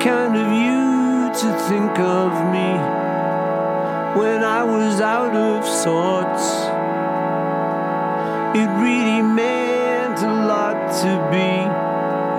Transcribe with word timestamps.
kind 0.00 0.36
of 0.36 0.48
you 0.52 0.84
to 1.42 1.58
think 1.68 1.98
of 1.98 2.30
me 2.52 2.70
when 4.18 4.44
I 4.44 4.62
was 4.62 5.00
out 5.00 5.34
of 5.34 5.66
sorts. 5.66 6.44
It 8.56 8.68
really 8.80 9.22
meant 9.22 10.18
a 10.20 10.34
lot 10.46 10.76
to 11.02 11.12
be 11.34 11.52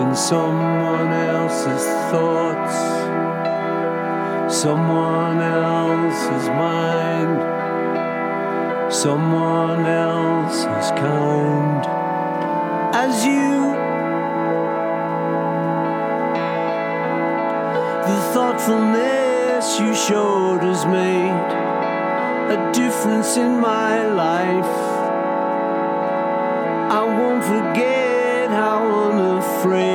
in 0.03 0.15
someone 0.15 1.11
else's 1.11 1.85
thoughts, 2.11 2.75
someone 4.55 5.39
else's 5.41 6.47
mind, 6.49 7.35
someone 8.93 9.85
else's 9.85 10.91
kind. 10.91 11.85
As 12.95 13.25
you 13.25 13.44
The 18.65 18.71
thoughtfulness 18.71 19.79
you 19.79 19.93
showed 19.93 20.63
has 20.63 20.87
made 20.87 21.51
a 22.51 22.71
difference 22.73 23.37
in 23.37 23.59
my 23.59 24.07
life. 24.07 24.75
I 26.91 27.03
won't 27.03 27.43
forget 27.43 28.49
how 28.49 29.11
unafraid 29.11 29.94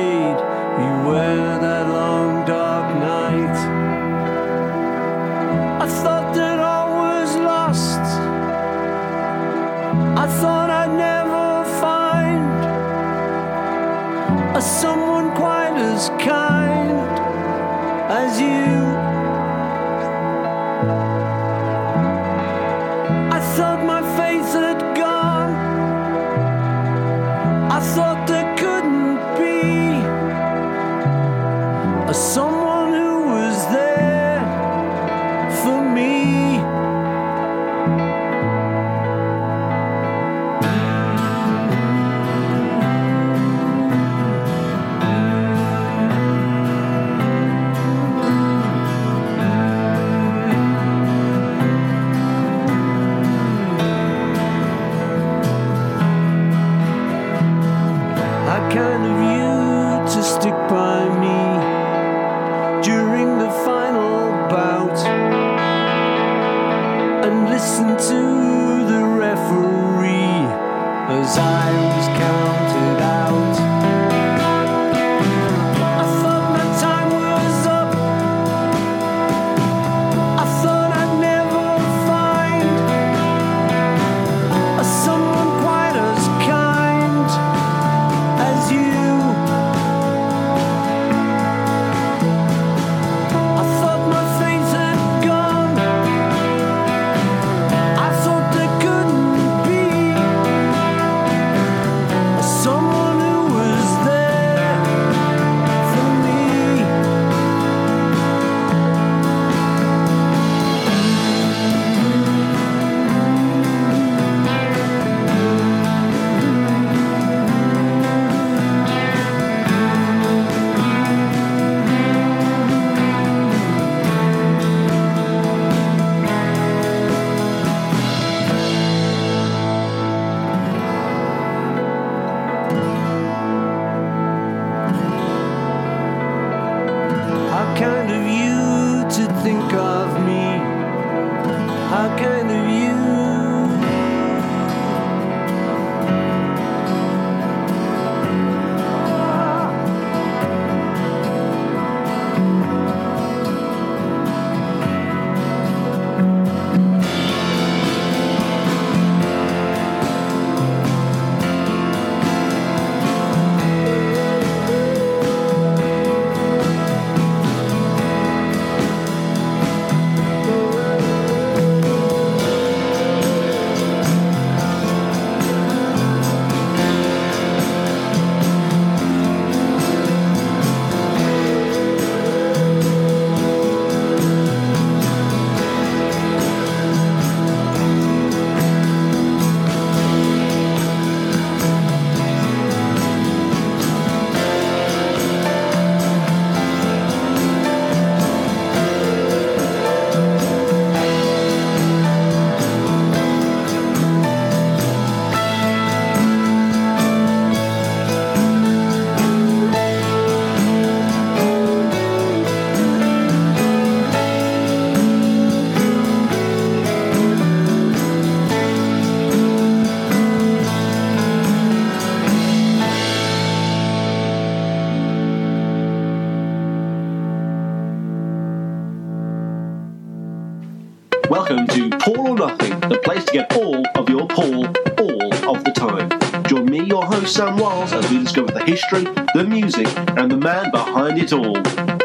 history, 238.71 239.03
the 239.33 239.43
music, 239.45 239.85
and 240.17 240.31
the 240.31 240.37
man 240.37 240.71
behind 240.71 241.19
it 241.19 241.33
all, 241.33 241.55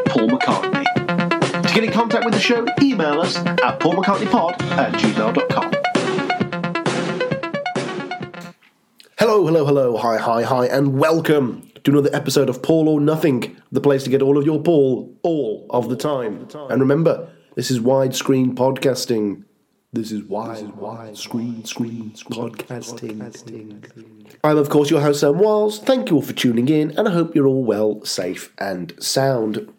Paul 0.09 0.29
McCartney. 0.29 1.63
To 1.63 1.73
get 1.73 1.85
in 1.85 1.93
contact 1.93 2.25
with 2.25 2.35
the 2.35 2.41
show, 2.41 2.67
email 2.83 3.21
us 3.21 3.37
at 3.37 3.79
paulmccartneypod 3.79 4.61
at 4.73 4.93
gmail.com. 4.95 5.73
Hello, 9.17 9.47
hello, 9.47 9.65
hello, 9.65 9.97
hi, 9.97 10.17
hi, 10.17 10.43
hi, 10.43 10.67
and 10.67 10.99
welcome 10.99 11.71
to 11.85 11.93
another 11.93 12.11
episode 12.13 12.49
of 12.49 12.63
Paul 12.63 12.89
or 12.89 13.01
Nothing, 13.01 13.57
the 13.71 13.81
place 13.81 14.03
to 14.03 14.11
get 14.11 14.21
all 14.21 14.37
of 14.37 14.45
your 14.45 14.61
Paul 14.61 15.17
all 15.23 15.67
of 15.71 15.89
the 15.89 15.95
time. 15.95 16.49
And 16.69 16.81
remember, 16.81 17.29
this 17.55 17.71
is 17.71 17.79
widescreen 17.79 18.57
podcasting. 18.57 19.45
This 19.93 20.11
is 20.11 20.25
wide, 20.25 20.75
wide 20.77 21.17
screen, 21.17 21.65
screen, 21.65 22.11
podcasting. 22.11 23.23
I'm, 24.43 24.59
of 24.59 24.69
course, 24.69 24.91
your 24.91 25.01
host, 25.01 25.21
Sam 25.21 25.39
Wiles. 25.39 25.79
Thank 25.79 26.11
you 26.11 26.17
all 26.17 26.23
for 26.23 26.33
tuning 26.33 26.69
in, 26.69 26.91
and 26.99 27.09
I 27.09 27.13
hope 27.13 27.35
you're 27.35 27.47
all 27.47 27.65
well, 27.65 28.05
safe, 28.05 28.53
and 28.59 28.93
sound. 29.03 29.73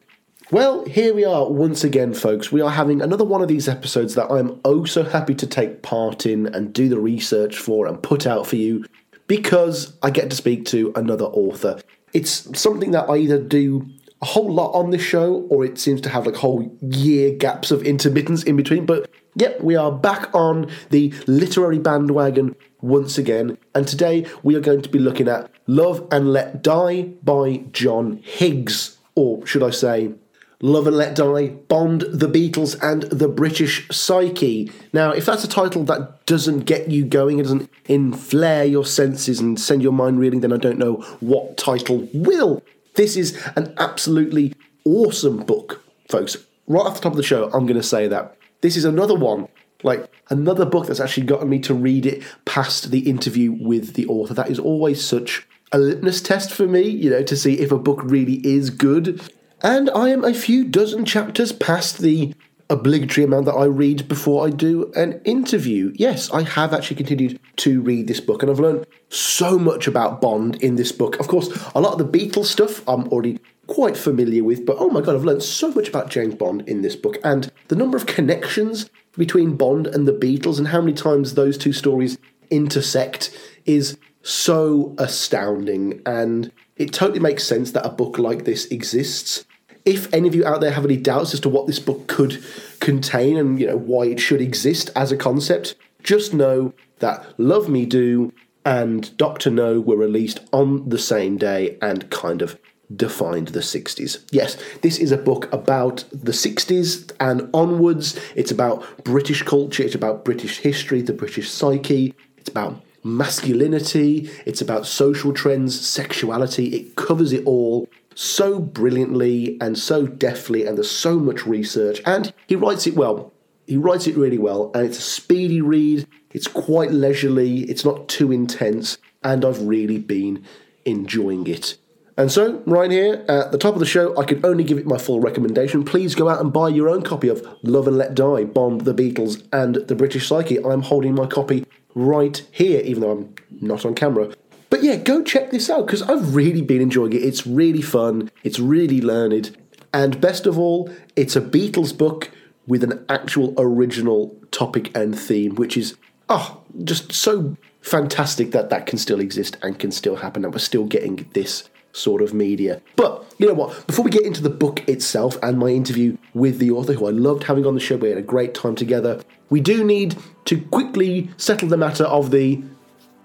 Well, 0.50 0.86
here 0.86 1.14
we 1.14 1.26
are 1.26 1.52
once 1.52 1.84
again, 1.84 2.14
folks. 2.14 2.54
We 2.54 2.62
are 2.62 2.70
having 2.72 3.02
another 3.02 3.26
one 3.26 3.42
of 3.42 3.50
these 3.50 3.68
episodes 3.68 4.16
that 4.16 4.32
I'm 4.32 4.62
oh 4.64 4.86
so 4.86 5.04
happy 5.04 5.36
to 5.36 5.46
take 5.46 5.84
part 5.84 6.26
in 6.26 6.48
and 6.48 6.74
do 6.74 6.88
the 6.88 7.00
research 7.00 7.58
for 7.58 7.86
and 7.86 8.02
put 8.02 8.26
out 8.26 8.48
for 8.48 8.56
you 8.56 8.86
because 9.28 9.98
I 10.02 10.10
get 10.10 10.30
to 10.30 10.38
speak 10.38 10.66
to 10.68 10.94
another 10.96 11.26
author. 11.26 11.82
It's 12.14 12.58
something 12.58 12.92
that 12.92 13.10
I 13.10 13.18
either 13.18 13.42
do 13.42 13.86
a 14.22 14.26
whole 14.26 14.52
lot 14.52 14.72
on 14.72 14.92
this 14.92 15.02
show 15.02 15.46
or 15.50 15.66
it 15.66 15.78
seems 15.78 16.00
to 16.02 16.10
have 16.10 16.26
like 16.26 16.36
whole 16.36 16.76
year 16.82 17.36
gaps 17.36 17.70
of 17.70 17.84
intermittence 17.84 18.44
in 18.44 18.56
between. 18.56 18.86
But 18.86 19.10
yep, 19.38 19.62
we 19.62 19.76
are 19.76 19.92
back 19.92 20.34
on 20.34 20.70
the 20.90 21.14
literary 21.28 21.80
bandwagon 21.80 22.56
once 22.82 23.18
again. 23.18 23.58
And 23.76 23.88
today 23.88 24.26
we 24.44 24.56
are 24.56 24.60
going 24.60 24.82
to 24.82 24.90
be 24.90 25.00
looking 25.00 25.28
at 25.28 25.50
Love 25.68 26.08
and 26.12 26.34
Let 26.34 26.64
Die 26.64 27.04
by 27.24 27.64
John 27.72 28.18
Higgs. 28.24 28.98
Or 29.16 29.46
should 29.46 29.64
I 29.64 29.70
say, 29.70 30.14
Love 30.62 30.88
and 30.88 30.98
Let 30.98 31.16
Die, 31.16 31.48
Bond, 31.68 32.02
The 32.02 32.28
Beatles, 32.28 32.82
and 32.82 33.04
The 33.04 33.28
British 33.28 33.88
Psyche. 33.90 34.72
Now, 34.92 35.12
if 35.12 35.26
that's 35.26 35.44
a 35.44 35.48
title 35.48 35.84
that 35.86 36.26
doesn't 36.26 36.62
get 36.62 36.90
you 36.90 37.06
going, 37.06 37.38
it 37.38 37.44
doesn't 37.44 37.70
inflare 37.86 38.70
your 38.70 38.86
senses 38.86 39.40
and 39.40 39.60
send 39.60 39.84
your 39.84 39.92
mind 39.92 40.20
reeling, 40.20 40.42
then 40.42 40.54
I 40.54 40.58
don't 40.58 40.80
know 40.80 40.96
what 41.20 41.58
title 41.58 42.10
will. 42.14 42.64
This 42.96 43.16
is 43.16 43.40
an 43.56 43.76
absolutely 43.78 44.54
awesome 44.84 45.38
book, 45.38 45.84
folks. 46.10 46.38
Right 46.66 46.86
off 46.86 46.96
the 46.96 47.02
top 47.02 47.14
of 47.14 47.18
the 47.18 47.24
show, 47.24 47.46
I'm 47.54 47.68
going 47.68 47.80
to 47.80 47.84
say 47.84 48.08
that. 48.08 48.37
This 48.62 48.76
is 48.76 48.86
another 48.86 49.16
one, 49.16 49.48
like 49.84 50.12
another 50.30 50.66
book 50.66 50.88
that's 50.88 51.00
actually 51.00 51.28
gotten 51.28 51.50
me 51.50 51.60
to 51.60 51.74
read 51.74 52.06
it 52.06 52.24
past 52.46 52.92
the 52.92 53.10
interview 53.10 53.52
with 53.52 53.94
the 53.94 54.08
author. 54.08 54.34
That 54.34 54.50
is 54.50 54.60
always 54.60 55.04
such 55.04 55.48
a 55.72 55.78
litmus 55.78 56.22
test 56.22 56.52
for 56.52 56.66
me, 56.66 56.82
you 56.82 57.10
know, 57.10 57.24
to 57.24 57.36
see 57.36 57.60
if 57.60 57.72
a 57.72 57.78
book 57.78 58.02
really 58.04 58.46
is 58.46 58.70
good. 58.70 59.22
And 59.62 59.90
I 59.92 60.10
am 60.10 60.24
a 60.24 60.34
few 60.34 60.64
dozen 60.64 61.06
chapters 61.06 61.52
past 61.52 62.00
the 62.00 62.34
obligatory 62.70 63.24
amount 63.24 63.46
that 63.46 63.54
I 63.54 63.66
read 63.66 64.08
before 64.08 64.46
I 64.46 64.50
do 64.50 64.92
an 64.96 65.22
interview. 65.24 65.94
Yes, 65.96 66.30
I 66.32 66.44
have 66.44 66.74
actually 66.74 66.98
continued 66.98 67.40
to 67.58 67.82
read 67.82 68.08
this 68.08 68.20
book, 68.20 68.42
and 68.42 68.52
I've 68.52 68.60
learned 68.60 68.86
so 69.10 69.58
much 69.58 69.88
about 69.88 70.20
Bond 70.22 70.62
in 70.62 70.76
this 70.76 70.92
book. 70.92 71.20
Of 71.20 71.28
course, 71.28 71.50
a 71.74 71.82
lot 71.82 71.94
of 71.94 72.12
the 72.12 72.18
Beatles 72.20 72.46
stuff 72.46 72.88
I'm 72.88 73.08
already 73.08 73.40
quite 73.68 73.98
familiar 73.98 74.44
with, 74.44 74.66
but 74.66 74.78
oh 74.80 74.90
my 74.90 75.02
god, 75.02 75.16
I've 75.16 75.26
learned 75.26 75.44
so 75.44 75.72
much 75.72 75.90
about 75.90 76.10
James 76.10 76.36
Bond 76.36 76.68
in 76.68 76.82
this 76.82 76.96
book, 76.96 77.18
and 77.24 77.52
the 77.68 77.76
number 77.76 77.98
of 77.98 78.06
connections 78.06 78.90
between 79.18 79.58
Bond 79.58 79.88
and 79.88 80.08
the 80.08 80.14
Beatles 80.14 80.58
and 80.58 80.70
how 80.70 80.82
many 80.82 80.94
times 80.94 81.34
those 81.34 81.58
two 81.58 81.74
stories 81.74 82.18
intersect 82.50 83.38
is 83.66 83.98
so 84.22 84.96
astounding. 84.98 86.02
And 86.06 86.52
it 86.76 86.94
totally 86.94 87.20
makes 87.20 87.44
sense 87.44 87.72
that 87.72 87.86
a 87.86 87.90
book 87.90 88.18
like 88.18 88.46
this 88.46 88.66
exists. 88.66 89.46
If 89.86 90.14
any 90.14 90.28
of 90.28 90.36
you 90.36 90.46
out 90.46 90.62
there 90.62 90.72
have 90.72 90.86
any 90.86 90.98
doubts 90.98 91.34
as 91.34 91.40
to 91.42 91.50
what 91.50 91.66
this 91.66 91.80
book 91.80 92.08
could 92.08 92.44
contain 92.80 93.38
and 93.38 93.60
you 93.60 93.68
know 93.68 93.78
why 93.78 94.06
it 94.06 94.20
should 94.20 94.42
exist 94.42 94.90
as 94.96 95.12
a 95.12 95.18
concept, 95.18 95.76
just 96.04 96.34
know 96.34 96.74
that 97.00 97.26
Love 97.38 97.70
Me 97.70 97.86
Do 97.86 98.34
and 98.66 99.16
Doctor 99.18 99.50
No 99.50 99.80
were 99.80 99.96
released 99.96 100.42
on 100.52 100.90
the 100.90 101.00
same 101.00 101.38
day 101.38 101.78
and 101.82 102.10
kind 102.10 102.42
of 102.42 102.60
defined 102.96 103.50
the 103.50 103.60
60s. 103.60 104.24
Yes, 104.32 104.58
this 104.82 104.98
is 104.98 105.12
a 105.12 105.18
book 105.18 105.52
about 105.54 106.06
the 106.12 106.32
60s 106.32 107.12
and 107.20 107.50
onwards. 107.54 108.20
It's 108.36 108.52
about 108.52 109.04
British 109.04 109.44
culture, 109.44 109.84
it's 109.84 109.96
about 109.96 110.24
British 110.24 110.60
history, 110.60 111.02
the 111.02 111.14
British 111.14 111.50
psyche, 111.50 112.14
it's 112.38 112.50
about 112.50 112.82
masculinity, 113.04 114.30
it's 114.46 114.62
about 114.62 114.86
social 114.86 115.34
trends, 115.34 115.80
sexuality. 115.80 116.68
It 116.76 116.96
covers 116.96 117.34
it 117.34 117.46
all 117.46 117.90
so 118.16 118.60
brilliantly 118.60 119.58
and 119.62 119.78
so 119.78 120.08
deftly, 120.08 120.66
and 120.66 120.78
there's 120.78 120.90
so 120.90 121.20
much 121.20 121.46
research, 121.46 122.02
and 122.06 122.34
he 122.48 122.56
writes 122.56 122.88
it 122.88 122.96
well. 122.96 123.32
He 123.68 123.78
writes 123.78 124.08
it 124.08 124.18
really 124.18 124.38
well, 124.38 124.72
and 124.74 124.86
it's 124.86 124.98
a 124.98 125.02
speedy 125.02 125.62
read. 125.62 126.08
It's 126.32 126.48
quite 126.48 126.92
leisurely, 126.92 127.62
it's 127.64 127.86
not 127.86 128.08
too 128.08 128.32
intense, 128.32 128.98
and 129.24 129.44
I've 129.44 129.62
really 129.62 130.00
been 130.00 130.46
enjoying 130.86 131.48
it. 131.48 131.78
And 132.18 132.32
so, 132.32 132.64
right 132.66 132.90
here 132.90 133.24
at 133.30 133.52
the 133.52 133.60
top 133.60 133.76
of 133.76 133.80
the 133.80 133.86
show, 133.86 134.18
I 134.18 134.24
can 134.24 134.44
only 134.44 134.64
give 134.64 134.80
it 134.80 134.88
my 134.88 134.98
full 134.98 135.20
recommendation. 135.20 135.86
Please 135.86 136.16
go 136.16 136.30
out 136.30 136.42
and 136.42 136.52
buy 136.52 136.70
your 136.70 136.90
own 136.90 137.04
copy 137.04 137.28
of 137.28 137.48
Love 137.62 137.88
and 137.88 137.96
Let 137.96 138.16
Die, 138.16 138.44
Bond, 138.46 138.82
The 138.82 138.94
Beatles, 138.94 139.48
and 139.54 139.76
The 139.76 139.96
British 139.96 140.28
Psyche. 140.28 140.58
I'm 140.58 140.82
holding 140.82 141.14
my 141.14 141.28
copy 141.28 141.66
right 141.94 142.44
here, 142.52 142.82
even 142.82 143.02
though 143.02 143.12
I'm 143.12 143.36
not 143.62 143.86
on 143.86 143.94
camera. 143.94 144.34
But 144.72 144.82
yeah, 144.82 144.96
go 144.96 145.24
check 145.24 145.52
this 145.52 145.70
out 145.70 145.86
because 145.86 146.02
I've 146.02 146.36
really 146.36 146.64
been 146.64 146.82
enjoying 146.82 147.14
it. 147.14 147.24
It's 147.24 147.46
really 147.46 147.84
fun, 147.84 148.32
it's 148.44 148.60
really 148.60 149.00
learned, 149.00 149.56
and 149.94 150.20
best 150.20 150.46
of 150.46 150.58
all, 150.58 150.92
it's 151.16 151.36
a 151.36 151.42
Beatles 151.42 151.96
book 151.96 152.32
with 152.66 152.84
an 152.84 153.06
actual 153.08 153.54
original 153.58 154.36
topic 154.52 154.96
and 154.96 155.18
theme, 155.18 155.56
which 155.56 155.78
is, 155.78 155.96
oh, 156.30 156.64
just 156.84 157.14
so 157.14 157.56
fantastic 157.82 158.52
that 158.52 158.70
that 158.72 158.86
can 158.88 158.98
still 158.98 159.20
exist 159.20 159.56
and 159.62 159.80
can 159.80 159.92
still 159.92 160.18
happen, 160.18 160.44
and 160.44 160.54
we're 160.54 160.60
still 160.60 160.86
getting 160.86 161.30
this 161.34 161.70
sort 161.98 162.22
of 162.22 162.34
media. 162.34 162.82
But 162.96 163.26
you 163.38 163.48
know 163.48 163.54
what? 163.54 163.88
Before 163.88 164.06
we 164.06 164.12
get 164.12 164.26
into 164.26 164.42
the 164.42 164.50
book 164.50 164.88
itself 164.88 165.38
and 165.42 165.58
my 165.58 165.70
interview 165.70 166.18
with 166.34 166.60
the 166.60 166.72
author, 166.72 166.94
who 166.94 167.08
I 167.08 167.12
loved 167.12 167.44
having 167.44 167.66
on 167.66 167.74
the 167.74 167.80
show, 167.80 167.98
we 167.98 168.10
had 168.10 168.18
a 168.18 168.22
great 168.22 168.54
time 168.54 168.76
together, 168.76 169.22
we 169.50 169.62
do 169.62 169.84
need 169.84 170.16
to 170.46 170.62
quickly 170.62 171.30
settle 171.38 171.70
the 171.70 171.78
matter 171.78 172.06
of 172.06 172.32
the 172.32 172.62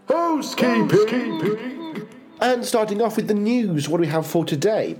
Housekeeping. 0.08 2.08
And 2.40 2.64
starting 2.64 3.00
off 3.00 3.16
with 3.16 3.28
the 3.28 3.34
news, 3.34 3.88
what 3.88 3.98
do 3.98 4.02
we 4.02 4.08
have 4.08 4.26
for 4.26 4.44
today? 4.44 4.96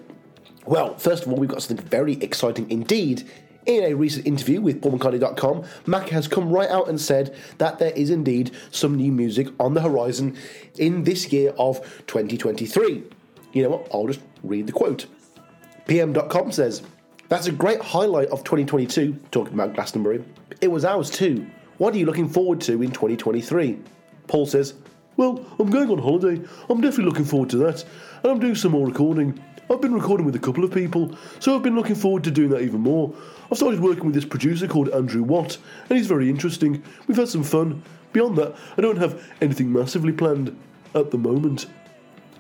Well, 0.65 0.97
first 0.97 1.27
of 1.27 1.33
all, 1.33 1.39
we've 1.39 1.51
got 1.51 1.63
something 1.63 1.85
very 1.87 2.15
exciting 2.15 2.71
indeed. 2.71 3.29
In 3.65 3.85
a 3.85 3.95
recent 3.95 4.27
interview 4.27 4.61
with 4.61 4.81
PaulMcCartney.com, 4.81 5.65
Mac 5.87 6.09
has 6.09 6.27
come 6.27 6.51
right 6.51 6.69
out 6.69 6.89
and 6.89 7.01
said 7.01 7.37
that 7.59 7.79
there 7.79 7.93
is 7.93 8.11
indeed 8.11 8.51
some 8.73 8.97
new 8.97 9.13
music 9.13 9.49
on 9.61 9.75
the 9.75 9.81
horizon 9.81 10.37
in 10.79 11.05
this 11.05 11.33
year 11.33 11.53
of 11.59 11.81
2023. 12.07 13.05
You 13.53 13.65
know 13.65 13.71
what? 13.71 13.89
I'll 13.93 14.07
just 14.07 14.21
read 14.43 14.67
the 14.67 14.73
quote. 14.73 15.07
PM.com 15.87 16.53
says, 16.53 16.83
That's 17.29 17.47
a 17.47 17.53
great 17.53 17.81
highlight 17.81 18.29
of 18.29 18.45
2022, 18.45 19.17
talking 19.31 19.55
about 19.55 19.75
Glastonbury. 19.75 20.25
It 20.61 20.71
was 20.71 20.85
ours 20.85 21.11
too. 21.11 21.47
What 21.79 21.95
are 21.95 21.99
you 21.99 22.07
looking 22.07 22.29
forward 22.29 22.61
to 22.63 22.83
in 22.83 22.91
2023? 22.91 23.79
Paul 24.29 24.47
says, 24.47 24.75
well, 25.17 25.45
I'm 25.59 25.71
going 25.71 25.91
on 25.91 25.99
holiday. 25.99 26.43
I'm 26.71 26.81
definitely 26.81 27.05
looking 27.05 27.25
forward 27.25 27.51
to 27.51 27.59
that. 27.59 27.85
And 28.23 28.33
I'm 28.33 28.39
doing 28.39 28.55
some 28.55 28.73
more 28.73 28.87
recording. 28.87 29.43
I've 29.71 29.81
been 29.81 29.95
recording 29.95 30.27
with 30.27 30.35
a 30.35 30.39
couple 30.39 30.65
of 30.65 30.73
people, 30.73 31.17
so 31.39 31.55
I've 31.55 31.63
been 31.63 31.77
looking 31.77 31.95
forward 31.95 32.25
to 32.25 32.31
doing 32.31 32.51
that 32.51 32.63
even 32.63 32.81
more. 32.81 33.15
I've 33.51 33.57
started 33.57 33.81
working 33.81 34.05
with 34.05 34.15
this 34.15 34.25
producer 34.25 34.67
called 34.67 34.89
Andrew 34.91 35.23
Watt, 35.23 35.59
and 35.89 35.97
he's 35.97 36.07
very 36.07 36.29
interesting. 36.29 36.83
We've 37.07 37.17
had 37.17 37.29
some 37.29 37.43
fun. 37.43 37.83
Beyond 38.13 38.37
that, 38.37 38.55
I 38.77 38.81
don't 38.81 38.99
have 38.99 39.23
anything 39.41 39.73
massively 39.73 40.13
planned 40.13 40.59
at 40.95 41.11
the 41.11 41.19
moment. 41.19 41.67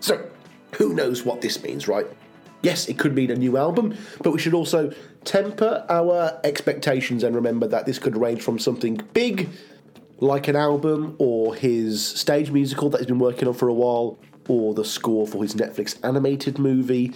So, 0.00 0.28
who 0.74 0.94
knows 0.94 1.24
what 1.24 1.40
this 1.40 1.62
means, 1.62 1.88
right? 1.88 2.06
Yes, 2.62 2.88
it 2.88 2.98
could 2.98 3.14
mean 3.14 3.30
a 3.30 3.34
new 3.34 3.56
album, 3.56 3.96
but 4.22 4.32
we 4.32 4.38
should 4.38 4.54
also 4.54 4.92
temper 5.24 5.84
our 5.88 6.40
expectations 6.44 7.24
and 7.24 7.34
remember 7.34 7.66
that 7.66 7.86
this 7.86 7.98
could 7.98 8.16
range 8.16 8.42
from 8.42 8.58
something 8.58 9.00
big 9.12 9.48
like 10.18 10.46
an 10.46 10.54
album 10.54 11.16
or 11.18 11.54
his 11.54 12.06
stage 12.06 12.50
musical 12.52 12.88
that 12.90 12.98
he's 12.98 13.08
been 13.08 13.18
working 13.18 13.48
on 13.48 13.54
for 13.54 13.68
a 13.68 13.74
while, 13.74 14.18
or 14.48 14.72
the 14.74 14.84
score 14.84 15.26
for 15.26 15.42
his 15.42 15.54
Netflix 15.54 15.98
animated 16.04 16.58
movie, 16.58 17.12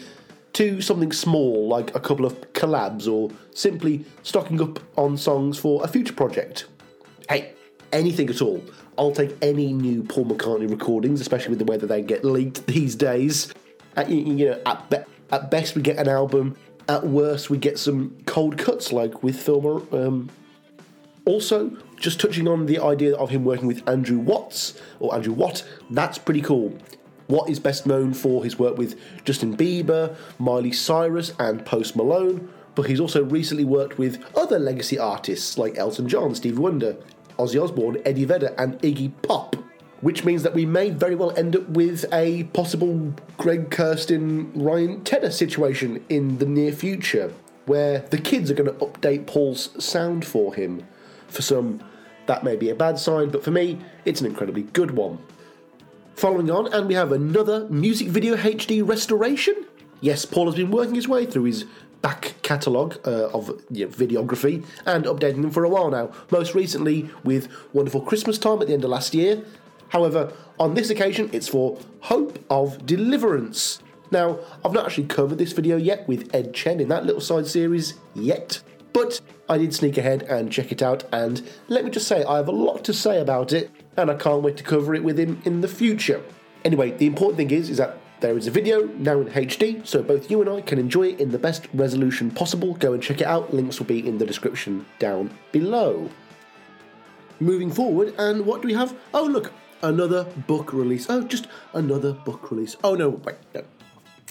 to 0.52 0.80
something 0.80 1.12
small 1.12 1.68
like 1.68 1.94
a 1.94 2.00
couple 2.00 2.24
of 2.24 2.40
collabs 2.52 3.06
or 3.06 3.30
simply 3.54 4.04
stocking 4.22 4.60
up 4.60 4.80
on 4.96 5.16
songs 5.16 5.58
for 5.58 5.84
a 5.84 5.88
future 5.88 6.14
project. 6.14 6.66
Hey, 7.28 7.52
anything 7.92 8.28
at 8.30 8.40
all. 8.42 8.60
I'll 8.98 9.12
take 9.12 9.36
any 9.42 9.72
new 9.72 10.02
Paul 10.02 10.26
McCartney 10.26 10.70
recordings, 10.70 11.20
especially 11.20 11.50
with 11.50 11.58
the 11.58 11.64
way 11.64 11.76
that 11.76 11.86
they 11.86 12.02
get 12.02 12.24
leaked 12.24 12.66
these 12.66 12.94
days. 12.94 13.52
At, 13.96 14.10
you 14.10 14.46
know, 14.46 14.60
at, 14.66 14.90
be- 14.90 15.04
at 15.30 15.50
best 15.50 15.74
we 15.74 15.82
get 15.82 15.98
an 15.98 16.08
album. 16.08 16.56
At 16.88 17.06
worst 17.06 17.50
we 17.50 17.58
get 17.58 17.78
some 17.78 18.16
cold 18.26 18.58
cuts 18.58 18.92
like 18.92 19.22
with 19.22 19.38
Phil. 19.38 19.86
Um, 19.92 20.30
also, 21.24 21.76
just 21.98 22.20
touching 22.20 22.46
on 22.46 22.66
the 22.66 22.78
idea 22.78 23.16
of 23.16 23.30
him 23.30 23.44
working 23.44 23.66
with 23.66 23.86
Andrew 23.88 24.18
Watts 24.18 24.80
or 25.00 25.14
Andrew 25.14 25.32
Watt, 25.32 25.64
that's 25.90 26.18
pretty 26.18 26.40
cool. 26.40 26.78
Watt 27.28 27.50
is 27.50 27.58
best 27.58 27.86
known 27.86 28.14
for 28.14 28.44
his 28.44 28.58
work 28.58 28.78
with 28.78 28.96
Justin 29.24 29.56
Bieber, 29.56 30.14
Miley 30.38 30.72
Cyrus, 30.72 31.32
and 31.40 31.66
Post 31.66 31.96
Malone, 31.96 32.48
but 32.76 32.82
he's 32.82 33.00
also 33.00 33.24
recently 33.24 33.64
worked 33.64 33.98
with 33.98 34.22
other 34.36 34.60
legacy 34.60 34.98
artists 34.98 35.58
like 35.58 35.76
Elton 35.76 36.08
John, 36.08 36.36
Steve 36.36 36.58
Wonder, 36.58 36.96
Ozzy 37.38 37.62
Osbourne, 37.62 38.00
Eddie 38.04 38.24
Vedder, 38.24 38.54
and 38.58 38.78
Iggy 38.80 39.12
Pop. 39.22 39.56
which 40.00 40.24
means 40.24 40.42
that 40.42 40.54
we 40.54 40.66
may 40.66 40.90
very 40.90 41.14
well 41.14 41.36
end 41.36 41.56
up 41.56 41.68
with 41.70 42.04
a 42.12 42.44
possible 42.44 43.14
Greg 43.38 43.70
Kurstin 43.70 44.50
Ryan 44.54 45.02
Tedder 45.02 45.30
situation 45.30 46.04
in 46.08 46.38
the 46.38 46.46
near 46.46 46.72
future, 46.72 47.32
where 47.64 48.00
the 48.00 48.18
kids 48.18 48.50
are 48.50 48.54
going 48.54 48.72
to 48.72 48.84
update 48.84 49.26
Paul's 49.26 49.70
sound 49.82 50.24
for 50.24 50.54
him. 50.54 50.86
For 51.28 51.42
some, 51.42 51.82
that 52.26 52.44
may 52.44 52.56
be 52.56 52.70
a 52.70 52.74
bad 52.74 52.98
sign, 52.98 53.30
but 53.30 53.42
for 53.42 53.50
me, 53.50 53.78
it's 54.04 54.20
an 54.20 54.26
incredibly 54.26 54.62
good 54.62 54.92
one. 54.92 55.18
Following 56.14 56.50
on, 56.50 56.72
and 56.72 56.88
we 56.88 56.94
have 56.94 57.12
another 57.12 57.68
music 57.68 58.08
video 58.08 58.36
HD 58.36 58.86
restoration. 58.86 59.66
Yes, 60.00 60.24
Paul 60.24 60.46
has 60.46 60.54
been 60.54 60.70
working 60.70 60.94
his 60.94 61.08
way 61.08 61.26
through 61.26 61.44
his 61.44 61.64
back 62.02 62.34
catalogue 62.42 62.98
uh, 63.06 63.28
of 63.28 63.48
you 63.70 63.86
know, 63.86 63.90
videography 63.90 64.64
and 64.84 65.04
updating 65.04 65.42
them 65.42 65.50
for 65.50 65.64
a 65.64 65.68
while 65.68 65.90
now. 65.90 66.12
Most 66.30 66.54
recently 66.54 67.10
with 67.24 67.48
Wonderful 67.72 68.02
Christmas 68.02 68.38
Time 68.38 68.60
at 68.60 68.68
the 68.68 68.74
end 68.74 68.84
of 68.84 68.90
last 68.90 69.14
year. 69.14 69.42
However, 69.88 70.32
on 70.58 70.74
this 70.74 70.90
occasion, 70.90 71.30
it's 71.32 71.48
for 71.48 71.78
Hope 72.00 72.38
of 72.50 72.86
Deliverance. 72.86 73.80
Now, 74.10 74.38
I've 74.64 74.72
not 74.72 74.86
actually 74.86 75.06
covered 75.06 75.38
this 75.38 75.52
video 75.52 75.76
yet 75.76 76.06
with 76.06 76.32
Ed 76.34 76.54
Chen 76.54 76.80
in 76.80 76.88
that 76.88 77.04
little 77.04 77.20
side 77.20 77.46
series 77.46 77.94
yet, 78.14 78.62
but 78.92 79.20
I 79.48 79.58
did 79.58 79.74
sneak 79.74 79.98
ahead 79.98 80.22
and 80.24 80.50
check 80.50 80.72
it 80.72 80.82
out, 80.82 81.04
and 81.12 81.42
let 81.68 81.84
me 81.84 81.90
just 81.90 82.08
say, 82.08 82.24
I 82.24 82.36
have 82.36 82.48
a 82.48 82.52
lot 82.52 82.84
to 82.84 82.92
say 82.92 83.20
about 83.20 83.52
it, 83.52 83.70
and 83.96 84.10
I 84.10 84.14
can't 84.14 84.42
wait 84.42 84.56
to 84.58 84.62
cover 84.62 84.94
it 84.94 85.02
with 85.02 85.18
him 85.18 85.42
in 85.44 85.60
the 85.60 85.68
future. 85.68 86.22
Anyway, 86.64 86.92
the 86.92 87.06
important 87.06 87.36
thing 87.36 87.50
is, 87.50 87.68
is 87.68 87.78
that 87.78 87.98
there 88.26 88.36
is 88.36 88.48
a 88.48 88.50
video 88.50 88.86
now 88.98 89.20
in 89.20 89.28
HD, 89.28 89.86
so 89.86 90.02
both 90.02 90.32
you 90.32 90.40
and 90.40 90.50
I 90.50 90.60
can 90.60 90.80
enjoy 90.80 91.10
it 91.10 91.20
in 91.20 91.30
the 91.30 91.38
best 91.38 91.68
resolution 91.72 92.28
possible. 92.32 92.74
Go 92.74 92.92
and 92.92 93.00
check 93.00 93.20
it 93.20 93.26
out, 93.28 93.54
links 93.54 93.78
will 93.78 93.86
be 93.86 94.04
in 94.04 94.18
the 94.18 94.26
description 94.26 94.84
down 94.98 95.30
below. 95.52 96.10
Moving 97.38 97.70
forward, 97.70 98.14
and 98.18 98.44
what 98.44 98.62
do 98.62 98.66
we 98.66 98.74
have? 98.74 98.96
Oh, 99.14 99.22
look, 99.22 99.52
another 99.82 100.24
book 100.48 100.72
release. 100.72 101.06
Oh, 101.08 101.22
just 101.22 101.46
another 101.72 102.14
book 102.14 102.50
release. 102.50 102.74
Oh, 102.82 102.96
no, 102.96 103.10
wait, 103.10 103.36
no. 103.54 103.62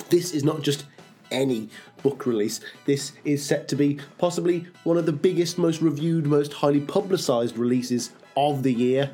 This 0.09 0.33
is 0.33 0.43
not 0.43 0.61
just 0.61 0.87
any 1.31 1.69
book 2.03 2.25
release. 2.25 2.59
This 2.85 3.13
is 3.23 3.45
set 3.45 3.69
to 3.69 3.77
be 3.77 3.99
possibly 4.17 4.67
one 4.83 4.97
of 4.97 5.05
the 5.05 5.13
biggest, 5.13 5.57
most 5.57 5.81
reviewed, 5.81 6.25
most 6.25 6.51
highly 6.51 6.81
publicised 6.81 7.57
releases 7.57 8.11
of 8.35 8.61
the 8.61 8.73
year. 8.73 9.11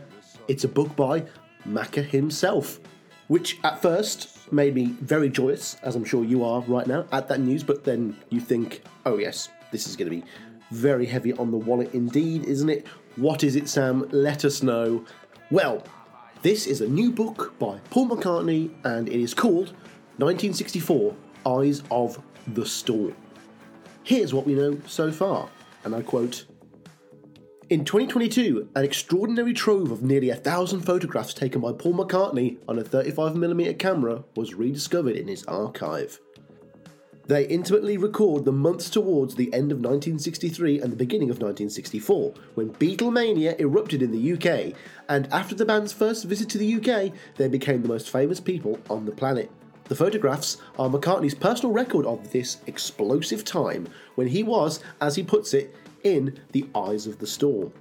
It's 0.47 0.63
a 0.63 0.67
book 0.67 0.95
by 0.95 1.25
Macca 1.67 2.03
himself, 2.03 2.79
which 3.27 3.59
at 3.63 3.79
first 3.79 4.40
made 4.51 4.75
me 4.75 4.95
very 5.01 5.29
joyous, 5.29 5.75
as 5.83 5.95
I'm 5.95 6.05
sure 6.05 6.23
you 6.23 6.43
are 6.43 6.61
right 6.61 6.87
now, 6.87 7.05
at 7.11 7.27
that 7.29 7.39
news, 7.39 7.63
but 7.63 7.83
then 7.83 8.15
you 8.29 8.39
think, 8.39 8.83
oh 9.05 9.17
yes, 9.17 9.49
this 9.71 9.87
is 9.87 9.95
going 9.95 10.09
to 10.09 10.15
be 10.15 10.23
very 10.71 11.05
heavy 11.05 11.33
on 11.33 11.51
the 11.51 11.57
wallet 11.57 11.93
indeed, 11.93 12.45
isn't 12.45 12.69
it? 12.69 12.87
What 13.15 13.43
is 13.43 13.55
it, 13.55 13.67
Sam? 13.67 14.07
Let 14.11 14.45
us 14.45 14.63
know. 14.63 15.05
Well, 15.49 15.83
this 16.41 16.65
is 16.65 16.81
a 16.81 16.87
new 16.87 17.11
book 17.11 17.53
by 17.59 17.79
Paul 17.89 18.09
McCartney, 18.09 18.71
and 18.83 19.07
it 19.07 19.21
is 19.21 19.33
called 19.33 19.73
1964 20.17 21.15
Eyes 21.45 21.83
of 21.91 22.21
the 22.47 22.65
Storm. 22.65 23.15
Here's 24.03 24.33
what 24.33 24.45
we 24.47 24.53
know 24.53 24.79
so 24.87 25.11
far, 25.11 25.49
and 25.83 25.93
I 25.93 26.01
quote 26.01 26.45
In 27.71 27.85
2022, 27.85 28.67
an 28.75 28.83
extraordinary 28.83 29.53
trove 29.53 29.91
of 29.91 30.03
nearly 30.03 30.29
a 30.29 30.35
thousand 30.35 30.81
photographs 30.81 31.33
taken 31.33 31.61
by 31.61 31.71
Paul 31.71 31.93
McCartney 31.93 32.57
on 32.67 32.77
a 32.77 32.83
35mm 32.83 33.79
camera 33.79 34.25
was 34.35 34.53
rediscovered 34.53 35.15
in 35.15 35.29
his 35.29 35.45
archive. 35.45 36.19
They 37.27 37.47
intimately 37.47 37.95
record 37.95 38.43
the 38.43 38.51
months 38.51 38.89
towards 38.89 39.35
the 39.35 39.53
end 39.53 39.71
of 39.71 39.77
1963 39.77 40.81
and 40.81 40.91
the 40.91 40.97
beginning 40.97 41.29
of 41.29 41.37
1964, 41.37 42.33
when 42.55 42.73
Beatlemania 42.73 43.57
erupted 43.57 44.01
in 44.01 44.11
the 44.11 44.33
UK, 44.33 44.77
and 45.07 45.31
after 45.31 45.55
the 45.55 45.65
band's 45.65 45.93
first 45.93 46.25
visit 46.25 46.49
to 46.49 46.57
the 46.57 46.75
UK, 46.75 47.13
they 47.37 47.47
became 47.47 47.83
the 47.83 47.87
most 47.87 48.09
famous 48.09 48.41
people 48.41 48.81
on 48.89 49.05
the 49.05 49.13
planet. 49.13 49.49
The 49.85 49.95
photographs 49.95 50.57
are 50.77 50.89
McCartney's 50.89 51.35
personal 51.35 51.73
record 51.73 52.05
of 52.05 52.31
this 52.31 52.57
explosive 52.67 53.43
time 53.45 53.87
when 54.15 54.27
he 54.27 54.43
was, 54.43 54.81
as 55.01 55.15
he 55.15 55.23
puts 55.23 55.53
it, 55.53 55.73
in 56.03 56.39
the 56.51 56.67
eyes 56.75 57.07
of 57.07 57.19
the 57.19 57.27
storm. 57.27 57.71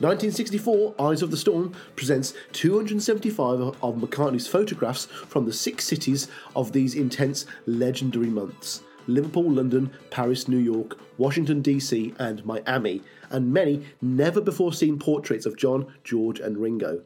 1964 0.00 0.94
Eyes 1.00 1.22
of 1.22 1.32
the 1.32 1.36
Storm 1.36 1.74
presents 1.96 2.32
275 2.52 3.60
of 3.60 3.96
McCartney's 3.96 4.46
photographs 4.46 5.06
from 5.06 5.44
the 5.44 5.52
six 5.52 5.84
cities 5.84 6.28
of 6.54 6.70
these 6.70 6.94
intense, 6.94 7.46
legendary 7.66 8.28
months 8.28 8.82
Liverpool, 9.08 9.50
London, 9.50 9.90
Paris, 10.10 10.46
New 10.46 10.58
York, 10.58 11.00
Washington, 11.16 11.62
D.C., 11.62 12.14
and 12.18 12.44
Miami, 12.44 13.02
and 13.30 13.52
many 13.52 13.84
never 14.00 14.40
before 14.40 14.72
seen 14.72 14.98
portraits 14.98 15.46
of 15.46 15.56
John, 15.56 15.92
George, 16.04 16.38
and 16.38 16.58
Ringo. 16.58 17.02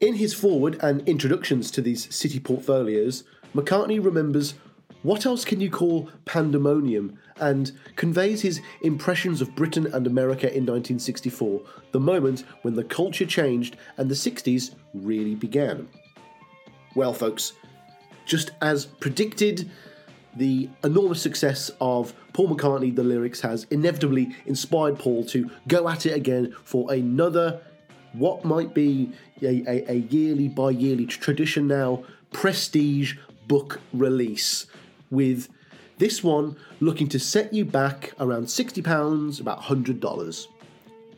In 0.00 0.14
his 0.14 0.32
foreword 0.32 0.78
and 0.80 1.06
introductions 1.06 1.70
to 1.72 1.82
these 1.82 2.12
city 2.14 2.40
portfolios, 2.40 3.24
McCartney 3.54 4.02
remembers 4.02 4.54
what 5.02 5.26
else 5.26 5.44
can 5.44 5.60
you 5.60 5.68
call 5.68 6.08
pandemonium 6.24 7.18
and 7.40 7.72
conveys 7.96 8.42
his 8.42 8.60
impressions 8.82 9.40
of 9.40 9.54
Britain 9.54 9.86
and 9.92 10.06
America 10.06 10.46
in 10.46 10.64
1964, 10.64 11.60
the 11.92 12.00
moment 12.00 12.44
when 12.62 12.74
the 12.74 12.84
culture 12.84 13.26
changed 13.26 13.76
and 13.96 14.10
the 14.10 14.14
60s 14.14 14.74
really 14.94 15.34
began. 15.34 15.88
Well, 16.94 17.14
folks, 17.14 17.54
just 18.26 18.52
as 18.60 18.86
predicted, 18.86 19.70
the 20.36 20.68
enormous 20.84 21.20
success 21.20 21.70
of 21.80 22.14
Paul 22.32 22.54
McCartney, 22.54 22.94
the 22.94 23.02
lyrics, 23.02 23.40
has 23.40 23.66
inevitably 23.70 24.34
inspired 24.46 24.98
Paul 24.98 25.24
to 25.26 25.50
go 25.68 25.88
at 25.88 26.06
it 26.06 26.14
again 26.14 26.54
for 26.64 26.90
another, 26.92 27.60
what 28.12 28.44
might 28.44 28.74
be 28.74 29.12
a, 29.42 29.62
a, 29.66 29.92
a 29.92 29.94
yearly 29.94 30.48
by 30.48 30.70
yearly 30.70 31.06
tradition 31.06 31.66
now, 31.66 32.04
prestige 32.32 33.16
book 33.46 33.80
release 33.92 34.66
with 35.10 35.48
this 36.02 36.24
one 36.24 36.56
looking 36.80 37.08
to 37.08 37.16
set 37.16 37.54
you 37.54 37.64
back 37.64 38.12
around 38.18 38.44
£60, 38.44 39.40
about 39.40 39.62
$100. 39.62 40.46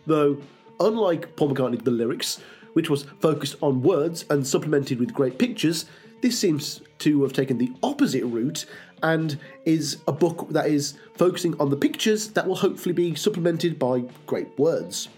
Though, 0.06 0.36
unlike 0.78 1.34
Paul 1.36 1.54
McCartney 1.54 1.82
The 1.82 1.90
Lyrics, 1.90 2.42
which 2.74 2.90
was 2.90 3.04
focused 3.18 3.56
on 3.62 3.80
words 3.80 4.26
and 4.28 4.46
supplemented 4.46 5.00
with 5.00 5.14
great 5.14 5.38
pictures, 5.38 5.86
this 6.20 6.38
seems 6.38 6.82
to 6.98 7.22
have 7.22 7.32
taken 7.32 7.56
the 7.56 7.72
opposite 7.82 8.26
route 8.26 8.66
and 9.02 9.38
is 9.64 10.02
a 10.06 10.12
book 10.12 10.48
that 10.50 10.66
is 10.66 10.98
focusing 11.14 11.58
on 11.58 11.70
the 11.70 11.76
pictures 11.76 12.28
that 12.32 12.46
will 12.46 12.54
hopefully 12.54 12.92
be 12.92 13.14
supplemented 13.14 13.78
by 13.78 14.04
great 14.26 14.50
words. 14.58 15.08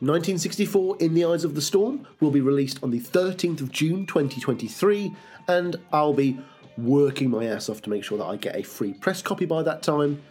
1964 0.00 0.96
In 0.98 1.14
the 1.14 1.24
Eyes 1.24 1.44
of 1.44 1.54
the 1.54 1.62
Storm 1.62 2.04
will 2.18 2.32
be 2.32 2.40
released 2.40 2.82
on 2.82 2.90
the 2.90 3.00
13th 3.00 3.60
of 3.60 3.70
June 3.70 4.04
2023, 4.04 5.14
and 5.46 5.76
I'll 5.92 6.12
be 6.12 6.40
working 6.78 7.30
my 7.30 7.46
ass 7.46 7.68
off 7.68 7.82
to 7.82 7.90
make 7.90 8.04
sure 8.04 8.18
that 8.18 8.24
I 8.24 8.36
get 8.36 8.56
a 8.56 8.62
free 8.62 8.92
press 8.92 9.22
copy 9.22 9.46
by 9.46 9.62
that 9.62 9.82
time. 9.82 10.22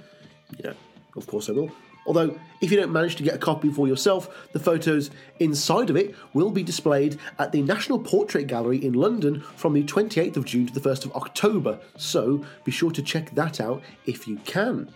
You 0.58 0.70
know, 0.70 0.76
of 1.16 1.28
course 1.28 1.50
I 1.50 1.54
will. 1.54 1.72
Although, 2.08 2.40
if 2.62 2.70
you 2.70 2.78
don't 2.78 2.92
manage 2.92 3.16
to 3.16 3.24
get 3.24 3.34
a 3.34 3.40
copy 3.40 3.70
for 3.70 3.88
yourself, 3.88 4.48
the 4.52 4.60
photos 4.60 5.10
inside 5.40 5.90
of 5.90 5.96
it 5.96 6.14
will 6.34 6.52
be 6.52 6.62
displayed 6.62 7.18
at 7.40 7.52
the 7.52 7.64
National 7.64 7.98
Portrait 7.98 8.46
Gallery 8.46 8.84
in 8.86 8.94
London 8.94 9.42
from 9.56 9.74
the 9.74 9.84
28th 9.84 10.38
of 10.38 10.46
June 10.46 10.68
to 10.68 10.74
the 10.74 10.88
1st 10.88 11.06
of 11.06 11.14
October, 11.14 11.80
so 11.98 12.46
be 12.64 12.72
sure 12.72 12.92
to 12.92 13.02
check 13.02 13.34
that 13.34 13.60
out 13.60 13.82
if 14.06 14.28
you 14.28 14.38
can. 14.46 14.88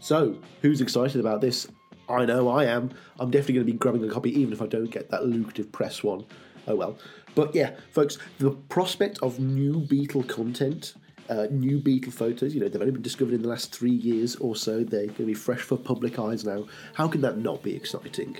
So, 0.00 0.38
who's 0.62 0.80
excited 0.80 1.20
about 1.20 1.42
this? 1.42 1.68
I 2.08 2.24
know 2.24 2.48
I 2.48 2.64
am. 2.64 2.90
I'm 3.18 3.30
definitely 3.30 3.54
going 3.54 3.66
to 3.66 3.72
be 3.72 3.78
grabbing 3.78 4.04
a 4.04 4.12
copy 4.12 4.38
even 4.40 4.52
if 4.52 4.62
I 4.62 4.66
don't 4.66 4.90
get 4.90 5.10
that 5.10 5.26
lucrative 5.26 5.70
press 5.72 6.02
one. 6.02 6.24
Oh 6.66 6.76
well. 6.76 6.98
But 7.36 7.54
yeah, 7.54 7.72
folks, 7.92 8.18
the 8.38 8.50
prospect 8.50 9.18
of 9.22 9.38
new 9.38 9.74
Beatle 9.74 10.26
content, 10.26 10.94
uh, 11.28 11.46
new 11.50 11.78
Beatle 11.78 12.12
photos, 12.12 12.54
you 12.54 12.60
know, 12.60 12.68
they've 12.68 12.80
only 12.80 12.94
been 12.94 13.02
discovered 13.02 13.34
in 13.34 13.42
the 13.42 13.48
last 13.48 13.74
three 13.74 13.90
years 13.90 14.36
or 14.36 14.56
so. 14.56 14.82
They're 14.82 15.06
going 15.06 15.16
to 15.16 15.26
be 15.26 15.34
fresh 15.34 15.60
for 15.60 15.76
public 15.76 16.18
eyes 16.18 16.46
now. 16.46 16.66
How 16.94 17.06
can 17.06 17.20
that 17.20 17.36
not 17.36 17.62
be 17.62 17.76
exciting? 17.76 18.38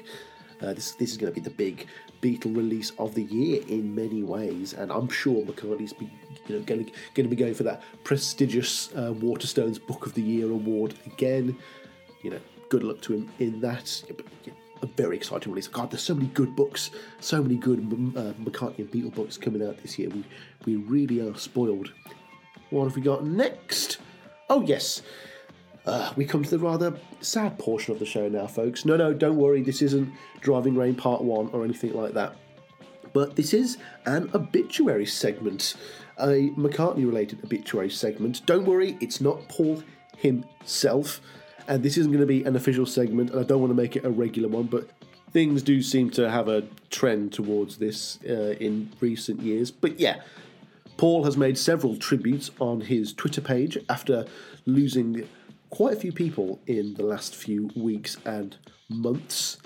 Uh, 0.63 0.73
this, 0.73 0.93
this 0.93 1.11
is 1.11 1.19
going 1.19 1.31
to 1.31 1.39
be 1.39 1.45
the 1.45 1.55
big 1.55 1.87
Beatle 2.23 2.57
release 2.57 2.93
of 2.99 3.15
the 3.15 3.25
year 3.25 3.63
in 3.69 3.95
many 3.95 4.23
ways, 4.23 4.73
and 4.73 4.91
I'm 4.91 5.11
sure 5.11 5.45
McCartney's 5.45 5.93
be, 5.93 6.11
you 6.49 6.57
know, 6.57 6.63
going, 6.65 6.87
to, 6.87 6.93
going 7.15 7.29
to 7.29 7.29
be 7.29 7.37
going 7.37 7.53
for 7.53 7.65
that 7.65 7.83
prestigious 8.03 8.89
uh, 8.95 9.13
Waterstones 9.13 9.79
Book 9.87 10.07
of 10.07 10.15
the 10.15 10.23
Year 10.23 10.51
award 10.51 10.95
again. 11.05 11.59
You 12.23 12.31
know, 12.31 12.41
good 12.71 12.83
luck 12.83 13.03
to 13.03 13.13
him 13.13 13.31
in 13.39 13.61
that. 13.61 14.03
A 14.83 14.87
very 14.87 15.17
exciting 15.17 15.53
release. 15.53 15.69
God, 15.69 15.91
there's 15.91 16.03
so 16.03 16.15
many 16.15 16.29
good 16.29 16.55
books, 16.55 16.91
so 17.21 17.43
many 17.43 17.57
good 17.57 17.79
uh, 17.81 18.33
McCartney 18.43 18.81
and 18.81 18.91
Beatle 18.91 19.15
books 19.15 19.39
coming 19.39 19.67
out 19.67 19.79
this 19.79 19.99
year. 19.99 20.11
We 20.11 20.25
we 20.67 20.77
really 20.77 21.27
are 21.27 21.35
spoiled. 21.37 21.93
What 22.71 22.85
have 22.85 22.97
we 22.97 23.03
got 23.03 23.25
next? 23.25 23.99
Oh 24.51 24.61
yes, 24.63 25.03
uh, 25.87 26.13
we 26.17 26.25
come 26.25 26.43
to 26.43 26.51
the 26.51 26.59
rather 26.59 26.99
sad 27.21 27.59
portion 27.59 27.95
of 27.95 28.01
the 28.01 28.07
show 28.07 28.29
now, 28.29 28.47
folks. 28.47 28.85
No, 28.85 28.97
no, 28.97 29.15
don't 29.15 29.37
worry. 29.37 29.63
This 29.63 29.83
isn't 29.83 30.13
Driving 30.41 30.75
Rain 30.75 30.95
Part 30.95 31.23
One 31.23 31.49
or 31.53 31.65
anything 31.65 31.95
like 31.95 32.13
that. 32.15 32.37
But 33.13 33.35
this 33.35 33.55
is 33.55 33.79
an 34.05 34.31
obituary 34.35 35.07
segment, 35.07 35.75
a 36.19 36.51
McCartney-related 36.51 37.43
obituary 37.45 37.89
segment. 37.89 38.45
Don't 38.45 38.67
worry, 38.67 38.99
it's 39.01 39.23
not 39.23 39.49
Paul 39.49 39.83
himself 40.19 41.21
and 41.69 41.83
this 41.83 41.97
isn't 41.97 42.13
going 42.13 42.21
to 42.21 42.27
be 42.27 42.45
an 42.45 42.57
official 42.57 42.87
segment, 42.87 43.31
and 43.31 43.41
I 43.41 43.43
don't 43.43 43.61
want 43.61 43.71
to 43.71 43.77
make 43.77 43.97
it 43.97 44.05
a 44.05 44.11
regular 44.11 44.49
one, 44.49 44.65
but 44.65 44.89
things 45.33 45.63
do 45.63 45.83
seem 45.83 46.11
to 46.11 46.31
have 46.31 46.49
a 46.49 46.65
trend 46.91 47.33
towards 47.33 47.79
this 47.79 48.19
uh, 48.29 48.55
in 48.61 48.91
recent 49.01 49.41
years. 49.41 49.71
But 49.71 50.01
yeah, 50.01 50.21
Paul 50.97 51.25
has 51.25 51.37
made 51.37 51.59
several 51.59 51.97
tributes 51.97 52.51
on 52.59 52.81
his 52.81 53.13
Twitter 53.13 53.41
page 53.41 53.77
after 53.89 54.25
losing 54.65 55.29
quite 55.71 55.93
a 55.95 56.01
few 56.01 56.13
people 56.13 56.61
in 56.67 56.95
the 56.95 57.05
last 57.05 57.35
few 57.35 57.71
weeks 57.77 58.17
and 58.25 58.57
months. 58.89 59.59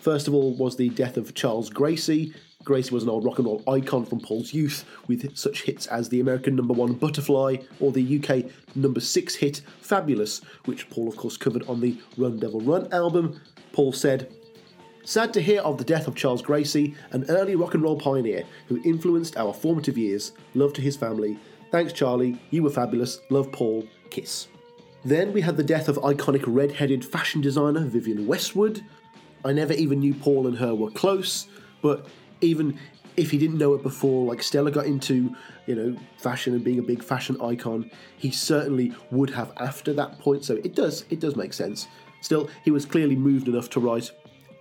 First 0.00 0.28
of 0.28 0.34
all, 0.34 0.54
was 0.54 0.76
the 0.76 0.90
death 0.90 1.16
of 1.16 1.34
Charles 1.34 1.70
Gracie. 1.70 2.34
Gracie 2.66 2.92
was 2.92 3.04
an 3.04 3.08
old 3.08 3.24
rock 3.24 3.38
and 3.38 3.46
roll 3.46 3.62
icon 3.68 4.04
from 4.04 4.20
Paul's 4.20 4.52
youth, 4.52 4.84
with 5.06 5.36
such 5.36 5.62
hits 5.62 5.86
as 5.86 6.08
the 6.08 6.20
American 6.20 6.56
number 6.56 6.74
one 6.74 6.94
Butterfly 6.94 7.58
or 7.78 7.92
the 7.92 8.18
UK 8.18 8.50
number 8.74 8.98
six 9.00 9.36
hit 9.36 9.62
Fabulous, 9.80 10.40
which 10.64 10.90
Paul, 10.90 11.06
of 11.06 11.16
course, 11.16 11.36
covered 11.36 11.66
on 11.68 11.80
the 11.80 11.96
Run 12.16 12.40
Devil 12.40 12.60
Run 12.60 12.92
album. 12.92 13.40
Paul 13.72 13.92
said, 13.92 14.34
Sad 15.04 15.32
to 15.34 15.40
hear 15.40 15.60
of 15.60 15.78
the 15.78 15.84
death 15.84 16.08
of 16.08 16.16
Charles 16.16 16.42
Gracie, 16.42 16.96
an 17.12 17.24
early 17.28 17.54
rock 17.54 17.74
and 17.74 17.84
roll 17.84 17.96
pioneer 17.96 18.42
who 18.66 18.82
influenced 18.82 19.36
our 19.36 19.54
formative 19.54 19.96
years. 19.96 20.32
Love 20.54 20.72
to 20.72 20.82
his 20.82 20.96
family. 20.96 21.38
Thanks, 21.70 21.92
Charlie. 21.92 22.36
You 22.50 22.64
were 22.64 22.70
fabulous. 22.70 23.20
Love, 23.30 23.52
Paul. 23.52 23.86
Kiss. 24.10 24.48
Then 25.04 25.32
we 25.32 25.40
had 25.40 25.56
the 25.56 25.62
death 25.62 25.86
of 25.88 25.98
iconic 25.98 26.42
red 26.48 26.72
headed 26.72 27.04
fashion 27.04 27.40
designer 27.40 27.84
Vivienne 27.84 28.26
Westwood. 28.26 28.84
I 29.44 29.52
never 29.52 29.72
even 29.72 30.00
knew 30.00 30.14
Paul 30.14 30.48
and 30.48 30.58
her 30.58 30.74
were 30.74 30.90
close, 30.90 31.46
but 31.80 32.08
even 32.40 32.78
if 33.16 33.30
he 33.30 33.38
didn't 33.38 33.58
know 33.58 33.74
it 33.74 33.82
before, 33.82 34.26
like 34.26 34.42
Stella 34.42 34.70
got 34.70 34.86
into, 34.86 35.34
you 35.66 35.74
know, 35.74 35.96
fashion 36.18 36.54
and 36.54 36.62
being 36.62 36.78
a 36.78 36.82
big 36.82 37.02
fashion 37.02 37.40
icon, 37.40 37.90
he 38.18 38.30
certainly 38.30 38.94
would 39.10 39.30
have 39.30 39.52
after 39.56 39.92
that 39.94 40.18
point. 40.18 40.44
So 40.44 40.56
it 40.56 40.74
does, 40.74 41.04
it 41.10 41.20
does 41.20 41.36
make 41.36 41.52
sense. 41.52 41.88
Still, 42.20 42.48
he 42.64 42.70
was 42.70 42.84
clearly 42.84 43.16
moved 43.16 43.48
enough 43.48 43.70
to 43.70 43.80
write, 43.80 44.10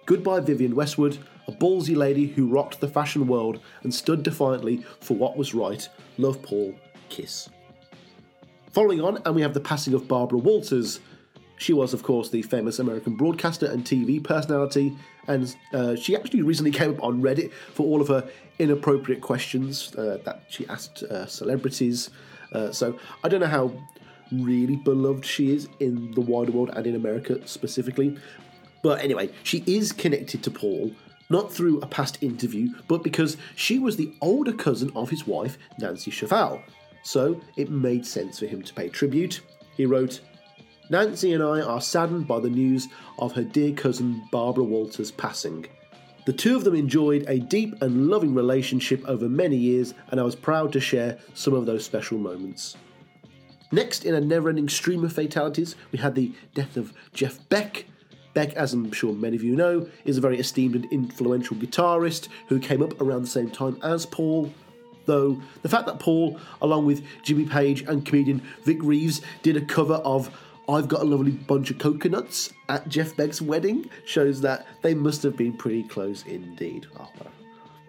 Goodbye, 0.06 0.42
Vivienne 0.42 0.76
Westwood, 0.76 1.18
a 1.48 1.52
ballsy 1.52 1.96
lady 1.96 2.28
who 2.28 2.48
rocked 2.48 2.80
the 2.80 2.88
fashion 2.88 3.28
world 3.28 3.60
and 3.84 3.94
stood 3.94 4.24
defiantly 4.24 4.84
for 5.00 5.16
what 5.16 5.36
was 5.36 5.54
right. 5.54 5.88
Love, 6.18 6.42
Paul. 6.42 6.76
Kiss. 7.10 7.50
Following 8.72 9.02
on, 9.02 9.22
and 9.26 9.36
we 9.36 9.42
have 9.42 9.54
the 9.54 9.60
passing 9.60 9.94
of 9.94 10.08
Barbara 10.08 10.38
Walters. 10.38 11.00
She 11.58 11.72
was, 11.72 11.94
of 11.94 12.04
course, 12.04 12.30
the 12.30 12.42
famous 12.42 12.80
American 12.80 13.16
broadcaster 13.16 13.68
and 13.68 13.84
TV 13.84 14.24
personality, 14.24 14.96
and 15.28 15.56
uh, 15.74 15.96
she 15.96 16.16
actually 16.16 16.42
recently 16.42 16.72
came 16.72 16.92
up 16.92 17.04
on 17.04 17.22
Reddit 17.22 17.52
for 17.74 17.84
all 17.84 18.02
of 18.02 18.08
her 18.08 18.30
inappropriate 18.60 19.22
questions 19.22 19.94
uh, 19.96 20.20
that 20.26 20.44
she 20.50 20.68
asked 20.68 21.04
uh, 21.04 21.26
celebrities. 21.26 22.10
Uh, 22.52 22.72
so 22.72 22.98
I 23.24 23.30
don't 23.30 23.42
know 23.42 23.48
how 23.48 23.72
really 24.32 24.76
beloved 24.76 25.26
she 25.26 25.54
is 25.54 25.68
in 25.80 26.12
the 26.12 26.22
wider 26.22 26.52
world 26.52 26.72
and 26.74 26.88
in 26.88 26.96
America 26.96 27.46
specifically. 27.48 28.18
But 28.82 29.02
anyway, 29.02 29.32
she 29.44 29.64
is 29.66 29.92
connected 29.92 30.44
to 30.44 30.52
Paul, 30.52 30.92
not 31.30 31.52
through 31.52 31.82
a 31.82 31.88
past 31.88 32.22
interview, 32.22 32.70
but 32.88 33.04
because 33.04 33.38
she 33.56 33.80
was 33.80 33.98
the 33.98 34.14
older 34.22 34.54
cousin 34.54 34.92
of 34.96 35.10
his 35.10 35.26
wife, 35.26 35.58
Nancy 35.80 36.12
Shevell. 36.12 36.62
So 37.04 37.42
it 37.56 37.70
made 37.70 38.06
sense 38.06 38.40
for 38.40 38.46
him 38.46 38.62
to 38.62 38.74
pay 38.74 38.90
tribute. 38.90 39.42
He 39.76 39.86
wrote, 39.86 40.22
Nancy 40.90 41.34
and 41.34 41.42
I 41.42 41.62
are 41.62 41.82
saddened 41.82 42.28
by 42.28 42.40
the 42.40 42.50
news 42.50 42.90
of 43.18 43.34
her 43.34 43.44
dear 43.44 43.74
cousin 43.74 44.24
Barbara 44.32 44.64
Walters 44.64 45.10
passing. 45.10 45.66
The 46.26 46.34
two 46.34 46.56
of 46.56 46.64
them 46.64 46.76
enjoyed 46.76 47.26
a 47.28 47.40
deep 47.40 47.82
and 47.82 48.08
loving 48.08 48.36
relationship 48.36 49.04
over 49.08 49.28
many 49.28 49.58
years, 49.58 49.96
and 50.10 50.20
I 50.20 50.24
was 50.24 50.36
proud 50.36 50.72
to 50.74 50.80
share 50.80 51.18
some 51.34 51.54
of 51.54 51.66
those 51.66 51.86
special 51.86 52.20
moments. 52.20 52.78
Next, 53.72 54.06
in 54.06 54.14
a 54.14 54.22
never 54.22 54.50
ending 54.50 54.70
stream 54.70 55.04
of 55.04 55.14
fatalities, 55.14 55.76
we 55.92 55.98
had 55.98 56.14
the 56.14 56.32
death 56.54 56.78
of 56.78 56.94
Jeff 57.14 57.48
Beck. 57.50 57.86
Beck, 58.36 58.54
as 58.54 58.74
I'm 58.74 58.92
sure 58.92 59.14
many 59.14 59.36
of 59.36 59.44
you 59.44 59.56
know, 59.56 59.88
is 60.04 60.18
a 60.18 60.22
very 60.22 60.40
esteemed 60.40 60.76
and 60.76 60.86
influential 60.92 61.56
guitarist 61.58 62.28
who 62.48 62.60
came 62.60 62.84
up 62.84 63.02
around 63.02 63.24
the 63.24 63.28
same 63.28 63.50
time 63.50 63.80
as 63.82 64.06
Paul. 64.06 64.54
Though 65.06 65.42
the 65.62 65.70
fact 65.70 65.86
that 65.86 66.00
Paul, 66.00 66.40
along 66.62 66.86
with 66.86 67.04
Jimmy 67.24 67.46
Page 67.46 67.84
and 67.84 68.06
comedian 68.06 68.42
Vic 68.64 68.80
Reeves, 68.82 69.22
did 69.44 69.56
a 69.56 69.62
cover 69.62 69.96
of 69.96 70.36
I've 70.68 70.88
Got 70.88 71.02
a 71.02 71.06
Lovely 71.06 71.32
Bunch 71.32 71.70
of 71.70 71.78
Coconuts 71.78 72.52
at 72.70 72.88
Jeff 72.88 73.16
Beck's 73.16 73.42
wedding 73.42 73.90
shows 74.06 74.42
that 74.42 74.66
they 74.82 74.96
must 74.96 75.22
have 75.24 75.38
been 75.38 75.54
pretty 75.54 75.84
close 75.84 76.26
indeed. 76.26 76.88
Oh, 77.00 77.12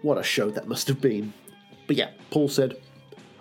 what 0.02 0.18
a 0.18 0.22
show 0.22 0.50
that 0.50 0.68
must 0.68 0.86
have 0.88 1.00
been. 1.00 1.32
But 1.86 1.96
yeah, 1.96 2.10
Paul 2.30 2.48
said, 2.48 2.76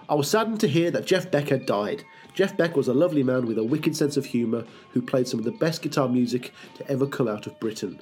I 0.07 0.15
was 0.15 0.29
saddened 0.29 0.61
to 0.61 0.67
hear 0.67 0.89
that 0.91 1.05
Jeff 1.05 1.29
Beck 1.31 1.49
had 1.49 1.65
died. 1.65 2.03
Jeff 2.33 2.55
Beck 2.55 2.77
was 2.77 2.87
a 2.87 2.93
lovely 2.93 3.23
man 3.23 3.45
with 3.45 3.57
a 3.57 3.63
wicked 3.63 3.95
sense 3.95 4.17
of 4.17 4.25
humour 4.25 4.65
who 4.91 5.01
played 5.01 5.27
some 5.27 5.39
of 5.39 5.45
the 5.45 5.51
best 5.51 5.81
guitar 5.81 6.07
music 6.07 6.53
to 6.75 6.89
ever 6.89 7.07
come 7.07 7.27
out 7.27 7.47
of 7.47 7.59
Britain. 7.59 7.99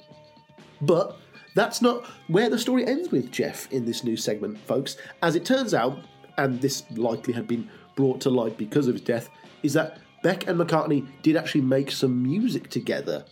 But 0.80 1.18
that's 1.54 1.82
not 1.82 2.04
where 2.28 2.50
the 2.50 2.58
story 2.58 2.86
ends 2.86 3.10
with 3.10 3.32
Jeff 3.32 3.70
in 3.72 3.84
this 3.84 4.04
new 4.04 4.16
segment, 4.16 4.58
folks. 4.58 4.96
As 5.22 5.34
it 5.34 5.44
turns 5.44 5.74
out, 5.74 5.98
and 6.36 6.60
this 6.60 6.84
likely 6.92 7.32
had 7.32 7.48
been 7.48 7.68
brought 7.96 8.20
to 8.22 8.30
light 8.30 8.56
because 8.58 8.86
of 8.86 8.94
his 8.94 9.02
death, 9.02 9.30
is 9.62 9.72
that 9.72 9.98
Beck 10.24 10.46
and 10.46 10.58
McCartney 10.58 11.06
did 11.20 11.36
actually 11.36 11.60
make 11.60 11.90
some 11.90 12.22
music 12.22 12.70
together. 12.70 13.26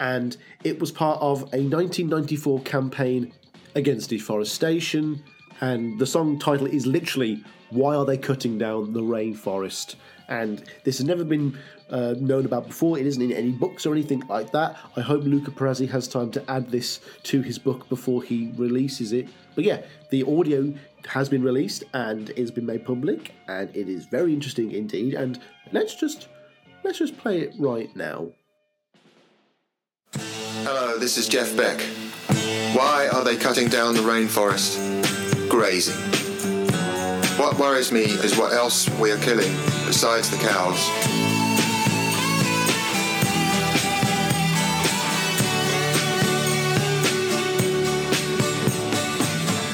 And 0.00 0.34
it 0.64 0.80
was 0.80 0.90
part 0.90 1.20
of 1.20 1.42
a 1.52 1.60
1994 1.60 2.62
campaign 2.62 3.34
against 3.74 4.08
deforestation. 4.08 5.22
And 5.60 5.98
the 5.98 6.06
song 6.06 6.38
title 6.38 6.66
is 6.66 6.86
literally 6.86 7.44
Why 7.68 7.94
Are 7.96 8.06
They 8.06 8.16
Cutting 8.16 8.56
Down 8.56 8.94
the 8.94 9.02
Rainforest? 9.02 9.96
And 10.28 10.64
this 10.84 10.96
has 10.96 11.06
never 11.06 11.22
been 11.22 11.58
uh, 11.90 12.14
known 12.18 12.46
about 12.46 12.66
before. 12.66 12.98
It 12.98 13.04
isn't 13.04 13.20
in 13.22 13.32
any 13.32 13.52
books 13.52 13.84
or 13.84 13.92
anything 13.92 14.20
like 14.20 14.50
that. 14.52 14.78
I 14.96 15.02
hope 15.02 15.24
Luca 15.24 15.50
Perasi 15.50 15.90
has 15.90 16.08
time 16.08 16.30
to 16.30 16.50
add 16.50 16.70
this 16.70 17.00
to 17.24 17.42
his 17.42 17.58
book 17.58 17.90
before 17.90 18.22
he 18.22 18.54
releases 18.56 19.12
it. 19.12 19.28
But 19.54 19.64
yeah, 19.64 19.82
the 20.08 20.22
audio 20.22 20.72
has 21.08 21.28
been 21.28 21.42
released 21.42 21.84
and 21.92 22.30
it's 22.30 22.50
been 22.50 22.64
made 22.64 22.86
public, 22.86 23.34
and 23.48 23.68
it 23.76 23.90
is 23.90 24.06
very 24.06 24.32
interesting 24.32 24.72
indeed. 24.72 25.12
And 25.12 25.38
let's 25.72 25.94
just 25.94 26.28
let's 26.84 26.98
just 26.98 27.16
play 27.18 27.40
it 27.40 27.54
right 27.58 27.94
now. 27.96 28.28
Hello, 30.14 30.98
this 30.98 31.18
is 31.18 31.28
Jeff 31.28 31.56
Beck. 31.56 31.80
Why 32.76 33.08
are 33.12 33.24
they 33.24 33.36
cutting 33.36 33.68
down 33.68 33.94
the 33.94 34.00
rainforest? 34.00 34.78
Grazing. 35.48 35.96
What 37.38 37.58
worries 37.58 37.92
me 37.92 38.02
is 38.02 38.36
what 38.36 38.52
else 38.52 38.88
we 38.98 39.10
are 39.10 39.18
killing 39.18 39.52
besides 39.86 40.30
the 40.30 40.36
cows. 40.36 40.78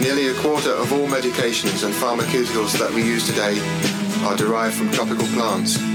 Nearly 0.00 0.28
a 0.28 0.34
quarter 0.34 0.70
of 0.70 0.92
all 0.92 1.08
medications 1.08 1.84
and 1.84 1.94
pharmaceuticals 1.94 2.78
that 2.78 2.92
we 2.92 3.02
use 3.02 3.26
today 3.26 3.58
are 4.26 4.36
derived 4.36 4.74
from 4.74 4.92
tropical 4.92 5.26
plants. 5.28 5.93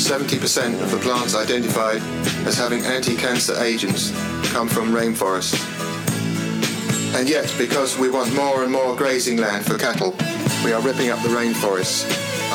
70% 0.00 0.80
of 0.82 0.90
the 0.90 0.96
plants 0.96 1.34
identified 1.34 2.00
as 2.46 2.56
having 2.56 2.82
anti-cancer 2.84 3.54
agents 3.62 4.10
come 4.50 4.66
from 4.66 4.92
rainforests. 4.92 5.60
And 7.14 7.28
yet, 7.28 7.54
because 7.58 7.98
we 7.98 8.10
want 8.10 8.34
more 8.34 8.64
and 8.64 8.72
more 8.72 8.96
grazing 8.96 9.36
land 9.36 9.66
for 9.66 9.76
cattle, 9.76 10.14
we 10.64 10.72
are 10.72 10.80
ripping 10.80 11.10
up 11.10 11.22
the 11.22 11.28
rainforests, 11.28 12.08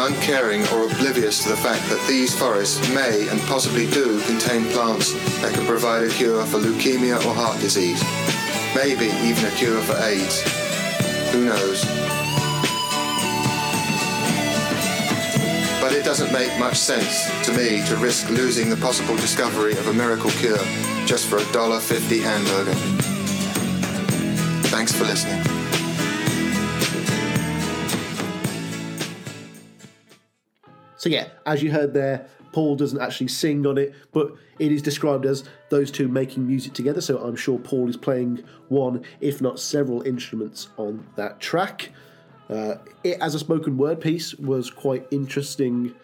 uncaring 0.08 0.62
or 0.70 0.92
oblivious 0.92 1.44
to 1.44 1.50
the 1.50 1.58
fact 1.58 1.88
that 1.90 2.04
these 2.08 2.34
forests 2.38 2.80
may 2.94 3.28
and 3.30 3.40
possibly 3.42 3.90
do 3.92 4.20
contain 4.22 4.66
plants 4.72 5.14
that 5.42 5.54
can 5.54 5.68
provide 5.68 6.04
a 6.04 6.10
cure 6.10 6.44
for 6.46 6.58
leukemia 6.58 7.18
or 7.26 7.34
heart 7.34 7.60
disease. 7.62 8.04
Maybe 8.74 9.06
even 9.28 9.46
a 9.46 9.52
cure 9.52 9.82
for 9.82 9.98
AIDS. 10.04 10.42
Who 11.32 11.46
knows? 11.46 12.15
But 15.86 15.94
it 15.94 16.04
doesn't 16.04 16.34
make 16.34 16.50
much 16.58 16.78
sense 16.78 17.30
to 17.46 17.52
me 17.54 17.86
to 17.86 17.96
risk 17.98 18.32
losing 18.32 18.72
the 18.72 18.76
possible 18.78 19.16
discovery 19.18 19.74
of 19.74 19.88
a 19.88 19.94
miracle 19.94 20.32
cure 20.32 20.58
just 21.06 21.28
for 21.28 21.38
a 21.38 21.52
dollar 21.52 21.80
fifty 21.80 22.20
hamburger. 22.22 22.74
Thanks 24.70 24.94
for 24.94 25.04
listening. 25.04 25.44
So 30.98 31.08
yeah, 31.10 31.28
as 31.46 31.62
you 31.62 31.72
heard 31.72 31.94
there, 31.94 32.30
Paul 32.52 32.76
doesn't 32.76 33.00
actually 33.00 33.28
sing 33.28 33.68
on 33.68 33.78
it, 33.78 33.94
but 34.12 34.34
it 34.58 34.72
is 34.72 34.82
described 34.82 35.28
as 35.28 35.44
those 35.70 35.92
two 35.92 36.08
making 36.08 36.48
music 36.48 36.74
together. 36.74 37.00
So 37.00 37.20
I'm 37.20 37.36
sure 37.36 37.60
Paul 37.60 37.88
is 37.90 37.96
playing 37.96 38.44
one, 38.70 39.04
if 39.22 39.40
not 39.40 39.60
several, 39.60 40.02
instruments 40.02 40.70
on 40.78 41.06
that 41.16 41.40
track. 41.40 41.92
Uh, 42.50 42.76
it, 43.04 43.20
as 43.22 43.36
a 43.36 43.40
spoken 43.40 43.78
word 43.78 44.00
piece, 44.00 44.36
was 44.36 44.70
quite 44.70 45.08
interesting. 45.12 45.96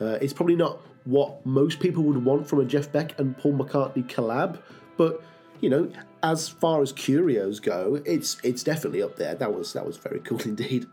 Uh, 0.00 0.18
it's 0.20 0.32
probably 0.32 0.56
not 0.56 0.80
what 1.04 1.44
most 1.44 1.80
people 1.80 2.02
would 2.02 2.24
want 2.24 2.46
from 2.46 2.60
a 2.60 2.64
Jeff 2.64 2.90
Beck 2.90 3.18
and 3.18 3.36
Paul 3.36 3.54
McCartney 3.54 4.08
collab, 4.08 4.58
but 4.96 5.22
you 5.60 5.70
know, 5.70 5.90
as 6.22 6.48
far 6.48 6.82
as 6.82 6.92
curios 6.92 7.60
go, 7.60 8.00
it's 8.04 8.38
it's 8.42 8.62
definitely 8.62 9.02
up 9.02 9.16
there. 9.16 9.34
That 9.34 9.54
was 9.54 9.72
that 9.74 9.86
was 9.86 9.96
very 9.96 10.20
cool 10.20 10.40
indeed. 10.44 10.86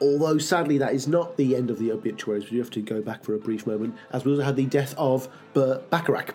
Although 0.00 0.38
sadly, 0.38 0.78
that 0.78 0.94
is 0.94 1.06
not 1.06 1.36
the 1.36 1.54
end 1.54 1.70
of 1.70 1.78
the 1.78 1.92
obituaries. 1.92 2.50
We 2.50 2.58
have 2.58 2.70
to 2.70 2.82
go 2.82 3.00
back 3.00 3.24
for 3.24 3.34
a 3.34 3.38
brief 3.38 3.66
moment, 3.66 3.94
as 4.12 4.24
we 4.24 4.32
also 4.32 4.44
had 4.44 4.56
the 4.56 4.66
death 4.66 4.94
of 4.96 5.28
Burt 5.52 5.88
Bacharach. 5.90 6.34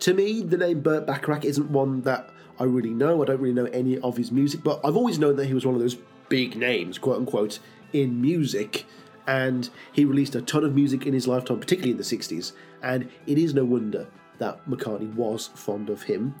To 0.00 0.14
me, 0.14 0.42
the 0.42 0.56
name 0.56 0.80
Burt 0.80 1.06
Bacharach 1.06 1.44
isn't 1.44 1.70
one 1.70 2.02
that 2.02 2.30
I 2.58 2.64
really 2.64 2.90
know. 2.90 3.22
I 3.22 3.26
don't 3.26 3.40
really 3.40 3.54
know 3.54 3.66
any 3.66 3.98
of 3.98 4.16
his 4.16 4.32
music, 4.32 4.62
but 4.64 4.80
I've 4.84 4.96
always 4.96 5.18
known 5.18 5.36
that 5.36 5.46
he 5.46 5.54
was 5.54 5.64
one 5.64 5.74
of 5.74 5.80
those 5.80 5.96
big 6.32 6.56
names, 6.56 6.96
quote 6.96 7.18
unquote, 7.18 7.58
in 7.92 8.18
music. 8.18 8.86
And 9.26 9.68
he 9.92 10.06
released 10.06 10.34
a 10.34 10.40
ton 10.40 10.64
of 10.64 10.74
music 10.74 11.06
in 11.06 11.12
his 11.12 11.28
lifetime, 11.28 11.60
particularly 11.60 11.90
in 11.90 11.98
the 11.98 12.02
60s. 12.02 12.52
And 12.82 13.10
it 13.26 13.36
is 13.36 13.52
no 13.52 13.66
wonder 13.66 14.06
that 14.38 14.66
McCartney 14.66 15.14
was 15.14 15.48
fond 15.48 15.90
of 15.90 16.04
him. 16.04 16.34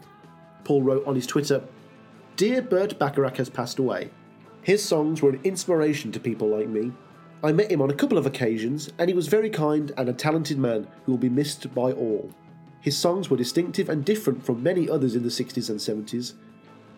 Paul 0.64 0.82
wrote 0.82 1.06
on 1.06 1.14
his 1.14 1.26
Twitter 1.26 1.62
Dear 2.36 2.62
Burt 2.62 2.98
Bacharach 2.98 3.36
has 3.36 3.50
passed 3.50 3.78
away. 3.78 4.08
His 4.62 4.82
songs 4.82 5.20
were 5.20 5.28
an 5.28 5.40
inspiration 5.44 6.10
to 6.12 6.20
people 6.20 6.48
like 6.48 6.68
me. 6.68 6.92
I 7.44 7.52
met 7.52 7.70
him 7.70 7.82
on 7.82 7.90
a 7.90 7.94
couple 7.94 8.16
of 8.16 8.24
occasions, 8.24 8.90
and 8.98 9.10
he 9.10 9.14
was 9.14 9.28
very 9.28 9.50
kind 9.50 9.92
and 9.98 10.08
a 10.08 10.14
talented 10.14 10.56
man 10.56 10.86
who 11.04 11.12
will 11.12 11.18
be 11.18 11.28
missed 11.28 11.74
by 11.74 11.92
all. 11.92 12.32
His 12.80 12.96
songs 12.96 13.28
were 13.28 13.36
distinctive 13.36 13.90
and 13.90 14.06
different 14.06 14.42
from 14.42 14.62
many 14.62 14.88
others 14.88 15.14
in 15.14 15.22
the 15.22 15.28
60s 15.28 15.68
and 15.68 15.78
70s. 15.78 16.32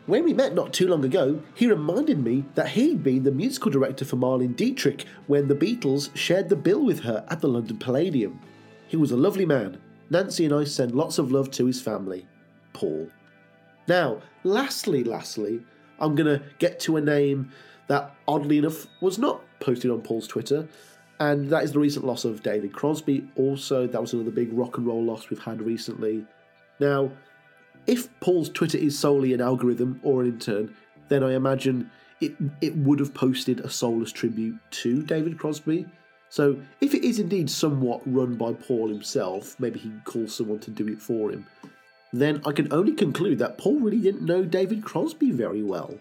When 0.07 0.25
we 0.25 0.35
met 0.35 0.55
not 0.55 0.75
too 0.75 0.87
long 0.87 1.03
ago, 1.07 1.40
he 1.55 1.67
reminded 1.67 2.23
me 2.23 2.45
that 2.57 2.69
he'd 2.69 3.03
been 3.03 3.23
the 3.23 3.33
musical 3.33 3.71
director 3.71 4.05
for 4.05 4.17
Marlene 4.17 4.55
Dietrich 4.55 5.07
when 5.29 5.49
the 5.49 5.55
Beatles 5.55 6.14
shared 6.14 6.51
the 6.51 6.57
bill 6.57 6.85
with 6.85 7.01
her 7.01 7.25
at 7.29 7.40
the 7.40 7.49
London 7.49 7.79
Palladium. 7.79 8.38
He 8.87 8.99
was 8.99 9.12
a 9.12 9.17
lovely 9.17 9.47
man. 9.47 9.81
Nancy 10.11 10.45
and 10.45 10.55
I 10.55 10.64
send 10.64 10.95
lots 10.95 11.17
of 11.17 11.33
love 11.33 11.51
to 11.53 11.64
his 11.64 11.81
family. 11.81 12.27
Paul. 12.75 13.09
Now, 13.88 14.21
lastly, 14.43 15.05
lastly, 15.05 15.62
I'm 15.99 16.14
going 16.14 16.38
to 16.38 16.45
get 16.59 16.81
to 16.81 16.99
a 16.99 17.01
name 17.01 17.51
that, 17.87 18.14
oddly 18.29 18.59
enough, 18.59 18.87
was 19.01 19.19
not 19.19 19.40
posted 19.59 19.90
on 19.90 20.03
Paul's 20.03 20.29
Twitter, 20.29 20.69
and 21.19 21.49
that 21.49 21.64
is 21.64 21.73
the 21.73 21.79
recent 21.79 22.05
loss 22.05 22.27
of 22.27 22.43
David 22.43 22.75
Crosby. 22.75 23.27
Also, 23.37 23.87
that 23.87 24.01
was 24.01 24.12
another 24.12 24.31
big 24.31 24.53
rock 24.53 24.77
and 24.77 24.87
roll 24.87 25.03
loss 25.03 25.31
we've 25.31 25.38
had 25.38 25.62
recently. 25.62 26.27
Now, 26.79 27.11
if 27.87 28.09
Paul's 28.20 28.49
Twitter 28.49 28.79
is 28.79 28.99
solely 28.99 29.33
an 29.33 29.40
algorithm 29.40 30.01
or 30.03 30.23
an 30.23 30.29
intern, 30.29 30.75
then 31.09 31.23
I 31.23 31.35
imagine 31.35 31.90
it 32.20 32.35
it 32.61 32.77
would 32.77 33.01
have 33.01 33.14
posted 33.14 33.61
a 33.61 33.70
soulless 33.70 34.12
tribute 34.12 34.59
to 34.83 35.03
David 35.03 35.38
Crosby. 35.38 35.87
So 36.31 36.61
if 36.81 36.94
it 36.94 37.05
is 37.05 37.20
indeed 37.20 37.49
somewhat 37.49 38.03
run 38.07 38.35
by 38.35 38.55
Paul 38.55 38.88
himself, 38.88 39.55
maybe 39.61 39.79
he 39.79 39.92
calls 40.05 40.35
someone 40.35 40.59
to 40.61 40.70
do 40.70 40.88
it 40.88 41.01
for 41.01 41.31
him, 41.31 41.47
then 42.12 42.42
I 42.44 42.53
can 42.53 42.73
only 42.73 42.92
conclude 42.92 43.38
that 43.38 43.59
Paul 43.59 43.79
really 43.79 44.01
didn't 44.01 44.23
know 44.23 44.44
David 44.44 44.85
Crosby 44.85 45.31
very 45.31 45.62
well. 45.62 45.94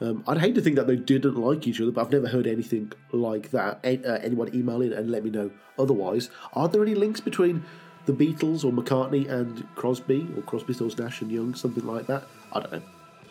Um, 0.00 0.24
I'd 0.26 0.38
hate 0.38 0.54
to 0.56 0.60
think 0.60 0.76
that 0.76 0.86
they 0.86 0.96
didn't 0.96 1.36
like 1.36 1.66
each 1.66 1.80
other, 1.80 1.92
but 1.92 2.02
I've 2.02 2.12
never 2.12 2.28
heard 2.28 2.46
anything 2.46 2.92
like 3.12 3.52
that. 3.52 3.80
Uh, 3.84 4.18
anyone 4.22 4.54
email 4.54 4.82
in 4.82 4.92
and 4.92 5.10
let 5.10 5.24
me 5.24 5.30
know 5.30 5.50
otherwise. 5.78 6.28
Are 6.52 6.68
there 6.68 6.82
any 6.82 6.94
links 6.94 7.20
between 7.20 7.64
the 8.06 8.12
Beatles 8.12 8.64
or 8.64 8.72
McCartney 8.72 9.28
and 9.28 9.66
Crosby, 9.74 10.28
or 10.36 10.42
Crosby, 10.42 10.74
Stills, 10.74 10.98
Nash 10.98 11.22
and 11.22 11.30
Young, 11.30 11.54
something 11.54 11.86
like 11.86 12.06
that? 12.06 12.24
I 12.52 12.60
don't 12.60 12.72
know. 12.72 12.82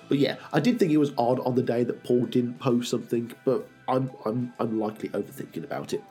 But 0.10 0.18
yeah, 0.20 0.36
I 0.52 0.60
did 0.60 0.80
think 0.80 0.92
it 0.92 0.98
was 0.98 1.12
odd 1.18 1.40
on 1.40 1.56
the 1.56 1.64
day 1.64 1.84
that 1.84 2.04
Paul 2.04 2.26
didn't 2.26 2.60
post 2.60 2.90
something, 2.90 3.32
but 3.46 3.68
I'm 3.88 4.12
I'm 4.26 4.54
I'm 4.60 4.80
likely 4.80 5.10
overthinking 5.10 5.64
about 5.64 5.94
it. 5.94 6.04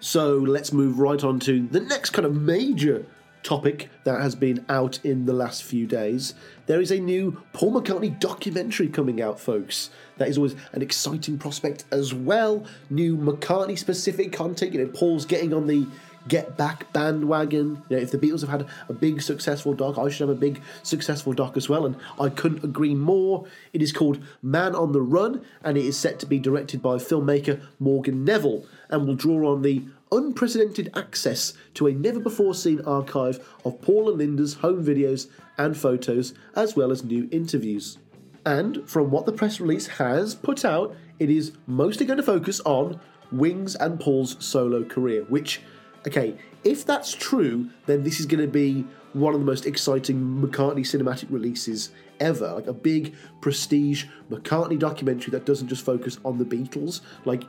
So 0.00 0.36
let's 0.38 0.72
move 0.72 0.98
right 0.98 1.22
on 1.22 1.40
to 1.40 1.66
the 1.66 1.80
next 1.80 2.10
kind 2.10 2.26
of 2.26 2.34
major 2.34 3.06
topic 3.42 3.88
that 4.04 4.20
has 4.20 4.34
been 4.34 4.64
out 4.68 4.98
in 5.04 5.24
the 5.24 5.32
last 5.32 5.62
few 5.62 5.86
days. 5.86 6.34
There 6.66 6.80
is 6.80 6.90
a 6.90 6.98
new 6.98 7.40
Paul 7.52 7.80
McCartney 7.80 8.18
documentary 8.18 8.88
coming 8.88 9.22
out, 9.22 9.38
folks. 9.38 9.90
That 10.16 10.28
is 10.28 10.36
always 10.36 10.56
an 10.72 10.82
exciting 10.82 11.38
prospect 11.38 11.84
as 11.92 12.12
well. 12.12 12.66
New 12.90 13.16
McCartney 13.16 13.78
specific 13.78 14.32
content. 14.32 14.72
You 14.72 14.84
know, 14.84 14.90
Paul's 14.92 15.24
getting 15.24 15.54
on 15.54 15.66
the 15.66 15.86
get 16.28 16.56
back 16.56 16.92
bandwagon. 16.92 17.82
You 17.88 17.96
know, 17.96 18.02
if 18.02 18.10
the 18.10 18.18
Beatles 18.18 18.40
have 18.40 18.50
had 18.50 18.66
a 18.88 18.92
big 18.92 19.22
successful 19.22 19.74
doc, 19.74 19.98
I 19.98 20.08
should 20.08 20.28
have 20.28 20.36
a 20.36 20.40
big 20.40 20.60
successful 20.82 21.32
doc 21.32 21.56
as 21.56 21.68
well, 21.68 21.86
and 21.86 21.96
I 22.20 22.28
couldn't 22.28 22.64
agree 22.64 22.94
more. 22.94 23.46
It 23.72 23.82
is 23.82 23.92
called 23.92 24.22
Man 24.42 24.74
on 24.74 24.92
the 24.92 25.02
Run, 25.02 25.44
and 25.62 25.76
it 25.76 25.84
is 25.84 25.98
set 25.98 26.18
to 26.20 26.26
be 26.26 26.38
directed 26.38 26.82
by 26.82 26.96
filmmaker 26.96 27.60
Morgan 27.78 28.24
Neville, 28.24 28.64
and 28.88 29.06
will 29.06 29.14
draw 29.14 29.52
on 29.52 29.62
the 29.62 29.84
unprecedented 30.12 30.90
access 30.94 31.52
to 31.74 31.86
a 31.86 31.92
never 31.92 32.20
before 32.20 32.54
seen 32.54 32.80
archive 32.82 33.44
of 33.64 33.80
Paul 33.82 34.08
and 34.08 34.18
Linda's 34.18 34.54
home 34.54 34.84
videos 34.84 35.28
and 35.58 35.76
photos, 35.76 36.34
as 36.54 36.76
well 36.76 36.92
as 36.92 37.04
new 37.04 37.28
interviews. 37.32 37.98
And 38.44 38.88
from 38.88 39.10
what 39.10 39.26
the 39.26 39.32
press 39.32 39.58
release 39.58 39.88
has 39.88 40.34
put 40.34 40.64
out, 40.64 40.94
it 41.18 41.30
is 41.30 41.52
mostly 41.66 42.06
going 42.06 42.18
to 42.18 42.22
focus 42.22 42.60
on 42.60 43.00
Wings 43.32 43.74
and 43.74 43.98
Paul's 43.98 44.36
solo 44.44 44.84
career, 44.84 45.24
which 45.24 45.60
okay, 46.06 46.36
if 46.64 46.84
that's 46.84 47.12
true, 47.12 47.70
then 47.86 48.02
this 48.02 48.20
is 48.20 48.26
going 48.26 48.40
to 48.40 48.50
be 48.50 48.84
one 49.12 49.34
of 49.34 49.40
the 49.40 49.46
most 49.46 49.66
exciting 49.66 50.16
McCartney 50.42 50.80
cinematic 50.80 51.26
releases 51.30 51.90
ever. 52.20 52.52
Like 52.52 52.66
a 52.66 52.72
big 52.72 53.14
prestige 53.40 54.04
McCartney 54.30 54.78
documentary 54.78 55.30
that 55.32 55.46
doesn't 55.46 55.68
just 55.68 55.84
focus 55.84 56.18
on 56.24 56.38
the 56.38 56.44
Beatles. 56.44 57.00
Like, 57.24 57.44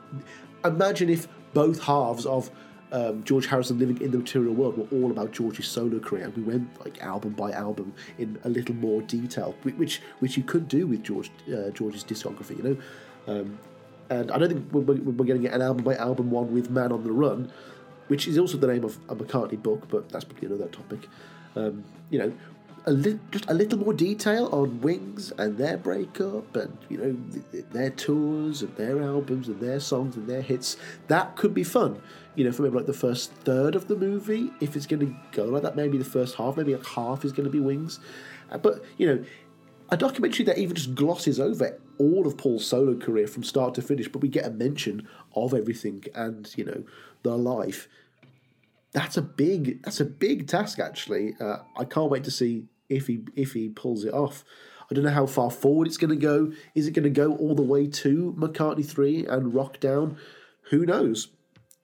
imagine 0.64 1.08
if 1.10 1.28
both 1.52 1.82
halves 1.82 2.26
of 2.26 2.50
um, 2.90 3.22
George 3.24 3.46
Harrison 3.46 3.78
living 3.78 4.00
in 4.00 4.10
the 4.10 4.18
material 4.18 4.54
world 4.54 4.78
were 4.78 4.98
all 4.98 5.10
about 5.10 5.32
George's 5.32 5.68
solo 5.68 5.98
career, 5.98 6.24
and 6.24 6.36
we 6.36 6.42
went 6.42 6.80
like 6.80 7.02
album 7.02 7.32
by 7.32 7.52
album 7.52 7.92
in 8.18 8.38
a 8.44 8.48
little 8.48 8.74
more 8.74 9.02
detail, 9.02 9.54
which 9.62 10.00
which 10.20 10.36
you 10.36 10.42
could 10.42 10.68
do 10.68 10.86
with 10.86 11.02
George 11.02 11.30
uh, 11.48 11.70
George's 11.70 12.02
discography, 12.02 12.56
you 12.56 12.62
know. 12.62 12.76
Um, 13.26 13.58
and 14.10 14.30
I 14.30 14.38
don't 14.38 14.48
think 14.48 14.72
we're, 14.72 14.80
we're 14.80 15.26
going 15.26 15.42
to 15.42 15.48
get 15.48 15.52
an 15.52 15.60
album 15.60 15.84
by 15.84 15.94
album 15.96 16.30
one 16.30 16.50
with 16.50 16.70
Man 16.70 16.92
on 16.92 17.04
the 17.04 17.12
Run, 17.12 17.52
which 18.08 18.26
is 18.26 18.38
also 18.38 18.58
the 18.58 18.66
name 18.66 18.84
of 18.84 18.98
a 19.08 19.14
McCartney 19.14 19.62
book, 19.62 19.88
but 19.88 20.08
that's 20.08 20.24
probably 20.24 20.48
another 20.48 20.68
topic. 20.68 21.08
Um, 21.56 21.84
you 22.10 22.18
know, 22.18 22.32
a 22.86 22.92
li- 22.92 23.18
just 23.30 23.48
a 23.48 23.54
little 23.54 23.78
more 23.78 23.92
detail 23.92 24.48
on 24.52 24.80
Wings 24.80 25.32
and 25.38 25.58
their 25.58 25.76
breakup, 25.76 26.56
and 26.56 26.76
you 26.88 26.98
know 26.98 27.16
th- 27.32 27.44
th- 27.52 27.64
their 27.70 27.90
tours 27.90 28.62
and 28.62 28.74
their 28.76 29.02
albums 29.02 29.48
and 29.48 29.60
their 29.60 29.80
songs 29.80 30.16
and 30.16 30.26
their 30.26 30.42
hits. 30.42 30.76
That 31.08 31.36
could 31.36 31.54
be 31.54 31.64
fun. 31.64 32.00
You 32.34 32.44
know, 32.44 32.52
for 32.52 32.62
maybe 32.62 32.76
like 32.76 32.86
the 32.86 32.92
first 32.92 33.32
third 33.32 33.74
of 33.74 33.88
the 33.88 33.96
movie, 33.96 34.50
if 34.60 34.76
it's 34.76 34.86
going 34.86 35.00
to 35.00 35.14
go 35.32 35.44
like 35.44 35.62
that, 35.62 35.76
maybe 35.76 35.98
the 35.98 36.04
first 36.04 36.36
half, 36.36 36.56
maybe 36.56 36.74
like 36.74 36.86
half 36.86 37.24
is 37.24 37.32
going 37.32 37.44
to 37.44 37.50
be 37.50 37.60
Wings. 37.60 38.00
Uh, 38.50 38.58
but 38.58 38.84
you 38.96 39.06
know, 39.06 39.24
a 39.90 39.96
documentary 39.96 40.44
that 40.44 40.58
even 40.58 40.74
just 40.74 40.94
glosses 40.94 41.40
over 41.40 41.78
all 41.98 42.26
of 42.26 42.36
Paul's 42.36 42.66
solo 42.66 42.94
career 42.94 43.26
from 43.26 43.42
start 43.42 43.74
to 43.74 43.82
finish, 43.82 44.08
but 44.08 44.22
we 44.22 44.28
get 44.28 44.46
a 44.46 44.50
mention 44.50 45.08
of 45.34 45.52
everything 45.52 46.04
and 46.14 46.52
you 46.56 46.64
know 46.64 46.84
the 47.22 47.36
life. 47.36 47.88
That's 48.92 49.16
a 49.16 49.22
big 49.22 49.82
that's 49.82 50.00
a 50.00 50.04
big 50.04 50.46
task 50.46 50.78
actually. 50.78 51.34
Uh, 51.40 51.58
I 51.76 51.84
can't 51.84 52.10
wait 52.10 52.24
to 52.24 52.30
see 52.30 52.64
if 52.88 53.06
he 53.06 53.24
if 53.36 53.52
he 53.52 53.68
pulls 53.68 54.04
it 54.04 54.14
off. 54.14 54.44
I 54.90 54.94
don't 54.94 55.04
know 55.04 55.10
how 55.10 55.26
far 55.26 55.50
forward 55.50 55.86
it's 55.86 55.98
going 55.98 56.10
to 56.10 56.16
go. 56.16 56.52
Is 56.74 56.86
it 56.86 56.92
going 56.92 57.04
to 57.04 57.10
go 57.10 57.36
all 57.36 57.54
the 57.54 57.62
way 57.62 57.86
to 57.86 58.34
McCartney 58.38 58.86
three 58.86 59.26
and 59.26 59.54
Rock 59.54 59.80
Down? 59.80 60.16
Who 60.70 60.86
knows? 60.86 61.28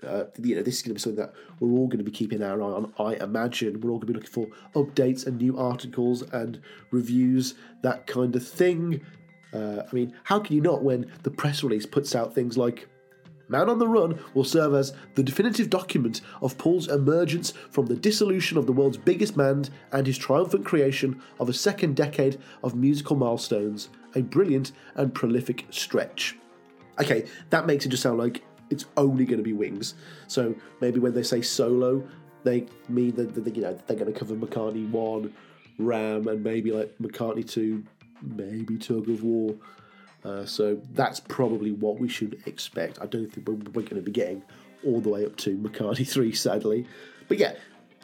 Uh, 0.02 0.24
you 0.42 0.54
know, 0.54 0.62
this 0.62 0.76
is 0.76 0.82
going 0.82 0.90
to 0.90 0.94
be 0.94 1.00
something 1.00 1.24
that 1.24 1.32
we're 1.60 1.70
all 1.70 1.86
going 1.86 1.98
to 1.98 2.04
be 2.04 2.10
keeping 2.10 2.42
our 2.42 2.60
eye 2.60 2.64
on. 2.64 2.92
I 2.98 3.14
imagine 3.22 3.80
we're 3.80 3.90
all 3.90 3.98
going 3.98 4.12
to 4.12 4.12
be 4.12 4.20
looking 4.20 4.30
for 4.30 4.48
updates 4.74 5.26
and 5.26 5.38
new 5.38 5.58
articles 5.58 6.22
and 6.22 6.60
reviews, 6.90 7.54
that 7.82 8.06
kind 8.06 8.34
of 8.36 8.46
thing. 8.46 9.02
Uh, 9.52 9.82
I 9.90 9.94
mean, 9.94 10.14
how 10.24 10.40
can 10.40 10.56
you 10.56 10.62
not 10.62 10.82
when 10.82 11.10
the 11.22 11.30
press 11.30 11.62
release 11.62 11.86
puts 11.86 12.14
out 12.14 12.34
things 12.34 12.58
like 12.58 12.88
Man 13.48 13.68
on 13.68 13.78
the 13.78 13.88
Run 13.88 14.18
will 14.33 14.44
serve 14.44 14.74
as 14.74 14.92
the 15.14 15.22
definitive 15.22 15.70
document 15.70 16.20
of 16.40 16.57
Paul's 16.57 16.88
emergence 16.88 17.52
from 17.70 17.87
the 17.87 17.96
dissolution 17.96 18.57
of 18.57 18.66
the 18.66 18.72
world's 18.72 18.96
biggest 18.96 19.37
band 19.37 19.70
and 19.92 20.07
his 20.07 20.18
triumphant 20.18 20.64
creation 20.64 21.20
of 21.38 21.48
a 21.48 21.52
second 21.52 21.96
decade 21.96 22.38
of 22.62 22.74
musical 22.74 23.16
milestones, 23.16 23.90
a 24.14 24.22
brilliant 24.22 24.72
and 24.94 25.14
prolific 25.14 25.66
stretch. 25.70 26.37
Okay, 27.00 27.26
that 27.50 27.66
makes 27.66 27.85
it 27.85 27.90
just 27.90 28.02
sound 28.02 28.18
like 28.18 28.42
it's 28.70 28.87
only 28.96 29.24
going 29.24 29.38
to 29.38 29.44
be 29.44 29.52
Wings. 29.52 29.94
So 30.26 30.54
maybe 30.80 31.00
when 31.00 31.12
they 31.12 31.22
say 31.22 31.42
solo, 31.42 32.07
they 32.44 32.66
mean 32.88 33.14
that, 33.16 33.35
that 33.35 33.57
you 33.57 33.62
know 33.62 33.78
they're 33.87 33.96
going 33.96 34.12
to 34.12 34.18
cover 34.18 34.35
McCartney 34.35 34.88
one, 34.90 35.35
Ram, 35.78 36.28
and 36.28 36.42
maybe 36.42 36.72
like 36.72 36.94
McCartney 36.98 37.48
two, 37.48 37.85
maybe 38.22 38.78
Tug 38.78 39.09
of 39.09 39.22
War. 39.22 39.54
Uh, 40.24 40.44
so 40.46 40.80
that's 40.92 41.20
probably 41.20 41.72
what 41.72 41.98
we 41.98 42.08
should 42.08 42.40
expect. 42.46 42.98
I 43.00 43.06
don't 43.06 43.30
think 43.30 43.46
we're, 43.46 43.54
we're 43.54 43.82
going 43.82 43.96
to 43.96 44.02
be 44.02 44.12
getting 44.12 44.42
all 44.84 45.00
the 45.00 45.10
way 45.10 45.24
up 45.24 45.37
to 45.38 45.56
McCartney 45.56 46.08
3, 46.10 46.32
sadly. 46.32 46.87
But 47.28 47.38
yeah, 47.38 47.54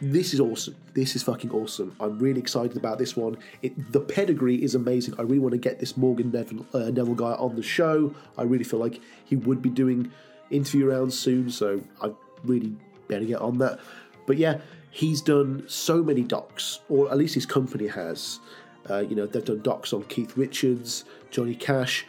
this 0.01 0.33
is 0.33 0.41
awesome. 0.41 0.77
This 0.95 1.15
is 1.15 1.23
fucking 1.23 1.51
awesome. 1.51 1.95
I'm 2.01 2.19
really 2.19 2.41
excited 2.41 2.77
about 2.77 2.99
this 2.99 3.17
one. 3.17 3.37
It, 3.63 3.93
the 3.93 4.01
pedigree 4.01 4.63
is 4.63 4.75
amazing. 4.75 5.15
I 5.19 5.23
really 5.23 5.39
want 5.39 5.53
to 5.53 5.59
get 5.59 5.79
this 5.79 5.97
Morgan 5.97 6.31
Neville, 6.31 6.67
uh, 6.73 6.91
Neville 6.91 7.15
guy 7.15 7.33
on 7.33 7.57
the 7.57 7.63
show. 7.63 8.15
I 8.39 8.43
really 8.43 8.65
feel 8.65 8.81
like 8.81 9.01
he 9.25 9.37
would 9.37 9.61
be 9.61 9.71
doing 9.71 10.11
interview 10.51 10.87
rounds 10.87 11.19
soon, 11.19 11.51
so 11.51 11.83
I 12.03 12.13
really 12.45 12.75
better 13.09 13.25
get 13.25 13.41
on 13.41 13.59
that. 13.59 13.79
But 14.27 14.39
yeah, 14.39 14.61
he's 14.91 15.21
done 15.21 15.65
so 15.67 16.03
many 16.03 16.23
docs, 16.23 16.81
or 16.89 17.11
at 17.11 17.19
least 17.19 17.35
his 17.35 17.47
company 17.47 17.87
has. 17.89 18.41
Uh, 18.89 19.01
you 19.01 19.15
know, 19.15 19.27
they've 19.27 19.45
done 19.45 19.61
docs 19.61 19.93
on 19.93 20.03
Keith 20.05 20.37
Richards, 20.37 21.05
Johnny 21.31 21.55
Cash, 21.55 22.07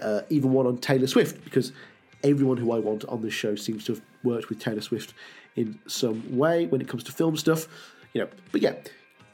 uh, 0.00 0.22
even 0.28 0.52
one 0.52 0.66
on 0.66 0.78
Taylor 0.78 1.06
Swift, 1.06 1.44
because 1.44 1.72
everyone 2.22 2.56
who 2.56 2.72
I 2.72 2.78
want 2.78 3.04
on 3.06 3.22
this 3.22 3.34
show 3.34 3.54
seems 3.54 3.84
to 3.84 3.94
have 3.94 4.02
worked 4.22 4.48
with 4.48 4.58
Taylor 4.58 4.80
Swift 4.80 5.14
in 5.56 5.78
some 5.86 6.36
way 6.36 6.66
when 6.66 6.80
it 6.80 6.88
comes 6.88 7.04
to 7.04 7.12
film 7.12 7.36
stuff. 7.36 7.68
You 8.12 8.22
know, 8.22 8.28
but 8.52 8.62
yeah, 8.62 8.74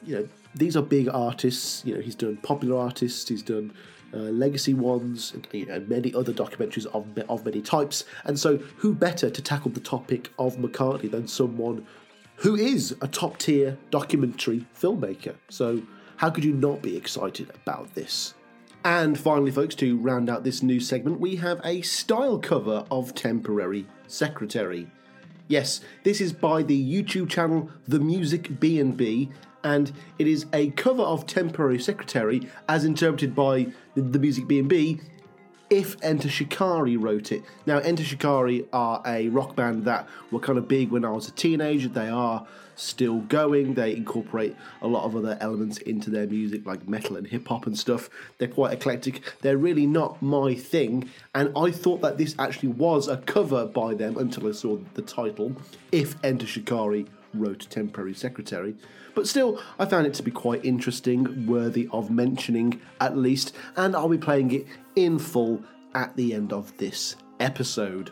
you 0.05 0.16
know, 0.16 0.29
these 0.55 0.77
are 0.77 0.83
big 0.83 1.09
artists. 1.09 1.83
You 1.85 1.94
know, 1.94 2.01
he's 2.01 2.14
done 2.14 2.37
popular 2.38 2.79
artists, 2.79 3.29
he's 3.29 3.42
done 3.42 3.73
uh, 4.12 4.18
legacy 4.18 4.75
ones, 4.75 5.33
and, 5.35 5.47
you 5.53 5.66
know, 5.66 5.81
many 5.81 6.14
other 6.14 6.33
documentaries 6.33 6.87
of 6.87 7.07
of 7.29 7.44
many 7.44 7.61
types. 7.61 8.05
And 8.25 8.38
so, 8.38 8.59
who 8.77 8.94
better 8.94 9.31
to 9.31 9.42
tackle 9.42 9.70
the 9.70 9.81
topic 9.81 10.31
of 10.38 10.57
McCartney 10.57 11.11
than 11.11 11.27
someone 11.27 11.87
who 12.37 12.57
is 12.57 12.97
a 13.01 13.09
top 13.09 13.38
tier 13.38 13.79
documentary 13.90 14.66
filmmaker? 14.79 15.35
So, 15.49 15.83
how 16.16 16.31
could 16.31 16.44
you 16.44 16.53
not 16.53 16.83
be 16.83 16.97
excited 16.97 17.51
about 17.51 17.94
this? 17.94 18.35
And 18.85 19.18
finally, 19.18 19.51
folks, 19.51 19.75
to 19.77 19.97
round 19.97 20.29
out 20.29 20.44
this 20.44 20.62
new 20.62 20.79
segment, 20.79 21.18
we 21.18 21.37
have 21.37 21.59
a 21.64 21.81
style 21.81 22.38
cover 22.38 22.85
of 22.90 23.14
Temporary 23.14 23.87
Secretary. 24.07 24.88
Yes, 25.49 25.81
this 26.03 26.20
is 26.20 26.35
by 26.35 26.62
the 26.62 27.03
YouTube 27.03 27.31
channel 27.31 27.70
The 27.88 27.99
Music 27.99 28.61
B&B, 28.61 29.31
and 29.62 29.90
it 30.18 30.27
is 30.27 30.44
a 30.53 30.68
cover 30.73 31.03
of 31.03 31.27
Temporary 31.27 31.79
Secretary 31.79 32.47
as 32.68 32.85
interpreted 32.85 33.35
by 33.35 33.68
the, 33.94 34.18
Music 34.18 34.47
B&B 34.47 35.01
if 35.70 35.97
Enter 36.03 36.29
Shikari 36.29 36.99
wrote 36.99 37.33
it. 37.33 37.42
Now, 37.64 37.79
Enter 37.79 38.05
Shikari 38.05 38.66
are 38.75 39.03
a 39.07 39.31
rock 39.31 39.57
band 39.57 39.87
that 39.87 40.07
were 40.31 40.40
kind 40.40 40.59
of 40.59 40.68
big 40.68 40.90
when 40.90 41.07
I 41.07 41.11
was 41.11 41.27
a 41.27 41.33
teenager. 41.33 41.88
They 41.88 42.11
are 42.11 42.47
still 42.76 43.20
going. 43.20 43.74
They 43.74 43.94
incorporate 43.94 44.56
a 44.82 44.87
lot 44.87 45.04
of 45.04 45.16
other 45.16 45.37
elements 45.40 45.78
into 45.78 46.10
their 46.10 46.26
music, 46.26 46.66
like 46.66 46.88
metal 46.88 47.16
and 47.16 47.26
hip 47.26 47.48
hop 47.48 47.66
and 47.66 47.78
stuff. 47.78 48.10
They're 48.38 48.48
quite 48.48 48.72
eclectic. 48.72 49.20
They're 49.40 49.56
really 49.56 49.87
not 49.87 50.20
my 50.22 50.54
thing. 50.54 51.10
And 51.34 51.52
I 51.56 51.70
thought 51.70 52.00
that 52.02 52.18
this 52.18 52.34
actually 52.38 52.70
was 52.70 53.08
a 53.08 53.18
cover 53.18 53.66
by 53.66 53.94
them 53.94 54.16
until 54.16 54.48
I 54.48 54.52
saw 54.52 54.78
the 54.94 55.02
title 55.02 55.56
If 55.92 56.16
Enter 56.24 56.46
Shikari 56.46 57.06
wrote 57.32 57.66
Temporary 57.70 58.14
Secretary. 58.14 58.74
But 59.14 59.28
still, 59.28 59.60
I 59.78 59.87
found 59.87 60.06
it 60.06 60.14
to 60.14 60.22
be 60.22 60.30
quite 60.30 60.64
interesting, 60.64 61.46
worthy 61.46 61.88
of 61.92 62.10
mentioning 62.10 62.80
at 63.00 63.16
least, 63.16 63.54
and 63.76 63.94
I'll 63.94 64.08
be 64.08 64.18
playing 64.18 64.50
it 64.52 64.66
in 64.96 65.18
full 65.18 65.62
at 65.94 66.16
the 66.16 66.34
end 66.34 66.52
of 66.52 66.76
this 66.78 67.16
episode. 67.38 68.10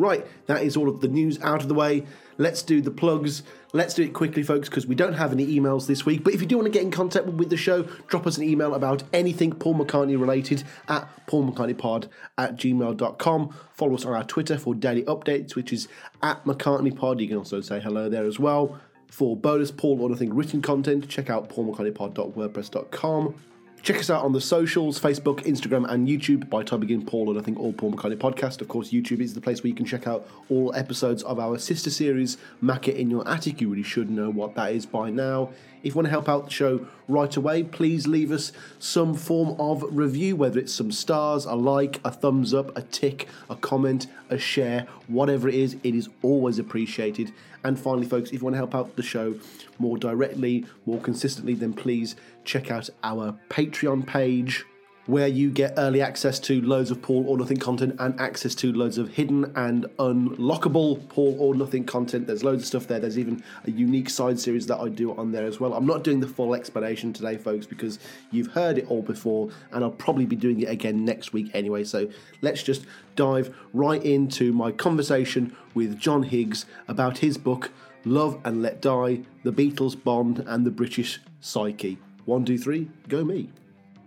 Right, 0.00 0.26
that 0.46 0.62
is 0.62 0.78
all 0.78 0.88
of 0.88 1.02
the 1.02 1.08
news 1.08 1.38
out 1.42 1.60
of 1.60 1.68
the 1.68 1.74
way. 1.74 2.06
Let's 2.38 2.62
do 2.62 2.80
the 2.80 2.90
plugs. 2.90 3.42
Let's 3.74 3.92
do 3.92 4.02
it 4.02 4.14
quickly, 4.14 4.42
folks, 4.42 4.66
because 4.66 4.86
we 4.86 4.94
don't 4.94 5.12
have 5.12 5.30
any 5.30 5.46
emails 5.46 5.86
this 5.86 6.06
week. 6.06 6.24
But 6.24 6.32
if 6.32 6.40
you 6.40 6.46
do 6.46 6.56
want 6.56 6.64
to 6.64 6.72
get 6.72 6.82
in 6.82 6.90
contact 6.90 7.26
with 7.26 7.50
the 7.50 7.58
show, 7.58 7.82
drop 8.08 8.26
us 8.26 8.38
an 8.38 8.44
email 8.44 8.74
about 8.74 9.02
anything 9.12 9.52
Paul 9.52 9.74
McCartney 9.74 10.18
related 10.18 10.64
at 10.88 11.06
paulmccartneypod 11.26 12.08
at 12.38 12.56
gmail.com. 12.56 13.54
Follow 13.74 13.94
us 13.94 14.06
on 14.06 14.14
our 14.14 14.24
Twitter 14.24 14.56
for 14.56 14.74
daily 14.74 15.02
updates, 15.02 15.54
which 15.54 15.70
is 15.70 15.86
at 16.22 16.42
McCartneypod. 16.46 17.20
You 17.20 17.28
can 17.28 17.36
also 17.36 17.60
say 17.60 17.78
hello 17.78 18.08
there 18.08 18.24
as 18.24 18.38
well. 18.38 18.80
For 19.10 19.36
bonus 19.36 19.70
Paul 19.70 20.00
or 20.00 20.08
Nothing 20.08 20.32
written 20.34 20.62
content, 20.62 21.10
check 21.10 21.28
out 21.28 21.50
paulmccartneypod.wordpress.com. 21.50 23.34
Check 23.82 23.96
us 23.96 24.10
out 24.10 24.22
on 24.22 24.32
the 24.32 24.42
socials 24.42 25.00
Facebook, 25.00 25.40
Instagram, 25.44 25.90
and 25.90 26.06
YouTube 26.06 26.50
by 26.50 26.62
typing 26.62 26.90
in 26.90 27.06
Paul 27.06 27.30
and 27.30 27.38
I 27.38 27.42
think 27.42 27.58
All 27.58 27.72
Paul 27.72 27.92
McCartney 27.92 28.18
Podcast. 28.18 28.60
Of 28.60 28.68
course, 28.68 28.90
YouTube 28.90 29.20
is 29.20 29.32
the 29.32 29.40
place 29.40 29.62
where 29.62 29.68
you 29.68 29.74
can 29.74 29.86
check 29.86 30.06
out 30.06 30.28
all 30.50 30.74
episodes 30.74 31.22
of 31.22 31.40
our 31.40 31.56
sister 31.58 31.88
series, 31.88 32.36
Mac 32.60 32.88
It 32.88 32.96
in 32.96 33.08
Your 33.08 33.26
Attic. 33.26 33.62
You 33.62 33.70
really 33.70 33.82
should 33.82 34.10
know 34.10 34.28
what 34.28 34.54
that 34.56 34.74
is 34.74 34.84
by 34.84 35.08
now. 35.08 35.48
If 35.82 35.92
you 35.92 35.94
want 35.94 36.06
to 36.06 36.10
help 36.10 36.28
out 36.28 36.44
the 36.44 36.50
show 36.50 36.86
right 37.08 37.34
away, 37.34 37.62
please 37.62 38.06
leave 38.06 38.32
us 38.32 38.52
some 38.78 39.14
form 39.14 39.58
of 39.58 39.82
review, 39.90 40.36
whether 40.36 40.58
it's 40.58 40.74
some 40.74 40.92
stars, 40.92 41.46
a 41.46 41.54
like, 41.54 42.00
a 42.04 42.10
thumbs 42.10 42.52
up, 42.52 42.76
a 42.76 42.82
tick, 42.82 43.28
a 43.48 43.56
comment, 43.56 44.08
a 44.28 44.36
share, 44.36 44.86
whatever 45.06 45.48
it 45.48 45.54
is, 45.54 45.78
it 45.82 45.94
is 45.94 46.10
always 46.20 46.58
appreciated. 46.58 47.32
And 47.64 47.78
finally, 47.78 48.06
folks, 48.06 48.30
if 48.30 48.40
you 48.40 48.44
want 48.44 48.54
to 48.54 48.58
help 48.58 48.74
out 48.74 48.96
the 48.96 49.02
show 49.02 49.34
more 49.78 49.98
directly, 49.98 50.66
more 50.86 51.00
consistently, 51.00 51.54
then 51.54 51.72
please 51.72 52.16
check 52.44 52.70
out 52.70 52.88
our 53.02 53.38
Patreon 53.50 54.06
page 54.06 54.64
where 55.10 55.26
you 55.26 55.50
get 55.50 55.74
early 55.76 56.00
access 56.00 56.38
to 56.38 56.60
loads 56.62 56.92
of 56.92 57.02
Paul 57.02 57.24
or 57.26 57.36
Nothing 57.36 57.56
content 57.56 57.96
and 57.98 58.18
access 58.20 58.54
to 58.56 58.72
loads 58.72 58.96
of 58.96 59.08
hidden 59.08 59.52
and 59.56 59.86
unlockable 59.98 61.08
Paul 61.08 61.36
or 61.40 61.52
Nothing 61.54 61.84
content. 61.84 62.28
There's 62.28 62.44
loads 62.44 62.62
of 62.62 62.66
stuff 62.68 62.86
there. 62.86 63.00
There's 63.00 63.18
even 63.18 63.42
a 63.64 63.72
unique 63.72 64.08
side 64.08 64.38
series 64.38 64.68
that 64.68 64.78
I 64.78 64.88
do 64.88 65.12
on 65.16 65.32
there 65.32 65.46
as 65.46 65.58
well. 65.58 65.74
I'm 65.74 65.84
not 65.84 66.04
doing 66.04 66.20
the 66.20 66.28
full 66.28 66.54
explanation 66.54 67.12
today, 67.12 67.36
folks, 67.36 67.66
because 67.66 67.98
you've 68.30 68.52
heard 68.52 68.78
it 68.78 68.88
all 68.88 69.02
before, 69.02 69.50
and 69.72 69.82
I'll 69.82 69.90
probably 69.90 70.26
be 70.26 70.36
doing 70.36 70.60
it 70.60 70.68
again 70.68 71.04
next 71.04 71.32
week 71.32 71.50
anyway. 71.54 71.82
So 71.82 72.08
let's 72.40 72.62
just 72.62 72.86
dive 73.16 73.52
right 73.72 74.02
into 74.04 74.52
my 74.52 74.70
conversation 74.70 75.56
with 75.74 75.98
John 75.98 76.22
Higgs 76.22 76.66
about 76.86 77.18
his 77.18 77.36
book, 77.36 77.72
Love 78.04 78.40
and 78.44 78.62
Let 78.62 78.80
Die 78.80 79.22
The 79.42 79.52
Beatles, 79.52 80.00
Bond, 80.00 80.44
and 80.46 80.64
the 80.64 80.70
British 80.70 81.20
Psyche. 81.40 81.98
One, 82.26 82.44
two, 82.44 82.58
three, 82.58 82.90
go 83.08 83.24
me. 83.24 83.50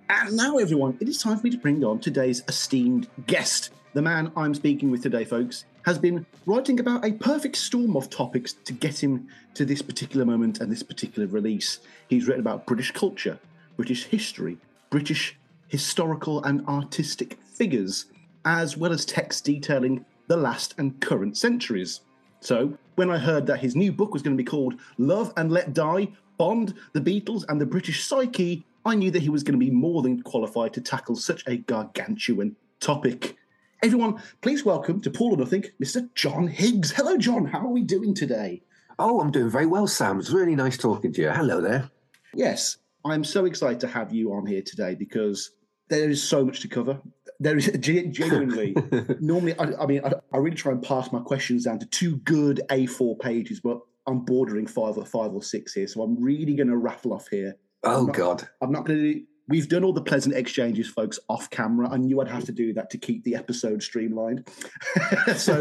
And 0.10 0.36
now, 0.36 0.58
everyone, 0.58 0.98
it 1.00 1.08
is 1.08 1.22
time 1.22 1.38
for 1.38 1.44
me 1.44 1.50
to 1.52 1.58
bring 1.58 1.84
on 1.84 2.00
today's 2.00 2.44
esteemed 2.48 3.08
guest. 3.26 3.72
The 3.94 4.02
man 4.02 4.32
I'm 4.36 4.54
speaking 4.54 4.92
with 4.92 5.02
today, 5.02 5.24
folks, 5.24 5.64
has 5.86 5.98
been 5.98 6.26
writing 6.46 6.80
about 6.80 7.06
a 7.06 7.14
perfect 7.14 7.56
storm 7.56 7.96
of 7.96 8.10
topics 8.10 8.54
to 8.54 8.74
get 8.74 9.02
him 9.02 9.28
to 9.54 9.64
this 9.66 9.82
particular 9.82 10.26
moment 10.26 10.60
and 10.60 10.72
this 10.72 10.84
particular 10.84 11.28
release. 11.28 11.80
He's 12.10 12.28
written 12.28 12.42
about 12.42 12.66
British 12.66 12.92
culture, 12.92 13.40
British 13.78 14.06
history, 14.06 14.58
British 14.90 15.38
historical 15.68 16.44
and 16.44 16.68
artistic 16.68 17.40
figures, 17.42 18.06
as 18.44 18.76
well 18.76 18.92
as 18.92 19.06
texts 19.06 19.42
detailing 19.42 20.06
the 20.28 20.38
last 20.38 20.76
and 20.78 21.00
current 21.00 21.38
centuries. 21.38 22.02
So, 22.42 22.78
when 22.96 23.10
I 23.10 23.18
heard 23.18 23.48
that 23.48 23.62
his 23.62 23.76
new 23.76 23.94
book 23.94 24.12
was 24.12 24.22
going 24.22 24.36
to 24.36 24.44
be 24.44 24.50
called 24.50 24.76
Love 24.98 25.32
and 25.38 25.50
Let 25.50 25.74
Die 25.74 26.10
Bond, 26.38 26.74
the 26.92 27.00
Beatles, 27.00 27.46
and 27.48 27.62
the 27.62 27.66
British 27.66 28.04
Psyche, 28.04 28.66
I 28.86 28.96
knew 28.96 29.12
that 29.12 29.22
he 29.22 29.30
was 29.30 29.44
going 29.44 29.58
to 29.58 29.66
be 29.66 29.72
more 29.72 30.02
than 30.02 30.22
qualified 30.24 30.74
to 30.74 30.82
tackle 30.82 31.16
such 31.16 31.44
a 31.48 31.56
gargantuan 31.56 32.58
topic. 32.82 33.38
Everyone, 33.82 34.22
please 34.42 34.66
welcome 34.66 35.00
to 35.02 35.10
Paul 35.10 35.36
or 35.36 35.38
Nothing, 35.38 35.64
Mr. 35.82 36.14
John 36.16 36.48
Higgs. 36.48 36.92
Hello, 36.92 37.18
John. 37.18 37.46
How 37.46 37.60
are 37.60 37.72
we 37.72 37.82
doing 37.82 38.14
today? 38.14 38.62
Oh, 39.00 39.22
I'm 39.22 39.32
doing 39.32 39.50
very 39.50 39.66
well, 39.68 39.88
Sam. 39.88 40.20
It's 40.20 40.32
really 40.32 40.56
nice 40.56 40.78
talking 40.78 41.14
to 41.14 41.22
you. 41.22 41.30
Hello 41.30 41.62
there. 41.62 41.92
Yes, 42.36 42.76
I'm 43.06 43.24
so 43.24 43.46
excited 43.46 43.80
to 43.82 43.88
have 43.88 44.14
you 44.14 44.34
on 44.34 44.46
here 44.46 44.62
today 44.62 44.96
because 44.96 45.52
there 45.88 46.10
is 46.10 46.22
so 46.22 46.44
much 46.44 46.60
to 46.62 46.68
cover. 46.68 47.00
There 47.40 47.56
is 47.56 47.68
genuinely. 47.80 48.76
normally, 49.22 49.58
I, 49.60 49.82
I 49.82 49.86
mean, 49.86 50.02
I, 50.04 50.12
I, 50.34 50.38
really 50.40 50.58
try 50.58 50.74
and 50.74 50.84
pass 50.84 51.10
my 51.14 51.20
questions 51.20 51.64
down 51.64 51.80
to 51.80 51.86
two 51.86 52.18
good 52.18 52.62
A4 52.70 53.18
pages, 53.20 53.62
but 53.62 53.80
I'm 54.08 54.26
bordering 54.26 54.68
five 54.68 54.98
or 54.98 55.06
five 55.06 55.32
or 55.32 55.42
six 55.42 55.74
here, 55.74 55.88
so 55.88 56.02
I'm 56.02 56.22
really 56.22 56.56
going 56.56 56.68
to 56.68 56.78
rattle 56.78 57.14
off 57.14 57.30
here. 57.30 57.56
Oh 57.84 58.06
not, 58.06 58.16
God! 58.16 58.50
I'm 58.62 58.72
not 58.72 58.86
going 58.86 59.00
to. 59.00 59.14
do 59.14 59.26
We've 59.50 59.68
done 59.68 59.84
all 59.84 59.92
the 59.92 60.02
pleasant 60.02 60.36
exchanges, 60.36 60.88
folks, 60.88 61.20
off 61.28 61.50
camera. 61.50 61.90
I 61.90 61.98
knew 61.98 62.22
I'd 62.22 62.30
have 62.30 62.46
to 62.46 62.54
do 62.54 62.72
that 62.74 62.90
to 62.92 62.98
keep 62.98 63.26
the 63.26 63.36
episode 63.36 63.84
streamlined. 63.84 64.48
so, 65.36 65.58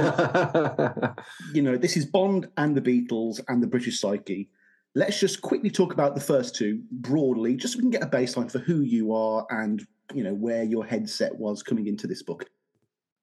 you 1.53 1.63
know, 1.63 1.77
this 1.77 1.97
is 1.97 2.07
Bond 2.07 2.49
and 2.57 2.77
the 2.77 2.81
Beatles 2.81 3.41
and 3.49 3.61
the 3.61 3.67
British 3.67 3.99
Psyche. 3.99 4.49
Let's 4.95 5.19
just 5.19 5.43
quickly 5.43 5.69
talk 5.69 5.93
about 5.93 6.15
the 6.15 6.21
first 6.21 6.55
two 6.55 6.83
broadly, 6.93 7.57
just 7.57 7.75
so 7.75 7.79
we 7.79 7.83
can 7.83 7.91
get 7.91 8.05
a 8.05 8.07
baseline 8.07 8.51
for 8.51 8.61
who 8.61 8.83
you 8.83 9.13
are 9.13 9.47
and 9.51 9.85
you 10.15 10.23
know 10.23 10.35
where 10.35 10.63
your 10.63 10.85
headset 10.85 11.35
was 11.35 11.63
coming 11.63 11.89
into 11.89 12.07
this 12.07 12.23
book. 12.23 12.49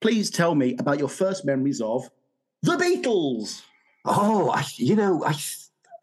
Please 0.01 0.29
tell 0.29 0.55
me 0.55 0.75
about 0.77 0.99
your 0.99 1.09
first 1.09 1.45
memories 1.45 1.79
of 1.79 2.09
the 2.63 2.75
Beatles. 2.75 3.61
Oh, 4.03 4.49
I, 4.49 4.65
you 4.75 4.95
know, 4.95 5.23
I, 5.23 5.35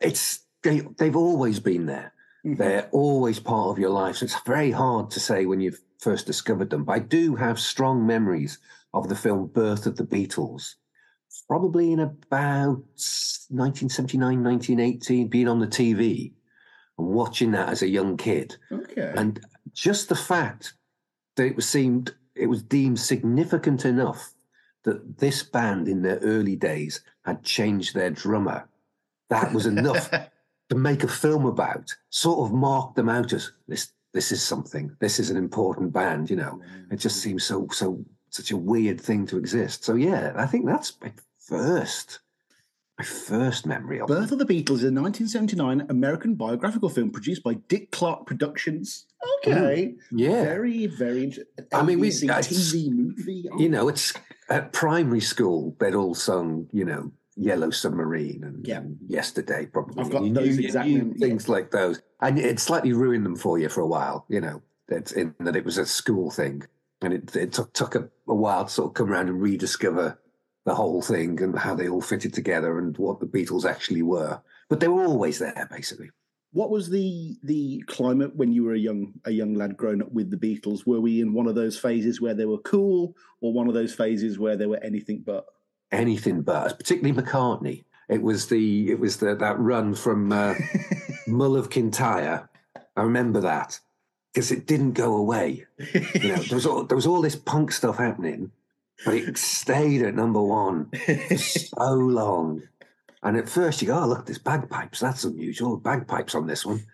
it's 0.01 0.41
they, 0.63 0.81
they've 0.99 1.17
always 1.17 1.61
been 1.61 1.87
there. 1.87 2.13
Mm-hmm. 2.47 2.63
They're 2.63 2.89
always 2.93 3.41
part 3.41 3.71
of 3.71 3.79
your 3.79 3.91
life. 3.91 4.17
So 4.17 4.25
it's 4.25 4.41
very 4.47 4.71
hard 4.71 5.11
to 5.11 5.21
say 5.21 5.47
when 5.47 5.61
you've 5.61 5.81
first 5.99 6.27
discovered 6.27 6.71
them. 6.71 6.85
But 6.85 6.93
I 6.93 6.99
do 7.01 7.35
have 7.35 7.59
strong 7.59 8.07
memories 8.07 8.59
of 8.95 9.09
the 9.09 9.17
film 9.17 9.49
Birth 9.49 9.87
of 9.87 9.97
the 9.97 10.05
Beatles, 10.05 10.75
probably 11.49 11.93
in 11.93 11.99
about 11.99 12.85
1979, 13.49 14.45
1980, 14.45 15.25
being 15.25 15.49
on 15.49 15.59
the 15.59 15.67
TV 15.67 16.33
and 16.99 17.09
watching 17.09 17.51
that 17.51 17.69
as 17.69 17.83
a 17.83 17.89
young 17.89 18.17
kid. 18.17 18.57
Okay. 18.71 19.13
And 19.17 19.41
just 19.73 20.09
the 20.09 20.15
fact 20.15 20.75
that 21.35 21.47
it 21.47 21.57
was 21.57 21.69
seemed 21.69 22.15
it 22.35 22.47
was 22.47 22.63
deemed 22.63 23.01
significant 23.01 23.85
enough 23.85 24.35
that 24.85 25.19
this 25.19 25.43
band 25.43 25.89
in 25.89 26.03
their 26.03 26.19
early 26.19 26.55
days 26.55 27.01
had 27.25 27.43
changed 27.43 27.95
their 27.95 28.11
drummer. 28.11 28.69
That 29.31 29.53
was 29.53 29.67
enough 29.67 30.11
to 30.69 30.77
make 30.77 31.05
a 31.05 31.09
film 31.09 31.47
about, 31.47 31.95
sort 32.11 32.47
of 32.47 32.55
mark 32.55 32.95
them 32.95 33.09
out 33.09 33.33
as 33.33 33.53
this 33.69 33.93
this 34.13 34.33
is 34.33 34.43
something. 34.43 34.97
This 34.99 35.19
is 35.19 35.31
an 35.31 35.37
important 35.37 35.93
band, 35.93 36.31
you 36.31 36.37
know. 36.37 36.61
It 36.91 36.97
just 36.97 37.21
seems 37.21 37.45
so 37.45 37.69
so 37.71 38.05
such 38.31 38.51
a 38.51 38.57
weird 38.57 39.01
thing 39.01 39.27
to 39.27 39.39
exist. 39.39 39.85
So 39.85 39.95
yeah, 39.95 40.33
I 40.37 40.47
think 40.47 40.67
that's 40.67 40.99
my 41.01 41.13
first 41.39 42.21
my 42.99 43.05
first 43.05 43.67
memory 43.67 44.01
of 44.01 44.09
Birth 44.09 44.33
of 44.33 44.39
the 44.39 44.47
Beatles 44.47 44.77
is 44.77 44.85
a 44.85 44.93
1979 44.93 45.87
American 45.91 46.35
biographical 46.35 46.89
film 46.89 47.11
produced 47.11 47.43
by 47.43 47.55
Dick 47.69 47.91
Clark 47.91 48.27
Productions. 48.27 49.07
Okay. 49.39 49.95
Mm, 49.95 49.97
yeah. 50.13 50.43
Very, 50.45 50.87
very. 50.87 51.37
I 51.75 51.83
mean, 51.83 51.99
we 52.01 52.09
a 52.09 52.11
TV 52.11 52.91
movie. 52.91 53.51
You 53.59 53.69
know, 53.69 53.89
it's 53.89 54.15
at 54.49 54.73
primary 54.73 55.21
school. 55.21 55.77
They'd 55.79 55.95
all 55.95 56.15
sung, 56.15 56.69
you 56.73 56.87
know, 56.87 57.13
Yellow 57.37 57.71
Submarine 57.71 58.43
and, 58.45 58.67
Yeah. 58.67 58.79
and 58.79 58.99
Yesterday, 59.07 59.67
probably. 59.67 60.03
I've 60.03 60.11
got 60.11 60.25
You 60.25 60.33
those 60.33 60.57
knew- 60.57 60.63
you 60.63 60.67
exact 60.67 60.89
knew 60.89 60.99
names, 61.05 61.21
things 61.21 61.49
like 61.49 61.71
those, 61.71 62.01
and 62.21 62.39
it 62.39 62.59
slightly 62.59 62.93
ruined 62.93 63.27
them 63.27 63.37
for 63.37 63.59
you 63.59 63.69
for 63.69 63.83
a 63.83 63.87
while. 63.87 64.25
You 64.29 64.41
know, 64.41 64.63
that 64.89 65.13
in 65.13 65.35
that 65.41 65.57
it 65.57 65.65
was 65.65 65.79
a 65.79 65.85
school 65.87 66.31
thing, 66.31 66.63
and 67.03 67.13
it 67.13 67.37
it 67.37 67.53
took 67.53 67.73
took 67.75 67.95
a, 67.95 68.09
a 68.27 68.35
while 68.35 68.65
to 68.65 68.71
sort 68.71 68.89
of 68.91 68.95
come 68.95 69.11
around 69.13 69.29
and 69.29 69.41
rediscover 69.41 70.19
the 70.65 70.75
whole 70.75 71.03
thing 71.03 71.41
and 71.43 71.57
how 71.59 71.75
they 71.75 71.89
all 71.89 72.01
fitted 72.01 72.33
together 72.35 72.79
and 72.79 72.97
what 72.99 73.21
the 73.21 73.27
Beatles 73.27 73.65
actually 73.65 74.03
were. 74.03 74.41
But 74.69 74.81
they 74.81 74.89
were 74.89 75.05
always 75.05 75.39
there, 75.39 75.69
basically. 75.71 76.11
What 76.53 76.71
was 76.71 76.89
the 76.89 77.37
the 77.43 77.85
climate 77.87 78.35
when 78.35 78.53
you 78.53 78.65
were 78.65 78.73
a 78.73 78.79
young 78.79 79.13
a 79.27 79.31
young 79.31 79.53
lad 79.55 79.77
growing 79.77 80.01
up 80.01 80.11
with 80.11 80.31
the 80.31 80.39
Beatles? 80.39 80.87
Were 80.87 81.03
we 81.03 81.21
in 81.21 81.35
one 81.35 81.47
of 81.49 81.55
those 81.55 81.79
phases 81.79 82.21
where 82.21 82.35
they 82.35 82.47
were 82.47 82.59
cool, 82.59 83.15
or 83.43 83.53
one 83.53 83.69
of 83.69 83.75
those 83.75 83.95
phases 83.95 84.39
where 84.39 84.57
they 84.57 84.67
were 84.67 84.83
anything 84.83 85.23
but? 85.27 85.45
Anything 85.93 86.43
but, 86.43 86.79
particularly 86.79 87.21
McCartney. 87.21 87.85
It 88.09 88.23
was 88.23 88.47
the 88.47 88.91
it 88.91 89.01
was 89.01 89.17
the 89.17 89.35
that 89.35 89.59
run 89.59 89.95
from 89.95 90.33
uh, 90.33 90.55
Mull 91.27 91.57
of 91.57 91.71
Kintyre. 91.71 92.49
I 92.97 93.03
remember 93.03 93.41
that 93.41 93.81
because 94.33 94.53
it 94.53 94.67
didn't 94.67 94.93
go 94.93 95.17
away. 95.17 95.67
You 95.93 96.29
know, 96.29 96.37
there 96.37 96.57
was 96.57 96.67
all, 96.67 96.85
there 96.85 96.97
was 96.97 97.07
all 97.07 97.21
this 97.21 97.37
punk 97.37 97.73
stuff 97.73 97.99
happening, 97.99 98.53
but 99.05 99.15
it 99.15 99.37
stayed 99.39 100.03
at 100.03 100.15
number 100.15 100.43
one 100.43 100.91
for 100.91 101.37
so 101.39 101.93
long. 101.95 102.63
And 103.23 103.37
at 103.37 103.49
first 103.49 103.83
you 103.83 103.89
go, 103.89 103.99
oh 103.99 104.07
look, 104.07 104.27
there's 104.27 104.39
bagpipes. 104.39 105.01
That's 105.01 105.25
unusual. 105.25 105.77
Bagpipes 105.77 106.35
on 106.35 106.47
this 106.47 106.65
one, 106.65 106.87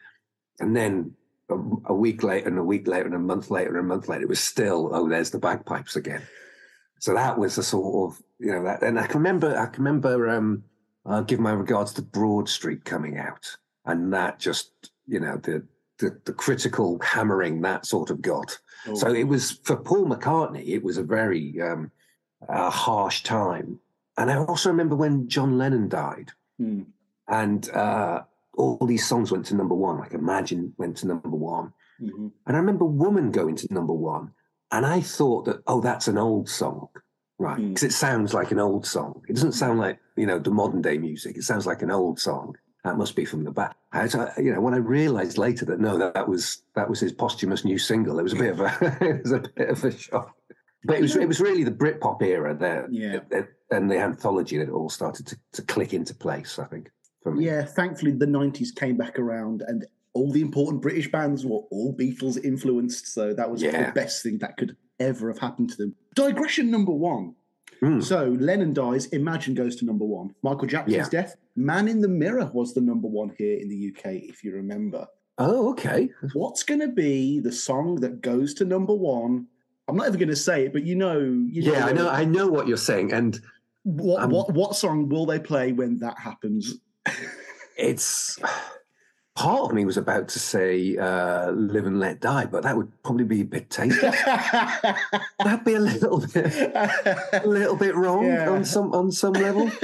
and 0.61 0.77
then. 0.77 1.15
A, 1.51 1.57
a 1.87 1.95
week 1.95 2.23
later, 2.23 2.49
and 2.49 2.57
a 2.57 2.63
week 2.63 2.87
later, 2.87 3.05
and 3.05 3.15
a 3.15 3.19
month 3.19 3.51
later, 3.51 3.71
and 3.71 3.81
a 3.81 3.83
month 3.83 4.09
later, 4.09 4.23
it 4.23 4.29
was 4.29 4.41
still, 4.41 4.89
oh, 4.95 5.07
there's 5.07 5.33
the 5.33 5.41
bagpipes 5.41 5.97
again. 5.97 6.23
So 7.03 7.15
that 7.15 7.37
was 7.37 7.57
the 7.57 7.65
sort 7.65 8.13
of 8.13 8.23
you 8.43 8.53
know 8.53 8.65
that, 8.65 8.83
and 8.83 8.99
I 8.99 9.07
can 9.07 9.19
remember 9.21 9.57
I 9.57 9.67
can 9.67 9.85
remember 9.85 10.29
um, 10.29 10.65
uh, 11.07 11.21
give 11.23 11.41
my 11.41 11.53
regards 11.53 11.93
to 11.95 12.03
Broad 12.03 12.49
Street 12.49 12.85
coming 12.85 13.17
out, 13.19 13.57
and 13.87 14.13
that 14.13 14.39
just 14.39 14.73
you 15.07 15.21
know 15.21 15.37
the 15.37 15.65
the, 15.99 16.19
the 16.25 16.33
critical 16.33 16.99
hammering 17.03 17.61
that 17.63 17.87
sort 17.87 18.11
of 18.11 18.21
got. 18.21 18.59
So 18.95 19.15
it 19.15 19.25
was 19.29 19.53
for 19.63 19.77
Paul 19.77 20.07
McCartney, 20.07 20.67
it 20.67 20.83
was 20.83 20.99
a 20.99 21.05
very 21.05 21.61
um, 21.63 21.93
uh, 22.49 22.69
harsh 22.69 23.23
time, 23.23 23.79
and 24.19 24.29
I 24.31 24.37
also 24.39 24.71
remember 24.71 24.97
when 24.97 25.29
John 25.29 25.57
Lennon 25.59 25.89
died, 25.89 26.33
Hmm. 26.59 26.83
and 27.29 27.71
uh, 27.71 28.23
all 28.59 28.85
these 28.87 29.07
songs 29.07 29.31
went 29.31 29.47
to 29.47 29.55
number 29.55 29.77
one. 29.77 29.99
Like 29.99 30.15
Imagine 30.15 30.75
went 30.79 30.97
to 30.99 31.07
number 31.07 31.29
one, 31.29 31.73
Mhm. 32.03 32.33
and 32.47 32.57
I 32.57 32.59
remember 32.59 32.85
Woman 32.85 33.31
going 33.31 33.55
to 33.57 33.73
number 33.73 33.95
one. 33.95 34.33
And 34.73 34.87
I 34.87 35.01
thought 35.03 35.45
that, 35.45 35.63
oh, 35.67 35.81
that's 35.83 36.09
an 36.09 36.17
old 36.19 36.49
song, 36.49 36.89
right? 37.43 37.59
Mm. 37.59 37.69
Because 37.69 37.83
it 37.83 37.93
sounds 37.93 38.33
like 38.33 38.51
an 38.51 38.59
old 38.59 38.87
song. 38.87 39.23
It 39.29 39.35
doesn't 39.35 39.53
sound 39.53 39.79
mm. 39.79 39.83
like, 39.83 39.99
you 40.17 40.27
know, 40.27 40.39
the 40.39 40.51
modern 40.51 40.83
day 40.83 40.99
music. 40.99 41.37
It 41.37 41.43
sounds 41.43 41.67
like 41.67 41.83
an 41.83 41.91
old 41.91 42.19
song. 42.19 42.57
That 42.85 42.97
must 42.97 43.15
be 43.15 43.25
from 43.25 43.45
the 43.45 43.53
back. 43.53 43.77
I, 43.93 44.09
you 44.39 44.53
know, 44.53 44.61
when 44.61 44.75
I 44.75 44.79
realized 44.79 45.39
later 45.39 45.65
that 45.67 45.79
no, 45.79 45.99
that, 45.99 46.15
that 46.15 46.29
was 46.29 46.63
that 46.75 46.89
was 46.89 46.99
his 46.99 47.13
posthumous 47.13 47.65
new 47.65 47.79
single, 47.79 48.19
it 48.19 48.23
was 48.23 48.33
a 48.33 48.37
bit 48.37 48.51
of 48.51 48.61
a 48.61 48.99
it 49.01 49.23
was 49.23 49.33
a 49.33 49.39
bit 49.41 49.69
of 49.69 49.85
a 49.85 49.97
shock. 49.97 50.35
But 50.85 50.97
it 50.97 51.03
was 51.03 51.15
it 51.15 51.29
was 51.29 51.41
really 51.41 51.63
the 51.63 51.71
Britpop 51.71 52.23
era 52.23 52.57
there, 52.57 52.89
Yeah. 52.91 53.21
Uh, 53.33 53.39
uh, 53.39 53.43
and 53.71 53.91
the 53.91 53.99
anthology 53.99 54.59
that 54.59 54.69
it 54.69 54.73
all 54.73 54.91
started 54.91 55.27
to, 55.29 55.37
to 55.53 55.63
click 55.63 55.95
into 55.95 56.15
place. 56.15 56.59
I 56.59 56.65
think 56.65 56.91
for 57.23 57.33
me. 57.33 57.47
Yeah, 57.47 57.65
thankfully 57.65 58.13
the 58.13 58.27
nineties 58.27 58.73
came 58.73 58.97
back 58.97 59.17
around, 59.17 59.63
and 59.63 59.87
all 60.13 60.33
the 60.33 60.43
important 60.43 60.83
British 60.83 61.11
bands 61.11 61.47
were 61.47 61.61
all 61.71 61.97
Beatles 61.97 62.43
influenced. 62.45 63.07
So 63.07 63.33
that 63.33 63.51
was 63.51 63.63
Yeah. 63.63 63.87
the 63.87 63.93
best 63.93 64.23
thing 64.23 64.39
that 64.39 64.57
could 64.57 64.77
ever 65.03 65.29
have 65.29 65.39
happened 65.39 65.71
to 65.71 65.77
them. 65.77 65.95
Digression 66.15 66.71
number 66.71 66.93
one. 66.93 67.35
Mm. 67.83 68.03
So 68.03 68.37
Lennon 68.39 68.73
dies. 68.73 69.07
Imagine 69.07 69.55
goes 69.55 69.77
to 69.77 69.85
number 69.85 70.05
one. 70.05 70.35
Michael 70.43 70.69
Jackson's 70.69 70.97
Yeah. 70.97 71.09
death. 71.09 71.37
Man 71.57 71.89
in 71.89 72.01
the 72.01 72.09
Mirror 72.09 72.51
was 72.55 72.75
the 72.75 72.81
number 72.81 73.09
one 73.09 73.33
here 73.37 73.59
in 73.59 73.69
the 73.69 73.77
UK, 73.89 74.29
if 74.29 74.45
you 74.45 74.53
remember. 74.55 75.07
Oh, 75.39 75.71
okay. 75.73 76.09
What's 76.35 76.63
going 76.63 76.81
to 76.81 76.89
be 76.89 77.41
the 77.41 77.51
song 77.53 77.97
that 77.97 78.21
goes 78.21 78.55
to 78.55 78.65
number 78.65 78.95
one? 78.95 79.47
I'm 79.89 79.97
not 79.97 80.07
even 80.07 80.19
going 80.21 80.29
to 80.29 80.37
say 80.37 80.67
it, 80.67 80.73
but 80.73 80.85
you 80.85 80.95
know, 80.95 81.19
you 81.19 81.63
Yeah, 81.63 81.87
I 81.87 81.93
know. 81.93 82.09
I 82.09 82.25
know 82.25 82.47
what 82.49 82.69
you're 82.69 82.77
saying, 82.77 83.13
and 83.13 83.41
What 83.85 84.21
I'm- 84.21 84.31
what 84.31 84.55
what 84.55 84.77
song 84.77 85.09
will 85.09 85.27
they 85.27 85.41
play 85.41 85.73
when 85.73 85.97
that 85.99 86.17
happens? 86.19 86.77
it's 87.77 88.39
part 89.35 89.63
of 89.63 89.73
me 89.73 89.85
was 89.85 89.97
about 89.97 90.29
to 90.29 90.39
say 90.39 90.97
uh, 90.97 91.51
"Live 91.51 91.87
and 91.87 91.99
Let 92.01 92.21
Die," 92.21 92.47
but 92.47 92.63
that 92.65 92.77
would 92.77 92.91
probably 93.03 93.25
be 93.25 93.41
a 93.41 93.45
bit 93.45 93.71
tasteless. 93.71 94.21
That'd 95.45 95.65
be 95.65 95.75
a 95.75 95.81
little 95.81 96.21
bit, 96.21 96.55
a 96.55 97.43
little 97.47 97.77
bit 97.77 97.95
wrong 97.95 98.27
Yeah. 98.27 98.51
on 98.51 98.65
some 98.65 98.93
on 98.93 99.11
some 99.13 99.33
level. 99.35 99.71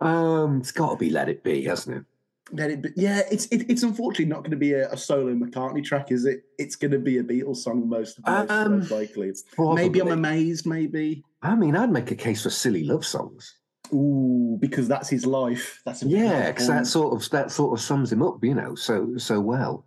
Um, 0.00 0.58
it's 0.60 0.72
got 0.72 0.90
to 0.90 0.96
be 0.96 1.08
"Let 1.08 1.30
It 1.30 1.42
Be," 1.42 1.64
hasn't 1.64 1.96
it? 1.96 2.04
Let 2.52 2.70
it 2.70 2.82
be. 2.82 2.90
Yeah, 2.94 3.22
it's 3.30 3.46
it, 3.46 3.64
it's 3.70 3.82
unfortunately 3.82 4.26
not 4.26 4.40
going 4.40 4.50
to 4.50 4.56
be 4.58 4.74
a, 4.74 4.90
a 4.92 4.98
solo 4.98 5.32
McCartney 5.34 5.82
track, 5.82 6.12
is 6.12 6.26
it? 6.26 6.44
It's 6.58 6.76
going 6.76 6.90
to 6.90 6.98
be 6.98 7.16
a 7.16 7.22
Beatles 7.24 7.58
song 7.58 7.88
most, 7.88 8.18
most, 8.26 8.50
Um, 8.50 8.80
most 8.80 8.90
likely. 8.90 9.32
Maybe 9.58 10.00
I'm 10.00 10.08
amazed. 10.10 10.66
Maybe. 10.66 11.24
I 11.40 11.54
mean, 11.54 11.74
I'd 11.74 11.90
make 11.90 12.10
a 12.10 12.14
case 12.14 12.42
for 12.42 12.50
silly 12.50 12.84
love 12.84 13.06
songs. 13.06 13.54
Ooh, 13.94 14.58
because 14.60 14.88
that's 14.88 15.08
his 15.08 15.24
life. 15.24 15.80
That's 15.84 16.02
a 16.02 16.06
Yeah, 16.08 16.50
because 16.50 16.66
that 16.66 16.86
sort 16.86 17.14
of 17.14 17.30
that 17.30 17.50
sort 17.52 17.78
of 17.78 17.82
sums 17.84 18.12
him 18.12 18.22
up, 18.22 18.42
you 18.42 18.54
know, 18.54 18.74
so 18.74 19.16
so 19.16 19.40
well. 19.40 19.86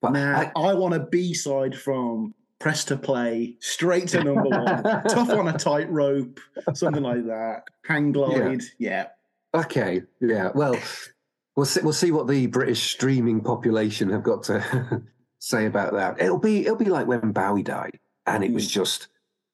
But 0.00 0.12
Now, 0.12 0.50
I- 0.56 0.60
I, 0.70 0.74
want 0.74 0.94
a 0.94 1.00
B 1.00 1.34
side 1.34 1.76
from 1.76 2.32
Press 2.58 2.84
to 2.86 2.96
Play, 2.96 3.56
straight 3.60 4.08
to 4.08 4.24
number 4.24 4.48
one. 4.48 4.82
Tough 5.08 5.28
on 5.30 5.48
a 5.48 5.58
tightrope, 5.58 6.40
something 6.72 7.02
like 7.02 7.26
that. 7.26 7.64
Hanglide. 7.86 8.64
Yeah. 8.78 9.08
Okay, 9.54 10.02
yeah. 10.20 10.52
Well, 10.54 10.76
we'll 11.56 11.66
see. 11.66 11.80
We'll 11.82 11.92
see 11.92 12.12
what 12.12 12.28
the 12.28 12.46
British 12.46 12.90
streaming 12.92 13.42
population 13.42 14.08
have 14.10 14.22
got 14.22 14.42
to 14.44 15.02
say 15.38 15.66
about 15.66 15.92
that. 15.92 16.20
It'll 16.22 16.38
be 16.38 16.60
it'll 16.62 16.76
be 16.76 16.86
like 16.86 17.06
when 17.06 17.32
Bowie 17.32 17.62
died, 17.62 17.98
and 18.26 18.42
it 18.42 18.52
was 18.52 18.66
Mm. 18.66 18.70
just 18.70 19.08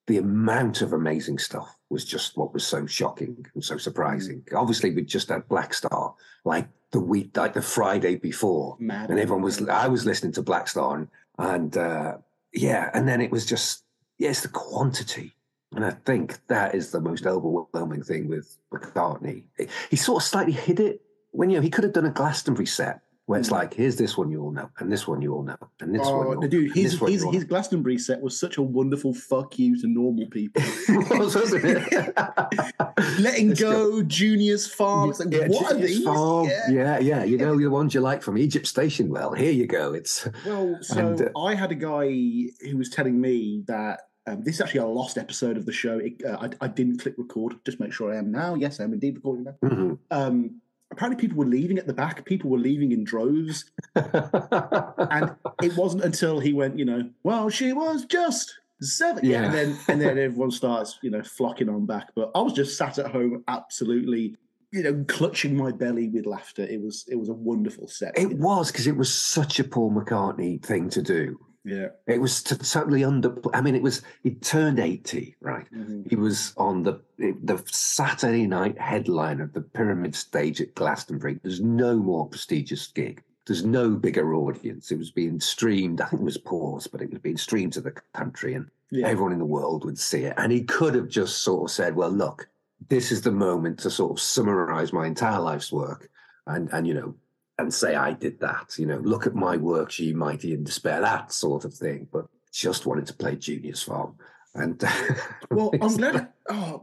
the 0.07 0.19
amount 0.19 0.83
of 0.83 0.93
amazing 0.93 1.39
stuff 1.39 1.77
was 1.91 2.05
just 2.05 2.37
what 2.37 2.53
was 2.53 2.67
so 2.67 2.87
shocking 2.87 3.45
and 3.55 3.65
so 3.65 3.77
surprising. 3.77 4.43
Obviously, 4.55 4.95
we 4.95 5.03
just 5.03 5.29
had 5.29 5.49
Blackstar 5.49 6.15
like 6.45 6.69
the 6.93 7.01
week, 7.01 7.37
like 7.37 7.55
the 7.55 7.63
Friday 7.63 8.17
before, 8.17 8.77
Mad. 8.79 9.11
and 9.11 9.19
everyone 9.19 9.43
was. 9.43 9.67
I 9.69 9.89
was 9.89 10.07
listening 10.07 10.33
to 10.33 10.43
Blackstar, 10.43 10.95
and, 10.95 11.09
and 11.39 11.77
uh, 11.77 12.19
yeah, 12.53 12.91
and 12.95 13.09
then 13.09 13.21
it 13.21 13.31
was 13.31 13.45
just 13.45 13.85
yes, 14.19 14.43
the 14.43 14.49
quantity. 14.49 15.33
And 15.75 15.85
I 15.85 15.91
think 15.91 16.39
that 16.47 16.75
is 16.75 16.93
the 16.93 17.01
most 17.01 17.27
overwhelming 17.27 18.03
thing 18.03 18.29
with 18.29 18.57
McCartney. 18.73 19.45
He 19.91 19.97
sort 19.97 20.23
of 20.23 20.29
slightly 20.29 20.53
hid 20.53 20.79
it 20.79 21.03
when 21.33 21.51
you 21.51 21.57
know 21.57 21.63
he 21.63 21.71
could 21.71 21.85
have 21.85 21.93
done 21.93 22.07
a 22.07 22.11
Glastonbury 22.11 22.67
set 22.67 23.01
where 23.27 23.39
it's 23.41 23.49
Mm. 23.49 23.53
like, 23.53 23.75
here's 23.75 23.97
this 23.97 24.17
one 24.17 24.31
you 24.31 24.41
all 24.43 24.53
know, 24.53 24.71
and 24.79 24.91
this 24.91 25.07
one 25.09 25.21
you 25.21 25.35
all 25.35 25.43
know, 25.43 25.57
and 25.81 25.95
this 25.95 26.01
one 26.07 26.09
Oh, 26.15 26.23
you 26.23 26.29
all 26.29 26.35
the 26.35 26.41
know, 26.43 26.49
dude, 26.49 26.73
his 26.75 27.01
one 27.01 27.11
his, 27.11 27.25
his 27.33 27.45
Glastonbury 27.45 27.99
set 27.99 28.21
was 28.21 28.39
such 28.39 28.57
a 28.57 28.63
wonderful 28.63 29.13
fuck 29.15 29.59
you 29.59 29.77
to 29.81 29.87
normal 29.87 30.27
people. 30.29 30.63
Was? 31.11 31.35
Letting 33.19 33.51
It's 33.53 33.61
go, 33.61 34.03
Junior's 34.03 34.67
farm. 34.67 35.11
It's 35.11 35.21
like, 35.21 35.33
Yeah, 35.33 35.49
what 35.49 35.73
are 35.73 35.79
these? 35.79 36.03
Farm. 36.05 36.47
Yeah. 36.49 36.71
yeah, 36.71 36.99
yeah. 36.99 37.25
You 37.25 37.39
know 37.39 37.59
the 37.59 37.67
ones 37.69 37.95
you 37.95 38.01
like 38.01 38.23
from 38.23 38.39
Egypt 38.39 38.67
Station. 38.67 39.09
Well, 39.11 39.33
here 39.33 39.53
you 39.53 39.67
go. 39.67 39.93
It's 39.93 40.29
Well, 40.45 40.79
so 40.81 40.99
And, 41.09 41.23
uh, 41.23 41.39
I 41.39 41.55
had 41.55 41.71
a 41.73 41.75
guy 41.75 42.07
who 42.09 42.77
was 42.77 42.91
telling 42.91 43.21
me 43.21 43.65
that 43.67 44.01
um, 44.27 44.43
this 44.43 44.57
is 44.57 44.61
actually 44.61 44.81
a 44.81 44.87
lost 44.87 45.19
episode 45.19 45.57
of 45.57 45.67
the 45.67 45.73
show. 45.73 45.99
It, 45.99 46.23
uh, 46.25 46.37
I, 46.41 46.65
I 46.65 46.69
didn't 46.69 46.99
click 46.99 47.15
record. 47.17 47.55
Just 47.65 47.79
make 47.81 47.93
sure 47.93 48.13
I 48.13 48.17
am 48.19 48.31
now. 48.33 48.55
Yes, 48.55 48.81
I'm 48.81 48.93
indeed 48.93 49.17
recording 49.17 49.45
now. 49.45 49.55
Mhm. 49.63 49.99
Um, 50.11 50.61
apparently, 50.91 51.21
people 51.21 51.39
were 51.39 51.47
leaving 51.47 51.79
at 51.79 51.87
the 51.87 51.93
back. 51.93 52.25
People 52.25 52.51
were 52.51 52.59
leaving 52.59 52.93
in 52.93 53.05
droves, 53.05 53.71
and 53.95 55.35
it 55.63 55.77
wasn't 55.77 56.05
until 56.05 56.41
he 56.41 56.53
went, 56.53 56.79
you 56.79 56.85
know, 56.85 57.09
well, 57.23 57.49
she 57.49 57.73
was 57.73 58.05
just 58.05 58.55
seven, 58.81 59.25
Yeah. 59.25 59.45
and 59.45 59.55
then 59.55 59.79
and 59.89 60.01
then 60.01 60.19
everyone 60.19 60.51
starts, 60.51 60.99
you 61.03 61.11
know, 61.11 61.23
flocking 61.23 61.69
on 61.69 61.87
back. 61.87 62.09
But 62.15 62.31
I 62.35 62.41
was 62.41 62.53
just 62.53 62.77
sat 62.77 62.99
at 62.99 63.11
home, 63.11 63.43
absolutely, 63.49 64.37
you 64.73 64.83
know, 64.83 65.05
clutching 65.09 65.57
my 65.57 65.73
belly 65.73 66.09
with 66.09 66.27
laughter. 66.27 66.63
It 66.65 66.81
was 66.83 67.05
it 67.09 67.17
was 67.17 67.29
a 67.29 67.35
wonderful 67.35 67.89
set. 67.89 68.19
it 68.19 68.39
was 68.39 68.71
because 68.71 68.87
it 68.87 68.97
was 68.97 69.13
such 69.13 69.59
a 69.61 69.65
Paul 69.65 69.93
McCartney 69.93 70.63
thing 70.63 70.89
to 70.91 71.03
do. 71.03 71.39
Yeah. 71.67 71.89
It 72.07 72.21
was 72.21 72.43
to 72.45 72.57
totally 72.57 73.03
under. 73.05 73.37
I 73.53 73.61
mean, 73.61 73.75
it 73.75 73.83
was. 73.83 74.03
He 74.23 74.31
turned 74.37 74.79
eighty, 74.79 75.35
right? 75.41 75.67
Mhm. 75.75 76.09
He 76.09 76.15
was 76.17 76.55
on 76.57 76.83
the 76.85 77.01
the 77.19 77.61
Saturday 77.67 78.47
night 78.47 78.79
headline 78.79 79.41
of 79.41 79.53
the 79.53 79.61
Pyramid 79.63 80.15
Stage 80.15 80.61
at 80.61 80.75
Glastonbury. 80.77 81.41
There's 81.43 81.61
no 81.61 81.97
more 81.97 82.29
prestigious 82.29 82.87
gig. 82.87 83.23
There's 83.47 83.65
no 83.65 83.91
bigger 83.91 84.35
audience. 84.35 84.91
It 84.93 84.99
was 84.99 85.11
being 85.11 85.41
streamed. 85.41 86.01
I 86.01 86.07
think 86.07 86.23
it 86.23 86.25
was 86.25 86.39
paused, 86.39 86.91
but 86.93 87.03
it 87.03 87.11
was 87.11 87.19
being 87.21 87.37
streamed 87.37 87.73
to 87.75 87.81
the 87.81 87.93
country, 88.15 88.55
and 88.55 88.71
Yeah. 88.91 89.09
everyone 89.09 89.33
in 89.33 89.39
the 89.39 89.45
world 89.45 89.85
would 89.85 89.99
see 89.99 90.23
it. 90.25 90.35
And 90.37 90.53
he 90.53 90.63
could 90.63 90.95
have 90.95 91.09
just 91.09 91.43
sort 91.43 91.65
of 91.65 91.75
said, 91.75 91.97
"Well, 91.97 92.11
look, 92.11 92.49
this 92.89 93.11
is 93.11 93.23
the 93.23 93.33
moment 93.33 93.81
to 93.81 93.91
sort 93.91 94.13
of 94.13 94.21
summarize 94.21 94.93
my 94.93 95.07
entire 95.07 95.41
life's 95.41 95.73
work, 95.73 96.09
and 96.47 96.69
and 96.73 96.87
you 96.87 96.95
know, 96.95 97.15
and 97.59 97.73
say 97.73 97.95
I 97.95 98.13
did 98.13 98.41
that. 98.41 98.75
You 98.79 98.87
know, 98.87 98.99
look 98.99 99.27
at 99.27 99.35
my 99.35 99.57
works, 99.57 99.99
ye 99.99 100.13
mighty 100.13 100.53
in 100.53 100.65
despair, 100.65 101.01
that 101.01 101.33
sort 101.33 101.65
of 101.65 101.75
thing." 101.75 102.09
But 102.13 102.27
just 102.53 102.87
wanted 102.87 103.07
to 103.07 103.15
play 103.15 103.37
Junior's 103.37 103.83
Farm, 103.83 104.17
and 104.55 104.83
Well, 105.51 105.71
I'm 105.81 105.97
glad. 105.97 106.29
Oh, 106.49 106.83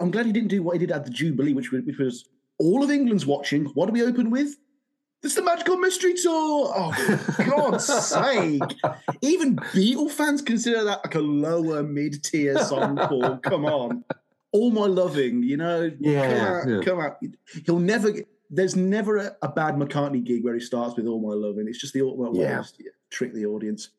I'm 0.00 0.10
glad 0.10 0.26
he 0.26 0.32
didn't 0.32 0.48
do 0.48 0.62
what 0.62 0.72
he 0.72 0.78
did 0.78 0.90
at 0.90 1.04
the 1.04 1.10
Jubilee, 1.10 1.52
which 1.52 1.72
was, 1.72 1.84
which 1.84 1.98
was 1.98 2.28
all 2.58 2.82
of 2.82 2.90
England's 2.90 3.26
watching. 3.26 3.66
What 3.66 3.86
do 3.86 3.92
we 3.92 4.02
open 4.02 4.30
with? 4.30 4.56
It's 5.22 5.34
the 5.34 5.42
Magical 5.42 5.76
Mystery 5.76 6.14
Tour. 6.14 6.72
Oh, 6.74 7.34
God's 7.46 7.84
sake! 7.84 8.62
Even 9.20 9.56
Beatle 9.56 10.10
fans 10.10 10.40
consider 10.40 10.82
that 10.84 11.04
like 11.04 11.14
a 11.14 11.20
lower 11.20 11.82
mid-tier 11.82 12.58
song. 12.64 12.96
Paul, 12.96 13.36
come 13.38 13.66
on. 13.66 14.02
All 14.52 14.70
my 14.70 14.86
loving, 14.86 15.42
you 15.42 15.58
know. 15.58 15.92
Yeah, 16.00 16.22
come 16.22 16.40
out, 16.40 16.68
yeah. 16.68 16.80
come 16.80 17.00
out. 17.00 17.18
He'll 17.66 17.78
never. 17.78 18.12
Get, 18.12 18.28
there's 18.50 18.76
never 18.76 19.16
a, 19.18 19.36
a 19.42 19.48
bad 19.48 19.76
McCartney 19.76 20.22
gig 20.24 20.44
where 20.44 20.54
he 20.54 20.60
starts 20.60 20.96
with 20.96 21.06
"All 21.06 21.20
My 21.20 21.34
Loving." 21.34 21.66
It's 21.68 21.78
just 21.78 21.94
the 21.94 22.02
well, 22.02 22.34
Yeah. 22.34 22.62
to 22.62 22.84
trick 23.10 23.32
the 23.32 23.46
audience. 23.46 23.90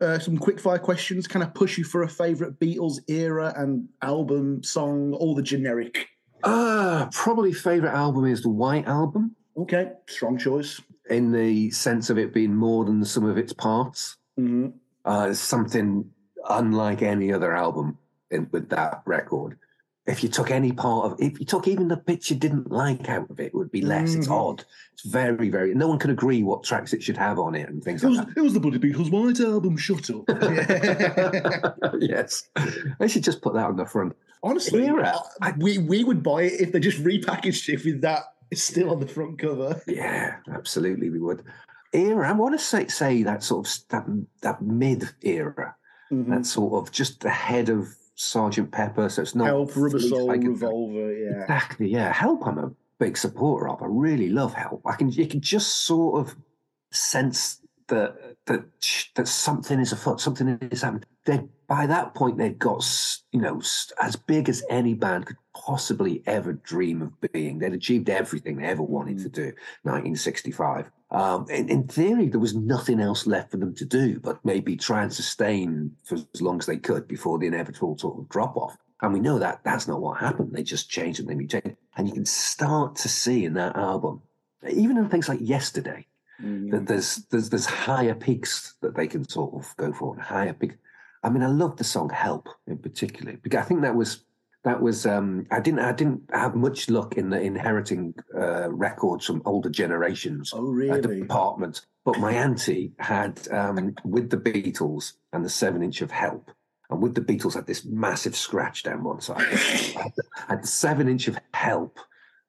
Uh, 0.00 0.18
some 0.18 0.36
quick 0.36 0.58
fire 0.58 0.78
questions. 0.78 1.28
Can 1.28 1.42
I 1.42 1.46
push 1.46 1.78
you 1.78 1.84
for 1.84 2.02
a 2.02 2.08
favorite 2.08 2.58
Beatles 2.58 2.98
era 3.08 3.52
and 3.56 3.88
album, 4.02 4.62
song, 4.62 5.12
all 5.14 5.34
the 5.36 5.42
generic? 5.42 6.08
Ah, 6.42 7.08
probably 7.12 7.52
favorite 7.52 7.92
album 7.92 8.26
is 8.26 8.42
the 8.42 8.48
White 8.50 8.86
Album, 8.86 9.36
Okay, 9.56 9.92
strong 10.08 10.36
choice. 10.36 10.80
in 11.08 11.30
the 11.30 11.70
sense 11.70 12.10
of 12.10 12.18
it 12.18 12.34
being 12.34 12.54
more 12.54 12.84
than 12.84 12.98
the 13.00 13.06
sum 13.06 13.24
of 13.24 13.38
its 13.38 13.52
parts. 13.52 14.16
hmm 14.36 14.68
Uh, 15.04 15.28
it's 15.30 15.38
something 15.40 16.10
unlike 16.50 17.00
any 17.02 17.32
other 17.32 17.54
album 17.54 17.96
in, 18.30 18.48
with 18.50 18.68
that 18.70 19.02
record. 19.06 19.58
If 20.06 20.22
you 20.22 20.28
took 20.28 20.50
any 20.50 20.70
part 20.70 21.06
of, 21.12 21.20
if 21.20 21.40
you 21.40 21.46
took 21.46 21.66
even 21.66 21.88
the 21.88 21.96
bits 21.96 22.28
you 22.30 22.36
didn't 22.36 22.70
like 22.70 23.08
out 23.08 23.30
of 23.30 23.40
it, 23.40 23.46
it 23.46 23.54
would 23.54 23.72
be 23.72 23.80
less. 23.80 24.14
It's 24.14 24.28
Mhm. 24.28 24.32
odd. 24.32 24.64
It's 24.92 25.02
very, 25.04 25.48
very. 25.48 25.74
No 25.74 25.88
one 25.88 25.98
can 25.98 26.10
agree 26.10 26.42
what 26.42 26.62
tracks 26.62 26.92
it 26.92 27.02
should 27.02 27.16
have 27.16 27.38
on 27.38 27.54
it 27.54 27.70
and 27.70 27.82
things 27.82 28.04
It 28.04 28.08
was, 28.08 28.18
like 28.18 28.28
it 28.36 28.42
was 28.42 28.52
the 28.52 28.60
Bloody 28.60 28.78
Beatles 28.78 29.10
White 29.10 29.40
Album. 29.40 29.78
Shut 29.78 30.10
up. 30.10 30.24
yes, 32.00 32.48
they 32.98 33.08
should 33.08 33.24
just 33.24 33.40
put 33.40 33.54
that 33.54 33.64
on 33.66 33.76
the 33.76 33.86
front. 33.86 34.14
Honestly, 34.42 34.84
Era. 34.86 35.14
uh, 35.40 35.52
we 35.58 35.78
we 35.78 36.04
would 36.04 36.22
buy 36.22 36.42
it 36.42 36.60
if 36.60 36.72
they 36.72 36.80
just 36.80 37.02
repackaged 37.02 37.72
it 37.72 37.82
with 37.84 38.02
that 38.02 38.24
still 38.52 38.90
on 38.90 39.00
the 39.00 39.06
front 39.08 39.38
cover. 39.38 39.80
Yeah, 39.86 40.36
absolutely, 40.52 41.08
we 41.08 41.18
would. 41.18 41.42
Era. 41.94 42.28
I 42.28 42.32
want 42.32 42.52
to 42.58 42.62
say 42.64 42.88
say 42.88 43.22
that 43.22 43.42
sort 43.42 43.66
of 43.66 43.74
that 43.88 44.04
that 44.42 44.60
mid 44.60 45.08
era, 45.22 45.74
Mhm. 46.12 46.28
that 46.28 46.44
sort 46.44 46.74
of 46.74 46.92
just 46.92 47.24
ahead 47.24 47.70
of 47.70 47.88
Sergeant 48.14 48.70
Pepper. 48.70 49.08
So 49.08 49.22
it's 49.22 49.34
not 49.34 49.46
Help, 49.46 49.76
Rubber 49.76 49.98
Soul. 49.98 50.30
Revolver. 50.30 51.12
Yeah. 51.12 51.42
Exactly. 51.42 51.88
Yeah. 51.88 52.12
Help. 52.12 52.46
I'm 52.46 52.58
a 52.58 52.72
big 52.98 53.16
supporter 53.16 53.68
of. 53.68 53.82
I 53.82 53.86
really 53.88 54.28
love 54.28 54.54
Help. 54.54 54.82
I 54.86 54.96
can. 54.96 55.10
You 55.10 55.26
can 55.26 55.40
just 55.40 55.84
sort 55.84 56.20
of 56.20 56.36
sense 56.90 57.60
that 57.88 58.36
that 58.46 58.64
that 59.14 59.28
something 59.28 59.80
is 59.80 59.92
afoot. 59.92 60.20
Something 60.20 60.58
is 60.70 60.82
happening. 60.82 61.04
They 61.24 61.42
by 61.66 61.86
that 61.86 62.14
point 62.14 62.38
they'd 62.38 62.58
got 62.58 62.84
you 63.32 63.40
know 63.40 63.60
as 64.00 64.16
big 64.16 64.48
as 64.48 64.62
any 64.68 64.94
band 64.94 65.26
could 65.26 65.36
possibly 65.54 66.22
ever 66.26 66.52
dream 66.52 67.02
of 67.02 67.32
being. 67.32 67.58
They'd 67.58 67.72
achieved 67.72 68.10
everything 68.10 68.56
they 68.56 68.66
ever 68.66 68.82
wanted 68.82 69.18
to 69.18 69.28
mm. 69.28 69.34
do. 69.34 69.44
1965. 69.82 70.90
Um, 71.14 71.46
in, 71.48 71.68
in 71.68 71.86
theory, 71.86 72.28
there 72.28 72.40
was 72.40 72.56
nothing 72.56 72.98
else 73.00 73.24
left 73.24 73.52
for 73.52 73.56
them 73.56 73.72
to 73.76 73.84
do 73.84 74.18
but 74.18 74.44
maybe 74.44 74.76
try 74.76 75.02
and 75.04 75.12
sustain 75.12 75.92
for 76.02 76.16
as 76.16 76.42
long 76.42 76.58
as 76.58 76.66
they 76.66 76.76
could 76.76 77.06
before 77.06 77.38
the 77.38 77.46
inevitable 77.46 77.96
sort 77.96 78.18
of 78.18 78.28
drop 78.28 78.56
off. 78.56 78.76
And 79.00 79.12
we 79.12 79.20
know 79.20 79.38
that 79.38 79.60
that's 79.64 79.86
not 79.86 80.00
what 80.00 80.18
happened. 80.18 80.50
They 80.52 80.64
just 80.64 80.90
changed 80.90 81.20
and 81.20 81.28
they 81.28 81.46
changed. 81.46 81.76
And 81.96 82.08
you 82.08 82.14
can 82.14 82.26
start 82.26 82.96
to 82.96 83.08
see 83.08 83.44
in 83.44 83.54
that 83.54 83.76
album, 83.76 84.22
even 84.68 84.96
in 84.96 85.08
things 85.08 85.28
like 85.28 85.38
Yesterday, 85.40 86.06
Mhm. 86.42 86.72
that 86.72 86.86
there's 86.88 87.16
there's 87.30 87.48
there's 87.48 87.66
higher 87.66 88.14
peaks 88.14 88.74
that 88.80 88.96
they 88.96 89.06
can 89.06 89.28
sort 89.28 89.54
of 89.54 89.72
go 89.76 89.92
for, 89.92 90.14
and 90.14 90.22
higher 90.22 90.52
peaks. 90.52 90.74
I 91.22 91.30
mean, 91.30 91.44
I 91.44 91.46
love 91.46 91.76
the 91.76 91.84
song 91.84 92.10
"Help" 92.10 92.48
in 92.66 92.78
particular 92.78 93.34
because 93.40 93.60
I 93.60 93.68
think 93.68 93.82
that 93.82 93.94
was 93.94 94.24
that 94.64 94.80
was 94.80 95.06
um, 95.06 95.46
I 95.50 95.60
didn't 95.60 95.80
I 95.80 95.92
didn't 95.92 96.22
have 96.32 96.54
much 96.54 96.88
luck 96.90 97.16
in 97.16 97.30
the 97.30 97.40
inheriting 97.40 98.14
uh, 98.36 98.70
records 98.72 99.26
from 99.26 99.42
older 99.44 99.70
generations 99.70 100.52
Oh, 100.54 100.62
really? 100.62 101.20
department. 101.20 101.86
But 102.04 102.18
my 102.18 102.32
auntie 102.32 102.92
had 102.98 103.46
um, 103.50 103.94
with 104.04 104.30
the 104.30 104.36
Beatles 104.36 105.12
and 105.32 105.44
the 105.44 105.48
seven 105.50 105.82
inch 105.82 106.00
of 106.02 106.10
Help. 106.10 106.50
And 106.90 107.00
with 107.02 107.14
the 107.14 107.20
Beatles 107.22 107.54
had 107.54 107.66
this 107.66 107.84
massive 107.84 108.36
scratch 108.36 108.82
down 108.82 109.04
one 109.04 109.20
side. 109.20 109.40
the, 109.50 110.22
had 110.48 110.62
the 110.62 110.66
seven 110.66 111.08
inch 111.08 111.28
of 111.28 111.38
Help 111.54 111.98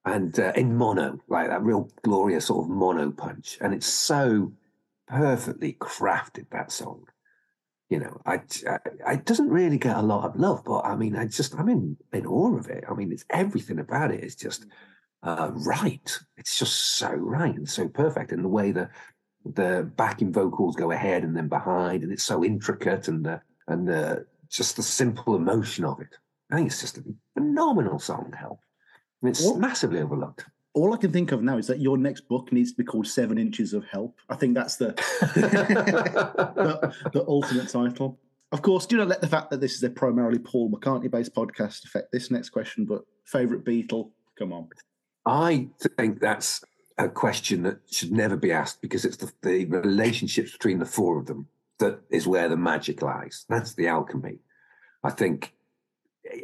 and 0.03 0.38
uh, 0.39 0.51
in 0.55 0.76
mono, 0.76 1.20
like 1.30 1.47
that 1.49 1.63
real 1.63 1.89
glorious 2.03 2.45
sort 2.47 2.66
of 2.66 2.70
mono 2.70 3.11
punch. 3.11 3.57
And 3.61 3.74
it's 3.74 3.88
so 3.88 4.51
perfectly 5.07 5.74
crafted, 5.80 6.49
that 6.51 6.72
song. 6.72 7.05
You 7.90 8.00
know, 8.00 8.20
I, 8.26 8.42
I, 9.06 9.14
it 9.14 9.26
doesn't 9.26 9.50
really 9.50 9.78
get 9.78 9.96
a 9.96 10.02
lot 10.02 10.26
of 10.26 10.40
love, 10.40 10.64
but 10.66 10.86
I 10.86 10.96
mean, 10.96 11.16
I 11.16 11.28
just, 11.28 11.54
I'm 11.54 11.70
in, 11.70 11.98
in 12.12 12.26
awe 12.26 12.58
of 12.58 12.68
it. 12.68 12.84
I 12.90 12.96
mean, 12.96 13.12
it's 13.12 13.26
everything 13.30 13.78
about 13.80 14.12
it 14.12 14.24
is 14.24 14.36
just 14.36 14.66
uh, 15.22 15.52
right. 15.54 16.20
It's 16.38 16.58
just 16.58 16.98
so 16.98 17.12
right 17.12 17.56
and 17.56 17.70
so 17.70 17.88
perfect. 17.88 18.32
And 18.32 18.44
the 18.44 18.50
way 18.50 18.72
the 18.72 18.90
the 19.54 19.92
backing 19.96 20.34
vocals 20.34 20.76
go 20.76 20.90
ahead 20.92 21.24
and 21.24 21.38
then 21.38 21.48
behind, 21.48 22.02
and 22.04 22.12
it's 22.12 22.24
so 22.24 22.44
intricate, 22.44 23.08
and 23.08 23.24
the 23.24 23.42
and 23.68 23.88
the 23.88 24.26
just 24.50 24.76
the 24.76 24.84
simple 24.84 25.36
emotion 25.36 25.86
of 25.86 26.00
it. 26.00 26.16
I 26.52 26.56
think 26.56 26.68
it's 26.68 26.82
just 26.82 26.98
a 26.98 27.04
phenomenal 27.36 28.00
song. 28.00 28.34
Help, 28.38 28.60
and 29.22 29.30
it's 29.30 29.46
What? 29.46 29.60
massively 29.60 30.00
overlooked. 30.02 30.46
All 30.76 30.94
I 30.94 30.98
can 30.98 31.12
think 31.12 31.32
of 31.32 31.42
now 31.42 31.58
is 31.58 31.68
that 31.68 31.80
your 31.80 31.98
next 31.98 32.28
book 32.28 32.52
needs 32.52 32.72
to 32.72 32.78
be 32.78 32.84
called 32.84 33.08
Seven 33.08 33.38
Inches 33.38 33.74
of 33.74 33.86
Help. 33.86 34.20
I 34.30 34.36
think 34.36 34.56
that's 34.56 34.76
the 34.76 34.88
the, 35.36 36.94
the 37.14 37.26
ultimate 37.28 37.70
title. 37.70 38.20
Of 38.52 38.62
course, 38.62 38.86
do 38.86 38.98
not 38.98 39.08
let 39.08 39.22
the 39.22 39.28
fact 39.28 39.50
that 39.52 39.62
this 39.62 39.74
is 39.74 39.84
a 39.84 39.90
primarily 39.90 40.38
Paul 40.38 40.70
McCartney 40.70 41.10
based 41.10 41.34
podcast 41.34 41.86
affect 41.86 42.12
this 42.12 42.30
next 42.30 42.50
question, 42.50 42.86
but 42.86 43.04
favourite 43.24 43.64
Beatle? 43.64 44.12
Come 44.38 44.52
on. 44.54 44.68
I 45.26 45.70
think 45.98 46.20
that's 46.20 46.64
a 46.98 47.10
question 47.10 47.64
that 47.64 47.80
should 47.90 48.12
never 48.12 48.36
be 48.36 48.52
asked 48.52 48.82
because 48.82 49.06
it's 49.06 49.18
the, 49.18 49.32
the 49.42 49.66
relationships 49.66 50.52
between 50.52 50.80
the 50.80 50.86
four 50.86 51.18
of 51.18 51.26
them 51.26 51.48
that 51.80 52.00
is 52.10 52.28
where 52.28 52.50
the 52.50 52.58
magic 52.58 53.02
lies. 53.02 53.46
That's 53.50 53.74
the 53.74 53.88
alchemy. 53.88 54.40
I 55.04 55.10
think 55.10 55.54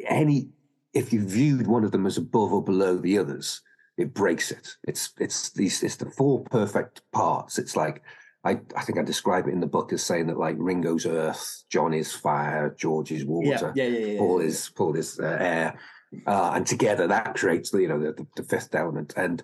any 0.07 0.49
if 0.93 1.13
you 1.13 1.25
viewed 1.25 1.67
one 1.67 1.83
of 1.83 1.91
them 1.91 2.05
as 2.05 2.17
above 2.17 2.51
or 2.51 2.63
below 2.63 2.97
the 2.97 3.17
others, 3.17 3.61
it 3.97 4.13
breaks 4.13 4.51
it. 4.51 4.75
It's 4.87 5.13
it's 5.19 5.51
these 5.51 5.83
it's 5.83 5.97
the 5.97 6.09
four 6.09 6.43
perfect 6.45 7.01
parts. 7.11 7.59
It's 7.59 7.75
like 7.75 8.01
I, 8.43 8.59
I 8.75 8.81
think 8.81 8.97
I 8.97 9.03
describe 9.03 9.47
it 9.47 9.53
in 9.53 9.59
the 9.59 9.67
book 9.67 9.93
as 9.93 10.01
saying 10.01 10.27
that 10.27 10.39
like 10.39 10.55
Ringo's 10.57 11.05
earth, 11.05 11.63
John 11.69 11.93
is 11.93 12.11
fire, 12.11 12.75
George 12.77 13.11
is 13.11 13.23
water, 13.23 13.71
yeah, 13.75 13.85
yeah, 13.85 14.05
yeah. 14.05 14.17
Paul 14.17 14.39
is 14.39 14.69
Paul 14.75 14.95
is 14.95 15.19
uh, 15.19 15.37
air, 15.39 15.79
uh, 16.25 16.51
and 16.55 16.65
together 16.65 17.07
that 17.07 17.35
creates 17.35 17.69
the 17.69 17.81
you 17.81 17.87
know 17.87 17.99
the, 17.99 18.13
the, 18.13 18.27
the 18.37 18.43
fifth 18.43 18.73
element. 18.73 19.13
And 19.15 19.43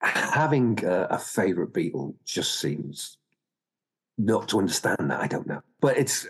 having 0.00 0.78
a, 0.84 1.06
a 1.10 1.18
favorite 1.18 1.72
Beatle 1.72 2.14
just 2.24 2.60
seems 2.60 3.16
not 4.18 4.48
to 4.48 4.58
understand 4.58 5.10
that. 5.10 5.20
I 5.20 5.26
don't 5.26 5.46
know, 5.46 5.62
but 5.80 5.96
it's 5.96 6.26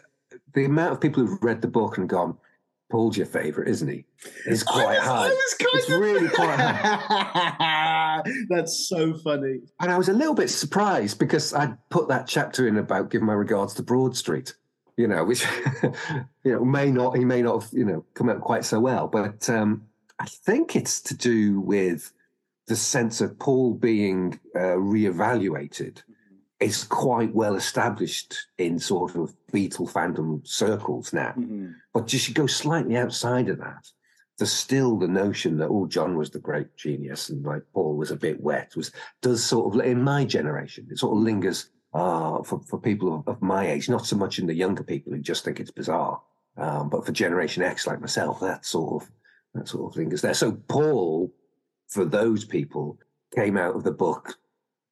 the 0.55 0.67
amount 0.67 0.93
of 0.93 1.01
people 1.01 1.27
who've 1.27 1.43
read 1.43 1.63
the 1.63 1.69
book 1.69 1.99
and 1.99 2.09
gone, 2.09 2.37
"Paul's 2.93 3.17
your 3.17 3.27
favorite, 3.27 3.69
isn't 3.69 3.89
he?" 3.89 4.05
It's 4.47 4.63
quite 4.63 4.99
was, 4.99 5.07
high. 5.07 5.27
I 5.27 5.29
was 5.29 5.55
kind 5.59 5.71
It's 5.75 5.91
of 5.91 5.99
really 5.99 6.29
quite 6.35 6.59
hard. 6.59 8.29
That's 8.51 8.87
so 8.89 9.15
funny. 9.15 9.61
And 9.81 9.91
I 9.91 9.97
was 9.97 10.11
a 10.11 10.13
little 10.13 10.35
bit 10.35 10.51
surprised 10.51 11.19
because 11.19 11.55
I'd 11.55 11.77
put 11.89 12.09
that 12.09 12.27
chapter 12.29 12.69
in 12.69 12.77
about 12.77 13.11
giving 13.11 13.27
my 13.27 13.33
regards 13.33 13.73
to 13.75 13.83
Broad 13.83 14.15
Street, 14.17 14.55
you 14.97 15.09
know, 15.09 15.25
which 15.25 15.45
you 15.83 16.53
know 16.53 16.65
may 16.65 16.91
not 16.91 17.17
he 17.17 17.25
may 17.25 17.41
not 17.41 17.63
have 17.63 17.73
you 17.73 17.87
know 17.87 18.05
come 18.13 18.29
out 18.29 18.43
quite 18.43 18.67
so 18.67 18.79
well, 18.79 19.09
but 19.09 19.49
um, 19.49 19.87
I 20.19 20.27
think 20.27 20.77
it's 20.77 21.01
to 21.01 21.17
do 21.17 21.61
with 21.61 22.13
the 22.67 22.77
sense 22.77 23.21
of 23.21 23.39
Paul 23.39 23.75
being 23.75 24.39
uh, 24.55 24.77
reevaluated 24.77 26.03
is 26.63 26.85
quite 26.85 27.35
well 27.35 27.57
established 27.57 28.37
in 28.59 28.79
sort 28.79 29.17
of 29.17 29.35
Beatle 29.53 29.91
fandom 29.91 30.47
circles 30.47 31.13
now. 31.13 31.35
Mhm. 31.37 31.75
But 31.93 32.07
just 32.07 32.29
you 32.29 32.35
go 32.35 32.47
slightly 32.47 32.97
outside 32.97 33.49
of 33.49 33.59
that. 33.59 33.87
There's 34.39 34.53
still 34.53 34.99
the 34.99 35.09
notion 35.09 35.59
that 35.59 35.69
oh, 35.69 35.87
John 35.87 36.17
was 36.17 36.31
the 36.31 36.39
great 36.39 36.75
genius 36.77 37.29
and 37.29 37.45
like 37.45 37.63
Paul 37.75 37.97
was 37.97 38.11
a 38.11 38.17
bit 38.17 38.41
wet. 38.41 38.75
Was 38.77 38.91
does 39.21 39.45
sort 39.45 39.75
of 39.75 39.81
in 39.85 40.03
my 40.03 40.25
generation 40.25 40.89
it 40.91 40.99
sort 40.99 41.17
of 41.17 41.23
lingers 41.23 41.69
uh, 41.93 42.43
for 42.43 42.61
for 42.63 42.79
people 42.79 43.15
of, 43.15 43.29
of 43.29 43.43
my 43.43 43.71
age, 43.71 43.89
not 43.89 44.07
so 44.07 44.17
much 44.17 44.39
in 44.39 44.47
the 44.47 44.55
younger 44.55 44.83
people 44.83 45.13
who 45.13 45.21
just 45.21 45.45
think 45.45 45.61
it's 45.61 45.71
bizarre, 45.71 46.21
um, 46.57 46.89
but 46.89 47.05
for 47.05 47.13
Generation 47.13 47.63
X 47.63 47.87
like 47.87 48.01
myself, 48.01 48.41
that 48.41 48.65
sort 48.65 49.03
of 49.03 49.11
that 49.55 49.69
sort 49.69 49.91
of 49.91 49.97
thing 49.97 50.13
is 50.13 50.23
there. 50.23 50.35
So 50.35 50.53
Paul, 50.53 51.33
for 51.89 52.05
those 52.05 52.45
people, 52.45 52.99
came 53.35 53.59
out 53.59 53.77
of 53.77 53.85
the 53.85 53.93
book 53.93 54.39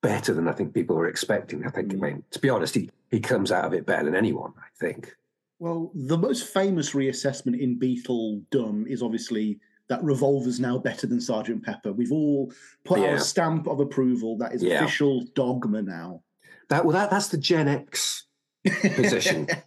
better 0.02 0.32
than 0.34 0.48
I 0.48 0.52
think 0.52 0.74
people 0.74 0.96
were 0.96 1.08
expecting. 1.08 1.66
I 1.66 1.70
think, 1.70 1.92
I 1.92 1.96
mm. 1.96 2.00
mean, 2.00 2.22
to 2.30 2.38
be 2.38 2.50
honest, 2.50 2.74
he 2.74 2.90
he 3.10 3.20
comes 3.20 3.52
out 3.52 3.64
of 3.64 3.74
it 3.74 3.86
better 3.86 4.04
than 4.04 4.14
anyone. 4.14 4.52
I 4.58 4.68
think. 4.78 5.14
Well, 5.58 5.90
the 5.94 6.16
most 6.16 6.46
famous 6.48 6.92
reassessment 6.92 7.60
in 7.60 7.78
Beatledom 7.78 8.86
is 8.86 9.02
obviously 9.02 9.60
that 9.88 10.02
Revolver's 10.02 10.60
now 10.60 10.78
better 10.78 11.06
than 11.06 11.20
Sergeant 11.20 11.62
Pepper. 11.64 11.92
We've 11.92 12.12
all 12.12 12.52
put 12.84 13.00
Yeah. 13.00 13.12
our 13.12 13.18
stamp 13.18 13.66
of 13.66 13.80
approval. 13.80 14.38
That 14.38 14.54
is 14.54 14.62
Yeah. 14.62 14.82
official 14.84 15.24
dogma 15.34 15.82
now. 15.82 16.22
That 16.68 16.84
well, 16.84 16.94
that 16.94 17.10
that's 17.10 17.28
the 17.28 17.38
Gen 17.38 17.68
X 17.68 18.24
position. 18.64 19.46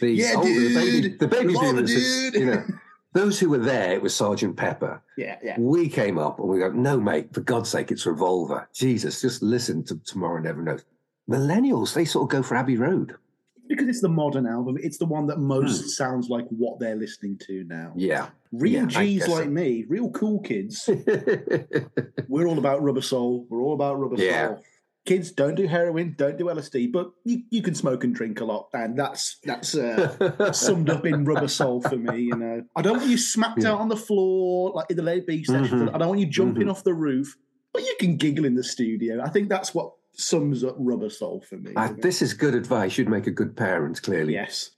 The 0.00 0.10
Yeah, 0.12 0.34
older- 0.36 0.48
the 0.48 0.74
baby, 0.74 1.08
the 1.08 1.26
baby 1.26 1.54
boomers, 1.54 2.32
you 2.32 2.44
know, 2.44 2.64
those 3.12 3.38
who 3.40 3.48
were 3.48 3.58
there, 3.58 3.92
it 3.92 4.02
was 4.02 4.14
Sergeant 4.14 4.56
Pepper. 4.56 5.02
Yeah, 5.16 5.36
yeah. 5.42 5.56
We 5.58 5.88
came 5.88 6.18
up 6.18 6.38
and 6.38 6.48
we 6.48 6.58
go, 6.58 6.70
no, 6.70 7.00
mate, 7.00 7.32
for 7.32 7.40
God's 7.40 7.70
sake, 7.70 7.90
it's 7.90 8.06
Revolver. 8.06 8.68
Jesus, 8.74 9.20
just 9.20 9.42
listen 9.42 9.82
to 9.84 9.98
Tomorrow 10.04 10.40
Never 10.42 10.62
Knows. 10.62 10.84
Millennials, 11.28 11.94
they 11.94 12.04
sort 12.04 12.24
of 12.24 12.28
go 12.30 12.42
for 12.42 12.56
Abbey 12.56 12.76
Road. 12.76 13.16
Because 13.66 13.88
it's 13.88 14.00
the 14.00 14.08
modern 14.08 14.46
album. 14.46 14.78
It's 14.80 14.96
the 14.96 15.04
one 15.04 15.26
that 15.26 15.38
most 15.38 15.82
hmm. 15.82 15.88
sounds 15.88 16.28
like 16.28 16.46
what 16.48 16.78
they're 16.78 16.96
listening 16.96 17.38
to 17.46 17.64
now. 17.64 17.92
Yeah. 17.96 18.28
Real 18.50 18.82
Yeah, 18.82 18.86
G's 18.86 19.18
guess 19.20 19.28
so. 19.28 19.34
like 19.34 19.48
me, 19.48 19.84
real 19.88 20.10
cool 20.10 20.40
kids. 20.40 20.88
We're 22.28 22.46
all 22.46 22.58
about 22.58 22.82
rubber 22.82 23.02
soul. 23.02 23.46
We're 23.50 23.60
all 23.60 23.74
about 23.74 23.98
rubber 23.98 24.22
Yeah. 24.22 24.48
soul. 24.48 24.62
Kids, 25.08 25.32
don't 25.32 25.54
do 25.54 25.66
heroin, 25.66 26.14
don't 26.18 26.36
do 26.36 26.44
LSD, 26.44 26.92
but 26.92 27.10
you, 27.24 27.42
you 27.50 27.62
can 27.62 27.74
smoke 27.74 28.04
and 28.04 28.14
drink 28.14 28.40
a 28.40 28.44
lot, 28.44 28.68
and 28.74 28.98
that's 28.98 29.38
that's 29.42 29.74
uh, 29.74 30.52
summed 30.52 30.90
up 30.90 31.06
in 31.06 31.24
rubber 31.24 31.48
soul 31.48 31.80
for 31.80 31.96
me. 31.96 32.20
You 32.24 32.36
know, 32.36 32.62
I 32.76 32.82
don't 32.82 32.98
want 32.98 33.08
you 33.08 33.16
smacked 33.16 33.62
Yeah. 33.62 33.72
out 33.72 33.80
on 33.80 33.88
the 33.88 33.96
floor 33.96 34.70
like 34.74 34.90
in 34.90 34.96
the 34.98 35.02
Let 35.02 35.16
It 35.16 35.26
Be 35.26 35.42
sessions. 35.44 35.70
Mhm. 35.90 35.94
I 35.94 35.98
don't 35.98 36.08
want 36.08 36.20
you 36.20 36.26
jumping 36.26 36.66
Mhm. 36.66 36.70
off 36.70 36.84
the 36.84 36.92
roof, 36.92 37.36
but 37.72 37.82
you 37.82 37.94
can 37.98 38.16
giggle 38.18 38.44
in 38.44 38.54
the 38.54 38.62
studio. 38.62 39.22
I 39.22 39.30
think 39.30 39.48
that's 39.48 39.74
what 39.74 39.92
sums 40.12 40.62
up 40.62 40.76
rubber 40.78 41.08
soul 41.08 41.40
for 41.40 41.56
me. 41.56 41.72
Uh, 41.74 41.94
this 42.02 42.20
is 42.20 42.34
good 42.34 42.54
advice. 42.54 42.98
You'd 42.98 43.08
make 43.08 43.26
a 43.26 43.30
good 43.30 43.56
parent, 43.56 44.02
clearly. 44.02 44.34
Yes. 44.34 44.72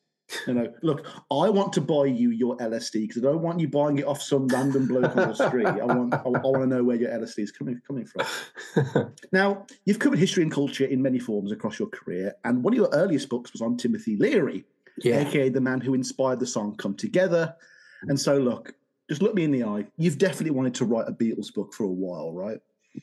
You 0.46 0.54
know, 0.54 0.72
look, 0.82 1.06
I 1.30 1.48
want 1.48 1.72
to 1.74 1.80
buy 1.80 2.06
you 2.06 2.30
your 2.30 2.56
LSD 2.58 3.08
because 3.08 3.18
I 3.18 3.26
don't 3.26 3.42
want 3.42 3.60
you 3.60 3.68
buying 3.68 3.98
it 3.98 4.06
off 4.06 4.22
some 4.22 4.46
random 4.48 4.86
bloke 4.86 5.16
on 5.16 5.28
the 5.28 5.34
street. 5.34 5.66
I 5.66 5.84
want, 5.84 6.14
I, 6.14 6.18
I 6.18 6.28
want 6.28 6.62
to 6.62 6.66
know 6.66 6.84
where 6.84 6.96
your 6.96 7.10
LSD 7.10 7.38
is 7.40 7.52
coming 7.52 7.80
coming 7.86 8.06
from. 8.06 9.12
Now, 9.32 9.66
you've 9.84 9.98
covered 9.98 10.18
history 10.18 10.42
and 10.42 10.52
culture 10.52 10.84
in 10.84 11.02
many 11.02 11.18
forms 11.18 11.52
across 11.52 11.78
your 11.78 11.88
career, 11.88 12.34
and 12.44 12.62
one 12.62 12.72
of 12.72 12.76
your 12.76 12.90
earliest 12.92 13.28
books 13.28 13.52
was 13.52 13.60
on 13.60 13.76
Timothy 13.76 14.16
Leary, 14.16 14.64
yeah. 14.98 15.20
aka 15.20 15.48
the 15.48 15.60
man 15.60 15.80
who 15.80 15.94
inspired 15.94 16.40
the 16.40 16.46
song 16.46 16.76
"Come 16.76 16.94
Together." 16.94 17.54
And 18.02 18.18
so, 18.18 18.38
look, 18.38 18.74
just 19.08 19.22
look 19.22 19.34
me 19.34 19.44
in 19.44 19.50
the 19.50 19.64
eye. 19.64 19.86
You've 19.96 20.18
definitely 20.18 20.52
wanted 20.52 20.74
to 20.76 20.84
write 20.84 21.08
a 21.08 21.12
Beatles 21.12 21.52
book 21.52 21.74
for 21.74 21.84
a 21.84 21.90
while, 21.90 22.32
right? 22.32 22.60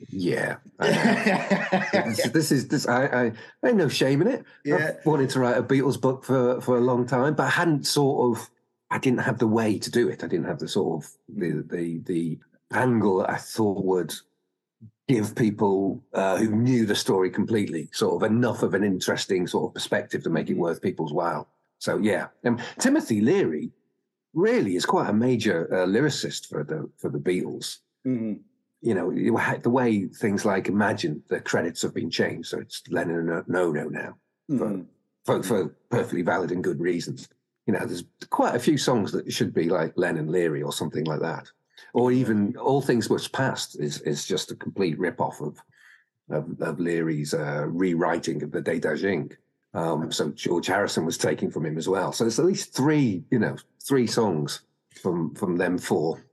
Yeah. 0.09 0.57
this, 0.79 2.29
this 2.29 2.51
is 2.51 2.67
this. 2.67 2.87
I, 2.87 3.05
I, 3.05 3.31
I 3.63 3.71
no 3.71 3.87
shame 3.87 4.21
in 4.21 4.27
it. 4.27 4.45
Yeah. 4.65 4.93
I've 4.99 5.05
wanted 5.05 5.29
to 5.31 5.39
write 5.39 5.57
a 5.57 5.63
Beatles 5.63 5.99
book 5.99 6.23
for 6.23 6.61
for 6.61 6.77
a 6.77 6.81
long 6.81 7.05
time, 7.05 7.35
but 7.35 7.43
I 7.43 7.49
hadn't 7.49 7.85
sort 7.85 8.37
of. 8.37 8.49
I 8.89 8.99
didn't 8.99 9.19
have 9.19 9.37
the 9.37 9.47
way 9.47 9.77
to 9.79 9.91
do 9.91 10.07
it. 10.07 10.23
I 10.23 10.27
didn't 10.27 10.45
have 10.45 10.59
the 10.59 10.67
sort 10.67 11.03
of 11.03 11.11
the 11.27 11.63
the 11.69 11.99
the 12.05 12.39
angle 12.73 13.19
that 13.19 13.29
I 13.29 13.35
thought 13.35 13.83
would 13.83 14.13
give 15.07 15.35
people 15.35 16.03
uh, 16.13 16.37
who 16.37 16.49
knew 16.49 16.85
the 16.85 16.95
story 16.95 17.29
completely 17.29 17.89
sort 17.93 18.21
of 18.21 18.29
enough 18.29 18.61
of 18.63 18.73
an 18.73 18.83
interesting 18.83 19.47
sort 19.47 19.69
of 19.69 19.73
perspective 19.73 20.21
to 20.23 20.29
make 20.29 20.49
it 20.49 20.57
worth 20.57 20.81
people's 20.81 21.13
while. 21.13 21.47
So 21.79 21.97
yeah, 21.97 22.27
um, 22.45 22.59
Timothy 22.79 23.21
Leary 23.21 23.71
really 24.33 24.75
is 24.75 24.85
quite 24.85 25.09
a 25.09 25.13
major 25.13 25.73
uh, 25.73 25.85
lyricist 25.85 26.47
for 26.47 26.63
the 26.63 26.89
for 26.97 27.09
the 27.09 27.19
Beatles 27.19 27.79
Mhm. 28.05 28.39
You 28.87 28.93
know, 28.95 29.11
the 29.11 29.69
way 29.69 30.05
things 30.07 30.45
like 30.45 30.69
Imagine, 30.69 31.21
the 31.27 31.41
credits 31.41 31.81
have 31.81 31.93
been 31.93 32.09
changed. 32.09 32.47
So 32.49 32.59
it's 32.59 32.83
Lennon 32.89 33.29
and 33.29 33.55
Ono 33.55 33.89
now 33.89 34.15
Mhm. 34.49 34.85
for, 35.25 35.43
for 35.43 35.75
perfectly 35.89 36.21
valid 36.21 36.51
and 36.53 36.63
good 36.63 36.79
reasons. 36.79 37.27
You 37.65 37.73
know, 37.73 37.85
there's 37.85 38.05
quite 38.29 38.55
a 38.55 38.59
few 38.67 38.77
songs 38.77 39.11
that 39.11 39.29
should 39.33 39.53
be 39.53 39.67
like 39.67 39.91
Lennon 39.97 40.31
Leary 40.31 40.63
or 40.63 40.71
something 40.71 41.03
like 41.03 41.19
that. 41.19 41.51
Or 41.93 42.13
even 42.13 42.55
All 42.55 42.81
Things 42.81 43.09
Which 43.09 43.29
Passed 43.33 43.77
is, 43.77 43.99
is 44.01 44.25
just 44.25 44.51
a 44.51 44.55
complete 44.55 44.97
rip 44.97 45.19
off 45.19 45.41
of, 45.41 45.59
of, 46.29 46.61
of 46.61 46.79
Leary's 46.79 47.33
uh, 47.33 47.65
rewriting 47.67 48.41
of 48.41 48.51
the 48.51 48.61
Tao 48.61 48.79
Te 48.93 49.01
Ching. 49.01 49.31
Um, 49.73 50.13
so 50.13 50.29
George 50.29 50.67
Harrison 50.67 51.05
was 51.05 51.17
taking 51.17 51.51
from 51.51 51.65
him 51.65 51.77
as 51.77 51.89
well. 51.89 52.13
So 52.13 52.23
there's 52.23 52.39
at 52.39 52.45
least 52.45 52.73
three, 52.73 53.25
you 53.31 53.39
know, 53.39 53.57
three 53.83 54.07
songs 54.07 54.61
from 55.01 55.35
from 55.35 55.57
them 55.57 55.77
four. 55.77 56.23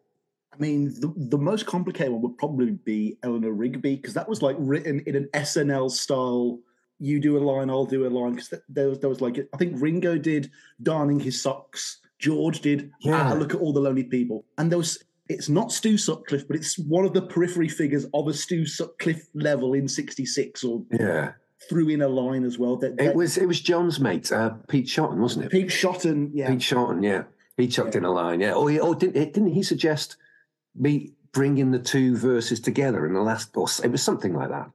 I 0.55 0.63
mean, 0.63 0.95
the, 1.01 1.13
the 1.17 1.39
most 1.39 1.67
complicated 1.67 2.13
one 2.13 2.23
would 2.23 2.39
probably 2.39 2.71
be 2.73 3.19
Eleanor 3.23 3.53
Rigby 3.53 3.97
because 3.97 4.15
that 4.15 4.29
was 4.29 4.41
like 4.43 4.57
written 4.59 5.01
in 5.07 5.17
an 5.17 5.29
SNL 5.35 5.91
style. 5.91 6.61
You 7.01 7.21
do 7.21 7.37
a 7.37 7.41
line, 7.41 7.71
I'll 7.71 7.87
do 7.87 8.07
a 8.07 8.09
line. 8.09 8.35
Because 8.35 8.55
there 8.69 8.89
was, 8.89 9.01
there 9.01 9.11
was 9.11 9.21
like, 9.21 9.39
I 9.53 9.57
think 9.57 9.81
Ringo 9.83 10.17
did 10.17 10.51
darning 10.83 11.19
his 11.21 11.41
socks. 11.43 11.99
George 12.19 12.61
did. 12.61 12.93
Yeah. 13.01 13.33
Ah, 13.33 13.35
look 13.35 13.53
at 13.55 13.61
all 13.61 13.73
the 13.73 13.81
lonely 13.81 14.05
people. 14.05 14.45
And 14.59 14.71
there 14.71 14.79
was. 14.79 15.03
It's 15.29 15.49
not 15.49 15.73
Stu 15.73 15.97
Sutcliffe, 15.97 16.47
but 16.47 16.55
it's 16.55 16.79
one 16.79 17.07
of 17.07 17.15
the 17.15 17.23
periphery 17.23 17.69
figures 17.69 18.05
of 18.13 18.29
a 18.29 18.35
Stu 18.35 18.67
Sutcliffe 18.67 19.27
level 19.35 19.73
in 19.73 19.89
'66, 19.89 20.63
or 20.65 20.85
Yeah. 20.93 21.33
threw 21.69 21.89
in 21.89 22.03
a 22.03 22.09
line 22.09 22.45
as 22.45 22.59
well. 22.59 22.77
That, 22.77 23.01
It 23.01 23.15
was 23.17 23.39
it 23.39 23.47
was 23.47 23.59
John's 23.61 23.99
mate, 23.99 24.31
uh, 24.31 24.51
Pete 24.69 24.87
Shotton, 24.87 25.17
wasn't 25.17 25.47
it? 25.47 25.51
Pete 25.51 25.69
Shotton. 25.71 26.31
Yeah, 26.35 26.51
Pete 26.51 26.61
Shotton, 26.61 27.03
yeah. 27.03 27.25
He 27.57 27.69
chucked 27.69 27.95
in 27.97 28.05
a 28.05 28.11
line, 28.13 28.41
yeah. 28.41 28.53
Or, 28.53 28.69
he, 28.69 28.79
or 28.81 28.95
didn't, 28.95 29.15
didn't 29.33 29.49
he 29.53 29.63
suggest 29.63 30.17
me 30.75 31.13
bringing 31.33 31.71
the 31.71 31.79
two 31.79 32.17
verses 32.17 32.61
together 32.61 33.07
in 33.07 33.13
the 33.15 33.21
last, 33.21 33.57
or 33.57 33.67
it 33.83 33.91
was 33.91 34.03
something 34.03 34.35
like 34.35 34.49
that. 34.51 34.71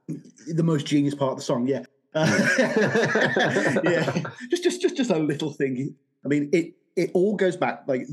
the 0.54 0.62
most 0.62 0.86
genius 0.86 1.14
part 1.14 1.32
of 1.32 1.38
the 1.38 1.42
song. 1.44 1.66
Yeah, 1.66 1.84
Uh, 2.14 2.26
yeah. 3.84 4.22
Just, 4.50 4.62
just, 4.64 4.80
just, 4.82 4.96
just 4.96 5.10
a 5.10 5.18
little 5.18 5.52
thing. 5.52 5.94
I 6.24 6.28
mean, 6.28 6.50
it 6.52 6.74
it 6.96 7.10
all 7.14 7.36
goes 7.36 7.56
back. 7.56 7.84
Like 7.86 8.06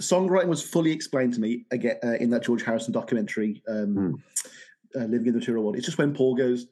songwriting 0.00 0.48
was 0.48 0.62
fully 0.62 0.90
explained 0.92 1.34
to 1.34 1.40
me 1.40 1.64
again 1.70 1.96
uh, 2.04 2.12
in 2.14 2.30
that 2.30 2.42
George 2.44 2.62
Harrison 2.62 2.92
documentary, 2.92 3.62
um, 3.68 4.22
uh, 4.96 5.00
"Living 5.00 5.26
in 5.28 5.32
the 5.34 5.38
Material 5.40 5.62
World." 5.64 5.76
It's 5.76 5.86
just 5.86 5.98
when 5.98 6.14
Paul 6.14 6.34
goes, 6.34 6.66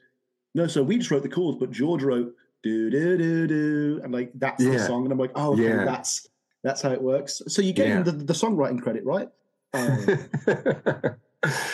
"No, 0.54 0.66
so 0.66 0.82
we 0.82 0.96
just 0.98 1.10
wrote 1.10 1.22
the 1.22 1.28
chords, 1.28 1.58
but 1.58 1.70
George 1.70 2.02
wrote 2.02 2.34
do 2.62 2.88
do 2.90 3.18
do 3.18 3.46
do," 3.46 4.00
and 4.04 4.12
like 4.12 4.30
that's 4.36 4.62
the 4.64 4.78
song. 4.78 5.04
And 5.04 5.12
I'm 5.12 5.18
like, 5.18 5.32
"Oh, 5.34 5.52
okay, 5.52 5.64
Yeah. 5.64 5.84
that's 5.84 6.26
that's 6.62 6.80
how 6.82 6.92
it 6.92 7.02
works." 7.02 7.42
So 7.48 7.60
you 7.62 7.72
gave 7.72 7.86
him 7.88 7.98
Yeah. 7.98 8.02
the, 8.04 8.12
the 8.12 8.32
songwriting 8.32 8.80
credit, 8.80 9.04
right? 9.04 9.28
Oh. 9.74 10.06
but 10.46 11.16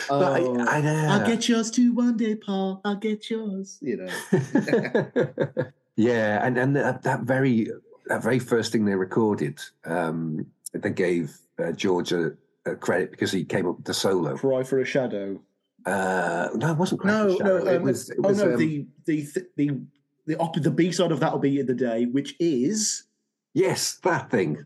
Oh. 0.08 0.56
I, 0.60 0.76
I 0.78 0.80
know. 0.80 1.08
I'll 1.10 1.26
get 1.26 1.48
yours 1.48 1.70
too 1.72 1.92
one 1.92 2.16
day, 2.16 2.36
Paul. 2.36 2.80
I'll 2.84 2.94
get 2.96 3.28
yours. 3.28 3.78
You 3.80 3.96
know. 3.96 4.12
yeah, 5.96 6.46
and 6.46 6.56
and 6.56 6.76
that, 6.76 7.02
that 7.02 7.22
very 7.22 7.70
that 8.06 8.22
very 8.22 8.38
first 8.38 8.70
thing 8.70 8.84
they 8.84 8.94
recorded, 8.94 9.58
um, 9.84 10.46
they 10.72 10.90
gave 10.90 11.36
uh, 11.58 11.72
George 11.72 12.12
a, 12.12 12.32
a 12.64 12.76
credit 12.76 13.10
because 13.10 13.32
he 13.32 13.44
came 13.44 13.66
up 13.66 13.78
with 13.78 13.86
the 13.86 13.94
solo. 13.94 14.36
Cry 14.36 14.62
for 14.62 14.78
a 14.80 14.84
shadow. 14.84 15.40
Uh, 15.84 16.48
no, 16.54 16.70
it 16.72 16.76
wasn't. 16.78 17.00
Crash 17.00 17.12
No, 17.12 17.28
and 17.30 17.38
no, 17.40 17.58
Shadow. 17.58 17.66
it 17.70 17.76
um, 17.78 17.82
was. 17.82 18.10
It 18.10 18.18
oh 18.22 18.30
no, 18.30 18.52
um, 18.52 18.56
the 18.56 18.86
the 19.04 19.26
th- 19.26 19.46
the 19.56 19.80
the 20.26 20.36
op- 20.36 20.62
the 20.62 20.70
B 20.70 20.92
side 20.92 21.10
of 21.10 21.18
that'll 21.20 21.38
be 21.40 21.58
in 21.58 21.66
the 21.66 21.74
day, 21.74 22.04
which 22.06 22.36
is 22.38 23.04
Yes, 23.52 23.94
that 24.04 24.30
thing. 24.30 24.64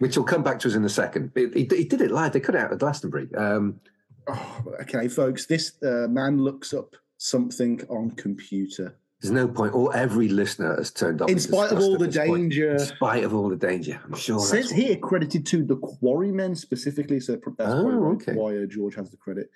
Which 0.00 0.16
will 0.16 0.24
come 0.24 0.42
back 0.42 0.58
to 0.60 0.68
us 0.68 0.74
in 0.74 0.84
a 0.84 0.88
second. 0.88 1.30
He, 1.34 1.64
did 1.64 2.00
it 2.00 2.10
live. 2.10 2.32
They 2.32 2.40
cut 2.40 2.54
it 2.54 2.60
out 2.60 2.72
at 2.72 2.78
Glastonbury. 2.78 3.28
Um, 3.36 3.80
oh, 4.26 4.64
okay, 4.82 5.08
folks. 5.08 5.46
This 5.46 5.72
uh, 5.82 6.06
man 6.08 6.42
looks 6.42 6.74
up 6.74 6.96
something 7.18 7.82
on 7.90 8.10
computer. 8.12 8.96
there's 9.20 9.30
no 9.30 9.46
point. 9.46 9.74
All 9.74 9.92
every 9.92 10.28
listener 10.28 10.74
has 10.76 10.90
turned 10.90 11.20
up. 11.20 11.28
In 11.28 11.38
spite 11.38 11.70
of 11.70 11.78
all 11.80 11.98
the 11.98 12.06
this 12.06 12.16
point. 12.16 12.50
danger. 12.50 12.72
In 12.72 12.78
spite 12.78 13.24
of 13.24 13.34
all 13.34 13.50
the 13.50 13.56
danger, 13.56 14.00
I'm 14.04 14.14
sure. 14.16 14.40
Says 14.40 14.70
here 14.70 14.96
credited 14.96 15.44
to 15.46 15.62
the 15.64 15.76
Quarrymen 15.76 16.56
specifically, 16.56 17.20
so 17.20 17.38
that's 17.58 17.70
Oh, 17.70 18.12
okay. 18.12 18.32
why 18.32 18.56
uh, 18.56 18.64
George 18.64 18.94
has 18.94 19.10
the 19.10 19.18
credit. 19.18 19.50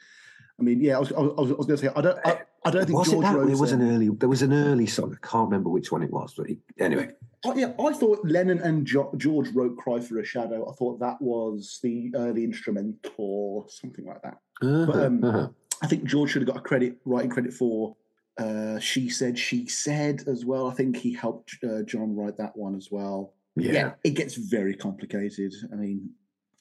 I 0.61 0.63
mean, 0.63 0.81
yeah, 0.81 0.97
I 0.97 1.01
was, 1.01 1.11
I 1.13 1.21
was, 1.21 1.33
I 1.39 1.41
was, 1.41 1.51
I 1.51 1.55
was 1.55 1.67
going 1.67 1.79
to 1.79 1.87
say 1.87 1.93
I 1.97 2.01
don't 2.01 2.19
I, 2.25 2.39
I 2.65 2.71
don't 2.71 2.87
think 2.87 2.99
was 2.99 3.11
George 3.11 3.25
it 3.25 3.29
that? 3.29 3.37
wrote. 3.37 3.51
It 3.51 3.59
was 3.59 3.73
an 3.73 3.83
early. 3.83 4.09
There 4.09 4.29
was 4.29 4.43
an 4.43 4.53
early 4.53 4.87
song. 4.87 5.17
I 5.23 5.27
can't 5.27 5.51
remember 5.51 5.69
which 5.69 5.93
one 5.93 6.03
it 6.03 6.11
was, 6.11 6.35
but 6.35 6.47
he, 6.47 6.59
anyway. 6.79 7.11
Oh, 7.45 7.55
yeah, 7.55 7.73
I 7.79 7.93
thought 7.93 8.21
Lennon 8.25 8.61
and 8.61 8.87
jo- 8.87 9.13
George 9.19 9.51
wrote 9.51 9.77
"Cry 9.77 10.01
for 10.01 10.19
a 10.19 10.25
Shadow." 10.25 10.71
I 10.71 10.75
thought 10.75 10.99
that 11.01 11.21
was 11.21 11.79
the 11.83 12.11
early 12.15 12.43
instrumental 12.43 13.13
or 13.19 13.67
something 13.69 14.07
like 14.07 14.23
that. 14.23 14.39
Uh-huh, 14.63 15.05
um, 15.07 15.23
uh-huh. 15.23 15.49
I 15.83 15.87
think 15.87 16.05
George 16.05 16.31
should 16.31 16.43
have 16.43 16.49
got 16.49 16.57
a 16.57 16.63
credit, 16.63 16.97
writing 17.05 17.31
credit 17.31 17.53
for 17.53 17.97
uh, 18.39 18.79
"She 18.79 19.11
Said, 19.11 19.39
She 19.39 19.69
Said" 19.69 20.23
as 20.27 20.47
well. 20.47 20.69
I 20.69 20.75
think 20.75 20.97
he 20.97 21.13
helped 21.13 21.57
uh, 21.63 21.83
John 21.83 22.17
write 22.17 22.39
that 22.39 22.57
one 22.57 22.75
as 22.75 22.89
well. 22.91 23.35
yeah. 23.57 23.93
it 24.05 24.15
gets 24.15 24.37
very 24.37 24.75
complicated. 24.75 25.53
I 25.71 25.77
mean, 25.77 26.11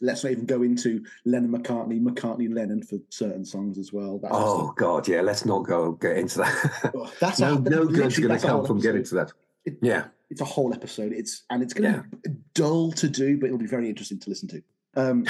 let's 0.03 0.23
not 0.23 0.31
even 0.31 0.45
go 0.45 0.61
into 0.61 1.03
Lennon 1.25 1.51
McCartney, 1.51 2.01
McCartney 2.01 2.53
Lennon 2.53 2.83
for 2.83 2.97
certain 3.09 3.45
songs 3.45 3.77
as 3.77 3.93
well. 3.93 4.19
Oh 4.29 4.73
God, 4.75 5.07
yeah. 5.07 5.21
Let's 5.21 5.45
not 5.45 5.65
go 5.65 5.93
get 5.93 6.17
into 6.17 6.39
that. 6.39 7.11
that's 7.19 7.39
no, 7.39 7.55
a, 7.55 7.59
no 7.59 7.85
good's 7.85 8.19
going 8.19 8.37
to 8.37 8.45
come 8.45 8.65
from 8.65 8.79
getting 8.79 9.03
to 9.05 9.15
that. 9.15 9.31
Yeah. 9.81 10.05
It's 10.29 10.41
a 10.41 10.45
whole 10.45 10.73
episode. 10.73 11.13
It's 11.13 11.43
and 11.49 11.63
it's 11.63 11.73
going 11.73 11.93
to 11.93 12.03
be 12.03 12.35
dull 12.53 12.91
to 12.93 13.07
do, 13.07 13.37
but 13.37 13.47
it'll 13.47 13.57
be 13.57 13.65
very 13.65 13.89
interesting 13.89 14.19
to 14.19 14.29
listen 14.29 14.49
to. 14.49 14.63
Um, 14.95 15.25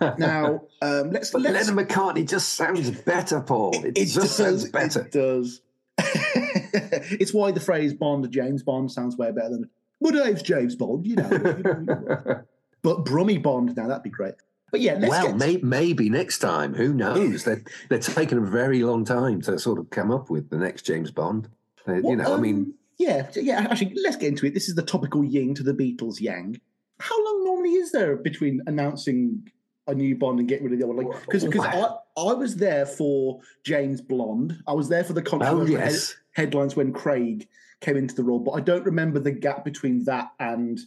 now, 0.18 0.62
um, 0.82 1.12
let's 1.12 1.30
But 1.30 1.42
let's. 1.42 1.68
Lennon 1.68 1.86
McCartney 1.86 2.28
just 2.28 2.54
sounds 2.54 2.90
better, 2.90 3.40
Paul. 3.40 3.72
It, 3.74 4.06
just 4.06 4.36
sounds 4.36 4.68
better. 4.68 5.02
It 5.02 5.12
does. 5.12 5.62
it's 5.98 7.32
why 7.32 7.50
the 7.50 7.60
phrase 7.60 7.94
Bond, 7.94 8.30
James 8.30 8.62
Bond, 8.62 8.90
sounds 8.90 9.16
way 9.16 9.30
better 9.32 9.50
than. 9.50 9.70
Well, 10.00 10.12
Dave's 10.12 10.42
James 10.42 10.76
Bond, 10.76 11.06
you 11.06 11.16
know. 11.16 11.28
you 11.30 11.38
know, 11.38 11.56
you 11.56 11.72
know. 11.74 12.42
But 12.82 13.04
Brummy 13.04 13.38
Bond, 13.38 13.76
now 13.76 13.88
that'd 13.88 14.02
be 14.02 14.10
great. 14.10 14.34
But 14.70 14.80
yeah, 14.80 14.94
let's 14.94 15.10
well, 15.10 15.26
get 15.28 15.36
may, 15.36 15.56
maybe 15.62 16.10
next 16.10 16.38
time. 16.40 16.74
Who 16.74 16.92
knows? 16.92 17.44
They're, 17.44 17.62
they're 17.88 17.98
taking 17.98 18.38
a 18.38 18.42
very 18.42 18.82
long 18.82 19.04
time 19.04 19.40
to 19.42 19.58
sort 19.58 19.78
of 19.78 19.88
come 19.90 20.10
up 20.10 20.28
with 20.28 20.50
the 20.50 20.58
next 20.58 20.82
James 20.82 21.10
Bond. 21.10 21.48
Uh, 21.86 21.94
you 21.94 22.16
know, 22.16 22.34
I 22.34 22.36
mean, 22.38 22.54
um, 22.54 22.74
yeah, 22.98 23.30
yeah. 23.34 23.66
Actually, 23.70 23.94
let's 24.02 24.16
get 24.16 24.28
into 24.28 24.44
it. 24.44 24.52
This 24.52 24.68
is 24.68 24.74
the 24.74 24.82
topical 24.82 25.24
yin 25.24 25.54
to 25.54 25.62
the 25.62 25.72
Beatles 25.72 26.20
yang. 26.20 26.60
How 27.00 27.16
long 27.24 27.44
normally 27.44 27.74
is 27.74 27.92
there 27.92 28.16
between 28.16 28.60
announcing 28.66 29.48
a 29.86 29.94
new 29.94 30.16
Bond 30.16 30.38
and 30.38 30.48
getting 30.48 30.64
rid 30.64 30.74
of 30.74 30.80
the 30.80 30.84
other 30.84 30.94
one? 30.94 31.06
Like, 31.06 31.24
because 31.24 31.44
because 31.44 31.64
I, 31.64 31.96
I 32.20 32.34
was 32.34 32.56
there 32.56 32.84
for 32.84 33.40
James 33.64 34.02
Blonde. 34.02 34.58
I 34.66 34.72
was 34.72 34.90
there 34.90 35.04
for 35.04 35.14
the 35.14 35.22
Oh 35.22 35.30
controversial 35.30 35.78
head- 35.78 35.92
yes, 35.92 36.16
headlines 36.32 36.76
when 36.76 36.92
Craig 36.92 37.48
came 37.80 37.96
into 37.96 38.14
the 38.14 38.24
role, 38.24 38.40
but 38.40 38.52
I 38.52 38.60
don't 38.60 38.84
remember 38.84 39.18
the 39.18 39.30
gap 39.30 39.64
between 39.64 40.04
that 40.04 40.32
and 40.40 40.78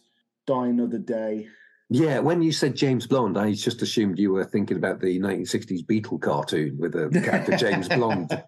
Die 0.46 0.68
Another 0.68 1.00
Day. 1.00 1.48
Yeah. 1.92 2.20
When 2.20 2.42
you 2.42 2.52
said 2.52 2.76
James 2.76 3.06
Blonde, 3.06 3.38
I 3.38 3.54
just 3.54 3.82
assumed 3.82 4.18
you 4.18 4.32
were 4.32 4.46
thinking 4.46 4.78
about 4.78 5.02
the 5.02 5.20
1960s 5.20 5.86
Beatle 5.86 6.20
cartoon 6.22 6.78
with 6.80 6.94
the 6.94 7.10
character 7.22 7.58
James 7.58 7.90
Blonde 7.90 8.32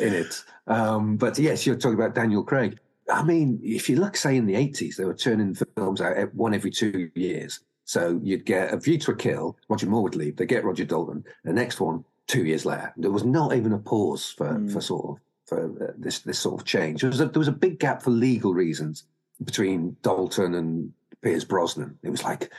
in 0.00 0.14
it. 0.14 0.42
Um, 0.66 1.16
but 1.16 1.38
yes, 1.38 1.66
you're 1.66 1.76
talking 1.76 1.98
about 1.98 2.14
Daniel 2.14 2.44
Craig. 2.44 2.78
I 3.12 3.22
mean, 3.22 3.60
if 3.62 3.90
you 3.90 3.96
look, 3.96 4.16
say, 4.16 4.36
in 4.36 4.46
the 4.46 4.54
80s, 4.54 4.96
they 4.96 5.04
were 5.04 5.14
turning 5.14 5.54
films 5.76 6.00
out 6.00 6.16
at 6.16 6.34
one 6.34 6.54
every 6.54 6.70
two 6.70 7.10
years. 7.14 7.60
So 7.84 8.18
you'd 8.22 8.46
get 8.46 8.72
A 8.72 8.78
View 8.78 8.96
to 9.00 9.10
a 9.10 9.16
Kill, 9.16 9.58
Roger 9.68 9.86
Moore 9.86 10.04
would 10.04 10.16
leave, 10.16 10.36
they 10.36 10.46
get 10.46 10.64
Roger 10.64 10.86
Dalton, 10.86 11.22
the 11.44 11.52
next 11.52 11.80
one 11.80 12.04
two 12.26 12.46
years 12.46 12.64
later. 12.64 12.94
There 12.96 13.10
was 13.10 13.24
not 13.24 13.54
even 13.54 13.72
a 13.72 13.78
pause 13.78 14.30
for, 14.36 14.48
Mm. 14.54 14.72
for 14.72 14.80
sort 14.80 15.04
of 15.10 15.20
for 15.46 15.64
uh, 15.88 15.92
this 15.98 16.20
this 16.20 16.38
sort 16.38 16.58
of 16.60 16.66
change. 16.66 17.02
There 17.02 17.10
was, 17.10 17.20
a, 17.20 17.26
there 17.26 17.38
was 17.40 17.48
a 17.48 17.52
big 17.52 17.78
gap 17.78 18.02
for 18.02 18.08
legal 18.10 18.54
reasons 18.54 19.04
between 19.44 19.96
Dalton 20.00 20.54
and 20.54 20.92
Pierce 21.24 21.42
Brosnan. 21.44 21.98
It 22.02 22.10
was 22.10 22.22
like 22.22 22.52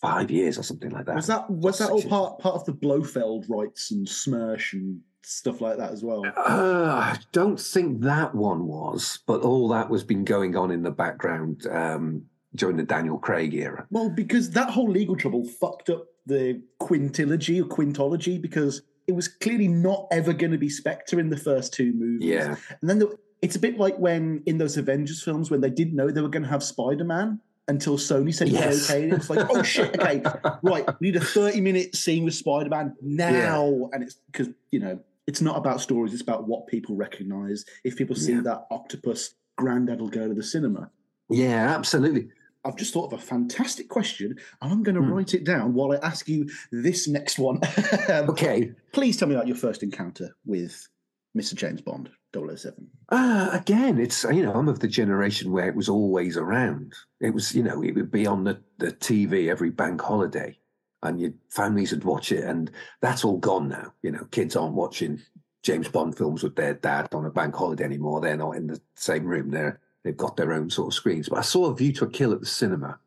five 0.00 0.30
years 0.30 0.56
or 0.56 0.62
something 0.62 0.90
like 0.90 1.04
that. 1.06 1.16
Was 1.16 1.26
that 1.26 1.50
was 1.50 1.78
that 1.78 1.90
all 1.90 2.02
part 2.02 2.38
part 2.38 2.54
of 2.54 2.64
the 2.64 2.72
Blofeld 2.72 3.44
rights 3.48 3.90
and 3.90 4.06
Smersh 4.06 4.72
and 4.72 5.00
stuff 5.24 5.60
like 5.60 5.76
that 5.76 5.90
as 5.90 6.04
well? 6.04 6.24
Uh, 6.24 6.94
I 6.94 7.18
don't 7.32 7.60
think 7.60 8.00
that 8.02 8.34
one 8.34 8.66
was, 8.66 9.18
but 9.26 9.42
all 9.42 9.68
that 9.68 9.90
was 9.90 10.04
been 10.04 10.24
going 10.24 10.56
on 10.56 10.70
in 10.70 10.82
the 10.82 10.92
background 10.92 11.66
um, 11.66 12.22
during 12.54 12.76
the 12.76 12.84
Daniel 12.84 13.18
Craig 13.18 13.52
era. 13.52 13.86
Well, 13.90 14.08
because 14.08 14.50
that 14.50 14.70
whole 14.70 14.90
legal 14.90 15.16
trouble 15.16 15.44
fucked 15.44 15.90
up 15.90 16.06
the 16.24 16.62
quintilogy 16.80 17.60
or 17.60 17.64
quintology 17.64 18.40
because 18.40 18.82
it 19.08 19.12
was 19.12 19.26
clearly 19.26 19.66
not 19.66 20.06
ever 20.12 20.32
going 20.32 20.52
to 20.52 20.58
be 20.58 20.68
Spectre 20.68 21.18
in 21.18 21.30
the 21.30 21.36
first 21.36 21.72
two 21.72 21.92
movies. 21.94 22.28
Yeah, 22.28 22.56
And 22.80 22.88
then 22.88 23.00
the, 23.00 23.18
it's 23.42 23.56
a 23.56 23.58
bit 23.58 23.78
like 23.78 23.98
when 23.98 24.42
in 24.46 24.58
those 24.58 24.76
Avengers 24.76 25.22
films 25.22 25.50
when 25.50 25.60
they 25.60 25.70
didn't 25.70 25.96
know 25.96 26.10
they 26.10 26.20
were 26.20 26.28
going 26.28 26.42
to 26.42 26.48
have 26.48 26.62
Spider 26.62 27.04
Man 27.04 27.40
until 27.68 27.96
Sony 27.98 28.34
said 28.34 28.48
Yes. 28.48 28.90
okay. 28.90 29.04
And 29.04 29.12
it's 29.12 29.30
like, 29.30 29.46
oh 29.50 29.62
shit, 29.62 29.94
okay, 30.00 30.22
right, 30.62 30.86
we 31.00 31.08
need 31.08 31.16
a 31.16 31.20
30 31.24 31.60
minute 31.60 31.94
scene 31.94 32.24
with 32.24 32.34
Spider 32.34 32.70
Man 32.70 32.96
now. 33.02 33.90
And 33.92 34.02
it's 34.02 34.16
because, 34.32 34.48
you 34.72 34.80
know, 34.80 34.98
it's 35.26 35.40
not 35.40 35.56
about 35.56 35.80
stories, 35.80 36.12
it's 36.12 36.22
about 36.22 36.48
what 36.48 36.66
people 36.66 36.96
recognize. 36.96 37.64
If 37.84 37.96
people 37.96 38.16
see 38.16 38.32
Yeah. 38.32 38.40
that 38.42 38.66
octopus, 38.70 39.34
granddad 39.56 40.00
will 40.00 40.08
go 40.08 40.28
to 40.28 40.34
the 40.34 40.42
cinema. 40.42 40.90
yeah, 41.28 41.74
absolutely. 41.76 42.28
I've 42.64 42.76
just 42.76 42.92
thought 42.92 43.12
of 43.12 43.18
a 43.18 43.22
fantastic 43.22 43.88
question 43.88 44.36
and 44.60 44.72
I'm 44.72 44.82
going 44.82 44.96
to 44.96 45.00
Hmm. 45.02 45.12
write 45.12 45.32
it 45.34 45.44
down 45.44 45.74
while 45.74 45.92
I 45.92 45.96
ask 45.96 46.28
you 46.28 46.48
this 46.72 47.06
next 47.08 47.38
one. 47.38 47.60
Um, 48.08 48.30
Okay. 48.30 48.72
Please 48.92 49.16
tell 49.16 49.28
me 49.28 49.34
about 49.34 49.46
your 49.46 49.56
first 49.56 49.82
encounter 49.82 50.34
with 50.46 50.88
Mr. 51.36 51.54
James 51.54 51.80
Bond, 51.82 52.10
007. 52.56 52.86
Uh, 53.10 53.50
again, 53.52 53.98
it's 53.98 54.24
you 54.24 54.42
know 54.42 54.52
I'm 54.52 54.68
of 54.68 54.80
the 54.80 54.88
generation 54.88 55.52
where 55.52 55.68
it 55.68 55.74
was 55.74 55.88
always 55.88 56.36
around. 56.36 56.94
It 57.20 57.30
was 57.30 57.54
you 57.54 57.62
know 57.62 57.82
it 57.82 57.94
would 57.94 58.10
be 58.10 58.26
on 58.26 58.44
the, 58.44 58.62
the 58.78 58.92
TV 58.92 59.48
every 59.48 59.70
bank 59.70 60.00
holiday, 60.00 60.58
and 61.02 61.20
your 61.20 61.32
families 61.50 61.92
would 61.92 62.04
watch 62.04 62.32
it, 62.32 62.44
and 62.44 62.70
that's 63.00 63.24
all 63.24 63.38
gone 63.38 63.68
now. 63.68 63.92
You 64.02 64.12
know, 64.12 64.26
kids 64.30 64.56
aren't 64.56 64.74
watching 64.74 65.20
James 65.62 65.88
Bond 65.88 66.16
films 66.16 66.42
with 66.42 66.56
their 66.56 66.74
dad 66.74 67.08
on 67.12 67.26
a 67.26 67.30
bank 67.30 67.54
holiday 67.54 67.84
anymore. 67.84 68.20
They're 68.20 68.36
not 68.36 68.56
in 68.56 68.66
the 68.66 68.80
same 68.96 69.24
room. 69.24 69.50
They're 69.50 69.80
they've 70.04 70.16
got 70.16 70.36
their 70.36 70.52
own 70.52 70.70
sort 70.70 70.88
of 70.88 70.94
screens. 70.94 71.28
But 71.28 71.38
I 71.38 71.42
saw 71.42 71.66
A 71.66 71.74
View 71.74 71.92
to 71.94 72.04
a 72.04 72.10
Kill 72.10 72.32
at 72.32 72.40
the 72.40 72.46
cinema, 72.46 72.98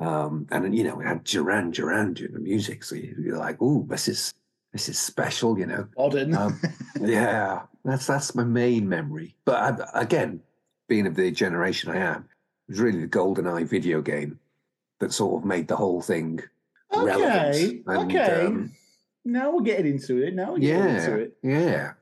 um, 0.00 0.46
and 0.50 0.76
you 0.76 0.84
know 0.84 1.00
it 1.00 1.06
had 1.06 1.24
Duran 1.24 1.70
Duran 1.70 2.14
doing 2.14 2.32
the 2.32 2.40
music, 2.40 2.84
so 2.84 2.94
you're 2.94 3.38
like, 3.38 3.60
"Ooh, 3.60 3.86
this 3.88 4.08
is 4.08 4.34
this 4.72 4.88
is 4.88 4.98
special," 4.98 5.58
you 5.58 5.66
know. 5.66 5.88
Odin. 5.96 6.34
Um, 6.34 6.60
yeah, 7.00 7.62
that's 7.84 8.06
that's 8.06 8.34
my 8.34 8.44
main 8.44 8.88
memory. 8.88 9.34
But 9.44 9.80
I, 9.94 10.00
again, 10.02 10.40
being 10.88 11.06
of 11.06 11.14
the 11.16 11.30
generation 11.30 11.90
I 11.90 11.96
am, 11.98 12.28
it 12.68 12.72
was 12.72 12.80
really 12.80 13.00
the 13.00 13.08
GoldenEye 13.08 13.68
video 13.68 14.00
game 14.02 14.38
that 15.00 15.12
sort 15.12 15.42
of 15.42 15.46
made 15.46 15.68
the 15.68 15.76
whole 15.76 16.00
thing 16.02 16.40
relevant. 16.92 17.24
okay. 17.24 17.82
And, 17.86 18.10
okay. 18.10 18.46
um, 18.46 18.72
now 19.24 19.50
we're 19.52 19.62
getting 19.62 19.86
into 19.86 20.22
it. 20.22 20.34
Now 20.34 20.52
we're 20.52 20.58
getting 20.58 20.96
into 20.96 21.10
yeah, 21.10 21.16
it. 21.16 21.36
yeah, 21.42 21.92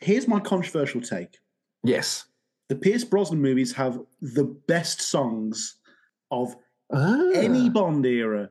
Here's 0.00 0.26
my 0.28 0.40
controversial 0.40 1.00
take. 1.00 1.38
yes. 1.82 2.24
The 2.68 2.76
Pierce 2.76 3.02
Brosnan 3.02 3.42
movies 3.42 3.72
have 3.72 3.98
the 4.22 4.44
best 4.44 5.00
songs 5.02 5.74
of 6.30 6.54
Ah, 6.92 7.30
any 7.34 7.68
Bond 7.68 8.06
era. 8.06 8.48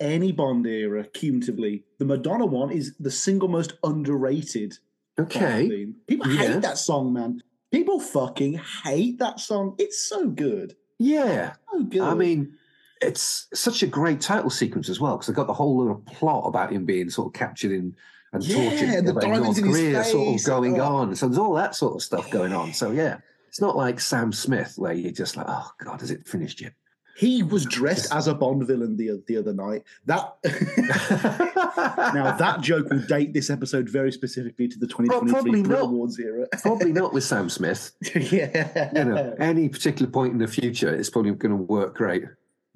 Any 0.00 0.32
Bond 0.32 0.66
era, 0.66 1.04
cumulatively. 1.04 1.84
The 1.98 2.06
Madonna 2.06 2.46
one 2.46 2.70
is 2.70 2.94
the 2.98 3.10
single 3.10 3.48
most 3.48 3.74
underrated 3.84 4.78
okay. 5.18 5.92
People 6.06 6.30
Yeah. 6.30 6.52
hate 6.54 6.62
that 6.62 6.78
song, 6.78 7.12
man. 7.12 7.42
People 7.70 8.00
fucking 8.00 8.54
hate 8.84 9.18
that 9.18 9.38
song. 9.38 9.74
It's 9.78 10.04
so 10.04 10.28
good. 10.28 10.74
Yeah, 10.98 11.54
So 11.72 11.82
good. 11.84 12.00
I 12.02 12.14
mean, 12.14 12.54
it's 13.00 13.46
such 13.54 13.82
a 13.82 13.86
great 13.86 14.20
title 14.20 14.50
sequence 14.50 14.88
as 14.88 15.00
well 15.00 15.16
because 15.16 15.28
they've 15.28 15.36
got 15.36 15.46
the 15.46 15.54
whole 15.54 15.78
little 15.78 16.02
plot 16.06 16.44
about 16.46 16.72
him 16.72 16.84
being 16.84 17.08
sort 17.10 17.28
of 17.28 17.32
captured 17.32 17.72
in 17.72 17.94
and 18.32 18.44
Yeah, 18.44 18.70
tortured 18.70 19.06
the 19.06 19.14
by 19.14 19.20
diamonds 19.22 19.44
North 19.44 19.58
in 19.58 19.64
his 19.66 19.76
Korea, 19.76 20.04
sort 20.04 20.40
of 20.40 20.46
going 20.46 20.80
oh. 20.80 20.84
on. 20.84 21.16
So 21.16 21.26
there's 21.26 21.38
all 21.38 21.54
that 21.54 21.74
sort 21.74 21.94
of 21.96 22.02
stuff 22.02 22.30
going 22.30 22.52
on. 22.52 22.72
So 22.72 22.90
yeah, 22.90 23.18
it's 23.48 23.60
not 23.60 23.76
like 23.76 24.00
Sam 24.00 24.32
Smith 24.32 24.74
where 24.76 24.92
you're 24.92 25.12
just 25.12 25.36
like, 25.36 25.46
oh 25.48 25.70
god, 25.78 26.00
has 26.00 26.10
it 26.10 26.26
finished 26.28 26.60
yet? 26.60 26.74
He 27.20 27.42
was 27.42 27.66
dressed 27.66 28.10
as 28.14 28.28
a 28.28 28.34
Bond 28.34 28.66
villain 28.66 28.96
the, 28.96 29.22
the 29.26 29.36
other 29.36 29.52
night. 29.52 29.84
That 30.06 30.36
now 32.14 32.34
that 32.34 32.62
joke 32.62 32.88
will 32.88 33.02
date 33.02 33.34
this 33.34 33.50
episode 33.50 33.90
very 33.90 34.10
specifically 34.10 34.66
to 34.68 34.78
the 34.78 34.86
2023 34.86 35.32
probably 35.34 35.62
not. 35.62 35.82
Awards 35.82 36.18
era. 36.18 36.46
Probably 36.62 36.92
not 36.92 37.12
with 37.12 37.22
Sam 37.24 37.50
Smith. 37.50 37.92
yeah. 38.14 38.90
You 38.94 39.04
know, 39.04 39.34
any 39.38 39.68
particular 39.68 40.10
point 40.10 40.32
in 40.32 40.38
the 40.38 40.48
future, 40.48 40.94
it's 40.94 41.10
probably 41.10 41.32
going 41.32 41.50
to 41.50 41.62
work 41.62 41.94
great. 41.94 42.24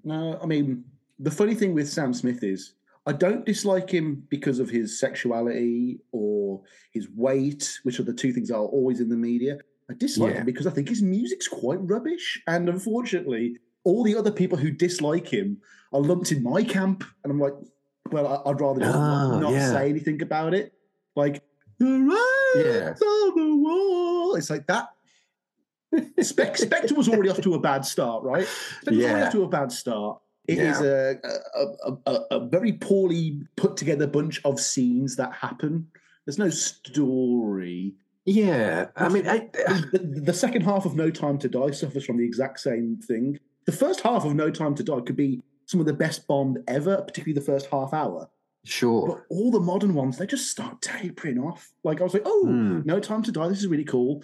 No, 0.04 0.38
I 0.42 0.44
mean, 0.44 0.84
the 1.18 1.30
funny 1.30 1.54
thing 1.54 1.72
with 1.72 1.88
Sam 1.88 2.12
Smith 2.12 2.42
is 2.42 2.74
I 3.06 3.12
don't 3.12 3.46
dislike 3.46 3.88
him 3.88 4.26
because 4.28 4.58
of 4.58 4.68
his 4.68 5.00
sexuality 5.00 6.00
or 6.12 6.60
his 6.92 7.08
weight, 7.16 7.78
which 7.84 7.98
are 7.98 8.02
the 8.04 8.12
two 8.12 8.34
things 8.34 8.48
that 8.48 8.56
are 8.56 8.66
always 8.66 9.00
in 9.00 9.08
the 9.08 9.16
media. 9.16 9.56
I 9.90 9.94
dislike 9.94 10.34
Yeah. 10.34 10.40
him 10.40 10.46
because 10.46 10.66
I 10.66 10.70
think 10.70 10.90
his 10.90 11.00
music's 11.00 11.48
quite 11.48 11.80
rubbish. 11.80 12.42
And 12.46 12.68
unfortunately, 12.68 13.56
all 13.84 14.02
the 14.02 14.16
other 14.16 14.30
people 14.32 14.58
who 14.58 14.70
dislike 14.70 15.28
him 15.28 15.58
are 15.92 16.00
lumped 16.00 16.32
in 16.32 16.42
my 16.42 16.64
camp. 16.64 17.04
And 17.22 17.30
I'm 17.30 17.38
like, 17.40 17.54
well, 18.10 18.26
I- 18.26 18.50
I'd 18.50 18.60
rather 18.60 18.80
just 18.80 18.94
Ah, 18.96 19.28
not, 19.32 19.40
not 19.42 19.52
yeah. 19.52 19.70
say 19.70 19.88
anything 19.90 20.20
about 20.22 20.54
it. 20.54 20.72
Like, 21.16 21.42
the 21.78 21.86
writing's 21.86 23.00
on 23.02 23.34
the 23.36 23.56
wall. 23.56 24.34
It's 24.36 24.50
like 24.50 24.66
that. 24.66 24.88
Spec- 26.20 26.56
Spectre 26.66 26.94
was 26.94 27.08
already 27.08 27.28
off 27.30 27.40
to 27.42 27.54
a 27.54 27.60
bad 27.60 27.84
start, 27.84 28.24
right? 28.24 28.46
Spectre 28.46 28.90
was 28.90 29.04
already 29.04 29.18
Yeah. 29.20 29.26
off 29.26 29.32
to 29.32 29.42
a 29.44 29.48
bad 29.48 29.70
start. 29.72 30.20
It 30.46 30.58
is 30.58 30.80
Yeah. 30.80 31.12
a, 31.24 31.60
a, 31.60 31.66
a, 31.86 31.98
a, 32.06 32.36
a 32.42 32.48
very 32.48 32.72
poorly 32.72 33.42
put 33.56 33.76
together 33.76 34.06
bunch 34.06 34.40
of 34.44 34.60
scenes 34.60 35.16
that 35.16 35.32
happen. 35.32 35.88
There's 36.26 36.38
no 36.38 36.50
story. 36.50 37.94
Yeah, 38.26 38.86
I 38.96 39.08
mean, 39.10 39.28
I, 39.28 39.50
The, 39.92 40.20
the 40.24 40.32
second 40.32 40.62
half 40.62 40.86
of 40.86 40.96
No 40.96 41.10
Time 41.10 41.38
to 41.38 41.48
Die 41.48 41.70
suffers 41.72 42.04
from 42.06 42.16
the 42.16 42.24
exact 42.24 42.60
same 42.60 42.96
thing. 43.06 43.38
The 43.66 43.72
first 43.72 44.00
half 44.00 44.24
of 44.24 44.34
No 44.34 44.50
Time 44.50 44.74
to 44.74 44.82
Die 44.82 45.00
could 45.00 45.16
be 45.16 45.42
some 45.66 45.80
of 45.80 45.86
the 45.86 45.92
best 45.94 46.26
Bond 46.26 46.58
ever, 46.68 46.96
particularly 47.02 47.32
the 47.32 47.44
first 47.44 47.66
half 47.66 47.92
hour. 47.94 48.28
sure. 48.64 49.06
But 49.08 49.34
all 49.34 49.50
the 49.50 49.60
modern 49.60 49.94
ones, 49.94 50.18
they 50.18 50.26
just 50.26 50.50
start 50.50 50.82
tapering 50.82 51.38
off. 51.38 51.72
Like 51.82 52.00
I 52.00 52.04
was 52.04 52.12
like, 52.14 52.22
oh, 52.26 52.44
Hmm. 52.46 52.80
No 52.84 53.00
Time 53.00 53.22
to 53.22 53.32
Die, 53.32 53.48
this 53.48 53.58
is 53.60 53.66
really 53.66 53.84
cool. 53.84 54.22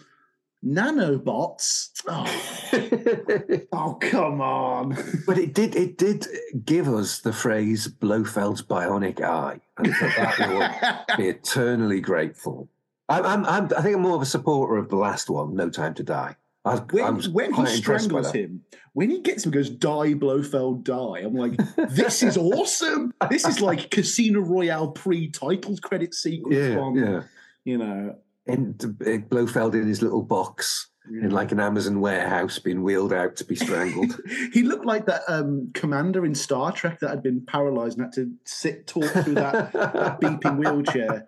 Nanobots. 0.64 1.91
Oh, 2.07 3.66
oh 3.72 3.95
come 3.95 4.41
on. 4.43 4.97
But 5.26 5.38
it 5.38 5.55
did 5.55 5.74
it 5.74 5.97
did 5.97 6.26
give 6.64 6.86
us 6.86 7.20
the 7.20 7.32
phrase 7.32 7.88
Blofeld's 7.88 8.62
bionic 8.62 9.22
eye, 9.22 9.61
and 9.78 9.95
for 9.95 10.07
that 10.09 10.38
we 10.38 10.55
will 10.55 11.16
be 11.16 11.28
eternally 11.30 12.01
grateful. 12.01 12.68
I'm, 13.09 13.24
I'm, 13.24 13.47
I'm, 13.47 13.64
I 13.76 13.82
think 13.82 13.97
I'm 13.97 14.03
more 14.03 14.14
of 14.16 14.22
a 14.22 14.26
supporter 14.26 14.76
of 14.76 14.88
the 14.88 14.97
last 14.97 15.28
one, 15.30 15.55
No 15.55 15.68
Time 15.70 15.95
to 15.95 16.03
Die. 16.03 16.36
I, 16.64 16.72
I 16.72 16.76
when, 16.90 17.16
was 17.16 17.28
when 17.28 17.54
he 17.54 17.66
strangles 17.66 18.32
him, 18.32 18.62
when 18.92 19.11
he 19.11 19.20
gets 19.20 19.46
him, 19.46 19.50
goes, 19.50 19.70
die, 19.70 20.14
Blofeld, 20.14 20.84
die. 20.84 21.20
I'm 21.20 21.34
like, 21.34 21.58
this 21.88 22.22
is 22.22 22.36
awesome. 22.36 23.14
This 23.30 23.46
is 23.46 23.61
like 23.61 23.90
Casino 23.90 24.40
Royale 24.40 24.88
pre 24.88 25.30
titles 25.30 25.80
credit 25.80 26.14
sequence 26.14 26.54
Yeah, 26.54 26.74
from, 26.74 26.96
yeah. 26.96 27.22
you 27.64 27.78
know. 27.78 28.16
And 28.46 28.82
uh, 29.06 29.18
Blofeld 29.28 29.74
in 29.74 29.86
his 29.86 30.02
little 30.02 30.22
box 30.22 30.90
in 31.08 31.30
like 31.30 31.50
an 31.50 31.61
Amazon 31.61 32.00
warehouse 32.00 32.58
being 32.58 32.82
wheeled 32.82 33.12
out 33.12 33.36
to 33.36 33.44
be 33.44 33.56
strangled. 33.56 34.20
he 34.52 34.62
looked 34.62 34.86
like 34.86 35.06
that 35.06 35.22
um, 35.28 35.70
commander 35.74 36.24
in 36.24 36.34
Star 36.34 36.72
Trek 36.72 37.00
that 37.00 37.11
had 37.11 37.22
been 37.22 37.44
paralyzed 37.44 37.98
and 37.98 38.06
had 38.06 38.12
to 38.14 38.32
sit, 38.44 38.86
talk 38.86 39.04
through 39.24 39.34
that, 39.34 39.72
that 39.72 40.20
beeping 40.20 40.58
wheelchair. 40.58 41.26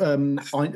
Um, 0.00 0.38
I, 0.54 0.72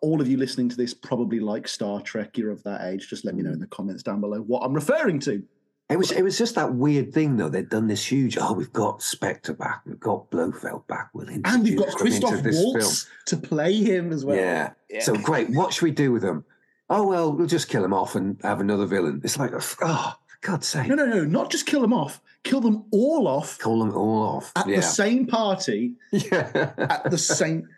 all 0.00 0.20
of 0.20 0.28
you 0.28 0.36
listening 0.36 0.68
to 0.68 0.76
this 0.76 0.94
probably 0.94 1.40
like 1.40 1.66
Star 1.66 2.00
Trek. 2.00 2.38
You're 2.38 2.50
of 2.50 2.62
that 2.64 2.82
age. 2.92 3.08
Just 3.08 3.24
let 3.24 3.34
me 3.34 3.42
know 3.42 3.52
in 3.52 3.58
the 3.58 3.66
comments 3.66 4.02
down 4.02 4.20
below 4.20 4.40
what 4.40 4.62
I'm 4.62 4.74
referring 4.74 5.18
to. 5.20 5.42
It 5.90 5.98
was 5.98 6.10
it 6.10 6.22
was 6.22 6.38
just 6.38 6.54
that 6.54 6.74
weird 6.74 7.12
thing 7.12 7.36
though. 7.36 7.48
They'd 7.48 7.68
done 7.68 7.86
this 7.86 8.10
huge. 8.10 8.38
Oh, 8.40 8.54
we've 8.54 8.72
got 8.72 9.02
Spectre 9.02 9.52
back. 9.52 9.82
We've 9.84 10.00
got 10.00 10.30
Blofeld 10.30 10.86
back. 10.86 11.10
We'll 11.12 11.28
and 11.28 11.44
we've 11.44 11.76
got 11.76 11.88
introduce 11.88 11.94
Christoph 11.94 12.30
into 12.30 12.42
this 12.42 12.56
Waltz 12.56 13.08
to 13.26 13.36
play 13.36 13.74
him 13.74 14.10
as 14.12 14.24
well. 14.24 14.36
Yeah. 14.36 14.70
Yeah. 14.88 15.00
So 15.00 15.14
great. 15.16 15.50
What 15.50 15.72
should 15.72 15.82
we 15.82 15.90
do 15.90 16.12
with 16.12 16.22
them? 16.22 16.44
Oh 16.88 17.06
well, 17.06 17.32
we'll 17.32 17.46
just 17.46 17.68
kill 17.68 17.84
him 17.84 17.92
off 17.92 18.14
and 18.14 18.40
have 18.42 18.60
another 18.60 18.86
villain. 18.86 19.20
It's 19.22 19.38
like, 19.38 19.52
oh, 19.52 19.60
for 19.60 20.14
God's 20.42 20.66
sake, 20.66 20.88
No, 20.88 20.94
no, 20.94 21.06
no, 21.06 21.24
not 21.24 21.50
just 21.50 21.66
kill 21.66 21.80
them 21.80 21.92
off, 21.92 22.20
kill 22.42 22.60
them 22.60 22.84
all 22.90 23.28
off 23.28 23.58
call 23.58 23.78
them 23.78 23.94
all 23.94 24.22
off. 24.22 24.52
at 24.56 24.66
yeah. 24.66 24.76
the 24.76 24.82
same 24.82 25.26
party 25.26 25.94
yeah. 26.10 26.72
at 26.78 27.10
the 27.10 27.18
same. 27.18 27.68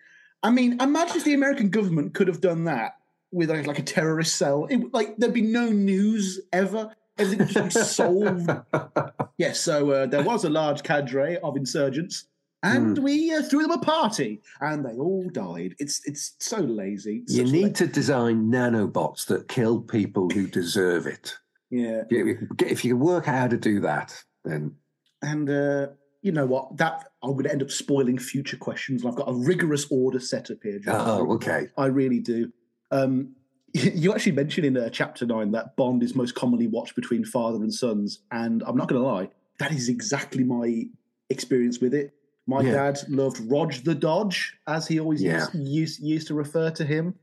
I 0.44 0.50
mean, 0.50 0.80
imagine 0.80 1.16
if 1.16 1.24
the 1.24 1.34
American 1.34 1.70
government 1.70 2.14
could 2.14 2.28
have 2.28 2.40
done 2.40 2.64
that 2.64 2.96
with 3.32 3.50
like, 3.50 3.66
like 3.66 3.78
a 3.78 3.82
terrorist 3.82 4.36
cell. 4.36 4.66
It, 4.66 4.92
like 4.92 5.16
there'd 5.16 5.32
be 5.34 5.42
no 5.42 5.70
news 5.70 6.40
ever. 6.52 6.94
Everything 7.18 7.46
would 7.46 7.48
just 7.48 7.74
be 7.76 7.82
solved. 7.82 8.50
yes, 9.38 9.60
so 9.60 9.90
uh, 9.90 10.06
there 10.06 10.22
was 10.22 10.44
a 10.44 10.50
large 10.50 10.82
cadre 10.82 11.38
of 11.38 11.56
insurgents, 11.56 12.26
and 12.62 12.98
we 12.98 13.32
uh, 13.32 13.42
threw 13.42 13.62
them 13.62 13.70
a 13.70 13.78
party, 13.78 14.42
and 14.60 14.84
they 14.84 14.94
all 14.94 15.28
died. 15.30 15.74
It's 15.78 16.00
it's 16.06 16.34
so 16.40 16.58
lazy. 16.58 17.22
It's 17.22 17.34
you 17.34 17.44
need 17.44 17.62
la- 17.62 17.72
to 17.72 17.86
design 17.86 18.50
nanobots 18.50 19.26
that 19.26 19.48
kill 19.48 19.80
people 19.80 20.28
who 20.30 20.46
deserve 20.46 21.06
it. 21.06 21.36
yeah. 21.70 22.02
If 22.10 22.84
you 22.84 22.94
can 22.94 23.00
work 23.00 23.28
out 23.28 23.38
how 23.38 23.48
to 23.48 23.56
do 23.56 23.80
that, 23.80 24.22
then 24.44 24.74
And 25.22 25.48
uh, 25.48 25.88
you 26.22 26.32
know 26.32 26.46
what? 26.46 26.76
That 26.78 27.10
I'm 27.24 27.32
going 27.32 27.44
to 27.44 27.52
end 27.52 27.62
up 27.62 27.70
spoiling 27.70 28.18
future 28.18 28.56
questions. 28.56 29.02
And 29.02 29.10
I've 29.10 29.16
got 29.16 29.28
a 29.28 29.34
rigorous 29.34 29.86
order 29.90 30.20
set 30.20 30.50
up 30.50 30.58
here. 30.62 30.78
John. 30.78 31.08
oh, 31.08 31.32
okay. 31.34 31.68
I 31.76 31.86
really 31.86 32.20
do. 32.20 32.52
Um, 32.90 33.34
you 33.72 34.12
actually 34.12 34.32
mentioned 34.32 34.66
in 34.66 34.76
uh, 34.76 34.88
chapter 34.90 35.26
nine 35.26 35.50
that 35.52 35.74
Bond 35.76 36.02
is 36.02 36.14
most 36.14 36.34
commonly 36.34 36.66
watched 36.66 36.94
between 36.94 37.24
father 37.24 37.56
and 37.58 37.72
sons, 37.72 38.20
and 38.30 38.62
I'm 38.66 38.76
not 38.76 38.88
going 38.88 39.02
to 39.02 39.08
lie, 39.08 39.28
that 39.58 39.72
is 39.72 39.88
exactly 39.88 40.44
my 40.44 40.84
experience 41.30 41.80
with 41.80 41.94
it. 41.94 42.12
My 42.46 42.60
Yeah. 42.60 42.72
dad 42.72 42.98
loved 43.08 43.40
Roger 43.50 43.80
the 43.82 43.94
Dodge, 43.94 44.54
as 44.68 44.86
he 44.86 45.00
always 45.00 45.22
Yeah. 45.22 45.46
used, 45.54 45.54
used 45.54 46.00
used 46.02 46.26
to 46.28 46.34
refer 46.34 46.70
to 46.72 46.84
him. 46.84 47.14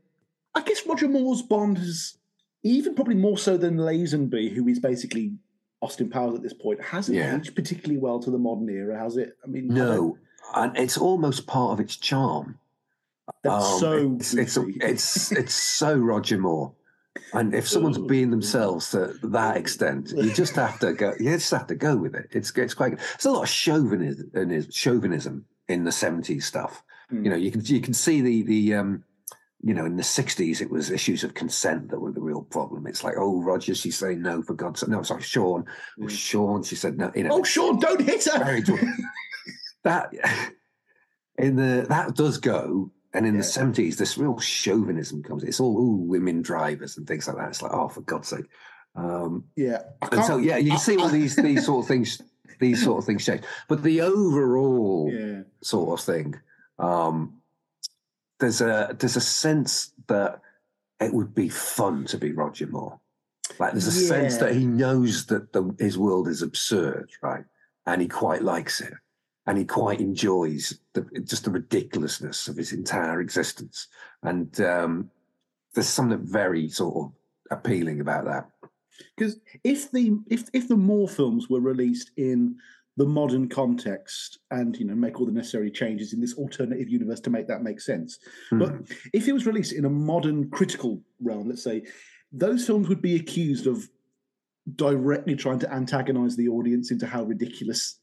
I 0.54 0.62
guess 0.62 0.84
Roger 0.86 1.08
Moore's 1.08 1.42
Bond 1.42 1.78
is 1.78 2.18
even 2.64 2.94
probably 2.94 3.14
more 3.14 3.38
so 3.38 3.56
than 3.56 3.76
Lazenby, 3.76 4.52
who 4.52 4.66
is 4.68 4.78
basically 4.78 5.32
Austin 5.82 6.08
Powers 6.08 6.34
at 6.36 6.42
this 6.42 6.54
point, 6.54 6.80
hasn't 6.80 7.16
Yeah. 7.18 7.36
aged 7.36 7.54
particularly 7.54 7.98
well 7.98 8.20
to 8.20 8.30
the 8.30 8.38
modern 8.38 8.68
era, 8.70 8.98
has 8.98 9.16
it? 9.16 9.36
I 9.44 9.48
mean, 9.48 9.70
I 9.70 9.74
No, 9.74 10.18
and 10.54 10.76
it's 10.76 10.96
almost 10.96 11.46
part 11.46 11.72
of 11.72 11.80
its 11.80 11.96
charm. 11.96 12.58
that's 13.42 13.64
Um, 13.74 13.80
so 13.80 14.14
it's 14.16 14.34
it's, 14.34 14.56
it's 14.56 15.32
it's 15.32 15.54
so 15.54 15.96
Roger 15.96 16.38
Moore. 16.38 16.72
And 17.34 17.54
if 17.54 17.68
someone's 17.68 17.98
being 17.98 18.30
themselves 18.30 18.90
to 18.92 19.14
that 19.22 19.56
extent, 19.56 20.12
you 20.16 20.32
just 20.32 20.54
have 20.54 20.78
to 20.80 20.92
go. 20.94 21.12
You 21.18 21.30
just 21.32 21.50
have 21.50 21.66
to 21.66 21.74
go 21.74 21.96
with 21.96 22.14
it. 22.14 22.28
It's 22.32 22.50
it's 22.56 22.74
quite. 22.74 22.96
There's 22.98 23.26
a 23.26 23.30
lot 23.30 23.42
of 23.42 23.48
chauvinism, 23.48 24.70
chauvinism 24.70 25.44
in 25.68 25.84
the 25.84 25.90
'70s 25.90 26.42
stuff. 26.44 26.82
Hmm. 27.10 27.24
You 27.24 27.30
know, 27.30 27.36
you 27.36 27.50
can 27.50 27.62
you 27.64 27.80
can 27.80 27.92
see 27.94 28.20
the 28.22 28.42
the 28.42 28.74
um, 28.74 29.04
you 29.62 29.74
know 29.74 29.84
in 29.86 29.96
the 29.96 30.02
'60s 30.02 30.60
it 30.60 30.70
was 30.70 30.90
issues 30.90 31.22
of 31.24 31.34
consent 31.34 31.88
that 31.90 32.00
were 32.00 32.12
the 32.12 32.20
real 32.20 32.42
problem. 32.42 32.86
It's 32.86 33.04
like, 33.04 33.14
oh, 33.16 33.40
Roger, 33.42 33.74
she's 33.74 33.96
saying 33.96 34.20
no 34.22 34.42
for 34.42 34.54
God's 34.54 34.80
sake. 34.80 34.88
No, 34.88 35.02
sorry, 35.02 35.22
Sean. 35.22 35.64
Oh, 36.02 36.08
Sean, 36.08 36.62
she 36.62 36.74
said 36.76 36.98
no. 36.98 37.10
You 37.14 37.24
know, 37.24 37.30
oh, 37.32 37.42
Sean, 37.44 37.78
don't 37.78 38.00
hit 38.02 38.24
her. 38.24 38.60
that 39.84 40.12
in 41.38 41.56
the 41.56 41.86
that 41.88 42.14
does 42.14 42.38
go 42.38 42.90
and 43.14 43.26
in 43.26 43.34
Yeah. 43.34 43.40
the 43.40 43.46
70s 43.46 43.96
this 43.96 44.16
real 44.16 44.38
chauvinism 44.38 45.22
comes 45.22 45.42
it's 45.42 45.60
all 45.60 45.76
ooh, 45.78 45.96
women 45.96 46.40
drivers 46.42 46.96
and 46.96 47.06
things 47.06 47.26
like 47.26 47.36
that 47.36 47.48
it's 47.48 47.62
like 47.62 47.72
oh 47.74 47.88
for 47.88 48.02
god's 48.02 48.28
sake 48.28 48.44
um 48.94 49.44
yeah, 49.56 49.82
and 50.12 50.24
so 50.24 50.36
yeah 50.36 50.56
you 50.58 50.72
I- 50.72 50.76
see 50.76 50.96
all 50.96 51.06
I- 51.06 51.12
these 51.12 51.34
these 51.36 51.64
sort 51.66 51.84
of 51.84 51.88
things 51.88 52.20
these 52.60 52.84
sort 52.84 52.98
of 52.98 53.04
things 53.06 53.24
change 53.24 53.42
but 53.68 53.82
the 53.82 54.02
overall 54.02 55.10
Yeah. 55.12 55.42
sort 55.62 55.98
of 55.98 56.04
thing 56.04 56.36
um 56.78 57.38
there's 58.42 58.60
a 58.60 58.94
there's 58.98 59.16
a 59.16 59.20
sense 59.20 59.92
that 60.08 60.40
it 61.00 61.14
would 61.14 61.34
be 61.34 61.48
fun 61.48 62.04
to 62.06 62.18
be 62.18 62.32
roger 62.32 62.66
moore. 62.66 62.98
Like 63.58 63.72
there's 63.72 63.86
a 63.86 63.92
sense 63.92 64.36
that 64.38 64.54
he 64.54 64.66
knows 64.66 65.26
that 65.26 65.52
the, 65.52 65.74
his 65.78 65.96
world 65.96 66.26
is 66.28 66.42
absurd 66.42 67.10
right? 67.22 67.44
And 67.86 68.02
he 68.02 68.08
quite 68.08 68.42
likes 68.42 68.80
it. 68.80 68.94
And 69.46 69.58
he 69.58 69.64
quite 69.64 70.00
enjoys 70.00 70.78
the, 70.92 71.02
just 71.24 71.44
the 71.44 71.50
ridiculousness 71.50 72.48
of 72.48 72.56
his 72.56 72.72
entire 72.72 73.20
existence. 73.20 73.86
And 74.22 74.60
um 74.60 75.10
there's 75.74 75.88
something 75.88 76.26
very 76.26 76.68
sort 76.68 76.96
of 76.96 77.12
appealing 77.56 78.00
about 78.00 78.24
that. 78.24 78.50
Because 79.16 79.38
if 79.62 79.90
the 79.92 80.18
if 80.28 80.48
if 80.52 80.66
the 80.66 80.76
Moore 80.76 81.08
films 81.08 81.48
were 81.48 81.60
released 81.60 82.10
in 82.16 82.56
the 82.96 83.06
modern 83.06 83.48
context 83.48 84.38
and 84.50 84.76
you 84.76 84.84
know 84.84 84.94
make 84.94 85.18
all 85.18 85.26
the 85.26 85.32
necessary 85.32 85.70
changes 85.70 86.12
in 86.12 86.20
this 86.20 86.34
alternative 86.34 86.88
universe 86.88 87.20
to 87.20 87.30
make 87.30 87.46
that 87.48 87.62
make 87.62 87.80
sense, 87.80 88.18
but 88.50 88.70
Hmm. 88.70 88.82
if 89.12 89.26
it 89.28 89.32
was 89.32 89.46
released 89.46 89.72
in 89.72 89.84
a 89.84 89.90
modern 89.90 90.50
critical 90.50 91.02
realm, 91.20 91.48
let's 91.48 91.62
say, 91.64 91.84
those 92.32 92.66
films 92.66 92.88
would 92.88 93.00
be 93.02 93.16
accused 93.16 93.66
of 93.66 93.88
directly 94.76 95.34
trying 95.34 95.58
to 95.58 95.72
antagonize 95.72 96.36
the 96.36 96.48
audience 96.48 96.90
into 96.90 97.06
how 97.06 97.22
ridiculous 97.24 97.98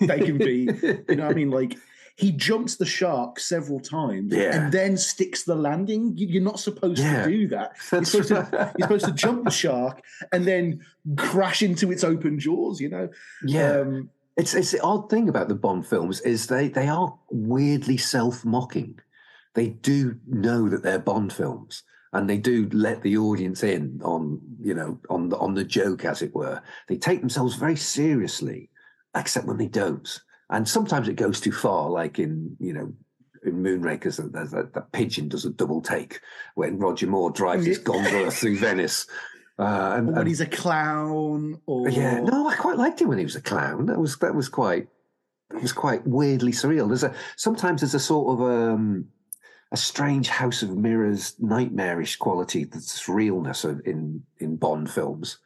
they 0.00 0.18
can 0.20 0.38
be. 0.38 0.68
You 1.08 1.16
know 1.16 1.24
what 1.26 1.32
I 1.32 1.34
mean? 1.34 1.50
Like 1.50 1.76
he 2.16 2.32
jumps 2.32 2.76
the 2.76 2.86
shark 2.86 3.38
several 3.38 3.78
times 3.78 4.32
Yeah. 4.34 4.56
and 4.64 4.72
then 4.72 4.96
sticks 4.96 5.44
the 5.44 5.54
landing. 5.54 6.16
You- 6.16 6.26
You're 6.28 6.42
not 6.42 6.58
supposed 6.58 6.98
Yeah. 7.00 7.24
to 7.24 7.30
do 7.30 7.48
that. 7.48 7.72
You're 7.92 8.04
supposed, 8.10 8.28
to, 8.28 8.72
you're 8.78 8.86
supposed 8.88 9.04
to 9.06 9.12
jump 9.12 9.44
the 9.44 9.50
shark 9.50 10.02
and 10.32 10.44
then 10.46 10.80
crash 11.16 11.62
into 11.62 11.92
its 11.92 12.02
open 12.04 12.38
jaws, 12.38 12.80
you 12.80 12.88
know? 12.88 13.08
yeah 13.44 13.80
Um, 13.80 14.10
It's 14.38 14.54
it's 14.54 14.70
the 14.72 14.80
odd 14.82 15.08
thing 15.10 15.28
about 15.28 15.48
the 15.48 15.54
Bond 15.54 15.86
films 15.86 16.20
is 16.22 16.46
they 16.46 16.68
they 16.68 16.88
are 16.88 17.18
weirdly 17.30 17.96
self 17.98 18.44
mocking. 18.44 18.98
They 19.54 19.68
do 19.68 20.16
know 20.26 20.68
that 20.68 20.82
they're 20.82 20.98
Bond 20.98 21.32
films, 21.32 21.82
and 22.12 22.28
they 22.28 22.36
do 22.38 22.68
let 22.72 23.00
the 23.02 23.16
audience 23.16 23.62
in 23.62 24.00
on 24.04 24.40
you 24.60 24.74
know 24.74 24.98
on 25.08 25.30
the 25.30 25.36
on 25.38 25.54
the 25.54 25.64
joke, 25.64 26.04
as 26.04 26.20
it 26.22 26.34
were. 26.34 26.60
They 26.88 26.96
take 26.98 27.20
themselves 27.20 27.54
very 27.56 27.76
seriously, 27.76 28.68
except 29.14 29.46
when 29.46 29.56
they 29.56 29.68
don't, 29.68 30.20
and 30.50 30.68
sometimes 30.68 31.08
it 31.08 31.16
goes 31.16 31.40
too 31.40 31.52
far. 31.52 31.90
Like 31.90 32.18
in 32.18 32.56
you 32.58 32.72
know 32.72 32.92
in 33.44 33.62
Moonrakers, 33.62 34.16
the, 34.16 34.44
the, 34.44 34.70
the 34.74 34.80
pigeon 34.92 35.28
does 35.28 35.44
a 35.44 35.50
double 35.50 35.80
take 35.80 36.20
when 36.54 36.78
Roger 36.78 37.06
Moore 37.06 37.30
drives 37.30 37.66
his 37.66 37.78
gondola 37.78 38.30
through 38.30 38.58
Venice. 38.58 39.06
Uh, 39.58 39.94
and, 39.96 40.14
when 40.14 40.26
he's 40.26 40.42
a 40.42 40.46
clown 40.46 41.60
or 41.64 41.88
yeah, 41.88 42.20
no, 42.20 42.46
I 42.46 42.56
quite 42.56 42.76
liked 42.76 43.00
him 43.00 43.08
when 43.08 43.18
he 43.18 43.24
was 43.24 43.36
a 43.36 43.40
clown. 43.40 43.86
That 43.86 43.98
was 43.98 44.18
that 44.18 44.34
was 44.34 44.48
quite 44.48 44.88
that 45.50 45.62
was 45.62 45.72
quite 45.72 46.06
weirdly 46.06 46.52
surreal. 46.52 46.88
There's 46.88 47.04
a 47.04 47.14
sometimes 47.36 47.80
there's 47.80 47.94
a 47.94 48.00
sort 48.00 48.34
of 48.34 48.46
um 48.46 49.06
a 49.72 49.76
strange 49.76 50.28
House 50.28 50.62
of 50.62 50.76
Mirrors 50.76 51.34
nightmarish 51.40 52.16
quality 52.16 52.64
that's 52.64 53.08
realness 53.08 53.64
of- 53.64 53.80
in 53.86 54.22
in 54.38 54.56
Bond 54.56 54.90
films. 54.90 55.38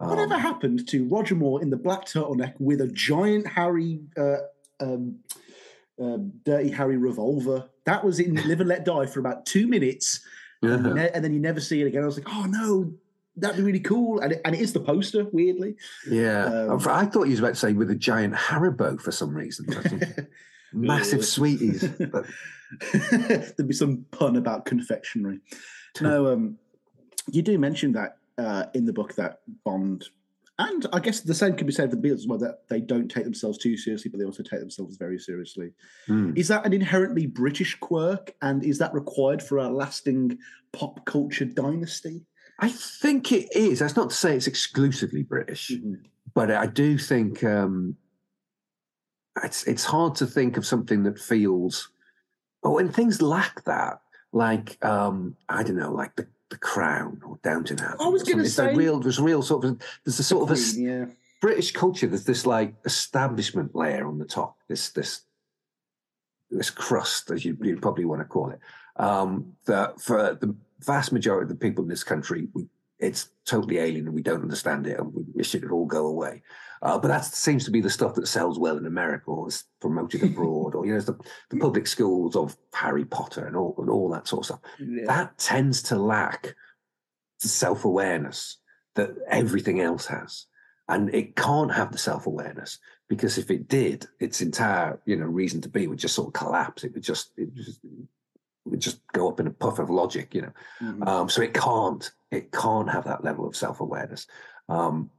Um, 0.00 0.10
Whatever 0.10 0.36
happened 0.38 0.88
to 0.88 1.06
Roger 1.08 1.34
Moore 1.34 1.62
in 1.62 1.70
the 1.70 1.76
black 1.76 2.04
turtleneck 2.04 2.54
with 2.58 2.80
a 2.80 2.88
giant 2.88 3.46
Harry, 3.46 4.00
uh, 4.16 4.38
um, 4.80 5.20
um, 6.00 6.32
Dirty 6.44 6.70
Harry 6.70 6.96
revolver? 6.96 7.68
That 7.86 8.04
was 8.04 8.18
in 8.18 8.34
Live 8.34 8.60
and 8.60 8.68
Let 8.68 8.84
Die 8.84 9.06
for 9.06 9.20
about 9.20 9.46
two 9.46 9.66
minutes, 9.66 10.20
and, 10.62 10.94
ne- 10.94 11.10
and 11.10 11.24
then 11.24 11.32
you 11.32 11.40
never 11.40 11.60
see 11.60 11.82
it 11.82 11.86
again. 11.86 12.02
I 12.02 12.06
was 12.06 12.16
like, 12.16 12.28
oh 12.28 12.46
no, 12.48 12.92
that'd 13.36 13.56
be 13.56 13.62
really 13.62 13.80
cool. 13.80 14.20
And 14.20 14.32
it, 14.32 14.40
and 14.44 14.54
it 14.54 14.60
is 14.60 14.72
the 14.72 14.80
poster, 14.80 15.26
weirdly. 15.32 15.76
yeah. 16.08 16.66
um, 16.70 16.80
I 16.88 17.04
thought 17.06 17.24
you 17.24 17.30
was 17.30 17.40
about 17.40 17.50
to 17.50 17.56
say 17.56 17.72
with 17.72 17.90
a 17.90 17.94
giant 17.94 18.34
Haribo 18.34 19.00
for 19.00 19.12
some 19.12 19.34
reason. 19.34 19.66
Massive 20.72 21.24
sweeties. 21.24 21.86
But, 21.86 22.26
There'd 22.92 23.68
be 23.68 23.74
some 23.74 24.06
pun 24.10 24.36
about 24.36 24.64
confectionery. 24.64 25.40
No, 26.00 26.26
um, 26.32 26.58
you 27.30 27.42
do 27.42 27.58
mention 27.58 27.92
that 27.92 28.18
uh, 28.38 28.66
in 28.74 28.84
the 28.84 28.92
book 28.92 29.14
that 29.16 29.40
Bond, 29.64 30.08
and 30.58 30.86
I 30.92 31.00
guess 31.00 31.20
the 31.20 31.34
same 31.34 31.54
can 31.54 31.66
be 31.66 31.72
said 31.72 31.90
for 31.90 31.96
the 31.96 32.08
Beatles 32.08 32.20
as 32.20 32.26
well, 32.26 32.38
that 32.38 32.68
they 32.68 32.80
don't 32.80 33.08
take 33.08 33.24
themselves 33.24 33.58
too 33.58 33.76
seriously, 33.76 34.10
but 34.10 34.18
they 34.18 34.26
also 34.26 34.42
take 34.42 34.60
themselves 34.60 34.96
very 34.96 35.18
seriously. 35.18 35.72
Hmm. 36.06 36.32
Is 36.36 36.48
that 36.48 36.64
an 36.64 36.72
inherently 36.72 37.26
British 37.26 37.74
quirk, 37.80 38.34
and 38.42 38.64
is 38.64 38.78
that 38.78 38.94
required 38.94 39.42
for 39.42 39.58
a 39.58 39.68
lasting 39.68 40.38
pop 40.72 41.04
culture 41.06 41.44
dynasty? 41.44 42.22
I 42.60 42.68
think 42.68 43.32
it 43.32 43.48
is. 43.54 43.80
That's 43.80 43.96
not 43.96 44.10
to 44.10 44.16
say 44.16 44.36
it's 44.36 44.46
exclusively 44.46 45.24
British. 45.24 45.72
but 46.34 46.50
I 46.50 46.66
do 46.66 46.98
think 46.98 47.42
um, 47.42 47.96
it's 49.42 49.64
it's 49.64 49.84
hard 49.84 50.14
to 50.16 50.26
think 50.26 50.56
of 50.56 50.66
something 50.66 51.02
that 51.04 51.18
feels. 51.18 51.90
Oh, 52.62 52.78
and 52.78 52.94
things 52.94 53.20
lack 53.20 53.64
that, 53.64 54.00
like 54.32 54.82
um, 54.84 55.36
I 55.48 55.62
don't 55.62 55.76
know, 55.76 55.92
like 55.92 56.16
the, 56.16 56.26
the 56.50 56.58
Crown 56.58 57.20
or 57.26 57.38
Downton 57.42 57.80
Abbey. 57.80 57.96
I 58.00 58.08
was 58.08 58.22
or 58.22 58.32
gonna 58.32 58.44
something. 58.44 58.46
It's 58.46 58.58
a 58.58 58.62
say- 58.62 58.74
real. 58.76 59.00
There's 59.00 59.20
real 59.20 59.42
sort 59.42 59.64
of. 59.64 59.80
There's 60.04 60.18
a 60.18 60.22
sort 60.24 60.44
of 60.44 60.50
a 60.50 60.60
s- 60.60 60.72
Queen, 60.74 60.86
yeah. 60.86 61.04
British 61.40 61.72
culture. 61.72 62.06
There's 62.06 62.24
this 62.24 62.46
like 62.46 62.74
establishment 62.84 63.74
layer 63.74 64.06
on 64.06 64.18
the 64.18 64.24
top. 64.24 64.56
This 64.68 64.90
this 64.90 65.22
this 66.50 66.70
crust, 66.70 67.30
as 67.30 67.44
you 67.44 67.56
you 67.62 67.76
probably 67.78 68.04
want 68.04 68.20
to 68.20 68.26
call 68.26 68.50
it. 68.50 68.60
Um, 68.96 69.54
that 69.66 70.00
for 70.00 70.34
the 70.40 70.54
vast 70.80 71.12
majority 71.12 71.44
of 71.44 71.48
the 71.48 71.54
people 71.56 71.82
in 71.82 71.88
this 71.90 72.04
country, 72.04 72.48
we 72.54 72.68
it's 73.04 73.30
totally 73.44 73.78
alien 73.78 74.06
and 74.06 74.14
we 74.14 74.22
don't 74.22 74.42
understand 74.42 74.86
it 74.86 74.98
and 74.98 75.12
we 75.12 75.22
wish 75.34 75.54
it 75.54 75.62
would 75.62 75.72
all 75.72 75.86
go 75.86 76.06
away. 76.06 76.42
Uh, 76.84 76.98
but 76.98 77.08
that 77.08 77.24
seems 77.24 77.64
to 77.64 77.70
be 77.70 77.80
the 77.80 77.88
stuff 77.88 78.14
that 78.14 78.28
sells 78.28 78.58
well 78.58 78.76
in 78.76 78.84
America 78.86 79.30
or 79.30 79.48
is 79.48 79.64
promoted 79.80 80.22
abroad, 80.24 80.74
or 80.74 80.84
you 80.84 80.92
know, 80.92 81.00
the, 81.00 81.18
the 81.50 81.56
public 81.56 81.86
schools 81.86 82.36
of 82.36 82.56
Harry 82.74 83.06
Potter 83.06 83.46
and 83.46 83.56
all 83.56 83.74
and 83.78 83.88
all 83.88 84.10
that 84.10 84.28
sort 84.28 84.40
of 84.40 84.46
stuff. 84.46 84.60
Yeah. 84.78 85.04
That 85.06 85.38
tends 85.38 85.82
to 85.84 85.96
lack 85.96 86.54
the 87.40 87.48
self 87.48 87.86
awareness 87.86 88.58
that 88.96 89.10
everything 89.28 89.80
else 89.80 90.06
has, 90.06 90.46
and 90.88 91.12
it 91.14 91.36
can't 91.36 91.72
have 91.72 91.90
the 91.90 91.98
self 91.98 92.26
awareness 92.26 92.78
because 93.08 93.38
if 93.38 93.50
it 93.50 93.66
did, 93.66 94.06
its 94.20 94.42
entire 94.42 95.00
you 95.06 95.16
know 95.16 95.26
reason 95.26 95.62
to 95.62 95.70
be 95.70 95.86
would 95.86 95.98
just 95.98 96.14
sort 96.14 96.28
of 96.28 96.34
collapse. 96.34 96.84
It 96.84 96.92
would 96.92 97.02
just 97.02 97.30
it 97.38 97.46
would 97.46 97.56
just, 97.56 97.82
it 97.82 97.90
would 98.66 98.80
just 98.80 99.00
go 99.12 99.30
up 99.30 99.40
in 99.40 99.46
a 99.46 99.50
puff 99.50 99.78
of 99.78 99.88
logic, 99.88 100.34
you 100.34 100.42
know. 100.42 100.52
Mhm. 100.82 101.08
Um, 101.08 101.28
so 101.30 101.40
it 101.40 101.54
can't 101.54 102.10
it 102.34 102.52
can't 102.52 102.90
have 102.90 103.04
that 103.04 103.24
level 103.24 103.46
of 103.46 103.56
self 103.56 103.80
awareness, 103.80 104.26
um, 104.68 105.10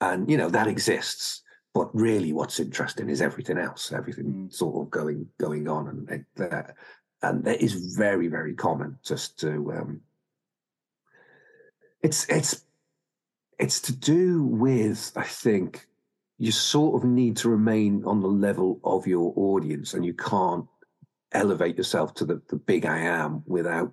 and 0.00 0.30
you 0.30 0.36
know 0.36 0.48
that 0.48 0.66
exists. 0.68 1.42
But 1.72 1.94
really, 1.94 2.32
what's 2.32 2.58
interesting 2.58 3.08
is 3.08 3.22
everything 3.22 3.56
else, 3.58 3.92
everything 3.92 4.26
Mm. 4.26 4.52
sort 4.52 4.84
of 4.84 4.90
going 4.90 5.28
going 5.38 5.68
on, 5.68 5.88
and 5.88 6.10
it, 6.10 6.24
that 6.36 6.76
and 7.22 7.44
that 7.44 7.62
is 7.62 7.94
very 7.96 8.28
very 8.28 8.54
common 8.54 8.98
just 9.04 9.38
to. 9.40 9.72
Um, 9.72 10.00
it's 12.02 12.28
it's 12.28 12.64
it's 13.58 13.80
to 13.82 13.92
do 13.94 14.42
with 14.42 15.12
I 15.16 15.24
think 15.24 15.86
you 16.38 16.50
sort 16.50 16.96
of 16.96 17.08
need 17.08 17.36
to 17.36 17.50
remain 17.50 18.02
on 18.04 18.20
the 18.20 18.28
level 18.28 18.80
of 18.82 19.06
your 19.06 19.32
audience, 19.36 19.94
and 19.94 20.04
you 20.04 20.14
can't 20.14 20.66
elevate 21.32 21.76
yourself 21.76 22.14
to 22.14 22.24
the, 22.24 22.42
the 22.48 22.56
big 22.56 22.86
I 22.86 22.98
am 22.98 23.42
without 23.46 23.92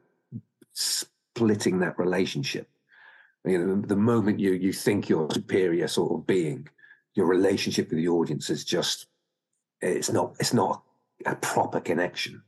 splitting 1.38 1.80
that 1.80 2.00
relationship. 2.00 2.68
You 3.46 3.60
know, 3.60 3.82
the, 3.82 3.96
moment 3.96 4.40
you 4.40 4.54
you 4.54 4.74
think 4.74 5.08
you're 5.08 5.28
a 5.28 5.34
superior 5.34 5.88
sort 5.88 6.12
of 6.12 6.28
being, 6.28 6.68
your 7.14 7.28
relationship 7.28 7.90
with 7.90 8.00
the 8.00 8.10
audience 8.10 8.50
is 8.50 8.66
just 8.66 9.08
it's 9.82 10.12
not 10.12 10.36
it's 10.40 10.54
not 10.54 10.84
a 11.26 11.36
proper 11.36 11.80
connection. 11.80 12.42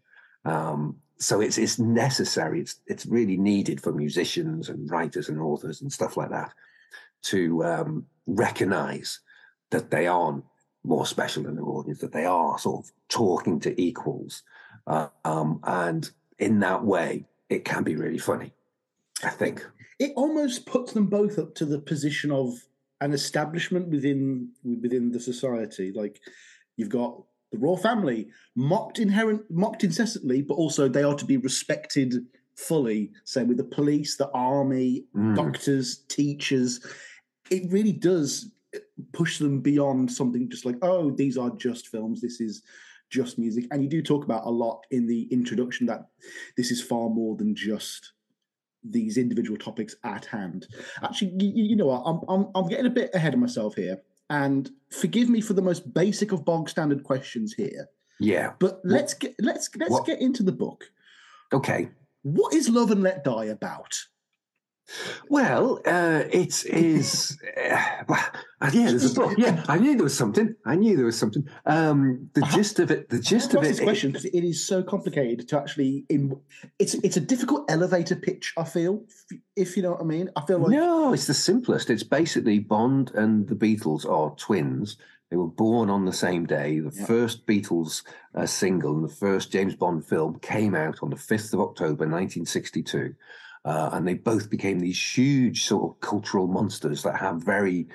Um, 0.44 0.98
so 1.20 1.40
it's 1.42 1.58
it's 1.58 1.80
necessary. 1.80 2.62
It's 2.62 2.82
it's 2.88 3.06
really 3.06 3.38
needed 3.38 3.82
for 3.82 3.94
musicians 3.94 4.70
and 4.70 4.90
writers 4.90 5.30
and 5.30 5.40
authors 5.40 5.82
and 5.82 5.94
stuff 5.94 6.18
like 6.18 6.32
that 6.32 6.52
to 7.22 7.64
um, 7.64 8.06
recognize 8.26 9.20
that 9.70 9.92
they 9.92 10.08
aren't 10.08 10.44
more 10.84 11.06
special 11.06 11.44
than 11.44 11.56
the 11.56 11.62
audience, 11.62 12.00
that 12.00 12.14
they 12.14 12.26
are 12.26 12.58
sort 12.58 12.86
of 12.86 12.92
talking 13.10 13.60
to 13.60 13.80
equals, 13.80 14.44
uh, 14.88 15.08
um, 15.24 15.60
and 15.64 16.10
in 16.40 16.60
that 16.62 16.84
way, 16.84 17.26
it 17.50 17.66
can 17.66 17.84
be 17.84 17.96
really 17.96 18.18
funny. 18.18 18.54
I 19.24 19.30
think. 19.30 19.66
it 20.00 20.12
almost 20.16 20.66
puts 20.66 20.94
them 20.94 21.08
both 21.08 21.38
up 21.40 21.56
to 21.56 21.66
the 21.66 21.80
position 21.80 22.32
of 22.32 22.54
an 23.02 23.14
establishment 23.14 23.88
within 23.90 24.50
within 24.64 25.12
the 25.12 25.20
society. 25.20 25.92
Like 25.94 26.20
you've 26.78 26.90
got 26.90 27.22
the 27.52 27.58
royal 27.58 27.78
family 27.78 28.28
mocked 28.56 29.00
inherent 29.00 29.42
mocked 29.50 29.84
incessantly, 29.84 30.42
but 30.42 30.56
also 30.56 30.88
they 30.88 31.04
are 31.04 31.16
to 31.16 31.26
be 31.26 31.38
respected 31.38 32.16
fully. 32.56 33.12
Same 33.24 33.48
with 33.48 33.58
the 33.58 33.64
police, 33.64 34.18
the 34.18 34.30
army, 34.32 35.06
Mm. 35.16 35.36
doctors, 35.36 36.04
teachers. 36.10 36.80
It 37.50 37.72
really 37.72 37.94
does 37.94 38.52
push 39.14 39.40
them 39.40 39.62
beyond 39.62 40.12
something 40.12 40.50
just 40.50 40.66
like, 40.66 40.76
oh, 40.84 41.10
these 41.12 41.38
are 41.38 41.50
just 41.52 41.88
films. 41.88 42.22
This 42.22 42.40
is 42.40 42.62
just 43.10 43.40
music. 43.40 43.66
And 43.72 43.82
you 43.82 43.90
do 43.90 44.02
talk 44.04 44.24
about 44.24 44.46
a 44.46 44.50
lot 44.52 44.86
in 44.92 45.08
the 45.08 45.24
introduction 45.32 45.88
that 45.88 46.10
this 46.58 46.70
is 46.70 46.82
far 46.82 47.10
more 47.10 47.36
than 47.36 47.56
just 47.56 48.12
these 48.84 49.18
individual 49.18 49.58
topics 49.58 49.96
at 50.04 50.26
hand. 50.26 50.68
Actually, 51.04 51.34
you, 51.40 51.64
you 51.64 51.76
know 51.76 51.88
what? 51.88 52.04
I'm, 52.06 52.22
I'm 52.30 52.52
I'm 52.56 52.68
getting 52.68 52.86
a 52.86 52.90
bit 52.92 53.12
ahead 53.14 53.34
of 53.34 53.40
myself 53.40 53.76
here, 53.76 54.02
and 54.30 54.70
forgive 54.92 55.30
me 55.30 55.42
for 55.42 55.54
the 55.54 55.62
most 55.62 55.94
basic 55.94 56.32
of 56.32 56.46
bog 56.46 56.70
standard 56.70 57.04
questions 57.04 57.54
here. 57.54 57.88
Yeah. 58.20 58.54
But 58.60 58.82
let's 58.84 59.14
get 59.14 59.36
let's 59.40 59.70
let's 59.78 59.92
what- 59.92 60.06
get 60.06 60.22
into 60.22 60.44
the 60.44 60.52
book. 60.52 60.86
Okay. 61.54 61.90
What 62.24 62.54
is 62.54 62.70
Love 62.70 62.92
and 62.92 63.02
Let 63.02 63.24
Die 63.24 63.46
about? 63.46 63.96
Well, 65.30 65.80
uh, 65.86 66.24
it 66.32 66.66
is. 66.66 67.38
Uh, 67.58 67.86
well, 68.08 68.20
yeah, 68.74 68.90
there's 68.90 69.12
a 69.12 69.14
book. 69.14 69.34
Yeah, 69.38 69.64
I 69.68 69.78
knew 69.78 69.96
there 69.96 70.04
was 70.04 70.18
something. 70.18 70.56
I 70.66 70.76
knew 70.76 70.96
there 70.96 71.06
was 71.06 71.18
something. 71.18 71.48
Um, 71.66 72.30
the 72.34 72.42
Uh-huh. 72.44 72.56
gist 72.58 72.80
of 72.80 72.92
it. 72.92 73.10
The 73.10 73.20
gist 73.20 73.54
of 73.54 73.64
it. 73.64 73.68
this 73.68 73.80
question 73.80 74.12
because 74.12 74.26
it 74.26 74.44
is 74.44 74.66
so 74.66 74.82
complicated 74.84 75.48
to 75.50 75.58
actually. 75.60 76.06
In, 76.10 76.36
it's 76.80 76.94
it's 76.96 77.18
a 77.18 77.22
difficult 77.22 77.70
elevator 77.70 78.16
pitch. 78.16 78.54
I 78.58 78.64
feel, 78.64 79.04
if- 79.56 79.78
you 79.78 79.84
know 79.84 79.92
what 79.92 80.02
I 80.02 80.06
mean. 80.06 80.30
I 80.36 80.42
feel 80.46 80.60
like 80.60 80.72
no, 80.72 81.14
it's 81.14 81.28
the 81.28 81.34
simplest. 81.34 81.90
It's 81.90 82.04
basically 82.04 82.60
Bond 82.60 83.12
and 83.14 83.48
the 83.48 83.56
Beatles 83.56 84.10
are 84.10 84.36
twins. 84.36 84.98
They 85.30 85.38
were 85.38 85.48
born 85.48 85.92
on 85.92 86.06
the 86.06 86.12
same 86.14 86.48
day. 86.48 86.80
The 86.80 86.92
Yeah. 86.94 87.06
first 87.06 87.46
Beatles 87.46 88.02
uh, 88.34 88.48
single 88.48 88.96
and 88.96 89.04
the 89.08 89.14
first 89.14 89.52
James 89.52 89.76
Bond 89.76 90.04
film 90.04 90.40
came 90.40 90.74
out 90.74 90.98
on 91.04 91.12
the 91.12 91.16
5th 91.18 91.54
of 91.54 91.60
October, 91.60 92.08
1962. 92.08 93.14
Uh, 93.66 93.90
and 93.94 94.08
they 94.08 94.14
both 94.14 94.50
became 94.50 94.80
these 94.80 95.02
huge 95.18 95.66
sort 95.66 95.84
of 95.92 96.00
cultural 96.00 96.48
monsters 96.48 97.04
that 97.04 97.18
have 97.18 97.44
very 97.44 97.88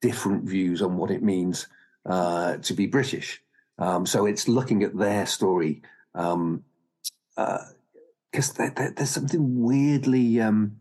different 0.00 0.44
views 0.44 0.80
on 0.82 0.96
what 0.96 1.10
it 1.10 1.22
means 1.22 1.66
uh, 2.06 2.56
to 2.58 2.72
be 2.74 2.86
British. 2.86 3.40
Um, 3.78 4.06
so 4.06 4.26
it's 4.26 4.48
looking 4.48 4.82
at 4.82 4.96
their 4.96 5.26
story 5.26 5.82
because 7.34 8.52
there, 8.56 8.72
there- 8.76 8.92
there's 8.96 9.10
something 9.10 9.60
weirdly. 9.62 10.40
Um, 10.40 10.78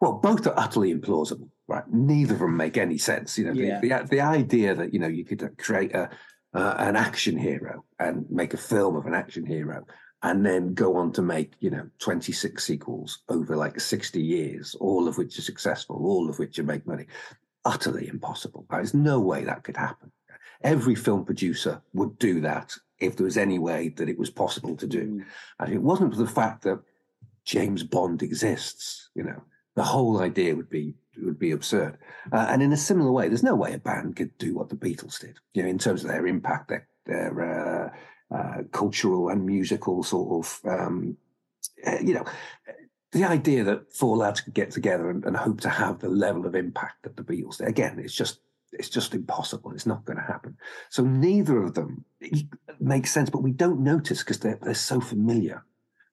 well, 0.00 0.14
both 0.14 0.46
are 0.46 0.58
utterly 0.58 0.94
implausible, 0.94 1.48
right? 1.68 1.84
Neither 1.92 2.34
of 2.34 2.40
them 2.40 2.56
make 2.56 2.76
any 2.78 2.98
sense. 2.98 3.38
You 3.38 3.46
know, 3.46 3.54
the- 3.54 3.66
Yeah. 3.66 3.80
the, 4.02 4.08
the, 4.10 4.20
idea 4.20 4.74
that 4.74 4.92
you 4.94 4.98
know 5.00 5.08
you 5.08 5.24
could 5.24 5.56
create 5.58 5.94
a 5.94 6.10
uh, 6.52 6.74
an 6.78 6.96
action 6.96 7.36
hero 7.36 7.84
and 7.98 8.26
make 8.30 8.54
a 8.54 8.56
film 8.56 8.96
of 8.96 9.06
an 9.06 9.14
action 9.14 9.46
hero, 9.46 9.86
and 10.22 10.44
then 10.44 10.74
go 10.74 10.96
on 10.96 11.12
to 11.12 11.22
make 11.22 11.52
you 11.60 11.70
know 11.70 11.88
26 11.98 12.62
sequels 12.62 13.20
over 13.28 13.56
like 13.56 13.80
60 13.80 14.20
years, 14.20 14.74
all 14.80 15.08
of 15.08 15.18
which 15.18 15.38
are 15.38 15.42
successful, 15.42 15.96
all 16.04 16.28
of 16.28 16.38
which 16.38 16.58
are 16.58 16.64
make 16.64 16.86
money. 16.86 17.06
Utterly 17.64 18.08
impossible. 18.08 18.66
There's 18.70 18.94
no 18.94 19.20
way 19.20 19.44
that 19.44 19.64
could 19.64 19.76
happen. 19.76 20.12
Every 20.62 20.94
film 20.94 21.24
producer 21.24 21.82
would 21.92 22.18
do 22.18 22.40
that 22.40 22.74
if 22.98 23.16
there 23.16 23.24
was 23.24 23.38
any 23.38 23.58
way 23.58 23.88
that 23.96 24.08
it 24.08 24.18
was 24.18 24.30
possible 24.30 24.76
to 24.76 24.86
do. 24.86 25.06
Mm. 25.06 25.24
And 25.58 25.72
it 25.72 25.82
wasn't 25.82 26.12
for 26.12 26.18
the 26.18 26.26
fact 26.26 26.62
that 26.62 26.80
James 27.44 27.82
Bond 27.82 28.22
exists, 28.22 29.10
you 29.14 29.22
know, 29.22 29.42
the 29.74 29.82
whole 29.82 30.20
idea 30.20 30.54
would 30.54 30.70
be 30.70 30.94
would 31.22 31.38
be 31.38 31.50
absurd. 31.50 31.98
Uh, 32.32 32.46
and 32.48 32.62
in 32.62 32.72
a 32.72 32.76
similar 32.76 33.10
way, 33.10 33.28
there's 33.28 33.42
no 33.42 33.54
way 33.54 33.74
a 33.74 33.78
band 33.78 34.16
could 34.16 34.36
do 34.38 34.54
what 34.54 34.68
the 34.68 34.76
Beatles 34.76 35.20
did, 35.20 35.38
you 35.54 35.62
know, 35.62 35.68
in 35.68 35.78
terms 35.78 36.02
of 36.02 36.10
their 36.10 36.26
impact, 36.26 36.68
their 36.68 36.86
their 37.06 37.86
uh, 37.86 37.90
uh, 38.30 38.62
cultural 38.72 39.28
and 39.28 39.44
musical 39.44 40.02
sort 40.02 40.44
of, 40.44 40.60
um, 40.64 41.16
uh, 41.86 41.98
you 42.00 42.14
know, 42.14 42.24
the 43.12 43.24
idea 43.24 43.64
that 43.64 43.92
four 43.92 44.16
lads 44.16 44.40
could 44.40 44.54
get 44.54 44.70
together 44.70 45.10
and, 45.10 45.24
and 45.24 45.36
hope 45.36 45.60
to 45.60 45.68
have 45.68 45.98
the 45.98 46.08
level 46.08 46.46
of 46.46 46.54
impact 46.54 47.02
that 47.02 47.16
the 47.16 47.24
Beatles 47.24 47.58
did. 47.58 47.68
Again, 47.68 47.98
it's 47.98 48.14
just 48.14 48.40
it's 48.72 48.88
just 48.88 49.14
impossible. 49.14 49.72
It's 49.72 49.86
not 49.86 50.04
going 50.04 50.16
to 50.16 50.22
happen. 50.22 50.56
So 50.90 51.02
neither 51.02 51.60
of 51.60 51.74
them 51.74 52.04
makes 52.78 53.10
sense, 53.10 53.28
but 53.28 53.42
we 53.42 53.50
don't 53.50 53.80
notice 53.80 54.20
because 54.20 54.38
they're 54.38 54.58
they're 54.62 54.74
so 54.74 55.00
familiar. 55.00 55.64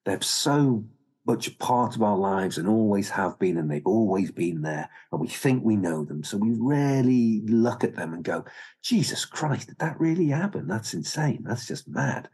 They're 0.04 0.20
so 0.20 0.84
much 1.28 1.58
part 1.58 1.94
of 1.94 2.02
our 2.02 2.16
lives 2.16 2.56
and 2.56 2.66
always 2.66 3.10
have 3.10 3.38
been, 3.38 3.58
and 3.58 3.70
they've 3.70 3.86
always 3.86 4.30
been 4.30 4.62
there. 4.62 4.88
And 5.12 5.20
we 5.20 5.28
think 5.28 5.62
we 5.62 5.76
know 5.76 6.04
them, 6.04 6.24
so 6.24 6.38
we 6.38 6.50
rarely 6.58 7.42
look 7.46 7.84
at 7.84 7.94
them 7.94 8.14
and 8.14 8.24
go, 8.24 8.44
"Jesus 8.82 9.24
Christ, 9.26 9.68
did 9.68 9.78
that 9.78 10.00
really 10.00 10.28
happen? 10.28 10.66
That's 10.66 10.94
insane. 10.94 11.44
That's 11.44 11.66
just 11.66 11.86
mad." 11.86 12.28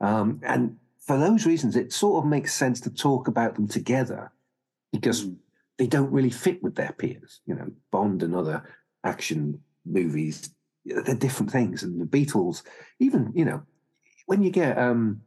Um, 0.00 0.40
and 0.42 0.76
for 0.98 1.16
those 1.16 1.46
reasons, 1.46 1.76
it 1.76 1.92
sort 1.92 2.24
of 2.24 2.30
makes 2.30 2.52
sense 2.52 2.80
to 2.80 2.90
talk 2.90 3.28
about 3.28 3.54
them 3.54 3.68
together 3.68 4.32
because 4.92 5.28
they 5.78 5.86
don't 5.86 6.12
really 6.12 6.30
fit 6.30 6.62
with 6.62 6.74
their 6.74 6.92
peers. 6.92 7.40
You 7.46 7.54
know, 7.54 7.70
Bond 7.90 8.22
and 8.22 8.34
other 8.34 8.62
action 9.04 9.60
movies, 9.86 10.50
they're 10.84 11.14
different 11.14 11.52
things. 11.52 11.82
And 11.82 12.00
the 12.00 12.04
Beatles, 12.04 12.62
even, 12.98 13.32
you 13.34 13.44
know, 13.44 13.62
when 14.26 14.42
you 14.42 14.50
get 14.50 14.76
um, 14.76 15.22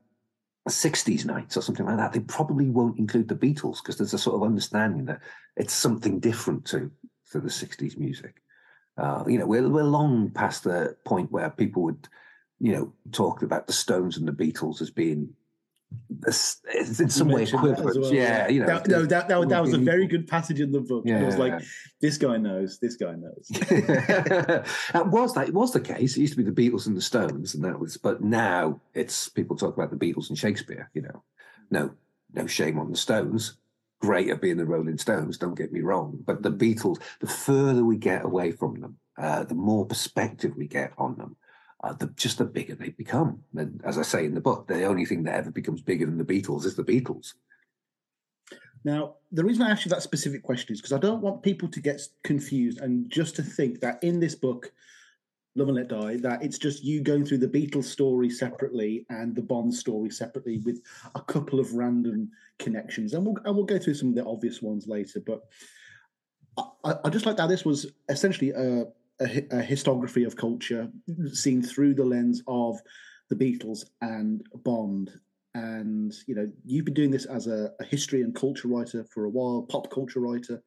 60s 0.70 1.26
nights 1.26 1.58
or 1.58 1.62
something 1.62 1.86
like 1.86 1.98
that, 1.98 2.14
they 2.14 2.22
probably 2.22 2.70
won't 2.70 2.98
include 2.98 3.28
the 3.28 3.36
Beatles 3.36 3.78
because 3.78 3.98
there's 3.98 4.14
a 4.14 4.18
sort 4.18 4.36
of 4.36 4.44
understanding 4.44 5.06
that 5.06 5.20
it's 5.58 5.74
something 5.74 6.20
different 6.20 6.66
to, 6.66 6.92
to 7.32 7.40
the 7.40 7.50
60s 7.50 7.98
music. 7.98 8.42
Uh, 8.98 9.24
you 9.28 9.38
know, 9.38 9.46
we're, 9.46 9.68
we're 9.68 9.84
long 9.84 10.30
past 10.30 10.64
the 10.64 10.96
point 11.04 11.32
where 11.32 11.50
people 11.50 11.84
would, 11.84 12.08
you 12.60 12.72
know, 12.72 12.94
talk 13.12 13.42
about 13.42 13.68
the 13.68 13.74
Stones 13.74 14.18
and 14.18 14.28
the 14.28 14.32
Beatles 14.32 14.82
as 14.82 14.90
being 14.90 15.34
in 16.26 17.10
some 17.10 17.28
way 17.28 17.42
mentioned 17.42 17.64
that 17.64 17.72
as 17.72 17.80
equivalent. 17.80 18.02
well, 18.02 18.14
yeah, 18.14 18.48
you 18.48 18.60
know. 18.62 18.68
that, 18.68 18.88
no, 18.88 19.06
that, 19.06 19.28
that, 19.28 19.50
that 19.50 19.62
was 19.62 19.74
a 19.74 19.78
very 19.78 20.08
good 20.08 20.28
passage 20.28 20.62
in 20.62 20.72
the 20.72 20.80
book. 20.80 21.04
Yeah. 21.06 21.22
It 21.22 21.26
was 21.26 21.38
like, 21.38 21.62
this 22.02 22.18
guy 22.18 22.38
knows, 22.38 22.80
this 22.80 22.96
guy 22.96 23.14
knows. 23.14 23.48
that 23.50 25.08
was 25.08 25.34
that 25.34 25.48
it 25.50 25.54
was 25.54 25.74
the 25.74 25.82
case. 25.82 26.16
It 26.16 26.22
used 26.22 26.34
to 26.38 26.44
be 26.44 26.50
the 26.50 26.52
Beatles 26.52 26.88
and 26.88 26.96
the 26.96 27.02
Stones, 27.02 27.56
and 27.56 27.64
that 27.64 27.80
was. 27.80 27.98
But 27.98 28.22
now 28.22 28.80
it's 28.94 29.30
people 29.30 29.56
talk 29.56 29.76
about 29.76 29.92
the 29.92 29.98
Beatles 29.98 30.30
and 30.30 30.38
Shakespeare. 30.38 30.90
You 30.94 31.04
know, 31.04 31.24
no, 31.72 31.92
no 32.34 32.48
shame 32.48 32.80
on 32.80 32.90
the 32.90 32.98
Stones. 32.98 33.58
great 34.02 34.30
at 34.30 34.42
being 34.42 34.58
the 34.58 34.66
Rolling 34.66 34.98
Stones, 34.98 35.38
don't 35.38 35.58
get 35.58 35.72
me 35.72 35.82
wrong. 35.82 36.20
But 36.26 36.44
the 36.44 36.52
Beatles, 36.52 37.02
the 37.20 37.28
further 37.28 37.84
we 37.84 37.98
get 37.98 38.26
away 38.26 38.52
from 38.52 38.80
them, 38.80 38.98
uh, 39.18 39.44
the 39.44 39.56
more 39.56 39.86
perspective 39.86 40.54
we 40.58 40.68
get 40.68 40.92
on 40.98 41.16
them, 41.18 41.36
uh, 41.84 41.94
the, 41.94 42.08
just 42.16 42.38
the 42.38 42.46
bigger 42.46 42.76
they 42.76 42.90
become. 42.90 43.44
And 43.56 43.82
as 43.84 43.98
I 43.98 44.04
say 44.04 44.26
in 44.26 44.34
the 44.34 44.42
book, 44.42 44.68
the 44.68 44.86
only 44.86 45.06
thing 45.06 45.24
that 45.24 45.36
ever 45.36 45.52
becomes 45.52 45.82
bigger 45.82 46.06
than 46.06 46.18
the 46.18 46.24
Beatles 46.24 46.66
is 46.66 46.76
the 46.76 46.84
Beatles. 46.84 47.34
Now, 48.86 49.16
the 49.32 49.44
reason 49.44 49.64
I 49.64 49.72
asked 49.72 49.86
you 49.86 49.90
that 49.90 50.02
specific 50.02 50.44
question 50.44 50.74
is 50.74 50.82
because 50.82 50.94
I 50.94 51.00
don't 51.00 51.22
want 51.22 51.44
people 51.44 51.70
to 51.70 51.80
get 51.80 52.02
confused 52.24 52.80
and 52.80 53.10
just 53.10 53.36
to 53.36 53.44
think 53.44 53.80
that 53.82 54.04
in 54.04 54.20
this 54.20 54.36
book, 54.36 54.72
Love 55.56 55.68
and 55.68 55.78
Let 55.78 55.90
Die, 55.90 56.18
that 56.18 56.44
it's 56.44 56.58
just 56.58 56.84
you 56.84 57.02
going 57.02 57.26
through 57.26 57.38
the 57.38 57.48
Beatles 57.48 57.86
story 57.86 58.30
separately 58.30 59.06
and 59.10 59.36
the 59.36 59.42
Bond 59.42 59.74
story 59.74 60.10
separately 60.10 60.58
with 60.60 60.82
a 61.16 61.22
couple 61.22 61.60
of 61.60 61.74
random 61.74 62.32
connections. 62.60 63.14
And 63.14 63.26
we'll, 63.26 63.38
and 63.46 63.56
we'll 63.56 63.66
go 63.66 63.78
through 63.78 63.94
some 63.94 64.10
of 64.10 64.16
the 64.16 64.26
obvious 64.26 64.62
ones 64.62 64.88
later. 64.88 65.20
But 65.20 65.44
I, 66.58 66.96
I 67.06 67.10
just 67.10 67.26
like 67.26 67.38
that 67.38 67.50
this 67.50 67.66
was 67.66 67.88
essentially 68.10 68.52
a, 68.52 68.86
a, 69.24 69.60
a 69.60 69.64
histography 69.64 70.26
of 70.26 70.36
culture 70.36 70.90
seen 71.32 71.62
through 71.62 71.94
the 71.94 72.06
lens 72.06 72.42
of 72.48 72.80
the 73.30 73.36
Beatles 73.36 73.86
and 74.02 74.46
Bond 74.64 75.12
and 75.56 76.14
you 76.26 76.36
know 76.36 76.50
you've 76.66 76.86
been 76.86 76.94
doing 76.94 77.12
this 77.12 77.26
as 77.26 77.48
a, 77.48 77.72
a, 77.80 77.84
history 77.84 78.22
and 78.22 78.36
culture 78.36 78.68
writer 78.68 79.04
for 79.04 79.26
a 79.26 79.30
while 79.30 79.66
pop 79.70 79.92
culture 79.92 80.20
writer 80.20 80.62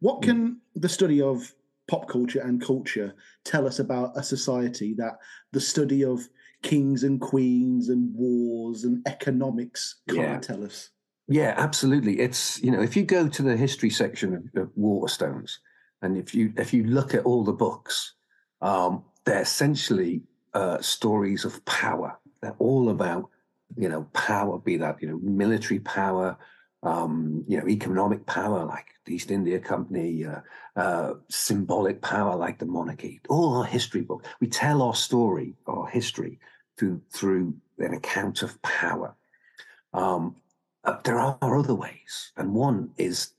what 0.00 0.22
can 0.22 0.48
mm. 0.48 0.56
the 0.74 0.88
study 0.88 1.22
of 1.22 1.54
pop 1.88 2.08
culture 2.08 2.40
and 2.40 2.60
culture 2.60 3.14
tell 3.44 3.66
us 3.66 3.78
about 3.78 4.10
a 4.16 4.22
society 4.22 4.94
that 4.94 5.18
the 5.52 5.60
study 5.60 6.04
of 6.04 6.28
kings 6.62 7.04
and 7.04 7.20
queens 7.20 7.88
and 7.88 8.12
wars 8.14 8.84
and 8.84 9.06
economics 9.06 9.96
can't 10.08 10.20
yeah. 10.20 10.38
tell 10.40 10.64
us 10.64 10.90
yeah 11.28 11.54
absolutely 11.56 12.18
it's 12.18 12.60
you 12.62 12.70
know 12.70 12.82
if 12.82 12.96
you 12.96 13.04
go 13.04 13.28
to 13.28 13.42
the 13.42 13.56
history 13.56 13.90
section 13.90 14.34
of, 14.34 14.62
of 14.62 14.70
waterstones 14.76 15.58
and 16.02 16.16
if 16.16 16.34
you 16.34 16.52
if 16.56 16.72
you 16.72 16.84
look 16.84 17.14
at 17.14 17.24
all 17.24 17.44
the 17.44 17.52
books 17.52 18.14
um, 18.62 19.04
they're 19.24 19.42
essentially 19.42 20.22
uh, 20.54 20.80
stories 20.80 21.44
of 21.44 21.64
power 21.64 22.18
they're 22.40 22.56
all 22.58 22.90
about 22.90 23.28
you 23.76 23.88
know, 23.88 24.06
power, 24.12 24.58
be 24.58 24.76
that, 24.76 25.00
you 25.02 25.08
know, 25.08 25.18
military 25.22 25.80
power, 25.80 26.36
um, 26.82 27.44
you 27.48 27.58
know, 27.58 27.68
economic 27.68 28.24
power 28.26 28.64
like 28.64 28.86
the 29.04 29.14
East 29.14 29.30
India 29.30 29.58
Company, 29.58 30.24
uh, 30.24 30.40
uh, 30.76 31.14
symbolic 31.28 32.00
power 32.00 32.36
like 32.36 32.58
the 32.58 32.66
monarchy. 32.66 33.20
All 33.28 33.56
our 33.56 33.64
history 33.64 34.02
book. 34.02 34.24
We 34.40 34.46
tell 34.46 34.82
our 34.82 34.94
story, 34.94 35.54
our 35.66 35.86
history, 35.88 36.38
through 36.76 37.00
through 37.10 37.54
an 37.78 37.94
account 37.94 38.42
of 38.42 38.60
power. 38.62 39.14
Um, 39.92 40.36
uh, 40.84 40.98
there 41.04 41.18
are 41.18 41.38
other 41.42 41.74
ways, 41.74 42.32
and 42.36 42.54
one 42.54 42.90
is 42.96 43.32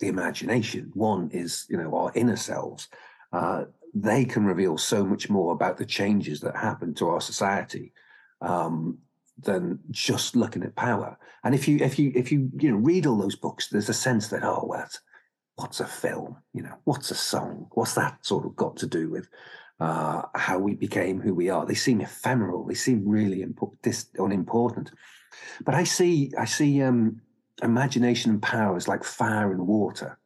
the 0.00 0.08
imagination. 0.08 0.90
One 0.94 1.30
is, 1.32 1.66
you 1.68 1.76
know, 1.76 1.94
our 1.96 2.10
inner 2.14 2.36
selves. 2.36 2.88
Uh, 3.32 3.64
they 3.94 4.24
can 4.24 4.44
reveal 4.44 4.78
so 4.78 5.04
much 5.04 5.28
more 5.30 5.52
about 5.52 5.76
the 5.76 5.86
changes 5.86 6.40
that 6.40 6.56
happen 6.56 6.94
to 6.94 7.08
our 7.08 7.20
society 7.20 7.92
um, 8.40 8.98
than 9.38 9.78
just 9.90 10.36
looking 10.36 10.62
at 10.62 10.74
power. 10.76 11.18
And 11.44 11.54
if 11.54 11.66
you 11.68 11.78
if 11.78 11.98
you 11.98 12.12
if 12.14 12.30
you 12.30 12.50
you 12.58 12.70
know 12.70 12.76
read 12.76 13.06
all 13.06 13.18
those 13.18 13.36
books, 13.36 13.68
there's 13.68 13.88
a 13.88 13.94
sense 13.94 14.28
that 14.28 14.44
oh 14.44 14.64
well, 14.66 14.88
what's 15.56 15.80
a 15.80 15.86
film? 15.86 16.36
You 16.52 16.62
know, 16.62 16.74
what's 16.84 17.10
a 17.10 17.14
song? 17.14 17.66
What's 17.72 17.94
that 17.94 18.18
sort 18.24 18.46
of 18.46 18.56
got 18.56 18.76
to 18.78 18.86
do 18.86 19.10
with 19.10 19.28
uh, 19.80 20.22
how 20.34 20.58
we 20.58 20.74
became 20.74 21.20
who 21.20 21.34
we 21.34 21.50
are? 21.50 21.66
They 21.66 21.74
seem 21.74 22.00
ephemeral. 22.00 22.64
They 22.64 22.74
seem 22.74 23.06
really 23.06 23.44
impo- 23.44 23.76
dis- 23.82 24.10
unimportant. 24.18 24.92
But 25.64 25.74
I 25.74 25.84
see 25.84 26.32
I 26.38 26.44
see 26.44 26.82
um, 26.82 27.20
imagination 27.62 28.32
and 28.32 28.42
power 28.42 28.76
is 28.76 28.88
like 28.88 29.04
fire 29.04 29.52
and 29.52 29.66
water. 29.66 30.18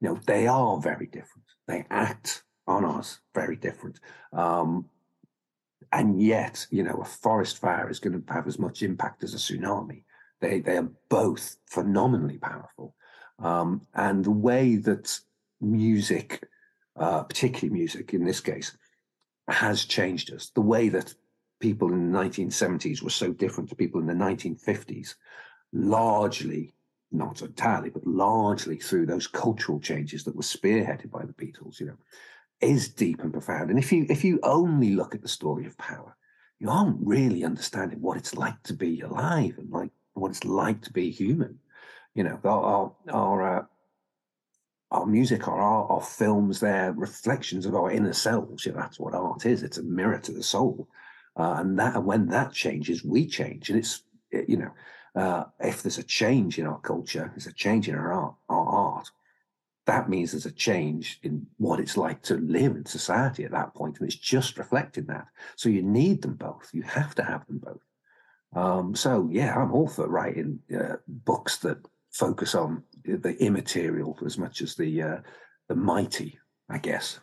You 0.00 0.08
know, 0.08 0.20
they 0.26 0.46
are 0.46 0.80
very 0.80 1.06
different. 1.06 1.46
They 1.66 1.86
act 1.90 2.44
on 2.66 2.84
us 2.84 3.20
very 3.34 3.56
different. 3.56 4.00
Um, 4.32 4.88
and 5.92 6.20
yet, 6.20 6.66
you 6.70 6.82
know, 6.82 6.98
a 7.02 7.04
forest 7.04 7.58
fire 7.58 7.90
is 7.90 8.00
going 8.00 8.20
to 8.20 8.32
have 8.32 8.46
as 8.46 8.58
much 8.58 8.82
impact 8.82 9.22
as 9.22 9.34
a 9.34 9.36
tsunami. 9.36 10.04
They 10.40 10.60
they 10.60 10.78
are 10.78 10.90
both 11.08 11.56
phenomenally 11.68 12.38
powerful, 12.38 12.94
um, 13.38 13.82
and 13.94 14.24
the 14.24 14.30
way 14.30 14.76
that 14.76 15.18
music, 15.60 16.42
uh, 16.96 17.22
particularly 17.22 17.78
music 17.78 18.12
in 18.14 18.24
this 18.24 18.40
case, 18.40 18.76
has 19.48 19.84
changed 19.84 20.32
us. 20.32 20.50
The 20.54 20.62
way 20.62 20.88
that 20.88 21.14
people 21.60 21.92
in 21.92 22.10
the 22.10 22.18
1970s 22.18 23.02
were 23.02 23.10
so 23.10 23.32
different 23.32 23.70
to 23.70 23.76
people 23.76 24.00
in 24.00 24.06
the 24.06 24.14
1950s, 24.14 25.14
largely, 25.72 26.74
not 27.12 27.42
entirely, 27.42 27.90
but 27.90 28.06
largely 28.06 28.76
through 28.76 29.06
those 29.06 29.26
cultural 29.26 29.80
changes 29.80 30.24
that 30.24 30.36
were 30.36 30.42
spearheaded 30.42 31.10
by 31.10 31.24
the 31.24 31.32
Beatles. 31.32 31.80
You 31.80 31.86
know, 31.86 31.96
is 32.62 32.88
deep 32.88 33.20
and 33.22 33.32
profound. 33.32 33.70
And 33.70 33.78
if 33.78 33.92
you 33.92 34.06
if 34.08 34.24
you 34.24 34.38
only 34.42 34.94
look 34.94 35.14
at 35.14 35.22
the 35.22 35.28
story 35.28 35.66
of 35.66 35.76
power, 35.76 36.16
you 36.58 36.70
aren't 36.70 36.96
really 37.04 37.44
understanding 37.44 38.00
what 38.00 38.16
it's 38.16 38.36
like 38.36 38.62
to 38.64 38.72
be 38.72 39.00
alive 39.00 39.58
and 39.58 39.70
like 39.70 39.90
what 40.14 40.30
it's 40.30 40.44
like 40.44 40.80
to 40.82 40.92
be 40.92 41.10
human. 41.10 41.58
You 42.14 42.24
know, 42.24 42.38
our 42.44 42.62
our 42.62 42.92
our, 43.12 43.58
uh, 43.58 43.64
our 44.92 45.06
music, 45.06 45.48
our 45.48 45.60
art, 45.60 45.90
our 45.90 46.02
films, 46.02 46.60
they're 46.60 46.92
reflections 46.92 47.66
of 47.66 47.74
our 47.74 47.90
inner 47.90 48.12
selves. 48.12 48.64
You 48.64 48.72
know, 48.72 48.78
that's 48.78 49.00
what 49.00 49.14
art 49.14 49.44
is. 49.44 49.62
It's 49.62 49.78
a 49.78 49.82
mirror 49.82 50.18
to 50.18 50.32
the 50.32 50.42
soul, 50.42 50.88
uh, 51.36 51.56
and 51.58 51.78
that 51.78 51.96
and 51.96 52.06
when 52.06 52.28
that 52.28 52.52
changes, 52.52 53.04
we 53.04 53.26
change. 53.26 53.70
And 53.70 53.78
it's 53.78 54.04
you 54.30 54.56
know, 54.56 54.70
uh, 55.14 55.44
if 55.60 55.82
there's 55.82 55.98
a 55.98 56.02
change 56.02 56.58
in 56.58 56.66
our 56.66 56.80
culture, 56.80 57.30
there's 57.34 57.46
a 57.46 57.52
change 57.52 57.88
in 57.88 57.94
our 57.94 58.12
art, 58.12 58.34
our 58.48 58.66
art 58.66 59.10
that 59.86 60.08
means 60.08 60.30
there's 60.30 60.46
a 60.46 60.52
change 60.52 61.18
in 61.22 61.46
what 61.56 61.80
it's 61.80 61.96
like 61.96 62.22
to 62.22 62.36
live 62.36 62.76
in 62.76 62.86
society 62.86 63.44
at 63.44 63.50
that 63.50 63.74
point, 63.74 63.98
and 63.98 64.06
it's 64.06 64.16
just 64.16 64.58
reflecting 64.58 65.06
that. 65.06 65.26
So 65.56 65.68
you 65.68 65.82
need 65.82 66.22
them 66.22 66.34
both. 66.34 66.70
You 66.72 66.82
have 66.82 67.14
to 67.16 67.24
have 67.24 67.46
them 67.46 67.58
both. 67.58 67.80
Um, 68.54 68.94
so 68.94 69.28
yeah, 69.32 69.56
I'm 69.56 69.72
all 69.72 69.88
for 69.88 70.08
writing 70.08 70.60
uh, 70.74 70.96
books 71.08 71.56
that 71.58 71.78
focus 72.12 72.54
on 72.54 72.84
the 73.04 73.36
immaterial 73.40 74.16
as 74.24 74.38
much 74.38 74.60
as 74.62 74.76
the 74.76 75.02
uh, 75.02 75.16
the 75.68 75.74
mighty, 75.74 76.38
I 76.68 76.78
guess. 76.78 77.18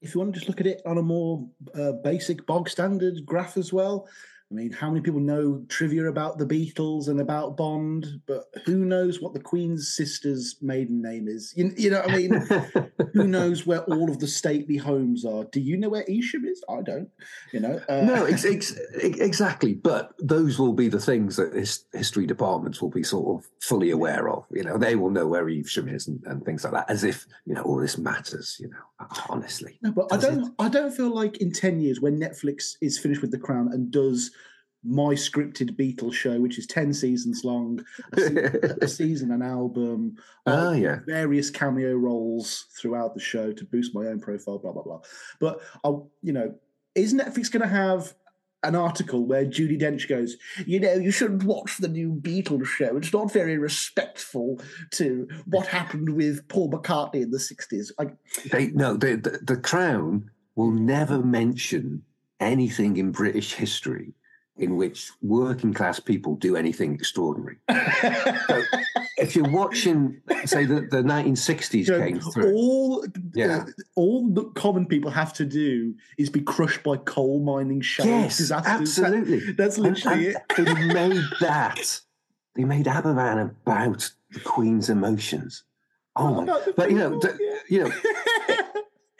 If 0.00 0.14
you 0.14 0.20
want 0.20 0.34
to 0.34 0.38
just 0.38 0.48
look 0.48 0.60
at 0.60 0.66
it 0.66 0.82
on 0.84 0.98
a 0.98 1.02
more 1.02 1.48
uh, 1.74 1.92
basic 1.92 2.46
bog 2.46 2.68
standard 2.68 3.24
graph 3.24 3.56
as 3.56 3.72
well, 3.72 4.06
I 4.54 4.56
mean, 4.56 4.72
how 4.72 4.88
many 4.88 5.00
people 5.00 5.18
know 5.18 5.64
trivia 5.68 6.08
about 6.08 6.38
the 6.38 6.46
Beatles 6.46 7.08
and 7.08 7.20
about 7.20 7.56
Bond? 7.56 8.20
But 8.28 8.44
who 8.64 8.84
knows 8.84 9.20
what 9.20 9.34
the 9.34 9.40
Queen's 9.40 9.92
sister's 9.92 10.54
maiden 10.62 11.02
name 11.02 11.26
is? 11.26 11.52
You, 11.56 11.72
you 11.76 11.90
know 11.90 12.02
what 12.02 12.10
I 12.12 12.16
mean? 12.16 12.92
who 13.14 13.26
knows 13.26 13.66
where 13.66 13.80
all 13.80 14.08
of 14.08 14.20
the 14.20 14.28
stately 14.28 14.76
homes 14.76 15.24
are? 15.24 15.42
Do 15.44 15.60
you 15.60 15.76
know 15.76 15.88
where 15.88 16.04
Evesham 16.08 16.44
is? 16.44 16.62
I 16.68 16.82
don't. 16.82 17.08
You 17.52 17.60
know. 17.60 17.80
Uh, 17.88 18.02
no, 18.02 18.26
ex- 18.26 18.44
ex- 18.44 18.76
exactly. 18.92 19.74
But 19.74 20.14
those 20.20 20.56
will 20.56 20.72
be 20.72 20.88
the 20.88 21.00
things 21.00 21.34
that 21.34 21.52
his- 21.52 21.86
history 21.92 22.26
departments 22.26 22.80
will 22.80 22.90
be 22.90 23.02
sort 23.02 23.36
of 23.36 23.50
fully 23.60 23.90
aware 23.90 24.28
of. 24.28 24.44
You 24.52 24.62
know, 24.62 24.78
they 24.78 24.94
will 24.94 25.10
know 25.10 25.26
where 25.26 25.48
Evesham 25.48 25.88
is 25.88 26.06
and, 26.06 26.22
and 26.26 26.44
things 26.44 26.62
like 26.62 26.74
that, 26.74 26.88
as 26.88 27.02
if 27.02 27.26
you 27.44 27.54
know 27.54 27.62
all 27.62 27.80
this 27.80 27.98
matters. 27.98 28.56
You 28.60 28.68
know, 28.68 29.08
honestly. 29.28 29.80
No, 29.82 29.90
but 29.90 30.12
I 30.12 30.16
don't. 30.16 30.44
It? 30.44 30.52
I 30.60 30.68
don't 30.68 30.92
feel 30.92 31.12
like 31.12 31.38
in 31.38 31.50
ten 31.50 31.80
years 31.80 32.00
when 32.00 32.20
Netflix 32.20 32.76
is 32.80 33.00
finished 33.00 33.20
with 33.20 33.32
The 33.32 33.38
Crown 33.38 33.72
and 33.72 33.90
does 33.90 34.30
my 34.84 35.14
scripted 35.14 35.76
Beatles 35.76 36.12
show, 36.12 36.40
which 36.40 36.58
is 36.58 36.66
10 36.66 36.92
seasons 36.92 37.42
long, 37.44 37.84
a, 38.12 38.20
se- 38.20 38.60
a 38.82 38.88
season, 38.88 39.30
an 39.30 39.42
album, 39.42 40.16
oh, 40.46 40.72
yeah. 40.72 40.98
various 41.06 41.50
cameo 41.50 41.94
roles 41.94 42.66
throughout 42.78 43.14
the 43.14 43.20
show 43.20 43.52
to 43.52 43.64
boost 43.64 43.94
my 43.94 44.06
own 44.06 44.20
profile, 44.20 44.58
blah, 44.58 44.72
blah, 44.72 44.82
blah. 44.82 45.00
But, 45.40 45.60
I'll, 45.82 46.10
you 46.22 46.32
know, 46.32 46.54
is 46.94 47.14
Netflix 47.14 47.50
going 47.50 47.62
to 47.62 47.68
have 47.68 48.14
an 48.62 48.74
article 48.74 49.26
where 49.26 49.44
Judi 49.44 49.80
Dench 49.80 50.08
goes, 50.08 50.36
you 50.66 50.80
know, 50.80 50.94
you 50.94 51.10
shouldn't 51.10 51.44
watch 51.44 51.78
the 51.78 51.88
new 51.88 52.12
Beatles 52.12 52.66
show. 52.66 52.96
It's 52.96 53.12
not 53.12 53.32
very 53.32 53.58
respectful 53.58 54.60
to 54.92 55.28
what 55.46 55.66
happened 55.66 56.10
with 56.10 56.46
Paul 56.48 56.70
McCartney 56.70 57.22
in 57.22 57.30
the 57.30 57.38
60s. 57.38 57.90
Like, 57.98 58.14
they, 58.50 58.68
no, 58.68 58.96
the, 58.96 59.16
the, 59.16 59.38
the 59.42 59.60
Crown 59.60 60.30
will 60.56 60.70
never 60.70 61.22
mention 61.22 62.02
anything 62.40 62.96
in 62.96 63.12
British 63.12 63.54
history 63.54 64.14
in 64.56 64.76
which 64.76 65.10
working 65.20 65.74
class 65.74 65.98
people 65.98 66.36
do 66.36 66.56
anything 66.56 66.94
extraordinary. 66.94 67.56
so 67.70 68.62
if 69.18 69.34
you're 69.34 69.50
watching, 69.50 70.20
say, 70.44 70.64
the, 70.64 70.82
the 70.82 71.02
1960s 71.02 71.86
you 71.86 71.92
know, 71.92 71.98
came 71.98 72.20
through, 72.20 72.54
all 72.54 73.04
yeah. 73.34 73.64
Uh, 73.66 73.66
all 73.96 74.28
the 74.28 74.44
common 74.50 74.86
people 74.86 75.10
have 75.10 75.32
to 75.34 75.44
do 75.44 75.94
is 76.18 76.30
be 76.30 76.40
crushed 76.40 76.82
by 76.82 76.96
coal 76.98 77.40
mining 77.40 77.80
shale 77.80 78.06
yes, 78.06 78.38
disasters. 78.38 78.98
Absolutely, 78.98 79.40
that, 79.40 79.56
that's 79.56 79.78
literally 79.78 80.28
and, 80.28 80.36
and 80.58 80.68
it. 80.68 80.76
They 80.76 80.94
made 80.94 81.24
that. 81.40 82.00
They 82.54 82.64
made 82.64 82.86
Aberfan 82.86 83.42
about 83.42 84.10
the 84.30 84.40
Queen's 84.40 84.88
emotions. 84.88 85.64
Oh 86.14 86.42
my! 86.42 86.62
But 86.76 86.90
you 86.90 86.98
know, 86.98 87.20
yeah. 87.22 87.58
you 87.68 87.84
know. 87.84 87.92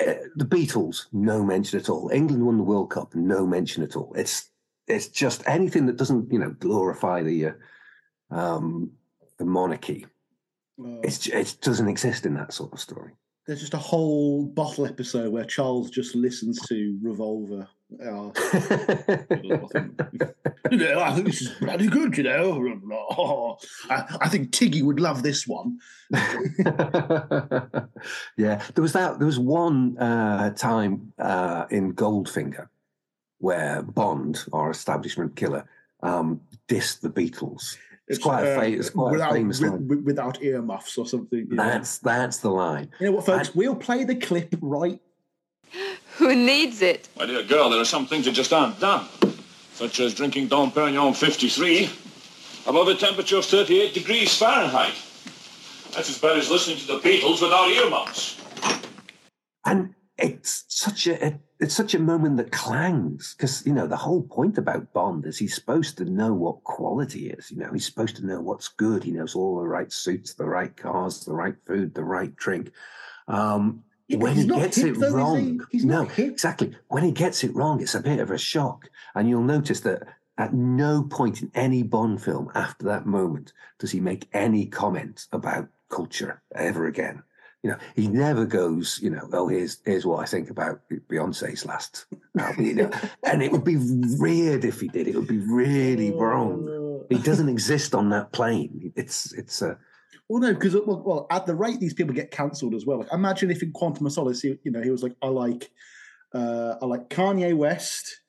Uh, 0.00 0.14
the 0.36 0.44
Beatles, 0.44 1.06
no 1.12 1.42
mention 1.44 1.78
at 1.78 1.88
all. 1.88 2.10
England 2.10 2.44
won 2.44 2.56
the 2.56 2.62
World 2.62 2.90
Cup, 2.90 3.14
no 3.14 3.46
mention 3.46 3.82
at 3.82 3.96
all. 3.96 4.12
It's 4.16 4.50
it's 4.86 5.08
just 5.08 5.42
anything 5.46 5.86
that 5.86 5.96
doesn't, 5.96 6.32
you 6.32 6.38
know, 6.38 6.50
glorify 6.50 7.22
the 7.22 7.46
uh, 7.46 7.52
um, 8.30 8.92
the 9.38 9.44
monarchy 9.44 10.06
It's, 10.78 11.26
it 11.26 11.56
doesn't 11.60 11.88
exist 11.88 12.26
in 12.26 12.34
that 12.34 12.52
sort 12.52 12.72
of 12.72 12.80
story. 12.80 13.12
there's 13.46 13.60
just 13.60 13.74
a 13.74 13.78
whole 13.78 14.46
bottle 14.46 14.86
episode 14.86 15.32
where 15.32 15.44
Charles 15.44 15.90
just 15.90 16.14
listens 16.14 16.60
to 16.68 16.98
Revolver. 17.02 17.68
Oh, 18.02 18.32
I 18.34 18.58
think, 19.72 20.02
you 20.70 20.78
know, 20.78 21.00
I 21.00 21.12
think 21.12 21.26
this 21.26 21.42
is 21.42 21.50
bloody 21.60 21.86
good, 21.86 22.16
you 22.16 22.24
know. 22.24 22.72
Oh, 23.16 23.58
I, 23.88 24.16
I 24.22 24.28
think 24.28 24.50
Tiggy 24.50 24.82
would 24.82 24.98
love 24.98 25.22
this 25.22 25.46
one. 25.46 25.78
yeah, 28.36 28.62
there 28.74 28.82
was 28.82 28.94
that. 28.94 29.18
There 29.18 29.26
was 29.26 29.38
one 29.38 29.96
uh, 29.98 30.50
time 30.54 31.12
uh, 31.18 31.66
in 31.70 31.94
Goldfinger 31.94 32.68
where 33.44 33.82
Bond, 33.82 34.42
our 34.54 34.70
establishment 34.70 35.36
killer, 35.36 35.66
um, 36.02 36.40
dissed 36.66 37.00
the 37.02 37.10
Beatles. 37.10 37.76
It's 38.08 38.18
quite 38.18 38.42
a, 38.42 38.54
fa- 38.54 38.72
it's 38.72 38.90
quite 38.90 39.08
uh, 39.08 39.12
without, 39.12 39.30
a 39.30 39.34
famous 39.34 39.60
with- 39.60 39.70
line. 39.72 40.04
without 40.04 40.42
earmuffs 40.42 40.96
or 40.96 41.06
something. 41.06 41.46
you 41.50 41.56
know. 41.56 41.62
That's 41.62 41.98
that's 41.98 42.38
the 42.38 42.50
line. 42.50 42.90
You 43.00 43.06
know 43.06 43.12
what, 43.12 43.26
folks? 43.26 43.54
we'll 43.54 43.76
play 43.76 44.04
the 44.04 44.14
clip 44.14 44.54
right. 44.62 44.98
Who 46.18 46.34
needs 46.34 46.80
it? 46.80 47.08
My 47.18 47.26
dear 47.26 47.42
girl, 47.42 47.68
there 47.70 47.80
are 47.80 47.84
some 47.96 48.06
things 48.06 48.24
that 48.24 48.32
just 48.32 48.52
aren't 48.52 48.80
done, 48.80 49.06
such 49.74 50.00
as 50.00 50.14
drinking 50.14 50.48
Dom 50.48 50.70
Perignon 50.72 51.14
53 51.14 51.90
above 52.66 52.88
a 52.88 52.94
temperature 52.94 53.36
of 53.36 53.44
38 53.44 53.92
degrees 53.92 54.36
Fahrenheit. 54.38 54.94
That's 55.94 56.08
as 56.08 56.18
bad 56.18 56.38
as 56.38 56.50
listening 56.50 56.78
to 56.78 56.86
the 56.86 56.98
Beatles 56.98 57.42
without 57.42 57.68
earmuffs. 57.68 58.40
and 59.66 59.94
it's 60.18 60.64
such 60.68 61.06
a 61.06 61.26
it- 61.26 61.40
it's 61.60 61.74
such 61.74 61.94
a 61.94 61.98
moment 61.98 62.36
that 62.36 62.52
clangs 62.52 63.34
because 63.36 63.64
you 63.64 63.72
know 63.72 63.86
the 63.86 63.96
whole 63.96 64.22
point 64.22 64.58
about 64.58 64.92
Bond 64.92 65.24
is 65.24 65.38
he's 65.38 65.54
supposed 65.54 65.96
to 65.96 66.04
know 66.04 66.34
what 66.34 66.62
quality 66.64 67.30
is. 67.30 67.50
You 67.50 67.58
know, 67.58 67.72
he's 67.72 67.86
supposed 67.86 68.16
to 68.16 68.26
know 68.26 68.40
what's 68.40 68.68
good. 68.68 69.02
He 69.02 69.12
knows 69.12 69.34
all 69.34 69.60
the 69.60 69.66
right 69.66 69.90
suits, 69.90 70.34
the 70.34 70.44
right 70.44 70.76
cars, 70.76 71.24
the 71.24 71.32
right 71.32 71.54
food, 71.66 71.94
the 71.94 72.04
right 72.04 72.34
drink. 72.36 72.70
Um, 73.28 73.84
Yeah, 74.08 74.18
when 74.18 74.34
he 74.34 74.46
gets 74.46 74.76
hip 74.76 74.96
it 74.96 75.00
though, 75.00 75.06
he? 75.08 75.14
wrong, 75.14 75.66
He's 75.70 75.84
no, 75.86 76.06
exactly. 76.18 76.76
When 76.88 77.04
he 77.04 77.12
gets 77.12 77.42
it 77.44 77.54
wrong, 77.54 77.80
it's 77.80 77.94
a 77.94 78.00
bit 78.02 78.18
of 78.18 78.30
a 78.30 78.36
shock, 78.36 78.90
and 79.14 79.28
you'll 79.28 79.42
notice 79.42 79.80
that 79.80 80.02
at 80.36 80.52
no 80.52 81.04
point 81.04 81.40
in 81.40 81.50
any 81.54 81.82
Bond 81.82 82.20
film 82.22 82.50
after 82.54 82.84
that 82.86 83.06
moment 83.06 83.52
does 83.78 83.92
he 83.92 84.00
make 84.00 84.28
any 84.34 84.66
comment 84.66 85.26
about 85.32 85.68
culture 85.88 86.42
ever 86.54 86.86
again. 86.86 87.22
You 87.64 87.70
know, 87.70 87.78
he 87.96 88.08
never 88.08 88.44
goes, 88.44 89.00
you 89.02 89.08
know, 89.08 89.26
oh, 89.32 89.48
here's 89.48 89.80
here's 89.86 90.04
what 90.04 90.20
I 90.20 90.26
think 90.26 90.50
about 90.50 90.82
Beyonce's 91.10 91.64
last 91.64 92.04
album. 92.38 92.66
You 92.66 92.74
know, 92.74 92.90
and 93.24 93.42
it 93.42 93.50
would 93.52 93.64
be 93.64 93.78
weird 94.18 94.66
if 94.66 94.80
he 94.80 94.88
did. 94.88 95.08
It 95.08 95.14
would 95.14 95.26
be 95.26 95.38
really 95.38 96.12
wrong. 96.12 97.06
He 97.08 97.16
doesn't 97.16 97.48
exist 97.48 97.94
on 97.94 98.10
that 98.10 98.32
plane. 98.32 98.92
It's 98.96 99.32
it's 99.32 99.62
a 99.62 99.78
Well, 100.28 100.42
no, 100.42 100.52
because 100.52 100.74
well, 100.74 101.02
well, 101.06 101.26
at 101.30 101.46
the 101.46 101.54
rate 101.54 101.80
these 101.80 101.94
people 101.94 102.14
get 102.14 102.30
cancelled 102.30 102.74
as 102.74 102.84
well. 102.84 102.98
Like, 102.98 103.12
imagine 103.14 103.50
if 103.50 103.62
in 103.62 103.72
Quantum 103.72 104.04
of 104.04 104.12
Solace, 104.12 104.42
he, 104.42 104.58
you 104.62 104.70
know, 104.70 104.82
he 104.82 104.90
was 104.90 105.02
like, 105.02 105.16
I 105.22 105.28
like, 105.28 105.70
uh, 106.34 106.74
I 106.82 106.84
like 106.84 107.08
Kanye 107.08 107.56
West, 107.56 108.20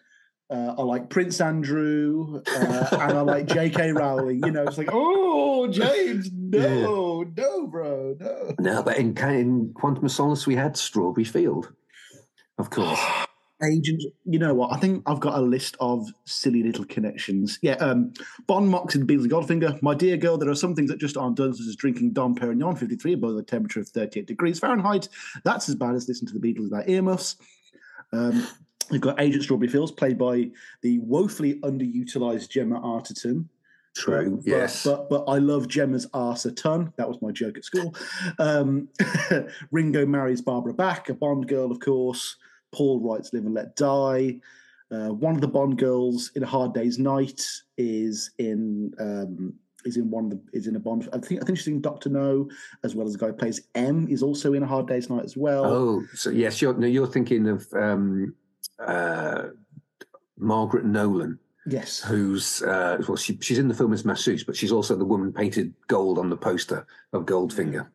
uh, 0.50 0.76
I 0.78 0.82
like 0.84 1.10
Prince 1.10 1.42
Andrew, 1.42 2.42
uh, 2.48 2.88
and 2.92 3.18
I 3.18 3.22
like 3.22 3.48
J.K. 3.48 3.94
Rowling. 3.94 4.42
You 4.46 4.52
know, 4.52 4.64
it's 4.64 4.78
like, 4.78 4.90
oh, 4.92 5.68
James, 5.68 6.30
no, 6.36 7.26
no, 7.36 7.68
bro, 7.68 8.16
no. 8.20 8.54
no, 8.60 8.84
but 8.84 8.98
in 8.98 9.18
in 9.18 9.74
Quantum 9.74 10.06
of 10.06 10.12
Solace 10.12 10.46
we 10.46 10.56
had 10.56 10.78
Strawberry 10.78 11.26
Field, 11.26 11.74
of 12.58 12.70
course. 12.70 13.00
Agent, 13.64 14.04
you 14.26 14.38
know 14.38 14.54
what? 14.54 14.74
I 14.74 14.78
think 14.78 15.02
I've 15.06 15.22
got 15.22 15.38
a 15.38 15.42
list 15.42 15.78
of 15.80 16.06
silly 16.26 16.62
little 16.62 16.84
connections. 16.84 17.58
Yeah, 17.62 17.76
um, 17.76 18.14
in 18.50 19.08
Beatles 19.08 19.24
and 19.24 19.32
Goldfinger. 19.32 19.82
My 19.82 19.96
dear 19.96 20.18
girl, 20.18 20.38
there 20.38 20.50
are 20.50 20.56
some 20.56 20.76
things 20.76 20.92
that 20.92 21.00
just 21.00 21.16
aren't 21.16 21.38
done, 21.38 21.54
such 21.54 21.66
as 21.66 21.76
drinking 21.78 22.12
Dom 22.12 22.36
Perignon 22.36 22.78
53 22.78 23.14
above 23.14 23.36
the 23.36 23.44
temperature 23.44 23.80
of 23.80 23.88
38 23.88 24.28
degrees 24.28 24.60
Fahrenheit. 24.60 25.08
That's 25.46 25.70
as 25.70 25.76
bad 25.76 25.96
as 25.96 26.08
listening 26.08 26.34
to 26.34 26.38
the 26.38 26.54
Beatles 26.54 26.70
without 26.70 26.90
earmuffs. 26.90 27.38
Um, 28.12 28.46
we've 28.90 29.02
got 29.02 29.20
Agent 29.20 29.44
Strawberry 29.44 29.70
Fields, 29.70 29.92
played 29.92 30.18
by 30.18 30.50
the 30.82 31.00
woefully 31.00 31.60
underutilized 31.62 32.50
Gemma 32.50 32.80
Arterton. 32.80 33.46
True. 33.96 34.38
But, 34.38 34.48
yes. 34.48 34.84
But, 34.84 35.10
but 35.10 35.24
I 35.28 35.38
love 35.38 35.68
Gemma's 35.68 36.08
arse 36.14 36.46
a 36.46 36.52
ton. 36.52 36.92
That 36.98 37.08
was 37.08 37.22
my 37.22 37.32
joke 37.32 37.58
at 37.58 37.64
school. 37.64 37.96
Um, 38.40 38.90
Ringo 39.72 40.06
marries 40.06 40.42
Barbara 40.42 40.74
Bach, 40.74 41.10
a 41.10 41.14
Bond 41.14 41.48
girl, 41.48 41.72
of 41.72 41.80
course. 41.80 42.36
Paul 42.74 43.00
writes 43.00 43.32
Live 43.32 43.46
and 43.46 43.54
Let 43.54 43.76
Die. 43.76 44.40
Uh, 44.92 45.10
one 45.10 45.36
of 45.36 45.42
the 45.42 45.48
Bond 45.48 45.78
girls 45.78 46.32
in 46.36 46.44
A 46.44 46.46
Hard 46.46 46.74
Day's 46.74 47.00
Night 47.00 47.42
is 47.78 48.32
in 48.38 48.94
um, 49.00 49.54
is 49.84 49.98
in 49.98 50.10
one 50.12 50.26
of 50.26 50.32
the 50.32 50.42
is 50.54 50.68
in 50.68 50.76
a 50.76 50.80
Bond. 50.80 51.10
I 51.12 51.18
think 51.18 51.42
I 51.42 51.46
think 51.46 51.58
she's 51.58 51.68
in 51.68 51.82
Doctor 51.82 52.10
No 52.10 52.48
as 52.84 52.96
well 52.96 53.08
as 53.08 53.14
the 53.14 53.20
guy 53.20 53.28
who 53.28 53.34
plays 53.34 53.62
M 53.74 54.08
is 54.10 54.22
also 54.22 54.54
in 54.54 54.62
A 54.62 54.68
Hard 54.68 54.88
Day's 54.88 55.10
Night 55.10 55.24
as 55.24 55.36
well. 55.36 55.66
oh, 55.66 56.04
so 56.14 56.30
yes, 56.30 56.62
you're 56.62 56.74
no, 56.76 56.86
you're 56.86 57.08
thinking 57.08 57.48
of 57.48 57.68
um, 57.74 58.36
uh, 58.80 59.44
Margaret 60.38 60.86
Nolan. 60.86 61.40
Yes, 61.68 62.00
who's 62.02 62.62
uh, 62.62 63.02
well, 63.08 63.18
she, 63.18 63.40
she's 63.42 63.58
in 63.58 63.68
the 63.68 63.74
film 63.74 63.92
as 63.92 64.06
Masseuse, 64.06 64.44
but 64.44 64.56
she's 64.56 64.72
also 64.72 64.96
the 64.96 65.04
woman 65.04 65.34
painted 65.34 65.74
gold 65.88 66.20
on 66.20 66.30
the 66.30 66.38
poster 66.38 66.86
of 67.12 67.26
Goldfinger. 67.26 67.88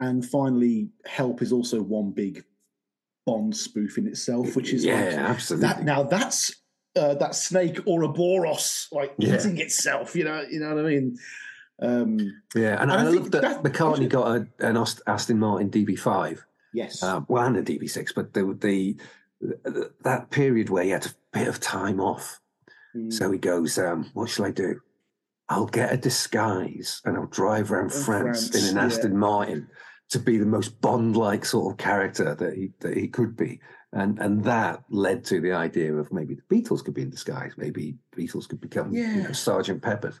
and 0.00 0.24
finally, 0.24 0.88
Help 1.04 1.42
is 1.42 1.52
also 1.52 1.82
one 1.82 2.12
big 2.12 2.42
Bond 3.26 3.54
spoof 3.54 3.98
in 3.98 4.06
itself, 4.06 4.56
which 4.56 4.72
is 4.72 4.82
yeah, 4.84 4.94
like, 5.04 5.14
absolutely. 5.14 5.66
that 5.68 5.84
now 5.84 6.04
that's 6.04 6.54
uh, 6.96 7.12
that 7.16 7.34
snake 7.34 7.80
ouroboros 7.86 8.88
like 8.92 9.12
Yeah. 9.18 9.34
eating 9.34 9.58
itself. 9.58 10.16
You 10.16 10.24
know, 10.24 10.44
you 10.50 10.60
know 10.60 10.74
what 10.74 10.86
I 10.86 10.88
mean. 10.88 11.18
Um, 11.82 12.42
yeah, 12.54 12.80
and, 12.80 12.90
and 12.90 12.92
I 12.92 13.00
I, 13.00 13.08
love 13.08 13.30
that, 13.32 13.42
that- 13.42 13.62
McCartney 13.62 14.08
got 14.08 14.28
a, 14.36 14.48
an 14.66 14.78
Ast- 14.78 15.02
Aston 15.06 15.38
Martin 15.38 15.68
DB5, 15.70 16.38
yes, 16.72 17.02
um, 17.02 17.26
well, 17.28 17.44
and 17.44 17.58
a 17.58 17.62
DB6, 17.62 18.14
but 18.14 18.32
the 18.32 18.56
the 18.58 18.96
that 19.40 20.30
period 20.30 20.70
where 20.70 20.84
he 20.84 20.90
had 20.90 21.06
a 21.06 21.14
bit 21.32 21.48
of 21.48 21.60
time 21.60 22.00
off, 22.00 22.40
Mm. 22.94 23.12
so 23.12 23.30
he 23.30 23.38
goes, 23.38 23.78
um, 23.78 24.10
"What 24.14 24.30
shall 24.30 24.46
I 24.46 24.50
do? 24.50 24.80
I'll 25.48 25.66
get 25.66 25.92
a 25.92 25.96
disguise 25.98 27.02
and 27.04 27.16
I'll 27.16 27.26
drive 27.26 27.70
around 27.70 27.92
In 27.92 28.02
France, 28.02 28.48
France, 28.48 28.56
in 28.56 28.70
an 28.70 28.76
yeah. 28.76 28.84
Aston 28.84 29.16
Martin." 29.16 29.68
To 30.10 30.20
be 30.20 30.38
the 30.38 30.46
most 30.46 30.80
Bond-like 30.80 31.44
sort 31.44 31.72
of 31.72 31.78
character 31.78 32.32
that 32.36 32.54
he 32.54 32.72
that 32.78 32.96
he 32.96 33.08
could 33.08 33.36
be, 33.36 33.60
and 33.92 34.20
and 34.20 34.44
that 34.44 34.84
led 34.88 35.24
to 35.24 35.40
the 35.40 35.52
idea 35.52 35.92
of 35.96 36.12
maybe 36.12 36.36
the 36.36 36.42
Beatles 36.54 36.84
could 36.84 36.94
be 36.94 37.02
in 37.02 37.10
disguise. 37.10 37.54
Maybe 37.56 37.98
Beatles 38.16 38.48
could 38.48 38.60
become 38.60 38.92
you 38.92 39.24
know, 39.24 39.32
Sergeant 39.32 39.82
Pepper's. 39.82 40.20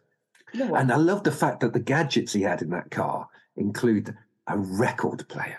You 0.52 0.64
know? 0.64 0.74
And 0.74 0.90
I 0.90 0.96
love 0.96 1.22
the 1.22 1.30
fact 1.30 1.60
that 1.60 1.72
the 1.72 1.78
gadgets 1.78 2.32
he 2.32 2.42
had 2.42 2.62
in 2.62 2.70
that 2.70 2.90
car 2.90 3.28
include 3.54 4.12
a 4.48 4.58
record 4.58 5.28
player. 5.28 5.58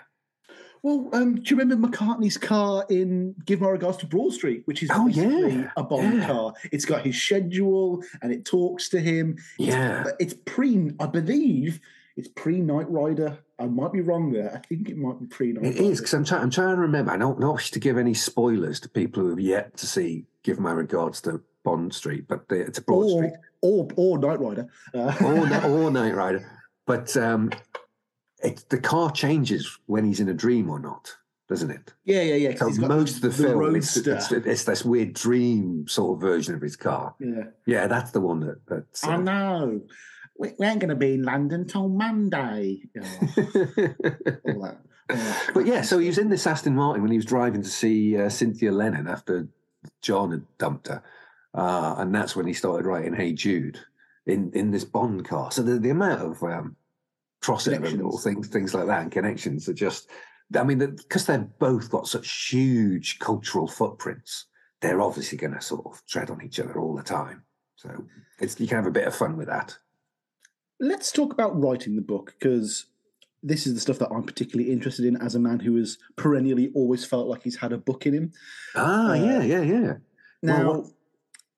Well, 0.82 1.08
um, 1.12 1.36
do 1.36 1.42
you 1.54 1.56
remember 1.60 1.88
McCartney's 1.88 2.36
car 2.38 2.84
in 2.88 3.34
"Give 3.44 3.60
My 3.60 3.68
Regards 3.68 3.98
to 3.98 4.06
Broad 4.06 4.32
Street," 4.32 4.62
which 4.66 4.82
is 4.82 4.90
Oh, 4.92 5.06
basically 5.06 5.54
yeah, 5.56 5.70
a 5.76 5.82
Bond 5.82 6.18
yeah. 6.18 6.26
car? 6.26 6.54
It's 6.72 6.84
got 6.84 7.04
his 7.04 7.20
schedule 7.20 8.02
and 8.22 8.32
it 8.32 8.44
talks 8.44 8.88
to 8.90 9.00
him. 9.00 9.32
It's- 9.58 9.74
Yeah. 9.76 10.02
but 10.04 10.16
it's 10.20 10.34
pre. 10.44 10.90
I 11.00 11.06
believe 11.06 11.80
it's 12.16 12.28
pre 12.28 12.60
Knight 12.60 12.90
Rider. 12.90 13.38
I 13.60 13.66
might 13.66 13.92
be 13.92 14.00
wrong 14.00 14.30
there. 14.32 14.52
I 14.54 14.58
think 14.68 14.88
it 14.88 14.96
might 14.96 15.18
be 15.18 15.26
pre 15.26 15.52
Night 15.52 15.64
It 15.64 15.68
Rider. 15.80 15.82
is 15.90 15.98
because 15.98 16.14
I'm, 16.14 16.24
trying. 16.24 16.42
I'm 16.42 16.50
trying 16.50 16.76
to 16.76 16.80
remember. 16.80 17.10
I 17.12 17.16
don't 17.16 17.38
wish 17.40 17.70
to 17.72 17.80
give 17.80 17.98
any 17.98 18.14
spoilers 18.14 18.78
to 18.80 18.88
people 18.88 19.22
who 19.24 19.30
have 19.30 19.40
yet 19.40 19.76
to 19.78 19.86
see. 19.86 20.26
Give 20.44 20.60
my 20.60 20.70
regards 20.72 21.20
to 21.22 21.42
Bond 21.64 21.92
Street, 21.92 22.26
but 22.28 22.44
it's 22.50 22.78
a 22.78 22.82
Broad 22.82 23.10
Street 23.10 23.32
or, 23.62 23.88
or 23.96 24.16
or 24.16 24.18
Knight 24.18 24.40
Rider. 24.40 24.68
Uh, 24.94 25.12
or, 25.24 25.64
or 25.86 25.90
Knight 25.90 26.14
Rider. 26.14 26.48
But 26.86 27.14
um, 27.18 27.50
it, 28.42 28.64
the 28.68 28.78
car 28.78 29.10
changes 29.10 29.78
when 29.86 30.04
he's 30.04 30.20
in 30.20 30.28
a 30.28 30.34
dream 30.34 30.70
or 30.70 30.78
not, 30.78 31.14
doesn't 31.48 31.70
it? 31.70 31.92
yeah, 32.04 32.22
yeah, 32.22 32.34
yeah. 32.34 32.56
So 32.56 32.70
most 32.86 33.16
of 33.16 33.22
the, 33.22 33.30
film, 33.30 33.74
it's, 33.74 33.96
it's, 33.96 34.32
it's 34.32 34.64
this 34.64 34.84
weird 34.84 35.14
dream 35.14 35.86
sort 35.88 36.16
of 36.16 36.20
version 36.20 36.54
of 36.54 36.60
his 36.60 36.76
car. 36.76 37.14
yeah. 37.18 37.44
Yeah, 37.66 37.86
that's 37.86 38.10
the 38.12 38.20
one 38.20 38.40
that. 38.40 38.60
That's, 38.66 39.04
I 39.04 39.14
uh, 39.14 39.16
know. 39.18 39.80
We, 40.38 40.52
we 40.58 40.66
ain't 40.66 40.78
going 40.78 40.90
to 40.90 40.96
be 40.96 41.14
in 41.14 41.24
London 41.24 41.66
till 41.66 41.88
Monday. 41.88 42.82
Oh, 42.96 43.02
all 43.36 43.40
that. 43.40 44.40
all 44.44 44.60
that. 44.60 44.78
But 45.54 45.66
yeah, 45.66 45.82
so 45.82 45.98
he 45.98 46.06
was 46.06 46.18
in 46.18 46.28
this 46.28 46.46
Aston 46.46 46.74
Martin 46.74 47.02
when 47.02 47.10
he 47.10 47.18
was 47.18 47.24
driving 47.24 47.62
to 47.62 47.68
see 47.68 48.16
uh, 48.16 48.28
Cynthia 48.28 48.70
Lennon 48.70 49.08
after 49.08 49.48
John 50.02 50.30
had 50.30 50.44
dumped 50.58 50.88
her, 50.88 51.02
uh, 51.54 51.94
and 51.98 52.14
that's 52.14 52.36
when 52.36 52.46
he 52.46 52.52
started 52.52 52.86
writing 52.86 53.14
"Hey 53.14 53.32
Jude" 53.32 53.80
in 54.26 54.52
in 54.52 54.70
this 54.70 54.84
Bond 54.84 55.24
car. 55.24 55.50
So 55.50 55.62
the, 55.62 55.78
the 55.78 55.90
amount 55.90 56.20
of 56.20 56.42
um, 56.42 56.76
crossover 57.40 57.66
and 57.66 57.76
Connections. 57.76 57.96
little 58.02 58.18
things 58.18 58.48
things 58.48 58.74
like 58.74 58.86
that 58.86 59.02
and 59.02 59.12
connections 59.12 59.68
are 59.68 59.74
just. 59.74 60.08
I 60.56 60.64
mean, 60.64 60.78
because 60.78 61.26
they've 61.26 61.44
both 61.58 61.90
got 61.90 62.08
such 62.08 62.48
huge 62.48 63.18
cultural 63.18 63.68
footprints, 63.68 64.46
they're 64.80 65.00
obviously 65.02 65.36
going 65.36 65.52
to 65.52 65.60
sort 65.60 65.84
of 65.84 66.02
tread 66.06 66.30
on 66.30 66.42
each 66.42 66.58
other 66.58 66.78
all 66.80 66.96
the 66.96 67.02
time. 67.02 67.42
So 67.76 68.04
it's 68.40 68.58
you 68.58 68.66
can 68.66 68.76
have 68.78 68.86
a 68.86 68.90
bit 68.90 69.06
of 69.06 69.14
fun 69.14 69.36
with 69.36 69.48
that. 69.48 69.76
Let's 70.80 71.12
talk 71.12 71.32
about 71.32 71.60
writing 71.60 71.96
the 71.96 72.02
book 72.02 72.34
because 72.38 72.86
this 73.42 73.66
is 73.66 73.74
the 73.74 73.80
stuff 73.80 73.98
that 73.98 74.08
I'm 74.10 74.22
particularly 74.24 74.72
interested 74.72 75.04
in 75.04 75.16
as 75.16 75.34
a 75.34 75.38
man 75.40 75.60
who 75.60 75.76
has 75.76 75.98
perennially 76.16 76.70
always 76.74 77.04
felt 77.04 77.28
like 77.28 77.42
he's 77.42 77.56
had 77.56 77.72
a 77.72 77.78
book 77.78 78.06
in 78.06 78.14
him. 78.14 78.32
Ah, 78.74 79.10
Uh, 79.10 79.14
yeah, 79.14 79.42
yeah, 79.42 79.60
yeah. 79.62 79.92
Now, 80.42 80.66
Well, 80.70 80.92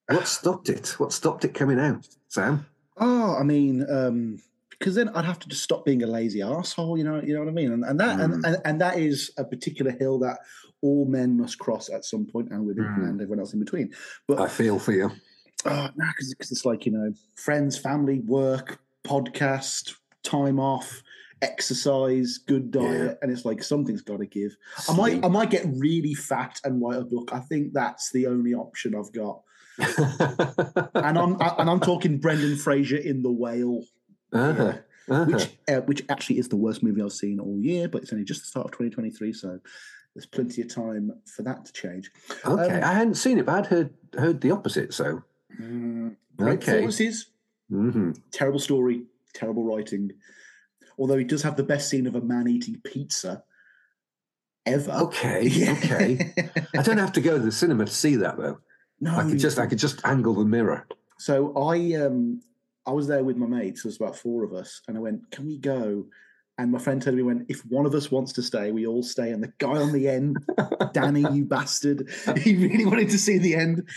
what 0.09 0.27
stopped 0.27 0.69
it? 0.69 0.89
What 0.99 1.13
stopped 1.13 1.45
it 1.45 1.55
coming 1.55 1.79
out, 1.79 2.09
Sam? 2.29 2.67
oh, 2.97 3.37
I 3.39 3.45
mean, 3.45 3.87
um, 3.89 4.39
because 4.81 4.95
then 4.97 5.11
I'd 5.11 5.25
have 5.27 5.39
to 5.41 5.49
just 5.49 5.63
stop 5.63 5.85
being 5.85 6.03
a 6.03 6.07
lazy 6.07 6.43
asshole. 6.43 6.99
You 6.99 7.05
know, 7.05 7.21
you 7.23 7.35
know 7.35 7.41
what 7.41 7.49
I 7.49 7.53
mean. 7.53 7.71
And, 7.73 7.85
and 7.85 8.01
that 8.01 8.19
Mm. 8.19 8.25
and, 8.25 8.47
and 8.47 8.57
and 8.65 8.81
that 8.81 8.99
is 8.99 9.31
a 9.39 9.45
particular 9.45 9.93
hill 9.93 10.19
that 10.21 10.39
all 10.83 11.05
men 11.05 11.37
must 11.37 11.59
cross 11.59 11.91
at 11.91 12.05
some 12.05 12.27
point, 12.27 12.51
and 12.51 12.67
women 12.67 12.85
Mm. 12.85 13.09
and 13.11 13.21
everyone 13.21 13.39
else 13.41 13.53
in 13.53 13.61
between. 13.61 13.93
But 14.27 14.41
I 14.41 14.49
feel 14.49 14.79
for 14.81 14.93
you. 14.93 15.11
Oh, 15.67 15.89
no, 15.95 16.07
because 16.17 16.35
it's 16.51 16.65
like 16.65 16.87
you 16.87 16.93
know, 16.93 17.13
friends, 17.37 17.77
family, 17.79 18.21
work, 18.21 18.81
podcast, 19.05 19.93
time 20.23 20.59
off, 20.59 21.03
exercise, 21.43 22.39
good 22.39 22.71
diet, 22.71 23.19
and 23.21 23.31
it's 23.31 23.45
like 23.45 23.63
something's 23.63 24.01
got 24.01 24.21
to 24.21 24.27
give. 24.27 24.57
I 24.89 24.97
might, 24.97 25.25
I 25.25 25.29
might 25.29 25.51
get 25.51 25.67
really 25.77 26.15
fat 26.15 26.59
and 26.65 26.81
write 26.81 26.99
a 26.99 27.05
book. 27.05 27.31
I 27.33 27.41
think 27.41 27.75
that's 27.75 28.11
the 28.11 28.27
only 28.27 28.55
option 28.55 28.95
I've 28.95 29.13
got. 29.13 29.43
And 30.95 31.19
I'm, 31.19 31.41
I, 31.41 31.55
and 31.59 31.71
I'm 31.71 31.81
talking 31.81 32.19
Brendan 32.19 32.57
Fraser 32.57 32.97
in 32.97 33.23
The 33.23 33.31
Whale, 33.33 33.83
Uh-huh, 34.33 34.75
uh-huh. 35.09 35.25
which, 35.25 35.49
uh, 35.69 35.81
which 35.83 36.03
actually 36.09 36.39
is 36.39 36.49
the 36.49 36.57
worst 36.57 36.83
movie 36.83 37.03
I've 37.03 37.13
seen 37.13 37.41
all 37.41 37.59
year, 37.61 37.89
but 37.89 38.03
it's 38.03 38.13
only 38.13 38.25
just 38.25 38.43
the 38.43 38.47
start 38.47 38.67
of 38.67 38.73
2023, 38.73 39.33
so 39.33 39.59
there's 40.15 40.27
plenty 40.27 40.63
of 40.63 40.69
time 40.73 41.13
for 41.27 41.43
that 41.43 41.65
to 41.65 41.73
change. 41.73 42.11
okay, 42.45 42.79
um, 42.79 42.85
I 42.85 42.93
hadn't 42.95 43.15
seen 43.15 43.39
it, 43.39 43.47
but 43.47 43.55
I'd 43.59 43.67
heard 43.67 43.95
heard 44.19 44.41
the 44.41 44.51
opposite. 44.53 44.95
So, 44.95 45.23
Mm, 45.61 46.17
great 46.37 46.59
okay. 46.61 46.73
performances, 46.73 47.27
hmm 47.69 48.13
terrible 48.33 48.61
story, 48.61 49.03
terrible 49.35 49.65
writing. 49.65 50.13
Although 50.99 51.17
he 51.19 51.25
does 51.25 51.43
have 51.43 51.57
the 51.57 51.63
best 51.65 51.89
scene 51.91 52.07
of 52.07 52.15
a 52.15 52.21
man 52.21 52.47
eating 52.49 52.81
pizza 52.85 53.43
ever. 54.67 54.93
okay, 54.93 55.43
Yeah. 55.49 55.73
okay. 55.73 56.33
I 56.77 56.83
don't 56.83 56.99
have 56.99 57.13
to 57.15 57.21
go 57.21 57.37
to 57.39 57.43
the 57.45 57.53
cinema 57.53 57.87
to 57.87 57.93
see 57.93 58.17
that 58.17 58.37
though. 58.37 58.61
no, 59.01 59.17
I 59.17 59.23
could 59.29 59.39
just 59.39 59.59
I 59.59 59.67
could 59.67 59.79
just 59.79 60.01
angle 60.05 60.35
the 60.35 60.45
mirror. 60.45 60.87
So 61.19 61.53
I 61.57 61.95
um 61.95 62.43
I 62.91 62.93
was 62.93 63.07
there 63.07 63.23
with 63.23 63.37
my 63.37 63.47
mates. 63.47 63.85
There's 63.85 63.99
about 63.99 64.17
four 64.17 64.43
of 64.43 64.53
us, 64.53 64.83
and 64.89 64.97
I 64.97 65.01
went, 65.01 65.31
"Can 65.31 65.47
we 65.47 65.59
go?" 65.59 66.07
And 66.59 66.73
my 66.73 66.79
friend 66.81 67.01
told 67.01 67.15
me, 67.15 67.23
"When 67.23 67.47
if 67.49 67.61
one 67.67 67.87
of 67.87 67.95
us 67.95 68.11
wants 68.11 68.33
to 68.33 68.43
stay, 68.43 68.73
we 68.73 68.85
all 68.85 69.05
stay." 69.05 69.31
And 69.31 69.41
the 69.41 69.53
guy 69.59 69.77
on 69.77 69.93
the 69.93 70.09
end, 70.09 70.39
Danny, 70.93 71.25
you 71.33 71.45
bastard, 71.45 72.11
he 72.37 72.57
really 72.57 72.85
wanted 72.85 73.09
to 73.11 73.19
see 73.19 73.39
the 73.39 73.55
end. 73.55 73.89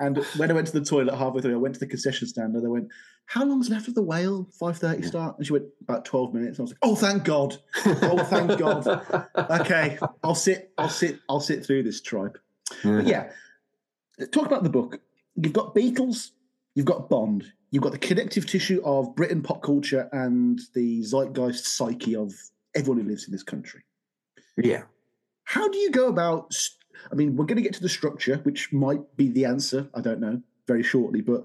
And 0.00 0.18
when 0.36 0.50
I 0.50 0.54
went 0.54 0.66
to 0.66 0.72
the 0.72 0.84
toilet 0.84 1.14
halfway 1.14 1.40
through, 1.40 1.54
I 1.54 1.58
went 1.58 1.74
to 1.74 1.80
the 1.80 1.86
concession 1.86 2.26
stand, 2.26 2.56
and 2.56 2.64
they 2.64 2.68
went, 2.68 2.88
"How 3.26 3.44
long's 3.44 3.70
left 3.70 3.86
of 3.86 3.94
the 3.94 4.02
whale? 4.02 4.48
Five 4.58 4.76
thirty 4.76 5.02
start?" 5.04 5.38
And 5.38 5.46
she 5.46 5.52
went, 5.52 5.66
"About 5.80 6.04
twelve 6.04 6.34
minutes." 6.34 6.58
And 6.58 6.62
I 6.62 6.64
was 6.64 6.70
like, 6.72 6.78
"Oh, 6.82 6.96
thank 6.96 7.22
God! 7.22 7.58
Oh, 7.86 8.24
thank 8.24 8.58
God! 8.66 8.88
Okay, 9.60 9.98
I'll 10.24 10.34
sit, 10.34 10.72
I'll 10.78 10.88
sit, 10.88 11.20
I'll 11.28 11.38
sit 11.38 11.64
through 11.64 11.84
this 11.84 12.00
tripe." 12.00 12.38
But 12.82 13.06
yeah, 13.06 13.30
talk 14.32 14.46
about 14.46 14.64
the 14.64 14.68
book. 14.68 15.00
You've 15.36 15.52
got 15.52 15.76
Beatles, 15.76 16.32
you've 16.74 16.86
got 16.86 17.08
Bond, 17.08 17.52
you've 17.72 17.82
got 17.82 17.90
the 17.92 17.98
connective 17.98 18.46
tissue 18.46 18.80
of 18.84 19.16
Britain 19.16 19.42
pop 19.42 19.62
culture 19.62 20.08
and 20.12 20.60
the 20.74 21.02
zeitgeist 21.02 21.66
psyche 21.66 22.14
of 22.14 22.32
everyone 22.76 23.02
who 23.02 23.08
lives 23.08 23.24
in 23.26 23.32
this 23.32 23.42
country. 23.42 23.82
yeah. 24.56 24.82
How 25.44 25.68
do 25.68 25.76
you 25.78 25.90
go 25.90 26.06
about? 26.08 26.54
I 27.10 27.14
mean, 27.16 27.34
we're 27.36 27.46
going 27.46 27.56
to 27.56 27.62
get 27.62 27.74
to 27.74 27.82
the 27.82 27.88
structure, 27.88 28.36
which 28.44 28.72
might 28.72 29.00
be 29.16 29.28
the 29.28 29.44
answer. 29.44 29.88
I 29.92 30.00
don't 30.00 30.20
know 30.20 30.40
very 30.68 30.82
shortly, 30.84 31.20
but 31.20 31.44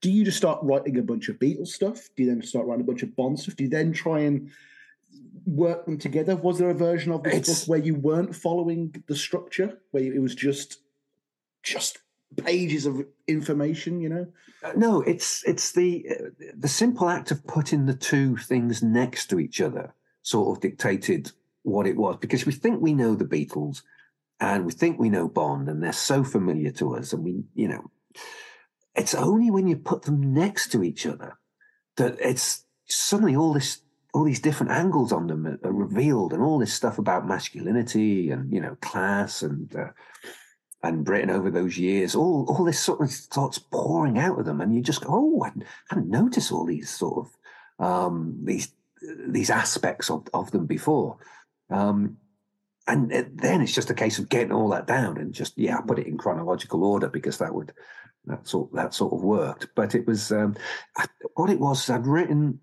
do 0.00 0.10
you 0.10 0.24
just 0.24 0.36
start 0.36 0.60
writing 0.62 0.96
a 0.98 1.02
bunch 1.02 1.28
of 1.28 1.38
Beatles 1.40 1.68
stuff? 1.68 2.08
Do 2.16 2.22
you 2.22 2.28
then 2.28 2.40
start 2.42 2.66
writing 2.66 2.82
a 2.82 2.86
bunch 2.86 3.02
of 3.02 3.14
Bond 3.16 3.38
stuff? 3.40 3.56
Do 3.56 3.64
you 3.64 3.70
then 3.70 3.92
try 3.92 4.20
and 4.20 4.50
work 5.44 5.84
them 5.86 5.98
together? 5.98 6.36
Was 6.36 6.58
there 6.58 6.70
a 6.70 6.74
version 6.74 7.10
of 7.12 7.24
this 7.24 7.34
It's- 7.34 7.60
book 7.60 7.68
where 7.70 7.78
you 7.80 7.94
weren't 7.96 8.34
following 8.34 8.94
the 9.08 9.16
structure, 9.16 9.80
where 9.90 10.04
it 10.04 10.20
was 10.22 10.34
just 10.34 10.78
just 11.62 11.98
pages 12.36 12.86
of 12.86 13.04
information? 13.26 14.00
You 14.00 14.08
know, 14.08 14.26
Uh, 14.62 14.72
No, 14.76 15.02
it's 15.02 15.42
it's 15.44 15.72
the 15.72 16.06
uh, 16.10 16.46
the 16.56 16.68
simple 16.68 17.08
act 17.08 17.30
of 17.30 17.46
putting 17.46 17.86
the 17.86 17.94
two 17.94 18.36
things 18.36 18.82
next 18.82 19.26
to 19.28 19.38
each 19.38 19.60
other 19.60 19.94
sort 20.22 20.56
of 20.56 20.62
dictated 20.62 21.32
what 21.62 21.86
it 21.86 21.96
was 21.96 22.16
because 22.20 22.46
we 22.46 22.52
think 22.52 22.80
we 22.80 22.94
know 22.94 23.14
the 23.14 23.24
Beatles 23.24 23.82
and 24.40 24.64
we 24.64 24.72
think 24.72 24.98
we 24.98 25.10
know 25.10 25.28
Bond 25.28 25.68
and 25.68 25.82
they're 25.82 25.92
so 25.92 26.24
familiar 26.24 26.70
to 26.72 26.94
us 26.96 27.12
and 27.12 27.24
we 27.24 27.44
you 27.54 27.68
know 27.68 27.90
it's 28.94 29.14
only 29.14 29.50
when 29.50 29.66
you 29.66 29.76
put 29.76 30.02
them 30.02 30.34
next 30.34 30.70
to 30.72 30.82
each 30.82 31.06
other 31.06 31.38
that 31.96 32.16
it's 32.20 32.64
suddenly 32.86 33.36
all 33.36 33.52
this 33.52 33.82
all 34.14 34.24
these 34.24 34.40
different 34.40 34.72
angles 34.72 35.12
on 35.12 35.26
them 35.26 35.46
are, 35.46 35.72
revealed 35.72 36.32
and 36.32 36.42
all 36.42 36.58
this 36.58 36.74
stuff 36.74 36.98
about 36.98 37.26
masculinity 37.26 38.30
and 38.30 38.52
you 38.52 38.60
know 38.60 38.76
class 38.80 39.42
and 39.42 39.74
uh, 39.74 39.88
and 40.82 41.04
Britain 41.04 41.30
over 41.30 41.50
those 41.50 41.78
years, 41.78 42.14
all 42.14 42.46
all 42.48 42.64
this 42.64 42.80
sort 42.80 43.00
of 43.00 43.10
starts 43.10 43.58
pouring 43.58 44.18
out 44.18 44.38
of 44.38 44.44
them, 44.44 44.60
and 44.60 44.74
you 44.74 44.82
just 44.82 45.04
go, 45.04 45.08
"Oh, 45.10 45.44
I 45.44 45.52
hadn't, 45.88 46.08
noticed 46.08 46.52
all 46.52 46.64
these 46.64 46.90
sort 46.90 47.26
of 47.78 47.86
um, 47.86 48.38
these 48.42 48.72
these 49.26 49.50
aspects 49.50 50.10
of, 50.10 50.26
of 50.34 50.50
them 50.50 50.66
before." 50.66 51.18
Um, 51.70 52.16
and 52.88 53.10
then 53.34 53.60
it's 53.60 53.74
just 53.74 53.90
a 53.90 53.94
case 53.94 54.18
of 54.18 54.28
getting 54.28 54.52
all 54.52 54.68
that 54.70 54.88
down 54.88 55.16
and 55.16 55.32
just 55.32 55.56
yeah, 55.56 55.80
put 55.80 56.00
it 56.00 56.06
in 56.08 56.18
chronological 56.18 56.82
order 56.84 57.08
because 57.08 57.38
that 57.38 57.54
would 57.54 57.72
that 58.26 58.46
sort 58.48 58.72
that 58.74 58.92
sort 58.92 59.12
of 59.12 59.22
worked. 59.22 59.68
But 59.76 59.94
it 59.94 60.06
was 60.06 60.32
um, 60.32 60.56
I, 60.96 61.06
what 61.34 61.50
it 61.50 61.60
was. 61.60 61.88
I'd 61.88 62.06
written 62.06 62.58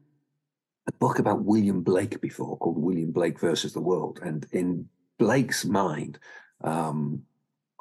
a 0.88 0.91
book 0.91 1.20
about 1.20 1.46
William 1.46 1.84
Blake 1.84 2.20
before 2.20 2.58
called 2.58 2.78
William 2.78 3.12
Blake 3.12 3.40
versus 3.40 3.72
the 3.72 3.82
World, 3.82 4.20
and 4.22 4.46
in 4.52 4.90
Blake's 5.18 5.64
mind. 5.64 6.20
Um, 6.62 7.24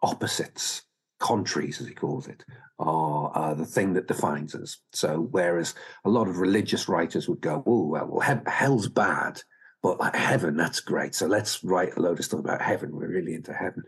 opposites, 0.02 0.82
contraries, 1.18 1.80
as 1.80 1.86
he 1.86 1.94
calls 1.94 2.28
it, 2.28 2.44
are 2.78 3.32
uh, 3.34 3.54
the 3.54 3.66
thing 3.66 3.94
that 3.94 4.08
defines 4.08 4.54
us. 4.54 4.78
So, 4.92 5.28
whereas 5.30 5.74
a 6.04 6.10
lot 6.10 6.28
of 6.28 6.38
religious 6.38 6.88
writers 6.88 7.28
would 7.28 7.40
go, 7.40 7.62
"Oh, 7.66 7.86
well, 7.86 8.06
well 8.06 8.20
he- 8.20 8.50
hell's 8.50 8.88
bad, 8.88 9.42
but 9.82 9.98
like 9.98 10.14
heaven, 10.14 10.56
that's 10.56 10.80
great. 10.80 11.14
So 11.14 11.26
let's 11.26 11.62
write 11.64 11.96
a 11.96 12.00
load 12.00 12.18
of 12.18 12.24
stuff 12.24 12.40
about 12.40 12.62
heaven. 12.62 12.94
We're 12.94 13.08
really 13.08 13.34
into 13.34 13.52
heaven." 13.52 13.82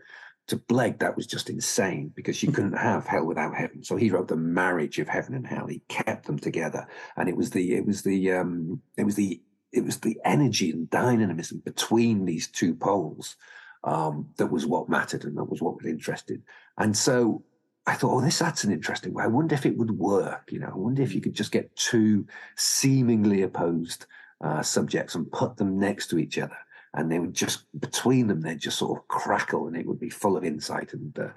To 0.47 0.57
Blake, 0.57 0.99
that 0.99 1.15
was 1.15 1.27
just 1.27 1.49
insane 1.49 2.11
because 2.13 2.43
you 2.43 2.51
couldn't 2.51 2.73
have 2.73 3.05
hell 3.05 3.25
without 3.25 3.55
heaven. 3.55 3.83
So 3.83 3.95
he 3.95 4.09
wrote 4.09 4.27
the 4.27 4.35
marriage 4.35 4.99
of 4.99 5.07
heaven 5.07 5.33
and 5.33 5.47
hell. 5.47 5.67
He 5.67 5.83
kept 5.87 6.25
them 6.25 6.39
together, 6.39 6.87
and 7.15 7.29
it 7.29 7.37
was 7.37 7.51
the 7.51 7.73
it 7.75 7.85
was 7.85 8.01
the 8.01 8.33
um, 8.33 8.81
it 8.97 9.05
was 9.05 9.15
the 9.15 9.41
it 9.71 9.85
was 9.85 9.99
the 9.99 10.19
energy 10.25 10.71
and 10.71 10.89
dynamism 10.89 11.61
between 11.63 12.25
these 12.25 12.47
two 12.47 12.75
poles 12.75 13.37
um, 13.83 14.29
that 14.37 14.47
was 14.47 14.65
what 14.65 14.89
mattered 14.89 15.23
and 15.23 15.37
that 15.37 15.45
was 15.45 15.61
what 15.61 15.77
was 15.77 15.85
interested. 15.85 16.41
And 16.77 16.95
so 16.95 17.43
I 17.87 17.95
thought, 17.95 18.15
oh, 18.15 18.21
this 18.21 18.39
that's 18.39 18.63
an 18.63 18.71
interesting 18.71 19.13
way. 19.13 19.23
I 19.23 19.27
wonder 19.27 19.55
if 19.55 19.65
it 19.65 19.77
would 19.77 19.91
work. 19.91 20.51
You 20.51 20.59
know, 20.59 20.71
I 20.73 20.77
wonder 20.77 21.01
if 21.01 21.15
you 21.15 21.21
could 21.21 21.33
just 21.33 21.51
get 21.51 21.75
two 21.75 22.27
seemingly 22.55 23.41
opposed 23.41 24.05
uh, 24.41 24.61
subjects 24.61 25.15
and 25.15 25.31
put 25.31 25.57
them 25.57 25.79
next 25.79 26.07
to 26.07 26.19
each 26.19 26.37
other, 26.37 26.57
and 26.93 27.11
they 27.11 27.19
would 27.19 27.33
just 27.33 27.65
between 27.79 28.27
them 28.27 28.41
they'd 28.41 28.59
just 28.59 28.77
sort 28.77 28.99
of 28.99 29.07
crackle, 29.07 29.67
and 29.67 29.75
it 29.75 29.85
would 29.85 29.99
be 29.99 30.09
full 30.09 30.37
of 30.37 30.43
insight 30.43 30.93
and 30.93 31.17
uh, 31.17 31.29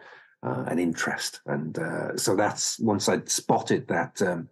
uh, 0.43 0.75
interest. 0.77 1.41
And 1.47 1.79
uh, 1.79 2.17
so 2.17 2.37
that's 2.37 2.79
once 2.79 3.09
I'd 3.09 3.31
spotted 3.31 3.89
that 3.89 4.21
um, 4.21 4.49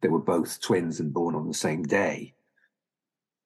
they 0.00 0.08
were 0.08 0.20
both 0.20 0.60
twins 0.60 1.00
and 1.00 1.12
born 1.12 1.34
on 1.34 1.48
the 1.48 1.54
same 1.54 1.82
day. 1.82 2.34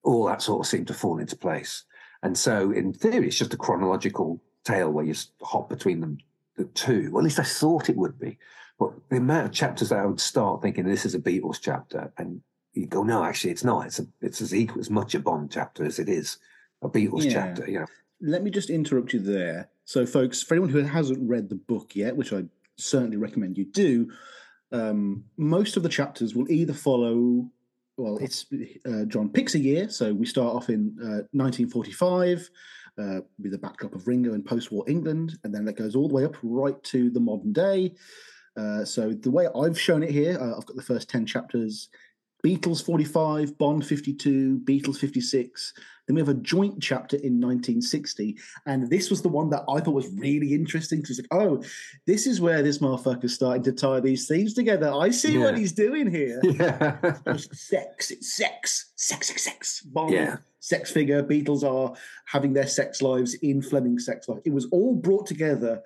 All 0.03 0.25
that 0.25 0.43
sort 0.43 0.61
of 0.61 0.67
seemed 0.67 0.87
to 0.87 0.93
fall 0.93 1.17
into 1.17 1.35
place. 1.35 1.83
And 2.23 2.37
so, 2.37 2.71
in 2.71 2.93
theory, 2.93 3.27
it's 3.27 3.37
just 3.37 3.53
a 3.53 3.57
chronological 3.57 4.41
tale 4.63 4.91
where 4.91 5.05
you 5.05 5.15
hop 5.41 5.69
between 5.69 6.01
them, 6.01 6.17
the 6.55 6.65
two. 6.65 7.09
Well, 7.11 7.21
at 7.21 7.25
least 7.25 7.39
I 7.39 7.43
thought 7.43 7.89
it 7.89 7.97
would 7.97 8.19
be. 8.19 8.37
But 8.79 8.91
the 9.09 9.17
amount 9.17 9.47
of 9.47 9.51
chapters 9.53 9.89
that 9.89 9.99
I 9.99 10.05
would 10.05 10.19
start 10.19 10.61
thinking 10.61 10.85
this 10.85 11.05
is 11.05 11.15
a 11.15 11.19
Beatles 11.19 11.59
chapter, 11.61 12.11
and 12.17 12.41
you 12.73 12.85
go, 12.85 13.03
no, 13.03 13.23
actually, 13.23 13.51
it's 13.51 13.63
not. 13.63 13.87
It's 13.87 13.99
a, 13.99 14.07
it's 14.21 14.41
as 14.41 14.53
equal 14.53 14.79
as 14.79 14.89
much 14.89 15.15
a 15.15 15.19
Bond 15.19 15.51
chapter 15.51 15.83
as 15.83 15.99
it 15.99 16.09
is 16.09 16.37
a 16.81 16.89
Beatles 16.89 17.25
Yeah. 17.25 17.31
chapter. 17.33 17.69
You 17.69 17.79
know, 17.79 17.85
let 18.21 18.43
me 18.43 18.51
just 18.51 18.69
interrupt 18.69 19.13
you 19.13 19.19
there. 19.19 19.69
So, 19.85 20.05
folks, 20.05 20.43
for 20.43 20.53
anyone 20.53 20.69
who 20.69 20.81
hasn't 20.83 21.27
read 21.27 21.49
the 21.49 21.55
book 21.55 21.95
yet, 21.95 22.15
which 22.15 22.33
I 22.33 22.45
certainly 22.77 23.17
recommend 23.17 23.57
you 23.57 23.65
do, 23.65 24.11
um, 24.71 25.23
most 25.37 25.77
of 25.77 25.83
the 25.83 25.89
chapters 25.89 26.35
will 26.35 26.49
either 26.51 26.73
follow. 26.73 27.49
Well, 27.97 28.19
it's 28.19 28.45
uh, 28.85 29.05
John 29.05 29.29
picks 29.29 29.55
a 29.55 29.59
year, 29.59 29.89
so 29.89 30.13
we 30.13 30.27
start 30.27 30.55
off 30.55 30.69
in 30.69 30.95
uh, 31.01 31.25
1945 31.31 32.47
uh, 32.99 33.19
with 33.41 33.51
the 33.51 33.57
backdrop 33.57 33.95
of 33.95 34.07
Ringo 34.07 34.33
and 34.33 34.45
post-war 34.45 34.83
England, 34.87 35.39
and 35.43 35.53
then 35.53 35.65
that 35.65 35.77
goes 35.77 35.95
all 35.95 36.07
the 36.07 36.13
way 36.13 36.23
up 36.23 36.35
right 36.43 36.81
to 36.83 37.09
the 37.09 37.19
modern 37.19 37.53
day. 37.53 37.95
Uh, 38.55 38.85
so 38.85 39.13
the 39.13 39.31
way 39.31 39.47
I've 39.55 39.79
shown 39.79 40.03
it 40.03 40.11
here, 40.11 40.37
uh, 40.39 40.57
I've 40.57 40.65
got 40.67 40.75
the 40.75 40.83
first 40.83 41.09
10 41.09 41.25
chapters 41.25 41.89
Beatles 42.45 42.83
45, 42.85 43.57
Bond 43.57 43.85
52, 43.85 44.59
Beatles 44.63 44.97
56. 44.97 45.73
Then 46.07 46.15
we 46.15 46.21
have 46.21 46.29
a 46.29 46.35
joint 46.35 46.81
chapter 46.81 47.17
in 47.17 47.41
1960. 47.41 48.37
And 48.65 48.89
this 48.89 49.09
was 49.09 49.21
the 49.21 49.27
one 49.27 49.49
that 49.49 49.63
I 49.67 49.79
thought 49.81 49.93
was 49.93 50.09
really 50.13 50.53
interesting 50.53 51.01
because, 51.01 51.17
like, 51.19 51.27
oh, 51.31 51.61
this 52.05 52.25
is 52.27 52.39
where 52.39 52.63
this 52.63 52.77
motherfucker's 52.77 53.33
starting 53.33 53.63
to 53.63 53.73
tie 53.73 53.99
these 53.99 54.27
things 54.27 54.53
together. 54.53 54.89
I 54.93 55.09
see 55.09 55.37
what 55.37 55.57
he's 55.57 55.73
doing 55.73 56.09
here. 56.09 56.39
yeah, 56.43 57.17
Just 57.25 57.53
sex, 57.55 58.11
it's 58.11 58.33
sex, 58.33 58.91
sex, 58.95 59.27
sex, 59.27 59.43
sex. 59.43 59.81
Bond, 59.81 60.13
Yeah. 60.13 60.37
sex 60.59 60.91
figure. 60.91 61.23
Beatles 61.23 61.63
are 61.63 61.93
having 62.25 62.53
their 62.53 62.67
sex 62.67 63.01
lives 63.01 63.33
in 63.33 63.61
Fleming's 63.61 64.05
sex 64.05 64.29
life. 64.29 64.39
It 64.45 64.53
was 64.53 64.67
all 64.71 64.95
brought 64.95 65.25
together 65.25 65.81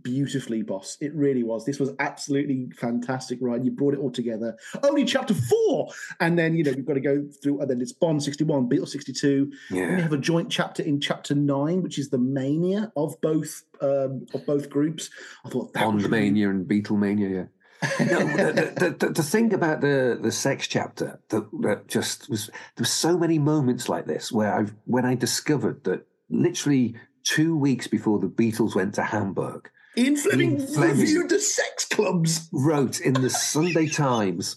beautifully, 0.00 0.62
boss. 0.62 0.96
It 1.00 1.14
really 1.14 1.42
was. 1.42 1.64
This 1.64 1.78
was 1.78 1.90
absolutely 1.98 2.70
fantastic, 2.76 3.38
right? 3.40 3.62
You 3.62 3.70
brought 3.70 3.94
it 3.94 4.00
all 4.00 4.10
together. 4.10 4.56
Only 4.82 5.04
chapter 5.04 5.34
four, 5.34 5.90
and 6.20 6.38
then 6.38 6.54
you 6.54 6.64
know 6.64 6.72
we've 6.72 6.86
got 6.86 6.94
to 6.94 7.00
go 7.00 7.24
through. 7.42 7.60
And 7.60 7.70
then 7.70 7.80
it's 7.80 7.92
Bond 7.92 8.22
sixty 8.22 8.44
one, 8.44 8.68
Beatles 8.68 8.88
sixty 8.88 9.12
two. 9.12 9.52
Yeah. 9.70 9.96
We 9.96 10.02
have 10.02 10.12
a 10.12 10.18
joint 10.18 10.50
chapter 10.50 10.82
in 10.82 11.00
chapter 11.00 11.34
nine, 11.34 11.82
which 11.82 11.98
is 11.98 12.10
the 12.10 12.18
mania 12.18 12.92
of 12.96 13.20
both 13.20 13.62
um, 13.80 14.26
of 14.32 14.46
both 14.46 14.70
groups. 14.70 15.10
I 15.44 15.50
thought 15.50 15.72
that 15.72 15.80
Bond 15.80 15.98
really- 16.02 16.10
mania 16.10 16.50
and 16.50 16.66
Beatlemania, 16.66 17.30
yeah. 17.30 18.06
no, 18.06 18.18
the, 18.36 18.72
the, 18.76 19.06
the, 19.06 19.12
the 19.12 19.22
thing 19.22 19.52
about 19.52 19.80
the 19.80 20.18
the 20.20 20.32
sex 20.32 20.66
chapter 20.68 21.20
that, 21.28 21.48
that 21.60 21.88
just 21.88 22.30
was 22.30 22.46
there 22.46 22.82
were 22.82 22.84
so 22.84 23.18
many 23.18 23.38
moments 23.38 23.88
like 23.88 24.06
this 24.06 24.32
where 24.32 24.54
I 24.54 24.66
when 24.84 25.04
I 25.04 25.16
discovered 25.16 25.84
that 25.84 26.06
literally 26.30 26.94
two 27.24 27.56
weeks 27.56 27.86
before 27.86 28.18
the 28.18 28.28
Beatles 28.28 28.74
went 28.74 28.94
to 28.94 29.02
Hamburg, 29.02 29.70
Ian 29.96 30.16
Fleming, 30.16 30.60
Ian 30.60 30.66
Fleming. 30.66 31.00
reviewed 31.00 31.28
the 31.30 31.38
sex 31.38 31.84
clubs. 31.86 32.48
wrote 32.52 33.00
in 33.00 33.14
the 33.14 33.30
Sunday 33.30 33.86
Times 33.86 34.56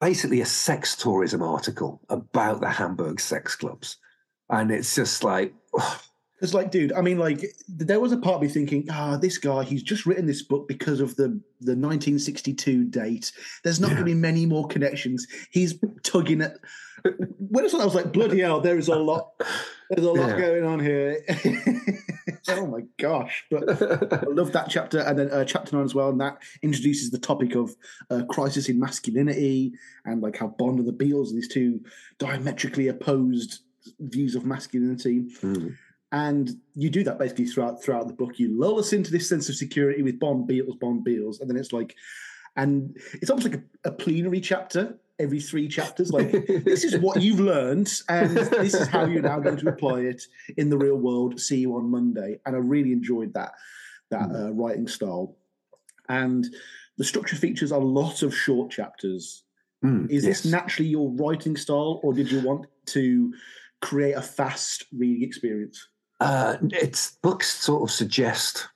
basically 0.00 0.40
a 0.40 0.46
sex 0.46 0.96
tourism 0.96 1.42
article 1.42 2.00
about 2.08 2.60
the 2.60 2.70
Hamburg 2.70 3.20
sex 3.20 3.54
clubs, 3.54 3.96
and 4.48 4.70
it's 4.70 4.94
just 4.94 5.22
like 5.22 5.54
oh, 5.74 6.00
It's 6.42 6.54
like, 6.54 6.70
dude, 6.70 6.92
I 6.92 7.00
mean, 7.02 7.18
like, 7.18 7.44
there 7.68 8.00
was 8.00 8.12
a 8.12 8.16
part 8.16 8.36
of 8.36 8.42
me 8.42 8.48
thinking, 8.48 8.86
ah, 8.90 9.16
this 9.16 9.38
guy, 9.38 9.62
he's 9.62 9.82
just 9.82 10.06
written 10.06 10.26
this 10.26 10.42
book 10.42 10.66
because 10.68 11.00
of 11.00 11.16
the, 11.16 11.28
the 11.60 11.76
1962 11.76 12.84
date. 12.84 13.32
There's 13.62 13.80
not 13.80 13.88
going 13.88 13.98
to 14.00 14.04
be 14.04 14.14
many 14.14 14.46
more 14.46 14.66
connections. 14.66 15.26
He's 15.50 15.74
tugging 16.02 16.42
at. 16.42 16.56
When 17.38 17.64
I 17.64 17.68
saw 17.68 17.78
that, 17.78 17.84
I 17.84 17.86
was 17.86 17.94
like, 17.94 18.12
bloody 18.12 18.40
hell, 18.40 18.60
there 18.60 18.76
is 18.76 18.88
a 18.88 18.94
lot. 18.94 19.30
There's 19.88 20.06
a 20.06 20.12
lot 20.12 20.28
Yeah. 20.28 20.38
going 20.38 20.64
on 20.64 20.80
here. 20.80 21.24
oh 22.48 22.66
my 22.66 22.80
gosh. 22.98 23.44
But 23.50 23.70
I 24.12 24.26
love 24.28 24.52
that 24.52 24.66
chapter. 24.68 25.00
And 25.00 25.18
then 25.18 25.30
uh, 25.30 25.44
chapter 25.44 25.74
nine 25.74 25.84
as 25.84 25.94
well. 25.94 26.10
And 26.10 26.20
that 26.20 26.38
introduces 26.62 27.10
the 27.10 27.18
topic 27.18 27.54
of 27.54 27.74
uh, 28.10 28.24
crisis 28.28 28.68
in 28.68 28.78
masculinity 28.78 29.72
and 30.04 30.20
like 30.20 30.36
how 30.36 30.48
Bond 30.48 30.78
and 30.78 30.86
the 30.86 30.92
Beatles, 30.92 31.32
these 31.32 31.48
two 31.48 31.80
diametrically 32.18 32.88
opposed 32.88 33.60
views 33.98 34.34
of 34.34 34.44
masculinity 34.44 35.22
mm, 35.40 35.74
and 36.12 36.50
you 36.74 36.90
do 36.90 37.04
that 37.04 37.18
basically 37.18 37.46
throughout 37.46 37.82
throughout 37.82 38.08
the 38.08 38.14
book. 38.14 38.38
You 38.38 38.48
lull 38.58 38.78
us 38.78 38.92
into 38.92 39.10
this 39.10 39.28
sense 39.28 39.48
of 39.48 39.54
security 39.54 40.02
with 40.02 40.18
Bond 40.18 40.48
Beatles, 40.48 40.78
Bond 40.78 41.04
Beatles, 41.06 41.40
and 41.40 41.48
then 41.48 41.56
it's 41.56 41.72
like, 41.72 41.96
and 42.56 42.96
it's 43.14 43.30
almost 43.30 43.48
like 43.48 43.60
a, 43.60 43.88
a 43.88 43.92
plenary 43.92 44.40
chapter 44.40 44.98
every 45.20 45.38
three 45.40 45.68
chapters. 45.68 46.10
Like 46.10 46.30
this 46.64 46.82
is 46.82 46.98
what 46.98 47.22
you've 47.22 47.40
learned, 47.40 47.92
and 48.08 48.36
this 48.36 48.74
is 48.74 48.88
how 48.88 49.04
you're 49.04 49.22
now 49.22 49.38
going 49.38 49.58
to 49.58 49.68
apply 49.68 50.00
it 50.00 50.22
in 50.56 50.70
the 50.70 50.78
real 50.78 50.96
world. 50.96 51.38
See 51.38 51.58
you 51.58 51.76
on 51.76 51.90
Monday, 51.90 52.40
and 52.46 52.56
I 52.56 52.58
really 52.58 52.92
enjoyed 52.92 53.34
that 53.34 53.52
that 54.10 54.30
uh, 54.34 54.52
writing 54.52 54.88
style, 54.88 55.36
and 56.08 56.46
the 56.98 57.04
structure 57.04 57.36
features 57.36 57.70
a 57.70 57.78
lot 57.78 58.22
of 58.22 58.36
short 58.36 58.70
chapters. 58.70 59.44
mm, 59.84 60.10
Is 60.10 60.24
yes. 60.24 60.42
this 60.42 60.50
naturally 60.50 60.88
your 60.88 61.10
writing 61.12 61.56
style, 61.56 62.00
or 62.02 62.12
did 62.12 62.30
you 62.32 62.40
want 62.40 62.66
to 62.86 63.32
create 63.80 64.12
a 64.12 64.22
fast 64.22 64.86
reading 64.98 65.22
experience? 65.22 65.88
Uh, 66.20 66.56
it's 66.70 67.12
books 67.22 67.50
sort 67.50 67.82
of 67.82 67.90
suggest 67.90 68.68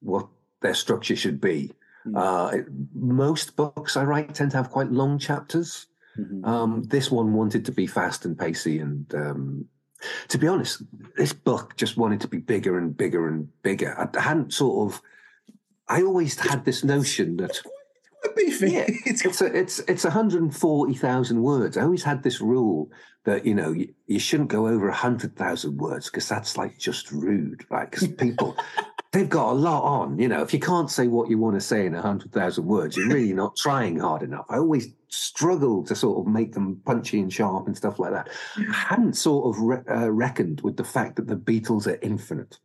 what 0.00 0.26
their 0.60 0.74
structure 0.74 1.16
should 1.16 1.40
be. 1.40 1.72
Mm. 2.06 2.16
Uh, 2.16 2.56
it- 2.58 2.66
most 2.94 3.56
books 3.56 3.96
I 3.96 4.04
write 4.04 4.34
tend 4.34 4.50
to 4.52 4.56
have 4.58 4.70
quite 4.70 4.90
long 4.92 5.18
chapters. 5.18 5.86
Mhm. 6.18 6.46
Um, 6.46 6.82
this 6.84 7.10
one 7.10 7.32
wanted 7.32 7.64
to 7.66 7.72
be 7.72 7.86
fast 7.86 8.24
and 8.24 8.38
pacey, 8.38 8.78
and 8.80 9.12
um, 9.14 9.64
to 10.28 10.38
be 10.38 10.48
honest, 10.48 10.82
this 11.16 11.32
book 11.32 11.76
just 11.76 11.96
wanted 11.96 12.20
to 12.22 12.28
be 12.28 12.38
bigger 12.38 12.76
and 12.78 12.96
bigger 12.96 13.28
and 13.28 13.48
bigger. 13.62 13.94
I 13.98 14.20
hadn't 14.20 14.52
sort 14.52 14.92
of. 14.92 15.00
I 15.88 16.02
always 16.02 16.38
had 16.38 16.64
this 16.64 16.84
notion 16.84 17.36
that 17.38 17.60
quite 18.32 18.46
beefy. 18.46 18.72
yeah, 18.72 18.84
it's 19.06 19.24
it's 19.24 19.40
a, 19.40 19.46
it's 19.56 19.78
it's 19.80 20.04
140,000 20.04 21.42
words. 21.42 21.76
I 21.76 21.82
always 21.82 22.02
had 22.02 22.22
this 22.22 22.40
rule 22.40 22.90
that 23.24 23.44
you 23.44 23.54
know 23.54 23.72
you, 23.72 23.92
you 24.06 24.18
shouldn't 24.18 24.48
go 24.48 24.66
over 24.66 24.86
100,000 24.86 25.76
words 25.76 26.06
because 26.06 26.28
that's 26.28 26.56
like 26.56 26.78
just 26.78 27.10
rude, 27.12 27.64
right? 27.70 27.90
Because 27.90 28.08
people 28.08 28.56
they've 29.12 29.28
got 29.28 29.50
a 29.50 29.54
lot 29.54 29.82
on. 29.82 30.18
You 30.18 30.28
know, 30.28 30.42
if 30.42 30.52
you 30.52 30.60
can't 30.60 30.90
say 30.90 31.06
what 31.08 31.28
you 31.28 31.38
want 31.38 31.56
to 31.56 31.60
say 31.60 31.86
in 31.86 31.92
100,000 31.92 32.64
words, 32.64 32.96
you're 32.96 33.08
really 33.08 33.32
not 33.32 33.56
trying 33.56 33.98
hard 33.98 34.22
enough. 34.22 34.46
I 34.48 34.56
always 34.56 34.88
struggled 35.08 35.88
to 35.88 35.96
sort 35.96 36.20
of 36.20 36.32
make 36.32 36.52
them 36.52 36.80
punchy 36.84 37.20
and 37.20 37.32
sharp 37.32 37.66
and 37.66 37.76
stuff 37.76 37.98
like 37.98 38.12
that. 38.12 38.28
I 38.56 38.72
hadn't 38.72 39.14
sort 39.14 39.48
of 39.48 39.60
re- 39.60 39.82
uh, 39.90 40.10
reckoned 40.10 40.60
with 40.60 40.76
the 40.76 40.84
fact 40.84 41.16
that 41.16 41.26
the 41.26 41.36
Beatles 41.36 41.86
are 41.86 41.98
infinite. 42.00 42.58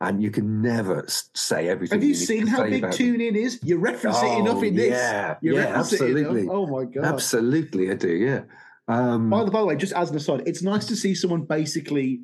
And 0.00 0.22
you 0.22 0.30
can 0.30 0.60
never 0.60 1.06
say 1.34 1.68
everything. 1.68 1.98
Have 2.00 2.02
you 2.06 2.14
need 2.14 2.26
seen 2.26 2.46
how 2.46 2.64
big. 2.64 2.90
Tune 2.92 3.20
In 3.20 3.34
is? 3.34 3.58
You 3.62 3.78
reference 3.78 4.18
it 4.18 4.26
Oh, 4.26 4.40
enough 4.40 4.62
in 4.62 4.76
this. 4.76 4.90
yeah, 4.90 5.36
you 5.40 5.54
yeah, 5.54 5.70
it 5.70 5.76
absolutely. 5.76 6.46
Oh 6.50 6.66
my 6.66 6.84
god! 6.84 7.04
Absolutely, 7.04 7.90
I 7.90 7.94
do. 7.94 8.10
Yeah. 8.12 8.42
Um, 8.88 9.30
By 9.30 9.44
the, 9.44 9.50
by 9.50 9.60
the 9.60 9.66
way, 9.66 9.76
just 9.76 9.94
as 9.94 10.10
an 10.10 10.16
aside, 10.16 10.42
it's 10.46 10.62
nice 10.62 10.84
to 10.88 10.96
see 10.96 11.14
someone 11.14 11.42
basically 11.46 12.20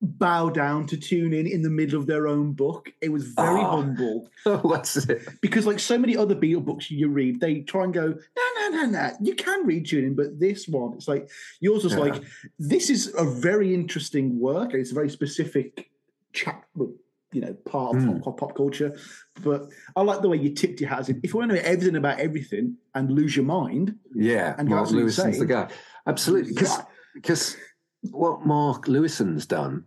bow 0.00 0.48
down 0.50 0.86
to 0.86 0.96
Tune 0.96 1.32
In 1.32 1.46
in 1.46 1.62
the 1.62 1.70
middle 1.70 1.98
of 1.98 2.06
their 2.06 2.28
own 2.28 2.52
book. 2.52 2.92
It 3.00 3.08
was 3.10 3.24
very 3.28 3.60
Ah. 3.60 3.70
humble 3.76 4.28
what's 4.62 4.96
it? 4.96 5.26
because, 5.40 5.66
like 5.66 5.80
so 5.80 5.98
many 5.98 6.16
other 6.16 6.34
Beatle 6.36 6.64
books 6.64 6.88
you 6.90 7.08
read, 7.08 7.40
they 7.40 7.60
try 7.62 7.84
and 7.84 7.92
go, 7.92 8.06
no, 8.08 8.42
no, 8.60 8.68
no, 8.70 8.86
no, 8.86 9.10
you 9.20 9.34
can 9.34 9.66
read 9.66 9.86
Tune 9.86 10.04
In, 10.04 10.14
but 10.14 10.38
this 10.38 10.68
one, 10.68 10.92
it's 10.94 11.08
like 11.08 11.28
yours 11.60 11.82
was 11.84 11.94
Yeah. 11.94 11.98
like, 12.00 12.22
this 12.60 12.90
is 12.90 13.12
a 13.18 13.24
very 13.24 13.74
interesting 13.74 14.38
work. 14.38 14.72
It's 14.74 14.92
a 14.92 14.94
very 14.94 15.10
specific 15.10 15.90
chap, 16.34 16.66
you 17.32 17.40
know, 17.40 17.54
part 17.64 17.96
of 17.96 18.02
Mm. 18.02 18.22
pop, 18.22 18.38
pop 18.38 18.54
culture. 18.54 18.94
But 19.42 19.68
I 19.96 20.02
like 20.02 20.20
the 20.20 20.28
way 20.28 20.36
you 20.36 20.50
tipped 20.54 20.80
your 20.80 20.90
hat 20.90 21.08
if 21.08 21.16
you 21.32 21.38
want 21.38 21.50
to 21.50 21.56
know 21.56 21.62
everything 21.64 21.96
about 21.96 22.18
everything 22.20 22.76
and 22.94 23.10
lose 23.10 23.34
your 23.36 23.46
mind, 23.46 23.98
Yeah, 24.14 24.54
And 24.58 24.68
Mark 24.68 24.82
absolutely 24.82 25.10
Lewisohn's 25.10 25.38
the 25.38 25.46
guy. 25.46 25.68
Absolutely, 26.06 26.52
because 26.52 26.78
because 27.14 27.56
what 28.10 28.44
Mark 28.44 28.86
Lewisohn's 28.86 29.46
done, 29.46 29.86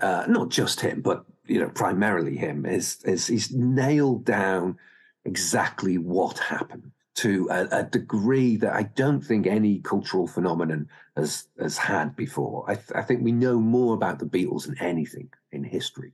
uh, 0.00 0.24
not 0.28 0.50
just 0.50 0.80
him, 0.80 1.00
but 1.00 1.24
you 1.46 1.58
know, 1.60 1.70
primarily 1.70 2.36
him, 2.36 2.66
is 2.66 2.98
is 3.04 3.26
he's 3.26 3.52
nailed 3.52 4.24
down 4.24 4.78
exactly 5.24 5.96
what 5.98 6.38
happened 6.38 6.92
to 7.16 7.48
a, 7.50 7.80
a 7.80 7.82
degree 7.84 8.56
that 8.56 8.74
I 8.74 8.84
don't 8.84 9.22
think 9.22 9.46
any 9.46 9.80
cultural 9.80 10.26
phenomenon 10.26 10.88
has 11.16 11.48
has 11.58 11.78
had 11.78 12.14
before. 12.14 12.64
I, 12.68 12.74
th- 12.74 12.92
I 12.94 13.02
think 13.02 13.22
we 13.22 13.32
know 13.32 13.58
more 13.58 13.94
about 13.94 14.18
the 14.18 14.26
Beatles 14.26 14.66
than 14.66 14.78
anything 14.78 15.30
in 15.50 15.64
history. 15.64 16.12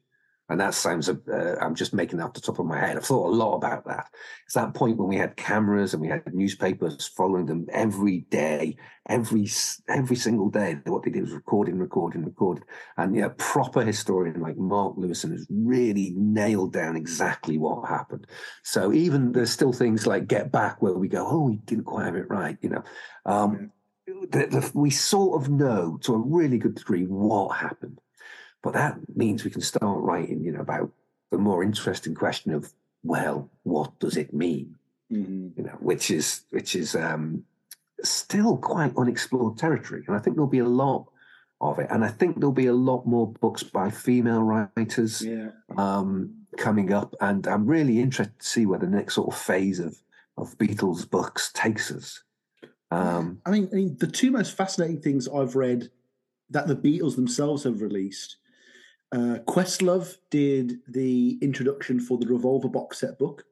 And 0.52 0.60
that 0.60 0.74
sounds, 0.74 1.08
uh, 1.08 1.56
I'm 1.62 1.74
just 1.74 1.94
making 1.94 2.18
that 2.18 2.26
off 2.26 2.34
the 2.34 2.40
top 2.42 2.58
of 2.58 2.66
my 2.66 2.78
head. 2.78 2.98
I've 2.98 3.06
thought 3.06 3.26
a 3.26 3.34
lot 3.34 3.56
about 3.56 3.86
that. 3.86 4.08
It's 4.44 4.54
that 4.54 4.74
point 4.74 4.98
when 4.98 5.08
we 5.08 5.16
had 5.16 5.34
cameras 5.34 5.94
and 5.94 6.02
we 6.02 6.08
had 6.08 6.22
newspapers 6.32 7.06
following 7.06 7.46
them 7.46 7.66
every 7.72 8.26
day, 8.30 8.76
every 9.08 9.48
every 9.88 10.16
single 10.16 10.50
day. 10.50 10.76
What 10.84 11.04
they 11.04 11.10
did 11.10 11.22
was 11.22 11.32
recording, 11.32 11.78
recording, 11.78 12.22
recording. 12.26 12.64
And 12.98 13.16
yeah, 13.16 13.26
a 13.26 13.30
proper 13.30 13.82
historian 13.82 14.40
like 14.40 14.58
Mark 14.58 14.96
Lewisohn 14.96 15.32
has 15.32 15.46
really 15.50 16.12
nailed 16.16 16.74
down 16.74 16.96
exactly 16.96 17.56
what 17.56 17.88
happened. 17.88 18.26
So 18.62 18.92
even 18.92 19.32
there's 19.32 19.50
still 19.50 19.72
things 19.72 20.06
like 20.06 20.28
Get 20.28 20.52
Back 20.52 20.82
where 20.82 20.92
we 20.92 21.08
go, 21.08 21.26
oh, 21.26 21.44
we 21.44 21.56
didn't 21.64 21.84
quite 21.84 22.04
have 22.04 22.16
it 22.16 22.28
right, 22.28 22.58
you 22.60 22.68
know. 22.68 22.84
Um, 23.24 23.72
the, 24.06 24.46
the, 24.46 24.70
we 24.74 24.90
sort 24.90 25.40
of 25.40 25.48
know 25.48 25.98
to 26.02 26.14
a 26.14 26.18
really 26.18 26.58
good 26.58 26.74
degree 26.74 27.04
what 27.04 27.56
happened. 27.56 28.00
But 28.62 28.74
that 28.74 28.96
means 29.16 29.44
we 29.44 29.50
can 29.50 29.60
start 29.60 29.98
writing, 30.00 30.42
you 30.44 30.52
know, 30.52 30.60
about 30.60 30.90
the 31.30 31.38
more 31.38 31.62
interesting 31.64 32.14
question 32.14 32.52
of, 32.52 32.72
well, 33.02 33.50
what 33.64 33.98
does 33.98 34.16
it 34.16 34.32
mean? 34.32 34.76
You 35.56 35.64
know, 35.64 35.76
which 35.80 36.10
is 36.10 36.42
which 36.50 36.74
is 36.74 36.94
um, 36.94 37.44
still 38.02 38.56
quite 38.56 38.96
unexplored 38.96 39.58
territory, 39.58 40.04
and 40.06 40.16
I 40.16 40.20
think 40.20 40.36
there'll 40.36 40.46
be 40.46 40.60
a 40.60 40.64
lot 40.64 41.06
of 41.60 41.78
it, 41.78 41.88
and 41.90 42.04
I 42.04 42.08
think 42.08 42.36
there'll 42.36 42.52
be 42.52 42.66
a 42.66 42.72
lot 42.72 43.06
more 43.06 43.30
books 43.30 43.62
by 43.62 43.90
female 43.90 44.42
writers 44.42 45.22
yeah. 45.22 45.50
um, 45.76 46.34
coming 46.56 46.92
up, 46.92 47.14
and 47.20 47.46
I'm 47.46 47.66
really 47.66 48.00
interested 48.00 48.38
to 48.38 48.46
see 48.46 48.64
where 48.64 48.78
the 48.78 48.86
next 48.86 49.16
sort 49.16 49.34
of 49.34 49.38
phase 49.38 49.80
of 49.80 50.00
of 50.38 50.56
Beatles 50.56 51.08
books 51.08 51.52
takes 51.52 51.90
us. 51.90 52.22
Um, 52.90 53.40
I 53.46 53.50
mean, 53.50 53.68
I 53.72 53.76
mean, 53.76 53.96
the 53.98 54.06
two 54.06 54.30
most 54.30 54.56
fascinating 54.56 55.00
things 55.00 55.28
I've 55.28 55.56
read 55.56 55.90
that 56.50 56.68
the 56.68 56.76
Beatles 56.76 57.16
themselves 57.16 57.64
have 57.64 57.80
released. 57.80 58.36
Uh, 59.12 59.38
Questlove 59.46 60.16
did 60.30 60.80
the 60.88 61.38
introduction 61.42 62.00
for 62.00 62.18
the 62.18 62.26
Revolver 62.26 62.68
box 62.68 63.00
set 63.00 63.18
book, 63.18 63.44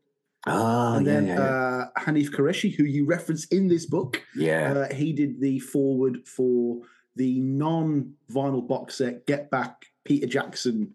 ah, 0.47 0.97
and 0.97 1.07
yeah, 1.07 1.12
then 1.12 1.27
yeah, 1.27 1.35
yeah. 1.35 1.41
Uh, 1.43 1.89
Hanif 2.01 2.31
Kureishi, 2.31 2.74
who 2.74 2.85
you 2.85 3.05
reference 3.05 3.45
in 3.47 3.69
this 3.69 3.87
book, 3.87 4.23
yeah. 4.35 4.73
uh, 4.73 4.95
he 4.95 5.12
did 5.12 5.41
the 5.41 5.59
forward 5.59 6.27
for 6.27 6.81
the 7.16 7.41
non-vinyl 7.41 8.66
box 8.66 8.97
set 8.97 9.27
Get 9.27 9.51
Back 9.51 9.87
Peter 10.05 10.27
Jackson 10.27 10.95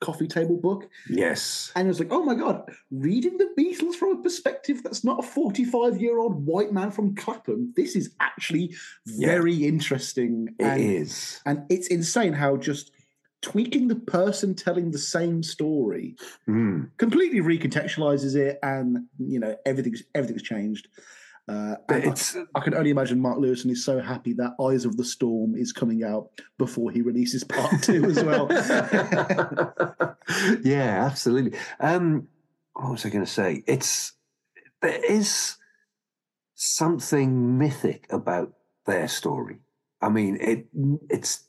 coffee 0.00 0.26
table 0.26 0.56
book. 0.56 0.88
yes. 1.08 1.70
And 1.76 1.86
I 1.86 1.88
was 1.88 2.00
like, 2.00 2.10
oh 2.10 2.24
my 2.24 2.34
God, 2.34 2.70
reading 2.90 3.36
the 3.36 3.50
Beatles 3.58 3.94
from 3.94 4.18
a 4.18 4.22
perspective 4.22 4.82
that's 4.82 5.04
not 5.04 5.18
a 5.18 5.22
45 5.22 6.00
year 6.00 6.18
old 6.18 6.46
white 6.46 6.72
man 6.72 6.90
from 6.90 7.14
Clapham, 7.14 7.72
this 7.76 7.94
is 7.94 8.14
actually 8.18 8.74
very 9.06 9.54
interesting. 9.66 10.48
It 10.58 10.64
and, 10.64 10.82
is. 10.82 11.40
and 11.44 11.64
it's 11.68 11.88
insane 11.88 12.32
how 12.32 12.56
just 12.56 12.92
tweaking 13.42 13.88
the 13.88 13.96
person 13.96 14.54
telling 14.54 14.90
the 14.90 14.98
same 14.98 15.42
story 15.42 16.14
Mm. 16.48 16.90
completely 16.98 17.40
recontextualizes 17.40 18.36
it, 18.36 18.58
and 18.62 19.06
you 19.18 19.40
know 19.40 19.56
everything's 19.66 20.02
everything's 20.14 20.42
changed. 20.42 20.88
Uh, 21.48 21.74
and 21.88 22.04
I- 22.04 22.08
it's 22.10 22.36
I 22.54 22.60
can 22.60 22.74
only 22.74 22.90
imagine 22.90 23.18
Mark 23.18 23.38
Lewisohn 23.38 23.70
is 23.70 23.84
so 23.84 23.98
happy 24.00 24.34
that 24.34 24.52
Eyes 24.60 24.84
of 24.84 24.96
the 24.96 25.04
Storm 25.04 25.56
is 25.56 25.72
coming 25.72 26.04
out 26.04 26.28
before 26.58 26.90
he 26.92 27.02
releases 27.02 27.42
part 27.42 27.82
two 27.82 28.04
as 28.04 28.22
well. 28.22 28.46
yeah, 30.62 31.04
absolutely. 31.06 31.58
Um, 31.80 32.28
what 32.74 32.92
was 32.92 33.06
I 33.06 33.10
going 33.10 33.24
to 33.24 33.30
say? 33.30 33.62
It's 33.66 34.12
there 34.82 35.02
is 35.04 35.56
something 36.54 37.58
mythic 37.58 38.06
about 38.10 38.52
their 38.86 39.08
story. 39.08 39.58
I 40.00 40.08
mean, 40.08 40.38
it 40.40 40.66
it's 41.08 41.44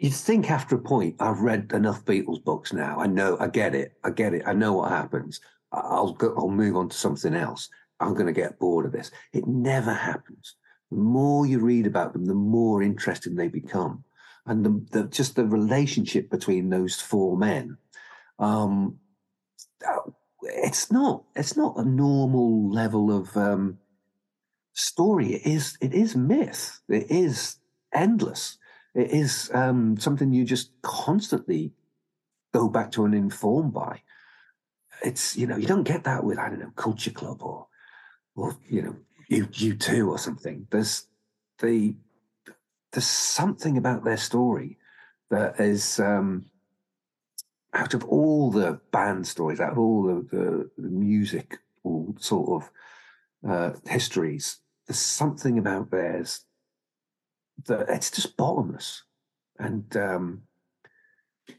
you'd 0.00 0.14
think 0.14 0.50
after 0.50 0.76
a 0.76 0.80
point 0.80 1.16
I've 1.20 1.40
read 1.40 1.70
enough 1.72 2.04
Beatles 2.04 2.42
books 2.42 2.72
now. 2.72 2.98
I 2.98 3.06
know, 3.06 3.36
I 3.38 3.48
get 3.48 3.74
it, 3.74 3.92
I 4.02 4.10
get 4.10 4.34
it. 4.34 4.42
I 4.46 4.54
know 4.54 4.72
what 4.72 4.90
happens. 4.90 5.40
I'll 5.72 6.14
go, 6.14 6.34
I'll 6.36 6.48
move 6.48 6.74
on 6.76 6.88
to 6.88 6.96
something 6.96 7.34
else. 7.34 7.68
I'm 8.00 8.14
going 8.14 8.26
to 8.26 8.32
get 8.32 8.58
bored 8.58 8.86
of 8.86 8.92
this. 8.92 9.10
It 9.32 9.46
never 9.46 9.92
happens. 9.92 10.56
The 10.90 10.96
more 10.96 11.46
you 11.46 11.60
read 11.60 11.86
about 11.86 12.14
them, 12.14 12.24
the 12.24 12.34
more 12.34 12.82
interesting 12.82 13.36
they 13.36 13.48
become, 13.48 14.02
and 14.46 14.64
the, 14.64 14.86
the 14.90 15.08
just 15.08 15.36
the 15.36 15.44
relationship 15.44 16.30
between 16.30 16.70
those 16.70 16.98
four 17.00 17.36
men. 17.36 17.76
Um, 18.38 18.98
it's 20.42 20.90
not 20.90 21.24
it's 21.36 21.56
not 21.56 21.76
a 21.76 21.84
normal 21.84 22.70
level 22.72 23.16
of 23.16 23.36
um, 23.36 23.78
story. 24.72 25.34
It 25.34 25.46
is 25.46 25.76
it 25.80 25.92
is 25.92 26.16
myth. 26.16 26.80
It 26.88 27.08
is 27.10 27.58
endless. 27.94 28.56
It 28.94 29.10
is 29.10 29.50
um, 29.54 29.98
something 29.98 30.32
you 30.32 30.44
just 30.44 30.70
constantly 30.82 31.72
go 32.52 32.68
back 32.68 32.90
to 32.92 33.04
and 33.04 33.14
informed 33.14 33.72
by. 33.72 34.02
It's 35.02 35.36
you 35.36 35.46
know 35.46 35.56
you 35.56 35.66
don't 35.66 35.84
get 35.84 36.04
that 36.04 36.24
with 36.24 36.38
I 36.38 36.48
don't 36.48 36.60
know 36.60 36.72
Culture 36.76 37.10
Club 37.10 37.42
or 37.42 37.68
or 38.34 38.56
you 38.68 38.82
know 38.82 38.96
you 39.28 39.46
U2 39.46 40.08
or 40.08 40.18
something. 40.18 40.66
There's 40.70 41.06
the 41.60 41.94
there's 42.92 43.06
something 43.06 43.78
about 43.78 44.04
their 44.04 44.16
story 44.16 44.78
that 45.30 45.60
is 45.60 46.00
um, 46.00 46.46
out 47.72 47.94
of 47.94 48.04
all 48.04 48.50
the 48.50 48.80
band 48.90 49.26
stories, 49.26 49.60
out 49.60 49.72
of 49.72 49.78
all 49.78 50.02
the, 50.02 50.36
the, 50.36 50.70
the 50.76 50.88
music, 50.88 51.58
all 51.84 52.16
sort 52.18 52.62
of 52.62 52.70
uh, 53.48 53.72
histories, 53.86 54.58
there's 54.86 54.98
something 54.98 55.58
about 55.58 55.90
theirs 55.90 56.44
that 57.66 57.88
it's 57.88 58.10
just 58.10 58.36
bottomless. 58.36 59.02
And 59.58 59.94
um, 59.96 60.42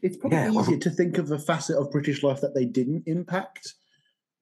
It's 0.02 0.16
probably 0.16 0.38
Yeah, 0.38 0.50
well- 0.50 0.62
easier 0.62 0.78
to 0.78 0.90
think 0.90 1.18
of 1.18 1.30
a 1.30 1.38
facet 1.38 1.76
of 1.76 1.90
British 1.90 2.22
life 2.22 2.40
that 2.40 2.54
they 2.54 2.64
didn't 2.64 3.04
impact. 3.06 3.74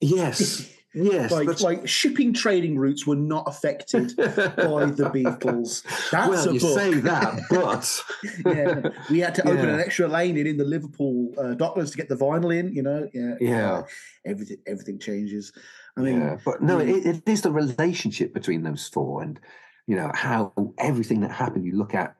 yes, 0.00 0.70
yes, 0.94 1.30
like, 1.30 1.60
like 1.60 1.86
shipping 1.86 2.32
trading 2.32 2.76
routes 2.78 3.06
were 3.06 3.14
not 3.16 3.44
affected 3.46 4.16
by 4.16 4.86
the 4.86 5.10
Beatles. 5.14 5.82
That's 6.10 6.28
well, 6.28 6.48
a 6.48 6.52
you 6.54 6.60
book. 6.60 6.74
say 6.78 6.94
that, 6.94 7.40
but 7.50 8.02
yeah, 8.46 8.88
we 9.10 9.18
had 9.20 9.34
to 9.36 9.42
open 9.42 9.64
Yeah. 9.66 9.74
an 9.74 9.80
extra 9.80 10.08
lane 10.08 10.36
in 10.36 10.46
in 10.46 10.56
the 10.56 10.64
Liverpool 10.64 11.32
uh, 11.38 11.54
Docklands 11.54 11.90
to 11.92 11.96
get 11.98 12.08
the 12.08 12.16
vinyl 12.16 12.56
in. 12.58 12.72
You 12.74 12.82
know, 12.82 13.08
yeah, 13.12 13.34
Yeah. 13.40 13.82
everything 14.24 14.56
everything 14.66 14.98
changes. 14.98 15.52
I 15.96 16.00
mean, 16.00 16.20
yeah, 16.20 16.38
but 16.44 16.62
no, 16.62 16.78
it, 16.78 17.04
it 17.06 17.28
is 17.28 17.42
the 17.42 17.52
relationship 17.52 18.32
between 18.32 18.62
those 18.62 18.88
four, 18.88 19.22
and 19.22 19.38
you 19.86 19.96
know 19.96 20.10
how 20.14 20.52
everything 20.78 21.20
that 21.20 21.32
happened. 21.32 21.64
You 21.64 21.76
look 21.76 21.94
at, 21.94 22.16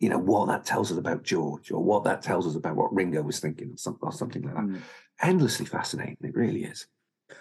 you 0.00 0.08
know, 0.08 0.18
what 0.18 0.48
that 0.48 0.64
tells 0.64 0.90
us 0.92 0.98
about 0.98 1.22
George, 1.22 1.70
or 1.70 1.82
what 1.82 2.04
that 2.04 2.22
tells 2.22 2.46
us 2.46 2.54
about 2.54 2.76
what 2.76 2.94
Ringo 2.94 3.22
was 3.22 3.40
thinking, 3.40 3.72
or, 3.72 3.76
some, 3.76 3.98
or 4.00 4.12
something 4.12 4.42
like 4.42 4.54
that. 4.54 4.64
Mm. 4.64 4.80
Endlessly 5.20 5.66
fascinating. 5.66 6.16
It 6.22 6.34
really 6.34 6.64
is. 6.64 6.86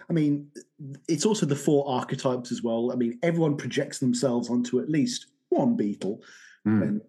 I 0.09 0.13
mean, 0.13 0.49
it's 1.07 1.25
also 1.25 1.45
the 1.45 1.55
four 1.55 1.87
archetypes 1.87 2.51
as 2.51 2.63
well. 2.63 2.91
I 2.91 2.95
mean, 2.95 3.19
everyone 3.23 3.57
projects 3.57 3.99
themselves 3.99 4.49
onto 4.49 4.79
at 4.79 4.89
least 4.89 5.27
one 5.49 5.77
Beatle, 5.77 6.19
Mm. 6.67 6.81
and 6.83 7.01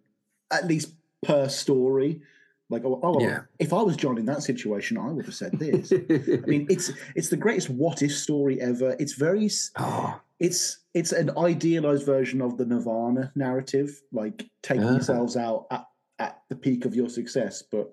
at 0.51 0.67
least 0.67 0.95
per 1.23 1.49
story. 1.49 2.23
Like, 2.73 2.85
oh, 2.85 2.99
oh, 3.03 3.21
Yeah. 3.21 3.41
if 3.59 3.73
I 3.73 3.83
was 3.83 3.97
John 3.97 4.19
in 4.19 4.27
that 4.27 4.43
situation, 4.43 4.99
I 4.99 5.09
would 5.11 5.27
have 5.27 5.35
said 5.35 5.53
this. 5.59 5.93
I 5.93 6.47
mean, 6.47 6.67
it's 6.71 6.91
it's 7.15 7.29
the 7.29 7.37
greatest 7.37 7.71
what 7.71 8.03
if 8.03 8.13
story 8.13 8.61
ever. 8.61 8.97
It's 8.99 9.13
very 9.13 9.49
oh, 9.79 10.21
it's 10.41 10.79
it's 10.95 11.13
an 11.13 11.31
idealized 11.39 12.05
version 12.07 12.41
of 12.43 12.57
the 12.59 12.65
Nirvana 12.67 13.31
narrative, 13.37 14.03
like 14.13 14.49
taking 14.63 14.85
Ah. 14.85 14.93
yourselves 14.93 15.37
out 15.37 15.67
at, 15.71 15.85
at 16.19 16.41
the 16.49 16.57
peak 16.57 16.85
of 16.85 16.95
your 16.95 17.09
success. 17.09 17.63
But 17.63 17.93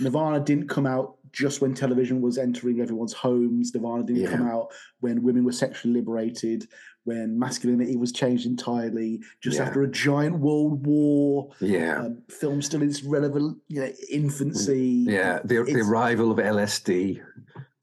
Nirvana 0.00 0.40
didn't 0.40 0.68
come 0.68 0.86
out 0.86 1.16
just 1.32 1.60
when 1.60 1.74
television 1.74 2.20
was 2.20 2.38
entering 2.38 2.80
everyone's 2.80 3.12
homes. 3.12 3.74
Nirvana 3.74 4.02
didn't 4.04 4.22
Yeah. 4.22 4.36
come 4.36 4.46
out 4.48 4.72
when 5.00 5.22
women 5.22 5.44
were 5.44 5.52
sexually 5.52 5.94
liberated, 5.94 6.66
when 7.06 7.38
masculinity 7.38 7.96
was 7.96 8.10
changed 8.12 8.46
entirely, 8.46 9.20
just 9.40 9.56
Yeah. 9.58 9.64
after 9.66 9.82
a 9.82 9.88
giant 9.88 10.40
world 10.40 10.84
war. 10.86 11.50
yeah, 11.60 12.02
Um, 12.02 12.22
film 12.28 12.60
still 12.60 12.82
in 12.82 12.88
its 12.90 13.02
relevant, 13.04 13.58
you 13.68 13.80
know, 13.80 13.92
infancy. 14.10 15.04
yeah. 15.08 15.38
The, 15.44 15.62
the 15.62 15.80
arrival 15.80 16.30
of 16.32 16.38
LSD. 16.38 17.22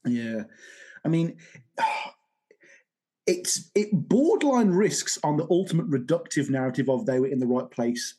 Yeah, 0.06 0.42
I 1.04 1.08
mean, 1.08 1.36
it's 3.26 3.70
it 3.74 3.88
borderline 3.92 4.68
risks 4.70 5.18
on 5.24 5.38
the 5.38 5.46
ultimate 5.50 5.88
reductive 5.90 6.50
narrative 6.50 6.90
of 6.90 7.06
they 7.06 7.18
were 7.20 7.26
in 7.26 7.38
the 7.38 7.46
right 7.46 7.70
place 7.70 8.16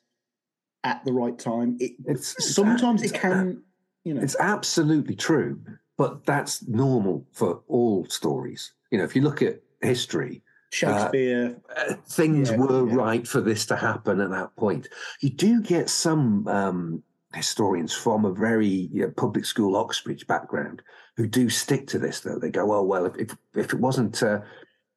at 0.84 1.04
the 1.06 1.14
right 1.14 1.38
time. 1.38 1.78
It 1.80 1.92
It's 2.06 2.34
it's 2.34 2.56
sometimes 2.56 3.04
a- 3.04 3.06
it 3.06 3.14
can, 3.14 3.62
you 4.04 4.16
know, 4.16 4.22
It's 4.22 4.36
absolutely 4.40 5.16
true, 5.16 5.60
but 5.98 6.26
that's 6.26 6.68
normal 6.68 7.28
for 7.32 7.62
all 7.68 8.06
stories. 8.10 8.72
You 8.92 8.98
know, 8.98 9.04
if 9.04 9.16
you 9.16 9.22
look 9.22 9.44
at 9.44 9.62
history, 9.82 10.42
Shakespeare. 10.72 11.56
uh, 11.76 11.94
things 12.08 12.50
Yeah, 12.52 12.58
were 12.58 12.88
yeah. 12.88 12.96
right 12.96 13.28
for 13.28 13.42
this 13.42 13.66
to 13.68 13.76
happen 13.76 14.20
at 14.20 14.30
that 14.32 14.56
point. 14.56 14.90
You 15.22 15.30
do 15.30 15.62
get 15.62 15.90
some 15.90 16.48
um, 16.48 17.04
historians 17.34 17.94
from 17.94 18.26
a 18.26 18.34
very 18.34 18.90
you 18.92 19.04
know, 19.04 19.12
public 19.16 19.46
school 19.46 19.76
Oxbridge 19.76 20.28
background 20.28 20.82
who 21.18 21.28
do 21.28 21.50
stick 21.50 21.88
to 21.88 22.00
this, 22.00 22.20
though. 22.22 22.40
They 22.40 22.50
go, 22.50 22.74
oh, 22.74 22.84
well, 22.84 23.06
if, 23.06 23.16
if, 23.18 23.38
if 23.56 23.74
it 23.74 23.80
wasn't, 23.80 24.22
uh, 24.22 24.42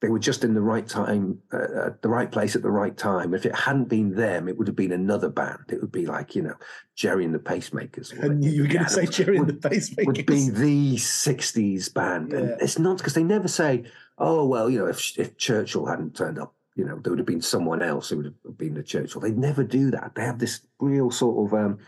they 0.00 0.08
were 0.08 0.18
just 0.20 0.44
in 0.44 0.54
the 0.54 0.60
right 0.60 0.86
time, 0.86 1.38
uh, 1.52 1.86
at 1.86 2.02
the 2.02 2.08
right 2.08 2.30
place 2.30 2.54
at 2.54 2.62
the 2.62 2.70
right 2.70 2.96
time. 2.96 3.34
If 3.34 3.44
it 3.44 3.54
hadn't 3.54 3.88
been 3.88 4.14
them, 4.14 4.48
it 4.48 4.56
would 4.56 4.68
have 4.68 4.76
been 4.76 4.92
another 4.92 5.28
band. 5.28 5.64
It 5.70 5.80
would 5.80 5.90
be 5.92 6.06
like, 6.06 6.36
you 6.36 6.42
know, 6.42 6.54
Gerry 6.94 7.24
and 7.24 7.34
the 7.34 7.40
Pacemakers. 7.40 8.12
knew 8.36 8.50
you 8.50 8.62
were 8.62 8.68
going 8.68 8.84
to 8.84 8.90
say 8.90 9.06
Gerry 9.06 9.38
and 9.38 9.48
the 9.48 9.54
Pacemakers. 9.54 10.06
would 10.06 10.26
be 10.26 10.50
the 10.50 10.96
60s 10.96 11.92
band. 11.92 12.30
Yeah. 12.30 12.38
And 12.38 12.50
it's 12.62 12.78
not 12.78 12.98
because 12.98 13.14
they 13.14 13.24
never 13.24 13.48
say, 13.48 13.84
oh, 14.18 14.44
well, 14.44 14.68
you 14.68 14.78
know, 14.78 14.86
if, 14.86 15.18
if 15.18 15.36
Churchill 15.36 15.86
hadn't 15.86 16.16
turned 16.16 16.38
up, 16.38 16.54
you 16.74 16.84
know, 16.84 16.98
there 16.98 17.10
would 17.10 17.18
have 17.18 17.26
been 17.26 17.42
someone 17.42 17.82
else 17.82 18.08
who 18.08 18.18
would 18.18 18.34
have 18.44 18.58
been 18.58 18.74
the 18.74 18.82
Churchill. 18.82 19.20
They 19.20 19.32
never 19.32 19.64
do 19.64 19.90
that. 19.90 20.14
They 20.14 20.22
have 20.22 20.38
this 20.38 20.60
real 20.78 21.10
sort 21.10 21.46
of 21.46 21.58
um, 21.58 21.78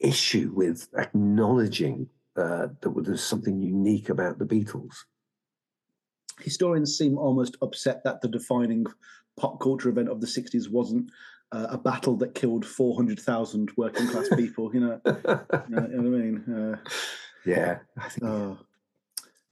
issue 0.00 0.52
with 0.54 0.88
acknowledging 0.96 2.08
uh, 2.36 2.68
that 2.80 3.04
there's 3.04 3.22
something 3.22 3.62
unique 3.62 4.08
about 4.08 4.38
the 4.38 4.44
Beatles. 4.44 4.94
Historians 6.40 6.98
seem 6.98 7.16
almost 7.16 7.56
upset 7.62 8.04
that 8.04 8.20
the 8.20 8.28
defining 8.28 8.86
pop 9.38 9.60
culture 9.60 9.88
event 9.88 10.08
of 10.08 10.20
the 10.20 10.26
60s 10.26 10.70
wasn't 10.70 11.10
uh, 11.52 11.68
a 11.70 11.78
battle 11.78 12.16
that 12.16 12.34
killed 12.34 12.66
400,000 12.66 13.70
working 13.76 14.08
class 14.08 14.28
people, 14.36 14.74
you 14.74 14.80
know, 14.80 15.00
you 15.06 15.12
know, 15.14 15.46
you 15.68 15.76
know 15.76 15.86
what 15.86 15.94
I 15.94 16.00
mean? 16.02 16.44
Uh, 16.52 16.90
yeah, 17.44 17.78
I 17.96 18.08
think 18.08 18.24
Oh. 18.24 18.58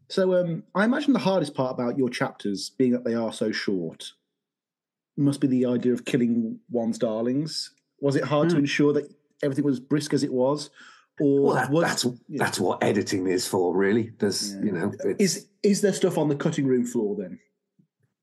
So 0.09 0.35
um, 0.41 0.65
I 0.75 0.85
imagine 0.85 1.13
the 1.13 1.19
hardest 1.19 1.55
part 1.55 1.73
about 1.73 1.97
your 1.99 2.09
chapters, 2.09 2.71
being 2.71 2.93
that 2.93 3.05
they 3.05 3.15
are 3.15 3.33
so 3.33 3.51
short, 3.53 4.13
must 5.17 5.41
be 5.41 5.47
the 5.47 5.67
idea 5.67 5.93
of 5.93 6.05
killing 6.05 6.59
one's 6.71 6.99
darlings. 6.99 7.73
Was 8.01 8.17
it 8.17 8.25
hard 8.25 8.49
to 8.51 8.57
Hmm. 8.57 8.61
ensure 8.63 8.93
that 8.93 9.13
everything 9.43 9.65
was 9.65 9.81
brisk 9.81 10.13
as 10.13 10.23
it 10.23 10.33
was, 10.33 10.71
or 11.21 11.43
well, 11.43 11.55
that, 11.55 11.71
was, 11.71 11.83
that's 11.85 12.07
that's 12.29 12.61
what 12.61 12.83
editing 12.83 13.27
is 13.27 13.47
for, 13.47 13.75
really. 13.77 14.13
There's, 14.19 14.55
Yeah. 14.55 14.63
you 14.63 14.73
know, 14.73 14.93
it's, 15.05 15.37
is 15.37 15.47
is 15.63 15.81
there 15.81 15.93
stuff 15.93 16.19
on 16.19 16.29
the 16.29 16.37
cutting 16.37 16.67
room 16.67 16.85
floor 16.85 17.17
then, 17.17 17.39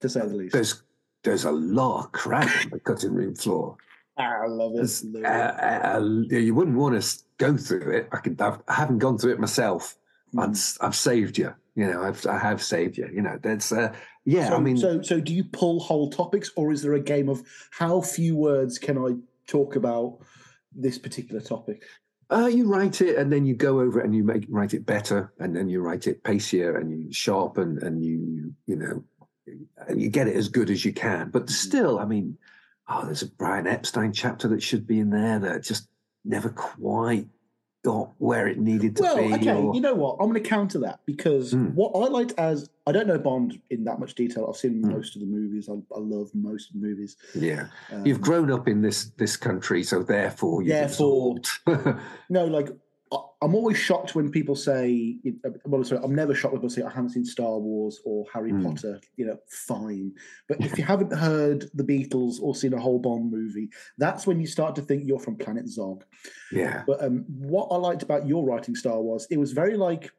to 0.01 0.09
say 0.09 0.19
the 0.21 0.35
least? 0.35 0.53
there's 0.53 0.83
there's 1.23 1.45
a 1.45 1.51
lot 1.51 2.05
of 2.05 2.11
crap 2.11 2.49
on 2.65 2.71
the 2.71 2.79
cutting 2.79 3.13
room 3.13 3.35
floor. 3.35 3.77
I 4.17 4.45
love 4.47 4.73
it. 4.75 5.03
Uh, 5.25 5.27
uh, 5.27 5.99
you 6.29 6.53
wouldn't 6.53 6.75
want 6.77 7.01
to 7.01 7.19
go 7.37 7.55
through 7.57 7.91
it. 7.91 8.09
I 8.11 8.17
can. 8.17 8.35
I've, 8.39 8.59
I 8.67 8.73
haven't 8.73 8.99
gone 8.99 9.17
through 9.17 9.31
it 9.33 9.39
myself. 9.39 9.95
I've, 10.37 10.49
Mm. 10.49 10.77
I've 10.81 10.95
saved 10.95 11.37
you. 11.37 11.53
You 11.75 11.87
know, 11.87 12.03
I've 12.03 12.25
I 12.25 12.37
have 12.37 12.61
saved 12.61 12.97
you. 12.97 13.09
You 13.13 13.21
know, 13.21 13.39
that's 13.41 13.71
uh, 13.71 13.93
yeah. 14.25 14.49
so, 14.49 14.55
I 14.55 14.59
mean, 14.59 14.77
so 14.77 15.01
so 15.01 15.19
do 15.19 15.33
you 15.33 15.43
pull 15.43 15.79
whole 15.79 16.09
topics, 16.09 16.51
or 16.55 16.71
is 16.71 16.81
there 16.81 16.93
a 16.93 16.99
game 16.99 17.29
of 17.29 17.41
how 17.71 18.01
few 18.01 18.35
words 18.35 18.77
can 18.77 18.97
I 18.97 19.15
talk 19.47 19.75
about 19.75 20.19
this 20.73 20.97
particular 20.97 21.41
topic? 21.41 21.83
uh, 22.31 22.47
you 22.47 22.65
write 22.65 23.01
it 23.01 23.17
and 23.17 23.31
then 23.31 23.45
you 23.45 23.53
go 23.53 23.81
over 23.81 23.99
it 23.99 24.05
and 24.05 24.15
you 24.15 24.23
make 24.23 24.45
write 24.49 24.73
it 24.73 24.85
better, 24.85 25.33
and 25.39 25.55
then 25.55 25.67
you 25.67 25.81
write 25.81 26.07
it 26.07 26.23
pacier 26.23 26.77
and 26.77 26.91
you 26.91 27.11
sharpen 27.11 27.79
and 27.83 28.03
you 28.03 28.17
you, 28.17 28.53
you 28.67 28.75
know, 28.77 29.03
and 29.87 30.01
you 30.01 30.09
get 30.09 30.27
it 30.27 30.35
as 30.35 30.47
good 30.47 30.69
as 30.69 30.85
you 30.85 30.93
can. 30.93 31.29
But 31.29 31.49
still, 31.49 31.99
I 31.99 32.05
mean, 32.05 32.37
oh, 32.87 33.05
there's 33.05 33.21
a 33.21 33.27
Brian 33.27 33.67
Epstein 33.67 34.13
chapter 34.13 34.47
that 34.47 34.63
should 34.63 34.87
be 34.87 34.99
in 34.99 35.09
there 35.09 35.39
that 35.39 35.63
just 35.63 35.89
never 36.23 36.49
quite 36.49 37.27
got 37.83 38.11
where 38.19 38.47
it 38.47 38.59
needed 38.59 38.95
to 38.95 39.01
Well, 39.01 39.17
be. 39.17 39.33
okay, 39.35 39.55
or- 39.55 39.73
you 39.73 39.81
know 39.81 39.95
what? 39.95 40.17
I'm 40.19 40.29
going 40.29 40.41
to 40.41 40.47
counter 40.47 40.79
that 40.79 40.99
because 41.05 41.51
Hmm. 41.51 41.67
what 41.73 41.91
I 41.95 42.07
liked 42.09 42.33
as 42.37 42.69
I 42.87 42.91
don't 42.91 43.07
know 43.07 43.17
Bond 43.19 43.59
in 43.69 43.83
that 43.85 43.99
much 43.99 44.15
detail. 44.15 44.47
I've 44.49 44.57
seen 44.57 44.81
Hmm. 44.81 44.91
most 44.91 45.15
of 45.15 45.21
the 45.21 45.27
movies. 45.27 45.69
I, 45.69 45.73
I 45.95 45.99
love 45.99 46.29
most 46.33 46.69
of 46.73 46.79
the 46.81 46.87
movies. 46.87 47.15
yeah, 47.35 47.67
Um, 47.91 48.05
you've 48.05 48.21
grown 48.21 48.51
up 48.51 48.67
in 48.67 48.81
this 48.81 49.05
this 49.17 49.35
country, 49.37 49.83
so 49.83 50.03
therefore, 50.03 50.61
you've 50.61 50.69
Therefore-. 50.69 51.37
No, 52.29 52.45
like 52.45 52.69
I'm 53.43 53.55
always 53.55 53.77
shocked 53.77 54.13
when 54.15 54.29
people 54.31 54.55
say. 54.55 55.17
Well, 55.65 55.83
sorry, 55.83 56.01
I'm 56.03 56.13
never 56.15 56.33
shocked 56.35 56.53
when 56.53 56.61
people 56.61 56.69
say 56.69 56.83
I 56.83 56.89
haven't 56.89 57.09
seen 57.09 57.25
Star 57.25 57.57
Wars 57.57 57.99
or 58.05 58.25
Harry 58.33 58.51
Hmm. 58.51 58.63
Potter. 58.63 59.01
You 59.17 59.25
know, 59.25 59.37
fine. 59.49 60.13
But 60.47 60.61
if 60.61 60.77
you 60.77 60.83
haven't 60.93 61.11
heard 61.11 61.65
the 61.73 61.83
Beatles 61.83 62.39
or 62.41 62.53
seen 62.55 62.73
a 62.73 62.79
whole 62.79 62.99
Bond 62.99 63.31
movie, 63.31 63.69
that's 63.97 64.27
when 64.27 64.39
you 64.39 64.47
start 64.47 64.75
to 64.75 64.81
think 64.81 65.03
you're 65.07 65.19
from 65.19 65.35
Planet 65.37 65.67
Zog. 65.67 66.05
yeah, 66.51 66.83
But 66.87 67.03
um, 67.03 67.25
what 67.27 67.67
I 67.71 67.75
liked 67.77 68.03
about 68.03 68.27
your 68.27 68.45
writing 68.45 68.75
style 68.75 69.03
was 69.03 69.27
it 69.31 69.37
was 69.37 69.51
very 69.51 69.75
like, 69.75 70.11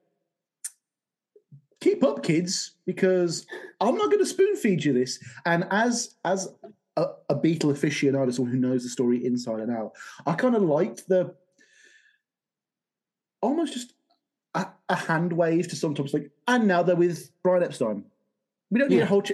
keep 1.80 2.04
up, 2.04 2.22
kids, 2.22 2.76
because 2.86 3.46
I'm 3.80 3.96
not 3.96 4.06
going 4.06 4.18
to 4.18 4.26
spoon 4.26 4.56
feed 4.56 4.84
you 4.84 4.92
this. 4.92 5.18
And 5.46 5.64
as 5.70 6.16
as 6.24 6.48
a, 6.96 7.06
a 7.30 7.34
Beatle 7.34 7.72
aficionado, 7.72 8.32
someone 8.34 8.52
who 8.52 8.60
knows 8.60 8.82
the 8.82 8.88
story 8.90 9.24
inside 9.24 9.60
and 9.60 9.70
out, 9.70 9.92
I 10.26 10.34
kind 10.34 10.54
of 10.54 10.62
liked 10.62 11.08
the 11.08 11.34
almost 13.42 13.74
just 13.74 13.92
a, 14.54 14.66
a 14.88 14.96
hand 14.96 15.32
wave 15.34 15.68
to 15.68 15.76
sometimes 15.76 16.14
like, 16.14 16.30
and 16.48 16.66
now 16.66 16.82
they're 16.82 16.96
with 16.96 17.30
Brian 17.42 17.62
Epstein. 17.62 18.04
We 18.70 18.78
don't 18.78 18.88
need 18.88 18.98
Yeah. 18.98 19.02
a 19.02 19.06
whole. 19.06 19.22
Ch- 19.22 19.32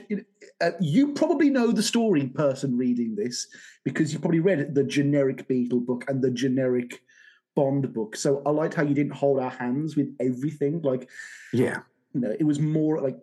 uh, 0.60 0.70
you 0.80 1.12
probably 1.12 1.48
know 1.48 1.70
the 1.70 1.82
story, 1.82 2.26
person 2.26 2.76
reading 2.76 3.14
this, 3.14 3.47
because 3.85 4.12
you 4.12 4.18
probably 4.18 4.40
read 4.40 4.74
the 4.74 4.82
generic 4.82 5.47
Beatle 5.48 5.85
book 5.86 6.05
and 6.09 6.20
the 6.22 6.30
generic 6.30 7.02
Bond 7.55 7.93
book. 7.93 8.16
So 8.16 8.43
I 8.44 8.51
liked 8.51 8.74
how 8.74 8.82
you 8.82 8.94
didn't 8.94 9.12
hold 9.14 9.39
our 9.39 9.51
hands 9.51 9.97
with 9.97 10.14
everything. 10.18 10.80
Like, 10.82 11.09
yeah, 11.52 11.80
you 12.14 12.20
know, 12.20 12.35
it 12.39 12.44
was 12.44 12.59
more 12.59 13.01
like 13.01 13.16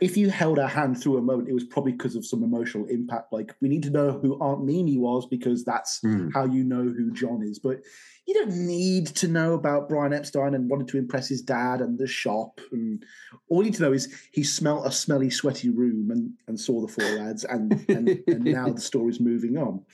if 0.00 0.16
you 0.16 0.30
held 0.30 0.58
our 0.58 0.68
hand 0.68 1.00
through 1.00 1.18
a 1.18 1.22
moment, 1.22 1.48
it 1.48 1.52
was 1.52 1.64
probably 1.64 1.92
because 1.92 2.16
of 2.16 2.24
some 2.24 2.42
emotional 2.42 2.86
impact. 2.86 3.32
Like, 3.32 3.54
we 3.60 3.68
need 3.68 3.82
to 3.84 3.90
know 3.90 4.12
who 4.12 4.40
Aunt 4.40 4.64
Mimi 4.64 4.96
was 4.98 5.26
because 5.26 5.64
that's 5.64 6.00
Hmm. 6.00 6.30
how 6.30 6.44
you 6.44 6.64
know 6.64 6.82
who 6.82 7.12
John 7.12 7.42
is. 7.42 7.58
But 7.58 7.82
you 8.26 8.34
don't 8.34 8.56
need 8.66 9.08
to 9.08 9.28
know 9.28 9.54
about 9.54 9.88
Brian 9.88 10.12
Epstein 10.12 10.54
and 10.54 10.70
wanted 10.70 10.88
to 10.88 10.98
impress 10.98 11.28
his 11.28 11.42
dad 11.42 11.80
and 11.80 11.98
the 11.98 12.06
shop. 12.06 12.60
And 12.70 13.04
all 13.48 13.58
you 13.62 13.70
need 13.70 13.76
to 13.76 13.82
know 13.82 13.92
is 13.92 14.12
he 14.32 14.44
smelt 14.44 14.86
a 14.86 14.92
smelly, 14.92 15.28
sweaty 15.28 15.68
room 15.70 16.10
and, 16.10 16.32
and 16.48 16.58
saw 16.58 16.80
the 16.80 16.88
four 16.92 17.08
lads, 17.18 17.44
and, 17.44 17.84
and, 17.88 18.22
and 18.28 18.44
now 18.44 18.68
the 18.70 18.80
story's 18.80 19.20
moving 19.20 19.58
on. 19.58 19.84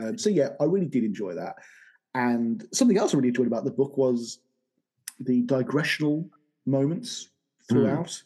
Um, 0.00 0.16
so, 0.16 0.30
yeah, 0.30 0.50
I 0.60 0.64
really 0.64 0.86
did 0.86 1.04
enjoy 1.04 1.34
that. 1.34 1.56
And 2.14 2.66
something 2.72 2.96
else 2.96 3.12
I 3.12 3.18
really 3.18 3.28
enjoyed 3.28 3.48
about 3.48 3.64
the 3.64 3.70
book 3.70 3.98
was 3.98 4.38
the 5.20 5.42
digressional 5.42 6.28
moments 6.64 7.28
throughout. 7.68 8.22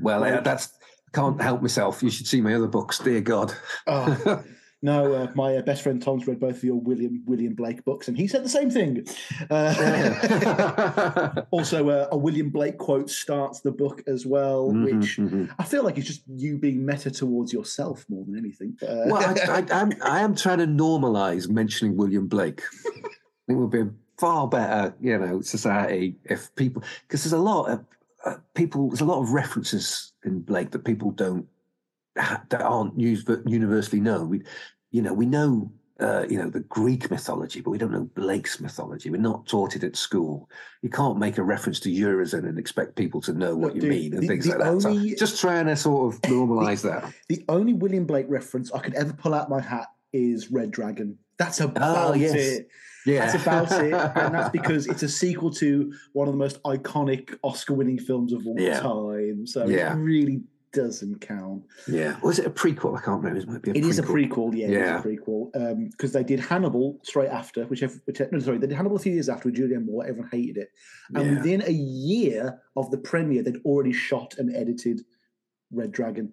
Well, 0.00 0.24
uh, 0.24 0.40
that's 0.40 0.72
can't 1.12 1.40
help 1.40 1.62
myself. 1.62 2.02
You 2.02 2.10
should 2.10 2.26
see 2.26 2.40
my 2.40 2.54
other 2.54 2.68
books. 2.68 2.98
Dear 2.98 3.20
God. 3.20 3.52
Oh, 3.86 4.44
no, 4.82 5.12
uh, 5.12 5.32
my 5.34 5.56
uh, 5.56 5.62
best 5.62 5.82
friend 5.82 6.00
Tom's 6.00 6.26
read 6.26 6.38
both 6.38 6.58
of 6.58 6.64
your 6.64 6.76
William 6.76 7.22
William 7.26 7.54
Blake 7.54 7.84
books, 7.84 8.06
and 8.08 8.16
he 8.16 8.28
said 8.28 8.44
the 8.44 8.48
same 8.48 8.70
thing. 8.70 9.06
Uh, 9.50 11.42
also, 11.50 11.88
uh, 11.88 12.08
a 12.12 12.16
William 12.16 12.50
Blake 12.50 12.78
quote 12.78 13.10
starts 13.10 13.60
the 13.60 13.72
book 13.72 14.02
as 14.06 14.24
well, 14.24 14.70
Mhm, 14.70 14.84
which 14.84 15.16
mhm. 15.18 15.52
I 15.58 15.64
feel 15.64 15.84
like 15.84 15.98
it's 15.98 16.06
just 16.06 16.22
you 16.28 16.58
being 16.58 16.86
meta 16.86 17.10
towards 17.10 17.52
yourself 17.52 18.06
more 18.08 18.24
than 18.24 18.38
anything. 18.38 18.76
Uh, 18.82 19.06
Well, 19.06 19.16
I, 19.16 19.58
I, 19.58 19.80
I'm, 19.80 19.92
I 20.02 20.20
am 20.20 20.34
trying 20.34 20.58
to 20.58 20.66
normalise 20.66 21.48
mentioning 21.48 21.96
William 21.96 22.26
Blake. 22.28 22.62
I 22.86 22.90
think 22.90 23.08
it 23.48 23.54
would 23.54 23.70
be 23.70 23.80
a 23.80 23.90
far 24.18 24.46
better, 24.46 24.94
you 25.00 25.18
know, 25.18 25.40
society 25.40 26.16
if 26.24 26.54
people 26.54 26.84
because 27.02 27.24
there's 27.24 27.32
a 27.32 27.38
lot 27.38 27.68
of 27.68 27.84
uh, 28.24 28.36
people. 28.54 28.88
There's 28.88 29.00
a 29.00 29.04
lot 29.06 29.20
of 29.20 29.32
references 29.32 30.12
in 30.24 30.40
Blake 30.40 30.70
that 30.72 30.84
people 30.84 31.10
don't 31.10 31.46
that 32.16 32.60
aren't 32.60 32.98
used 32.98 33.26
but 33.26 33.48
universally 33.48 34.00
known. 34.00 34.28
We, 34.28 34.42
you 34.90 35.02
know, 35.02 35.12
we 35.12 35.26
know. 35.26 35.72
Uh, 35.98 36.24
you 36.30 36.38
know 36.38 36.48
the 36.48 36.60
Greek 36.60 37.10
mythology, 37.10 37.60
but 37.60 37.68
we 37.72 37.76
don't 37.76 37.92
know 37.92 38.08
Blake's 38.14 38.58
mythology. 38.58 39.10
We're 39.10 39.20
not 39.20 39.46
taught 39.46 39.76
it 39.76 39.84
at 39.84 39.96
school. 39.96 40.48
You 40.80 40.88
can't 40.88 41.18
make 41.18 41.36
a 41.36 41.42
reference 41.42 41.78
to 41.80 41.90
Urizen 41.90 42.48
and 42.48 42.58
expect 42.58 42.96
people 42.96 43.20
to 43.20 43.34
know 43.34 43.54
what 43.54 43.74
Look, 43.74 43.74
you 43.74 43.80
dude, 43.82 43.90
mean 43.90 44.14
and 44.14 44.22
the- 44.22 44.26
things 44.26 44.46
the 44.46 44.52
like 44.56 44.60
that. 44.60 44.80
So 44.80 44.98
just 45.18 45.38
trying 45.42 45.66
to 45.66 45.76
sort 45.76 46.14
of 46.14 46.20
normalise 46.22 46.80
that. 46.84 47.12
the 47.28 47.44
only 47.50 47.74
William 47.74 48.06
Blake 48.06 48.24
reference 48.30 48.72
I 48.72 48.78
could 48.78 48.94
ever 48.94 49.12
pull 49.12 49.34
out 49.34 49.50
my 49.50 49.60
hat 49.60 49.88
is 50.14 50.50
Red 50.50 50.70
Dragon. 50.70 51.18
That's 51.36 51.60
about 51.60 52.12
Oh, 52.12 52.14
yes. 52.14 52.34
it. 52.34 52.68
Yeah, 53.06 53.26
That's 53.26 53.42
about 53.42 53.72
it, 53.84 53.92
and 53.94 54.34
that's 54.34 54.50
because 54.60 54.86
it's 54.86 55.02
a 55.02 55.08
sequel 55.08 55.50
to 55.52 55.92
one 56.12 56.28
of 56.28 56.34
the 56.34 56.38
most 56.38 56.62
iconic 56.64 57.34
Oscar-winning 57.42 57.98
films 57.98 58.32
of 58.32 58.46
all 58.46 58.56
Yeah. 58.58 58.80
time. 58.80 59.46
So 59.46 59.66
Yeah. 59.66 59.92
it 59.94 59.96
really 59.96 60.42
doesn't 60.72 61.20
count. 61.20 61.64
Yeah. 61.88 62.16
Was 62.22 62.38
it 62.38 62.46
a 62.46 62.50
prequel? 62.50 62.96
I 62.96 63.00
can't 63.02 63.22
remember. 63.22 63.40
It 63.40 63.48
might 63.48 63.62
be 63.62 63.70
a 63.70 63.74
It 63.74 63.82
prequel. 63.82 63.88
is 63.88 63.98
a 63.98 64.02
prequel, 64.04 64.54
yeah, 64.54 64.68
Yeah. 64.68 64.78
it 64.78 64.98
is 64.98 65.04
a 65.04 65.08
prequel. 65.08 65.50
Um, 65.56 65.88
because 65.90 66.12
they 66.12 66.22
did 66.22 66.38
Hannibal 66.40 67.00
straight 67.02 67.30
after, 67.30 67.64
which, 67.66 67.82
which 68.04 68.20
no, 68.30 68.38
sorry, 68.38 68.58
they 68.58 68.68
did 68.68 68.76
Hannibal 68.76 68.96
a 68.96 69.00
few 69.00 69.12
years 69.12 69.28
after 69.28 69.48
with 69.48 69.58
Julianne 69.58 69.86
Moore. 69.86 70.06
Everyone 70.06 70.28
hated 70.30 70.58
it, 70.58 70.68
and 71.14 71.26
Yeah. 71.26 71.36
within 71.38 71.62
a 71.66 71.72
year 71.72 72.60
of 72.76 72.90
the 72.92 72.98
premiere, 72.98 73.42
they'd 73.42 73.56
already 73.64 73.92
shot 73.92 74.34
and 74.38 74.54
edited 74.54 75.00
Red 75.72 75.90
Dragon. 75.90 76.32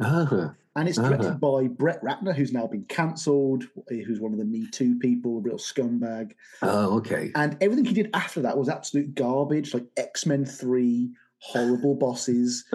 Ah, 0.00 0.54
And 0.76 0.88
it's 0.88 0.98
directed 0.98 1.26
Uh-huh. 1.26 1.38
by 1.62 1.68
Brett 1.68 2.02
Ratner, 2.02 2.34
who's 2.34 2.52
now 2.52 2.66
been 2.66 2.84
cancelled, 2.84 3.64
who's 3.88 4.20
one 4.20 4.32
of 4.32 4.38
the 4.38 4.44
Me 4.44 4.66
Too 4.70 4.98
people, 4.98 5.38
a 5.38 5.40
real 5.40 5.56
scumbag. 5.56 6.32
oh, 6.62 6.96
okay. 6.98 7.30
And 7.34 7.56
everything 7.62 7.84
he 7.86 7.94
did 7.94 8.10
after 8.12 8.42
that 8.42 8.58
was 8.58 8.68
absolute 8.68 9.14
garbage, 9.14 9.72
like 9.72 9.86
X 9.96 10.26
Men 10.26 10.44
3, 10.44 11.10
horrible 11.38 11.94
bosses. 11.94 12.64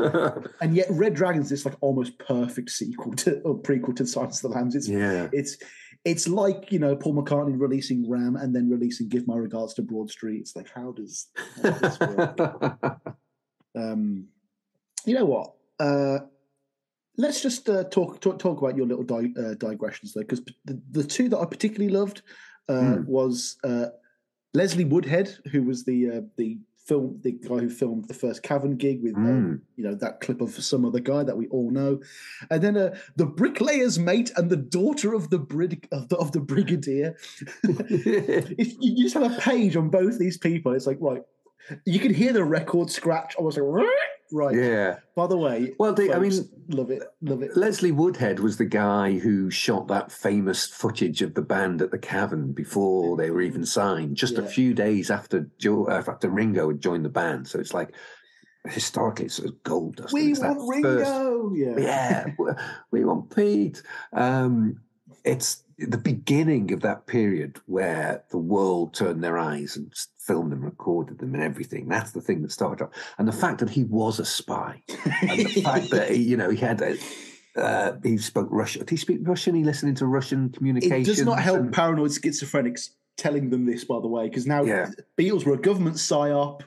And 0.61 0.75
yet 0.75 0.87
Red 0.89 1.13
Dragon's 1.15 1.49
this 1.49 1.65
like 1.65 1.75
almost 1.81 2.17
perfect 2.19 2.69
sequel 2.71 3.13
to 3.17 3.39
or 3.41 3.57
prequel 3.59 3.95
to 3.97 4.05
Silence 4.05 4.43
of 4.43 4.51
the 4.51 4.57
Lambs. 4.57 4.75
It's 4.75 4.87
yeah. 4.87 5.27
it's 5.31 5.57
it's 6.03 6.27
like, 6.27 6.71
you 6.71 6.79
know, 6.79 6.95
Paul 6.95 7.13
McCartney 7.15 7.59
releasing 7.59 8.09
Ram 8.09 8.35
and 8.35 8.55
then 8.55 8.67
releasing 8.69 9.07
Give 9.09 9.27
My 9.27 9.35
Regards 9.37 9.75
to 9.75 9.83
Broad 9.83 10.09
Street. 10.09 10.39
It's 10.39 10.55
like, 10.55 10.67
how 10.73 10.91
does, 10.93 11.27
how 11.61 11.69
does 11.69 11.81
this 11.81 11.99
work? 11.99 12.39
um, 13.75 14.25
you 15.05 15.13
know 15.13 15.25
what? 15.25 15.53
Uh, 15.79 16.19
let's 17.21 17.41
just 17.41 17.69
uh, 17.69 17.83
talk, 17.85 18.19
talk 18.19 18.37
talk 18.39 18.57
about 18.61 18.75
your 18.77 18.87
little 18.91 19.03
di- 19.13 19.33
uh, 19.41 19.53
digressions 19.55 20.13
though, 20.13 20.21
because 20.27 20.41
the, 20.65 20.75
the 20.91 21.03
two 21.03 21.29
that 21.29 21.39
I 21.39 21.45
particularly 21.45 21.93
loved 22.01 22.21
uh, 22.69 22.95
Hmm. 22.97 23.03
was 23.05 23.57
uh, 23.63 23.87
Leslie 24.53 24.85
Woodhead, 24.93 25.27
who 25.51 25.63
was 25.63 25.83
the 25.85 25.99
uh, 26.09 26.21
the 26.37 26.57
film 26.87 27.19
the 27.21 27.33
guy 27.33 27.59
who 27.63 27.69
filmed 27.69 28.07
the 28.07 28.13
first 28.23 28.41
Cavern 28.43 28.75
gig 28.75 29.03
with 29.03 29.15
Mm. 29.15 29.61
you 29.77 29.83
know 29.85 29.95
that 29.95 30.19
clip 30.19 30.41
of 30.41 30.51
some 30.71 30.83
other 30.83 30.99
guy 30.99 31.23
that 31.23 31.37
we 31.37 31.47
all 31.55 31.69
know, 31.79 31.99
and 32.49 32.61
then 32.61 32.75
uh, 32.75 32.95
the 33.17 33.25
bricklayer's 33.25 33.97
mate 33.99 34.31
and 34.35 34.49
the 34.49 34.63
daughter 34.79 35.13
of 35.13 35.29
the 35.29 35.37
brig 35.39 35.87
of 35.91 36.09
the, 36.09 36.17
of 36.17 36.31
the 36.31 36.39
brigadier. 36.51 37.15
if 37.63 38.73
you 38.79 39.03
just 39.03 39.13
have 39.13 39.31
a 39.31 39.39
page 39.39 39.75
on 39.75 39.89
both 39.89 40.17
these 40.17 40.37
people, 40.37 40.73
it's 40.73 40.87
like 40.87 40.97
right. 40.99 41.21
You 41.85 41.99
can 41.99 42.13
hear 42.13 42.33
the 42.33 42.43
record 42.43 42.89
scratch. 42.89 43.35
I 43.39 43.41
was 43.41 43.57
like, 43.57 43.85
right. 44.31 44.55
yeah. 44.55 44.97
By 45.15 45.27
the 45.27 45.37
way, 45.37 45.73
Well, 45.77 45.93
they, 45.93 46.11
I 46.11 46.19
mean, 46.19 46.31
love 46.69 46.89
it, 46.91 47.03
love 47.21 47.43
it. 47.43 47.55
Leslie 47.55 47.91
Woodhead 47.91 48.39
was 48.39 48.57
the 48.57 48.65
guy 48.65 49.19
who 49.19 49.49
shot 49.51 49.87
that 49.89 50.11
famous 50.11 50.65
footage 50.65 51.21
of 51.21 51.33
the 51.33 51.41
band 51.41 51.81
at 51.81 51.91
the 51.91 51.97
Cavern 51.97 52.51
before 52.51 53.17
they 53.17 53.29
were 53.29 53.41
even 53.41 53.65
signed, 53.65 54.15
just 54.17 54.37
a 54.37 54.45
few 54.45 54.73
days 54.73 55.11
after 55.11 55.49
Joe, 55.59 55.85
uh, 55.85 56.03
after 56.07 56.29
Ringo 56.29 56.69
had 56.69 56.81
joined 56.81 57.05
the 57.05 57.09
band. 57.09 57.47
So 57.47 57.59
it's 57.59 57.73
like 57.73 57.93
historically, 58.67 59.25
it's 59.25 59.35
sort 59.35 59.49
of 59.49 59.63
gold 59.63 59.95
dust. 59.97 60.13
We 60.13 60.33
want 60.33 60.57
first- 60.59 60.69
Ringo. 60.69 61.53
yeah. 61.55 61.77
yeah, 61.77 62.25
we 62.91 63.03
want 63.05 63.35
Pete. 63.35 63.81
Um, 64.13 64.81
it's 65.23 65.63
the 65.87 65.97
beginning 65.97 66.71
of 66.73 66.81
that 66.81 67.07
period 67.07 67.59
where 67.65 68.23
the 68.31 68.37
world 68.37 68.93
turned 68.93 69.23
their 69.23 69.37
eyes 69.37 69.75
and 69.77 69.91
filmed 70.19 70.51
them, 70.51 70.63
recorded 70.63 71.19
them, 71.19 71.33
and 71.33 71.43
everything. 71.43 71.87
That's 71.87 72.11
the 72.11 72.21
thing 72.21 72.41
that 72.43 72.51
started 72.51 72.83
off. 72.85 72.91
And 73.17 73.27
the 73.27 73.31
fact 73.31 73.59
that 73.59 73.69
he 73.69 73.83
was 73.83 74.19
a 74.19 74.25
spy, 74.25 74.83
and 75.21 75.39
the 75.39 75.61
fact 75.61 75.89
that 75.91 76.11
he, 76.11 76.21
you 76.21 76.37
know 76.37 76.49
he 76.49 76.57
had 76.57 76.81
a. 76.81 76.97
Uh, 77.53 77.97
he 78.01 78.17
spoke 78.17 78.47
Russian. 78.49 78.79
Did 78.79 78.91
he 78.91 78.95
speak 78.97 79.17
Russian? 79.23 79.55
He 79.55 79.63
listened 79.65 79.89
into 79.89 80.05
Russian 80.05 80.49
communication. 80.51 81.01
It 81.01 81.05
does 81.05 81.25
not 81.25 81.39
help 81.39 81.59
and- 81.59 81.73
paranoid 81.73 82.11
schizophrenics 82.11 82.91
telling 83.17 83.49
them 83.49 83.65
this, 83.65 83.83
by 83.83 83.99
the 83.99 84.07
way, 84.07 84.29
because 84.29 84.47
now 84.47 84.63
Yeah. 84.63 84.89
Beatles 85.19 85.45
were 85.45 85.55
a 85.55 85.59
government 85.59 85.97
psyop. 85.97 86.61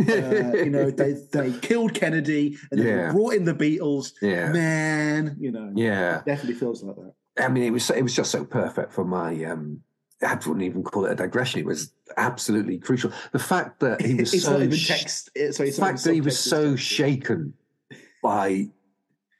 Uh, 0.00 0.56
you 0.56 0.70
know, 0.70 0.90
they 1.02 1.12
they 1.30 1.52
killed 1.60 1.92
Kennedy 1.92 2.56
and 2.70 2.80
then 2.80 2.86
Yeah. 2.86 3.06
they 3.08 3.12
brought 3.12 3.34
in 3.34 3.44
the 3.44 3.54
Beatles. 3.54 4.12
yeah, 4.22 4.50
Man, 4.50 5.36
you 5.38 5.52
know, 5.52 5.72
yeah. 5.76 6.22
definitely 6.24 6.54
feels 6.54 6.82
like 6.82 6.96
that. 6.96 7.12
I 7.40 7.48
mean, 7.48 7.64
it 7.64 7.70
was 7.70 7.90
it 7.90 8.02
was 8.02 8.14
just 8.14 8.30
so 8.30 8.44
perfect 8.44 8.92
for 8.92 9.04
my. 9.04 9.44
um 9.44 9.80
I 10.22 10.34
wouldn't 10.34 10.62
even 10.62 10.82
call 10.82 11.06
it 11.06 11.12
a 11.12 11.14
digression. 11.14 11.60
It 11.60 11.66
was 11.66 11.94
absolutely 12.18 12.78
crucial. 12.78 13.10
The 13.32 13.38
fact 13.38 13.80
that 13.80 14.02
he 14.02 14.14
was 14.20 14.42
so 14.42 14.52
not 14.52 14.62
even 14.62 14.76
sh- 14.76 14.88
text. 14.88 15.30
it- 15.34 15.54
Sorry, 15.54 15.70
the 15.70 15.76
fact 15.80 16.04
that 16.04 16.12
he 16.12 16.20
was 16.20 16.38
so 16.38 16.76
shaken 16.76 17.54
by 18.22 18.68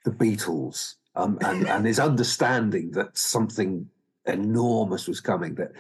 the 0.07 0.11
Beatles 0.11 0.95
um, 1.17 1.39
and, 1.43 1.69
and 1.69 1.85
his 1.85 1.99
understanding 2.01 2.93
that 2.93 3.19
something 3.19 3.87
enormous 4.25 5.07
was 5.07 5.21
coming, 5.21 5.55
that 5.57 5.73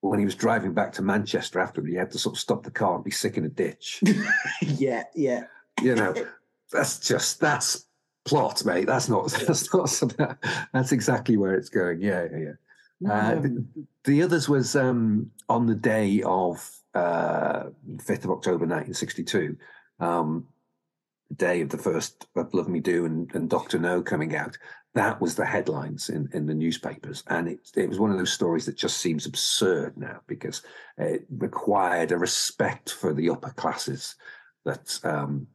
when 0.00 0.18
he 0.18 0.24
was 0.24 0.34
driving 0.34 0.72
back 0.72 0.92
to 0.92 1.02
Manchester 1.02 1.60
after 1.60 1.84
he 1.84 1.94
had 1.94 2.10
to 2.12 2.18
sort 2.18 2.36
of 2.36 2.40
stop 2.40 2.62
the 2.62 2.70
car 2.70 2.94
and 2.94 3.04
be 3.04 3.10
sick 3.10 3.36
in 3.36 3.44
a 3.44 3.48
ditch. 3.50 4.02
yeah, 4.62 5.02
yeah. 5.14 5.44
you 5.82 5.94
know, 5.94 6.14
that's 6.72 6.98
just 7.00 7.40
that's 7.40 7.84
plot, 8.28 8.64
mate. 8.64 8.86
That's 8.86 9.08
not 9.08 9.30
that's 9.46 9.72
not 9.72 10.14
that's 10.72 10.92
exactly 10.92 11.36
where 11.36 11.54
it's 11.54 11.68
going. 11.68 12.00
Yeah, 12.00 12.26
yeah, 12.30 12.38
yeah. 12.38 12.52
Uh, 13.12 13.34
the, 13.36 13.64
the 14.04 14.22
others 14.22 14.48
was 14.48 14.74
um, 14.74 15.30
on 15.48 15.66
the 15.66 15.74
day 15.74 16.20
of 16.22 16.68
uh, 16.94 17.64
5th 17.96 18.24
of 18.24 18.30
October 18.30 18.66
1962, 18.66 19.56
um, 20.00 20.48
the 21.28 21.36
day 21.36 21.60
of 21.60 21.68
the 21.68 21.78
first 21.78 22.26
of 22.34 22.52
Love 22.52 22.68
Me 22.68 22.80
Do 22.80 23.04
and, 23.04 23.32
and 23.34 23.48
Doctor 23.48 23.78
No 23.78 24.02
coming 24.02 24.34
out. 24.34 24.58
That 24.94 25.20
was 25.20 25.36
the 25.36 25.46
headlines 25.46 26.08
in, 26.08 26.28
in 26.32 26.46
the 26.46 26.54
newspapers, 26.54 27.22
and 27.28 27.46
it 27.46 27.60
it 27.76 27.88
was 27.88 28.00
one 28.00 28.10
of 28.10 28.18
those 28.18 28.32
stories 28.32 28.66
that 28.66 28.76
just 28.76 28.98
seems 28.98 29.26
absurd 29.26 29.96
now 29.96 30.20
because 30.26 30.62
it 30.96 31.24
required 31.30 32.10
a 32.10 32.18
respect 32.18 32.90
for 32.90 33.14
the 33.14 33.30
upper 33.30 33.50
classes 33.50 34.16
that 34.64 34.98
um, 35.04 35.46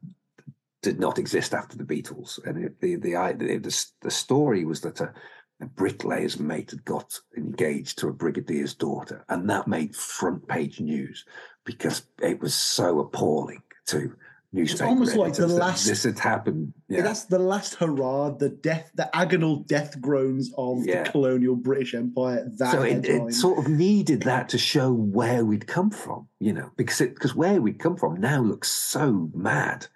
did 0.84 1.00
not 1.00 1.18
exist 1.18 1.54
after 1.54 1.76
the 1.76 1.84
Beatles. 1.84 2.38
And 2.46 2.62
it, 2.66 2.80
the, 2.80 2.96
the 2.96 3.12
the 3.38 3.86
the 4.02 4.10
story 4.10 4.64
was 4.64 4.82
that 4.82 5.00
a, 5.00 5.12
a 5.60 5.66
bricklayer's 5.66 6.38
mate 6.38 6.70
had 6.70 6.84
got 6.84 7.18
engaged 7.36 7.98
to 7.98 8.08
a 8.08 8.12
brigadier's 8.12 8.74
daughter, 8.74 9.24
and 9.28 9.48
that 9.50 9.66
made 9.66 9.96
front 9.96 10.46
page 10.46 10.80
news 10.80 11.24
because 11.64 12.02
it 12.20 12.38
was 12.40 12.54
so 12.54 13.00
appalling 13.00 13.62
to 13.86 14.14
newspaper. 14.52 14.84
almost 14.90 15.16
like 15.16 15.32
the 15.34 15.46
last- 15.48 15.86
this 15.86 16.04
had 16.04 16.18
happened. 16.18 16.74
Yeah. 16.88 17.00
That's 17.02 17.24
the 17.24 17.38
last 17.38 17.76
hurrah, 17.76 18.30
the 18.30 18.50
death, 18.50 18.90
the 18.94 19.08
agonal 19.14 19.66
death 19.66 19.98
groans 20.00 20.52
of 20.56 20.84
Yeah. 20.86 21.02
the 21.04 21.10
colonial 21.10 21.56
British 21.56 21.94
Empire. 21.94 22.46
That 22.58 22.72
so 22.72 22.82
it, 22.82 23.06
it 23.06 23.32
sort 23.32 23.58
of 23.58 23.68
needed 23.68 24.22
that 24.22 24.50
to 24.50 24.58
show 24.58 24.92
where 24.92 25.44
we'd 25.44 25.66
come 25.66 25.90
from, 25.90 26.28
you 26.40 26.52
know, 26.52 26.70
because 26.76 27.00
it, 27.00 27.14
because 27.14 27.34
where 27.34 27.60
we'd 27.60 27.78
come 27.78 27.96
from 27.96 28.20
now 28.20 28.40
looks 28.42 28.70
so 28.70 29.30
mad 29.34 29.86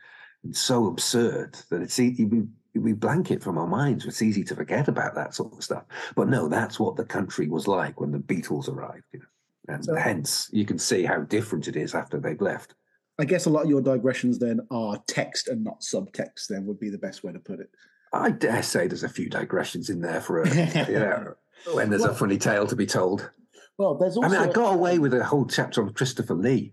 so 0.52 0.86
absurd 0.86 1.56
that 1.70 1.82
it's 1.82 1.98
easy 1.98 2.24
we, 2.24 2.44
we 2.74 2.92
blank 2.92 3.30
it 3.30 3.42
from 3.42 3.58
our 3.58 3.66
minds. 3.66 4.04
It's 4.06 4.22
easy 4.22 4.44
to 4.44 4.54
forget 4.54 4.88
about 4.88 5.14
that 5.14 5.34
sort 5.34 5.52
of 5.52 5.62
stuff. 5.64 5.84
But 6.14 6.28
no, 6.28 6.48
that's 6.48 6.78
what 6.78 6.96
the 6.96 7.04
country 7.04 7.48
was 7.48 7.66
like 7.66 8.00
when 8.00 8.12
the 8.12 8.18
Beatles 8.18 8.68
arrived, 8.68 9.04
you 9.12 9.20
know, 9.20 9.74
and 9.74 9.84
So- 9.84 9.94
hence 9.94 10.48
you 10.52 10.64
can 10.64 10.78
see 10.78 11.04
how 11.04 11.20
different 11.20 11.68
it 11.68 11.76
is 11.76 11.94
after 11.94 12.18
they've 12.18 12.40
left. 12.40 12.74
I 13.20 13.24
guess 13.24 13.46
a 13.46 13.50
lot 13.50 13.64
of 13.64 13.70
your 13.70 13.80
digressions 13.82 14.38
then 14.38 14.60
are 14.70 15.02
text 15.08 15.48
and 15.48 15.64
not 15.64 15.80
subtext. 15.80 16.46
Then 16.48 16.66
would 16.66 16.78
be 16.78 16.88
the 16.88 16.98
best 16.98 17.24
way 17.24 17.32
to 17.32 17.40
put 17.40 17.58
it. 17.58 17.68
I 18.12 18.30
dare 18.30 18.62
say 18.62 18.86
there's 18.86 19.02
a 19.02 19.08
few 19.08 19.28
digressions 19.28 19.90
in 19.90 20.00
there 20.00 20.20
for 20.20 20.42
a, 20.42 20.48
you 20.88 20.98
know, 21.00 21.34
when 21.72 21.90
there's 21.90 22.04
a 22.04 22.14
funny 22.14 22.38
tale 22.38 22.66
to 22.66 22.76
be 22.76 22.86
told. 22.86 23.28
Well, 23.76 23.96
there's 23.96 24.16
also. 24.16 24.28
I 24.28 24.30
mean, 24.30 24.48
I 24.48 24.52
got 24.52 24.74
away 24.74 24.94
um 24.94 25.02
with 25.02 25.14
a 25.14 25.24
whole 25.24 25.46
chapter 25.46 25.82
on 25.82 25.92
Christopher 25.94 26.34
Lee. 26.34 26.72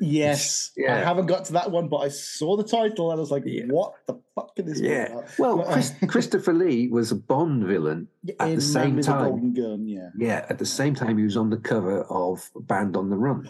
Yes, 0.00 0.72
I 0.88 0.92
haven't 0.94 1.26
got 1.26 1.44
to 1.46 1.52
that 1.52 1.70
one, 1.70 1.88
but 1.88 1.98
I 1.98 2.08
saw 2.08 2.56
the 2.56 2.64
title 2.64 3.10
and 3.10 3.18
I 3.18 3.20
was 3.20 3.30
like, 3.30 3.44
Yeah. 3.46 3.64
"What 3.66 3.94
the 4.06 4.14
fuck 4.34 4.52
is 4.56 4.64
this?" 4.66 4.80
Yeah. 4.80 5.12
about? 5.12 5.38
Well, 5.38 5.60
uh, 5.62 5.72
Chris, 5.74 5.92
Christopher 6.08 6.52
Lee 6.54 6.88
was 6.88 7.12
a 7.12 7.16
Bond 7.16 7.64
villain 7.64 8.08
at 8.40 8.48
in 8.48 8.54
the 8.56 8.60
same 8.62 8.94
Man 8.96 9.04
time. 9.04 9.28
Golden 9.30 9.52
Gun, 9.54 9.86
yeah. 9.86 10.08
Yeah, 10.18 10.46
at 10.48 10.58
the 10.58 10.66
same 10.66 10.94
time, 10.94 11.18
he 11.18 11.24
was 11.24 11.36
on 11.36 11.50
the 11.50 11.56
cover 11.58 12.02
of 12.04 12.50
Band 12.60 12.96
on 12.96 13.10
the 13.10 13.16
Run. 13.16 13.48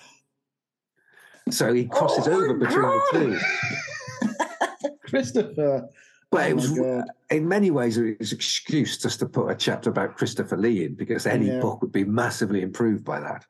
So 1.51 1.73
he 1.73 1.87
crosses 1.87 2.29
Oh 2.29 2.33
over 2.33 2.55
between 2.55 2.83
the 2.83 3.03
two. 3.13 4.89
Christopher. 5.05 5.89
But 6.31 6.47
Oh 6.47 6.49
it 6.49 6.55
was, 6.55 6.71
God. 6.79 7.05
in 7.31 7.47
many 7.49 7.71
ways, 7.71 7.99
it 7.99 8.19
was 8.19 8.33
an 8.33 8.37
excuse 8.39 8.97
just 8.99 9.19
to 9.21 9.27
put 9.27 9.49
a 9.49 9.55
chapter 9.55 9.91
about 9.91 10.17
Christopher 10.17 10.57
Lee 10.57 10.85
in 10.85 10.95
because 10.95 11.27
any 11.27 11.47
Yeah. 11.49 11.61
book 11.61 11.83
would 11.83 11.93
be 11.93 12.05
massively 12.05 12.63
improved 12.63 13.05
by 13.05 13.21
that. 13.21 13.45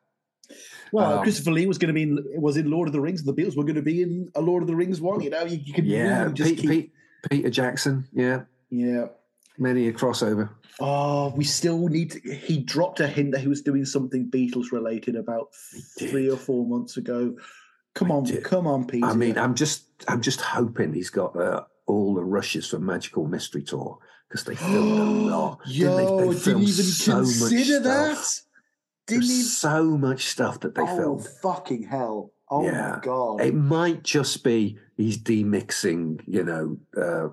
Well, 0.93 1.17
Um, 1.17 1.23
Christopher 1.23 1.51
Lee 1.51 1.65
was 1.65 1.77
going 1.79 1.87
to 1.87 1.93
be 1.93 2.03
in, 2.03 2.23
was 2.35 2.55
in 2.55 2.69
Lord 2.69 2.87
of 2.87 2.93
the 2.93 3.01
Rings. 3.01 3.23
The 3.23 3.33
Beatles 3.33 3.57
were 3.57 3.63
going 3.63 3.75
to 3.75 3.81
be 3.81 4.03
in 4.03 4.29
a 4.35 4.41
Lord 4.41 4.61
of 4.63 4.67
the 4.67 4.75
Rings 4.75 5.01
one. 5.01 5.21
You 5.21 5.31
know, 5.31 5.43
you, 5.43 5.57
you 5.57 5.73
could 5.73 5.85
Yeah, 5.87 6.21
really 6.21 6.33
just 6.33 6.49
Pete, 6.51 6.59
keep. 6.59 6.69
Pete, 6.69 6.91
Peter 7.29 7.49
Jackson. 7.49 8.07
Yeah, 8.13 8.43
Yeah. 8.69 9.07
many 9.57 9.87
a 9.87 9.93
crossover. 9.93 10.49
Oh, 10.79 11.33
we 11.35 11.43
still 11.43 11.87
need. 11.87 12.11
To, 12.11 12.19
he 12.33 12.59
dropped 12.59 12.99
a 12.99 13.07
hint 13.07 13.31
that 13.31 13.41
he 13.41 13.47
was 13.47 13.61
doing 13.63 13.85
something 13.85 14.29
Beatles 14.29 14.71
related 14.71 15.15
about 15.15 15.49
three 15.99 16.29
or 16.29 16.37
four 16.37 16.65
months 16.65 16.97
ago. 16.97 17.35
Come 17.95 18.11
on, 18.11 18.23
did. 18.23 18.43
come 18.43 18.65
on, 18.67 18.85
Peter. 18.85 19.05
I 19.05 19.13
mean, 19.13 19.37
I'm 19.37 19.53
just, 19.55 19.85
I'm 20.07 20.21
just 20.21 20.41
hoping 20.41 20.93
he's 20.93 21.11
got 21.11 21.35
uh, 21.35 21.63
all 21.85 22.13
the 22.15 22.23
rushes 22.23 22.67
for 22.69 22.79
Magical 22.79 23.27
Mystery 23.27 23.61
Tour 23.63 23.99
because 24.27 24.43
they 24.45 24.55
filmed 24.55 24.99
a 24.99 25.03
lot. 25.29 25.59
Yo, 25.67 25.95
didn't 25.95 26.17
they? 26.17 26.25
They 26.27 26.39
didn't 26.39 26.61
even 26.63 26.85
so 26.85 27.13
consider 27.17 27.79
that. 27.81 28.17
stuff. 28.17 28.45
Didn't 29.07 29.23
so 29.23 29.97
much 29.97 30.27
stuff 30.27 30.59
that 30.61 30.75
they 30.75 30.81
oh, 30.81 30.97
filmed. 30.97 31.27
fucking 31.41 31.83
hell! 31.83 32.31
Oh 32.49 32.63
Yeah. 32.65 32.93
my 32.95 32.99
god! 33.01 33.41
It 33.41 33.53
might 33.53 34.03
just 34.03 34.43
be 34.43 34.77
he's 34.95 35.17
demixing, 35.17 36.21
you 36.27 36.43
know, 36.43 36.77
uh, 36.95 37.29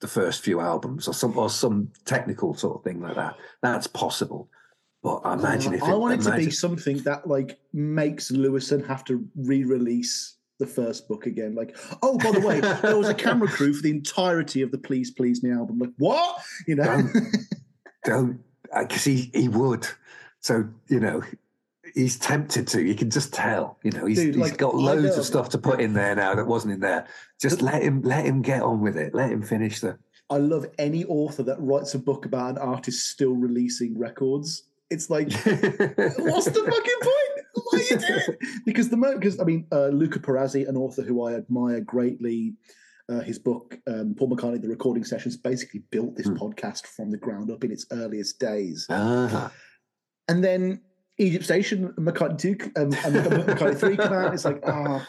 the 0.00 0.08
first 0.08 0.42
few 0.42 0.60
albums 0.60 1.08
or 1.08 1.14
some 1.14 1.36
or 1.36 1.50
some 1.50 1.90
technical 2.04 2.54
sort 2.54 2.78
of 2.78 2.84
thing 2.84 3.00
like 3.00 3.16
that. 3.16 3.36
That's 3.62 3.86
possible. 3.86 4.48
But 5.02 5.20
I 5.24 5.34
imagine 5.34 5.74
if 5.74 5.82
I 5.82 5.92
it, 5.92 5.98
want 5.98 6.20
it 6.20 6.24
to 6.30 6.36
be 6.36 6.50
something 6.50 6.98
that 6.98 7.26
like 7.28 7.58
makes 7.72 8.30
Lewisohn 8.30 8.86
have 8.86 9.04
to 9.04 9.24
re-release 9.36 10.36
the 10.58 10.66
first 10.66 11.06
book 11.06 11.26
again. 11.26 11.54
Like, 11.54 11.76
oh, 12.02 12.18
by 12.18 12.30
the 12.32 12.40
way, 12.40 12.60
there 12.82 12.96
was 12.96 13.08
a 13.08 13.14
camera 13.14 13.48
crew 13.48 13.72
for 13.74 13.82
the 13.82 13.90
entirety 13.90 14.62
of 14.62 14.70
the 14.72 14.78
"Please 14.78 15.10
Please 15.10 15.42
Me" 15.42 15.52
album. 15.52 15.78
Like, 15.78 15.92
what? 15.98 16.40
You 16.66 16.76
know? 16.76 16.84
Don't- 16.84 17.36
don't 18.04 18.40
because 18.80 19.04
he 19.04 19.30
he 19.34 19.48
would. 19.48 19.86
So 20.46 20.68
you 20.88 21.00
know. 21.00 21.22
He's 21.94 22.18
tempted 22.18 22.66
to. 22.68 22.82
You 22.82 22.96
can 22.96 23.10
just 23.10 23.32
tell. 23.32 23.78
You 23.84 23.92
know, 23.92 24.06
he's, 24.06 24.18
Dude, 24.18 24.34
he's 24.34 24.50
like, 24.50 24.58
got 24.58 24.74
loads 24.74 25.16
of 25.16 25.24
stuff 25.24 25.48
to 25.50 25.58
put 25.58 25.80
in 25.80 25.94
there 25.94 26.16
now 26.16 26.34
that 26.34 26.44
wasn't 26.44 26.74
in 26.74 26.80
there. 26.80 27.06
Just 27.40 27.62
let 27.62 27.80
him 27.80 28.02
let 28.02 28.26
him 28.26 28.42
get 28.42 28.60
on 28.60 28.80
with 28.80 28.96
it. 28.96 29.14
Let 29.14 29.30
him 29.30 29.40
finish 29.40 29.78
the. 29.80 29.96
I 30.28 30.38
love 30.38 30.66
any 30.78 31.04
author 31.04 31.44
that 31.44 31.56
writes 31.60 31.94
a 31.94 32.00
book 32.00 32.26
about 32.26 32.50
an 32.50 32.58
artist 32.58 33.06
still 33.06 33.34
releasing 33.34 33.96
records. 33.96 34.64
It's 34.90 35.08
like, 35.10 35.28
what's 35.32 36.46
the 36.56 36.64
fucking 36.74 37.00
point? 37.02 37.46
What 37.54 37.74
are 37.74 37.78
you 37.78 37.98
doing? 37.98 38.20
It? 38.28 38.64
Because 38.66 38.88
the 38.88 38.96
moment, 38.96 39.20
because 39.20 39.38
I 39.40 39.44
mean, 39.44 39.66
uh, 39.72 39.86
Luca 39.86 40.18
Perasi, 40.18 40.68
an 40.68 40.76
author 40.76 41.02
who 41.02 41.22
I 41.24 41.34
admire 41.34 41.80
greatly, 41.80 42.54
uh, 43.08 43.20
his 43.20 43.38
book 43.38 43.78
um, 43.86 44.14
Paul 44.18 44.30
McCartney, 44.30 44.60
The 44.60 44.68
Recording 44.68 45.04
Sessions, 45.04 45.36
basically 45.36 45.82
built 45.90 46.16
this 46.16 46.26
Hmm. 46.26 46.34
podcast 46.34 46.86
from 46.88 47.10
the 47.12 47.16
ground 47.16 47.50
up 47.52 47.62
in 47.62 47.70
its 47.70 47.86
earliest 47.92 48.40
days. 48.40 48.86
Ah, 48.90 49.52
And 50.28 50.42
then 50.42 50.80
Egypt 51.18 51.44
Station, 51.44 51.92
McCartney 51.98 52.38
two, 52.38 52.56
um, 52.76 52.92
and 53.04 53.14
McCartney 53.16 53.78
three 53.78 53.96
come 53.96 54.12
out. 54.12 54.34
It's 54.34 54.44
like, 54.44 54.62
ah, 54.66 55.06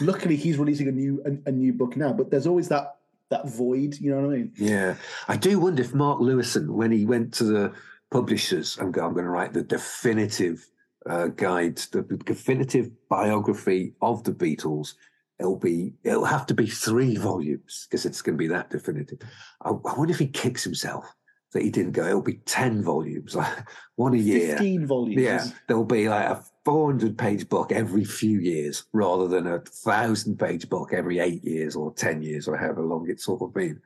luckily 0.00 0.36
he's 0.36 0.58
releasing 0.58 0.88
a 0.88 0.92
new 0.92 1.22
a, 1.24 1.48
a 1.48 1.52
new 1.52 1.72
book 1.72 1.96
now. 1.96 2.12
But 2.12 2.30
there's 2.30 2.46
always 2.46 2.68
that 2.68 2.96
that 3.30 3.48
void. 3.48 3.98
You 4.00 4.10
know 4.10 4.20
what 4.20 4.34
I 4.34 4.36
mean? 4.38 4.52
Yeah, 4.56 4.96
I 5.26 5.36
do 5.36 5.58
wonder 5.58 5.82
if 5.82 5.94
Mark 5.94 6.20
Lewisohn, 6.20 6.68
when 6.68 6.90
he 6.90 7.04
went 7.06 7.34
to 7.34 7.44
the 7.44 7.72
publishers 8.10 8.78
and 8.78 8.92
go, 8.92 9.04
I'm 9.04 9.12
going 9.12 9.24
to 9.24 9.30
write 9.30 9.52
the 9.52 9.62
definitive 9.62 10.66
uh, 11.06 11.28
guide, 11.28 11.76
the 11.92 12.02
definitive 12.24 12.90
biography 13.08 13.94
of 14.00 14.24
the 14.24 14.32
Beatles. 14.32 14.94
It'll 15.38 15.58
be, 15.58 15.92
it'll 16.02 16.24
have 16.24 16.46
to 16.46 16.54
be 16.54 16.66
three 16.66 17.16
volumes 17.16 17.86
because 17.88 18.04
it's 18.04 18.22
going 18.22 18.36
to 18.36 18.38
be 18.38 18.48
that 18.48 18.70
definitive. 18.70 19.20
I, 19.62 19.68
I 19.70 19.94
wonder 19.96 20.12
if 20.12 20.18
he 20.18 20.26
kicks 20.26 20.64
himself 20.64 21.04
that 21.52 21.62
he 21.62 21.70
didn't 21.70 21.92
go. 21.92 22.06
It'll 22.06 22.22
be 22.22 22.40
ten 22.44 22.82
volumes, 22.82 23.34
like 23.36 23.68
one 23.96 24.14
a 24.14 24.18
year. 24.18 24.50
Fifteen 24.50 24.86
volumes. 24.86 25.22
Yeah, 25.22 25.46
there'll 25.66 25.84
be 25.84 26.08
like 26.08 26.26
a 26.26 26.44
400 26.64 27.16
page 27.16 27.48
book 27.48 27.72
every 27.72 28.04
few 28.04 28.40
years 28.40 28.84
rather 28.92 29.26
than 29.26 29.46
a 29.46 29.60
thousand 29.60 30.38
page 30.38 30.68
book 30.68 30.92
every 30.92 31.18
eight 31.18 31.42
years 31.42 31.74
or 31.74 31.94
10 31.94 32.20
years 32.20 32.46
or 32.46 32.58
however 32.58 32.82
long 32.82 33.08
it's 33.08 33.24
sort 33.24 33.40
of 33.40 33.54
been. 33.54 33.80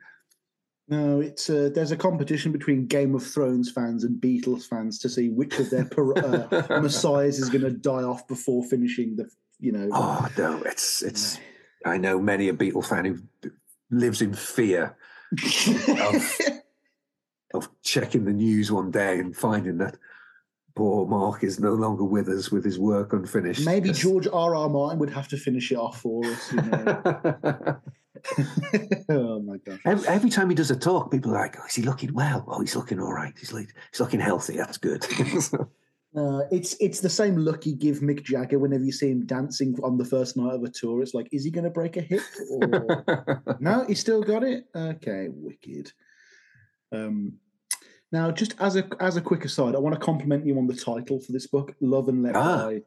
No, 0.89 1.21
it's 1.21 1.49
uh, 1.49 1.69
there's 1.73 1.91
a 1.91 1.97
competition 1.97 2.51
between 2.51 2.87
Game 2.87 3.15
of 3.15 3.25
Thrones 3.25 3.71
fans 3.71 4.03
and 4.03 4.21
Beatles 4.21 4.67
fans 4.67 4.99
to 4.99 5.07
see 5.07 5.29
which 5.29 5.57
of 5.59 5.69
their 5.69 5.85
per- 5.85 6.13
uh, 6.13 6.67
messiahs 6.81 7.39
is 7.39 7.49
going 7.49 7.63
to 7.63 7.71
die 7.71 8.03
off 8.03 8.27
before 8.27 8.65
finishing 8.65 9.15
the. 9.15 9.29
You 9.59 9.71
know, 9.71 9.87
Oh, 9.93 10.27
no, 10.37 10.61
it's, 10.63 11.01
it's, 11.03 11.39
I 11.85 11.97
know 11.97 12.19
many 12.19 12.49
a 12.49 12.53
Beatle 12.53 12.85
fan 12.85 13.05
who 13.05 13.49
lives 13.91 14.21
in 14.21 14.33
fear 14.33 14.97
of, 15.31 16.39
of 17.53 17.69
checking 17.81 18.25
the 18.25 18.33
news 18.33 18.71
one 18.71 18.91
day 18.91 19.19
and 19.19 19.35
finding 19.35 19.77
that 19.77 19.97
poor 20.75 21.05
Mark 21.05 21.43
is 21.43 21.59
no 21.59 21.73
longer 21.73 22.03
with 22.03 22.27
us 22.29 22.51
with 22.51 22.65
his 22.65 22.79
work 22.79 23.13
unfinished. 23.13 23.65
maybe 23.65 23.89
Yes. 23.89 23.99
George 23.99 24.27
R. 24.27 24.55
R. 24.55 24.69
Martin 24.69 24.99
would 24.99 25.11
have 25.11 25.27
to 25.29 25.37
finish 25.37 25.71
it 25.71 25.77
off 25.77 26.01
for 26.01 26.25
us. 26.25 26.51
You 26.51 26.61
know? 26.61 27.77
oh 29.09 29.41
my 29.41 29.57
gosh! 29.57 29.79
Every, 29.85 30.07
every 30.07 30.29
time 30.29 30.49
he 30.49 30.55
does 30.55 30.71
a 30.71 30.75
talk, 30.75 31.11
people 31.11 31.31
are 31.31 31.41
like, 31.41 31.59
"Oh, 31.59 31.65
is 31.65 31.75
he 31.75 31.81
looking 31.81 32.13
well? 32.13 32.45
Oh, 32.47 32.61
he's 32.61 32.75
looking 32.75 32.99
all 32.99 33.11
right. 33.11 33.33
He's 33.37 33.51
like, 33.51 33.73
he's 33.91 33.99
looking 33.99 34.19
healthy. 34.19 34.57
That's 34.57 34.77
good." 34.77 35.05
Uh, 36.15 36.41
it's 36.51 36.75
it's 36.79 36.99
the 36.99 37.09
same 37.09 37.35
look 37.35 37.65
you 37.65 37.75
give 37.75 38.01
Mick 38.01 38.23
Jagger 38.23 38.59
whenever 38.59 38.83
you 38.83 38.91
see 38.91 39.09
him 39.09 39.25
dancing 39.25 39.75
on 39.81 39.97
the 39.97 40.05
first 40.05 40.37
night 40.37 40.53
of 40.53 40.63
a 40.63 40.69
tour. 40.69 41.01
It's 41.01 41.15
like, 41.15 41.27
is 41.31 41.43
he 41.43 41.49
going 41.49 41.63
to 41.63 41.71
break 41.71 41.97
a 41.97 42.01
hip? 42.01 42.21
Or... 42.51 43.57
no, 43.59 43.83
he 43.87 43.95
still 43.95 44.21
got 44.21 44.43
it. 44.43 44.65
Okay, 44.75 45.29
wicked. 45.31 45.91
Um, 46.91 47.39
Now, 48.13 48.29
just 48.31 48.53
as 48.59 48.75
a 48.77 48.87
as 48.99 49.17
a 49.17 49.21
quick 49.21 49.43
aside, 49.43 49.75
I 49.75 49.79
want 49.79 49.95
to 49.95 49.99
compliment 49.99 50.45
you 50.45 50.57
on 50.59 50.67
the 50.67 50.75
title 50.75 51.19
for 51.19 51.31
this 51.31 51.47
book, 51.47 51.75
"Love 51.81 52.07
and 52.07 52.21
Let 52.23 52.35
Ah. 52.35 52.69
Die." 52.69 52.81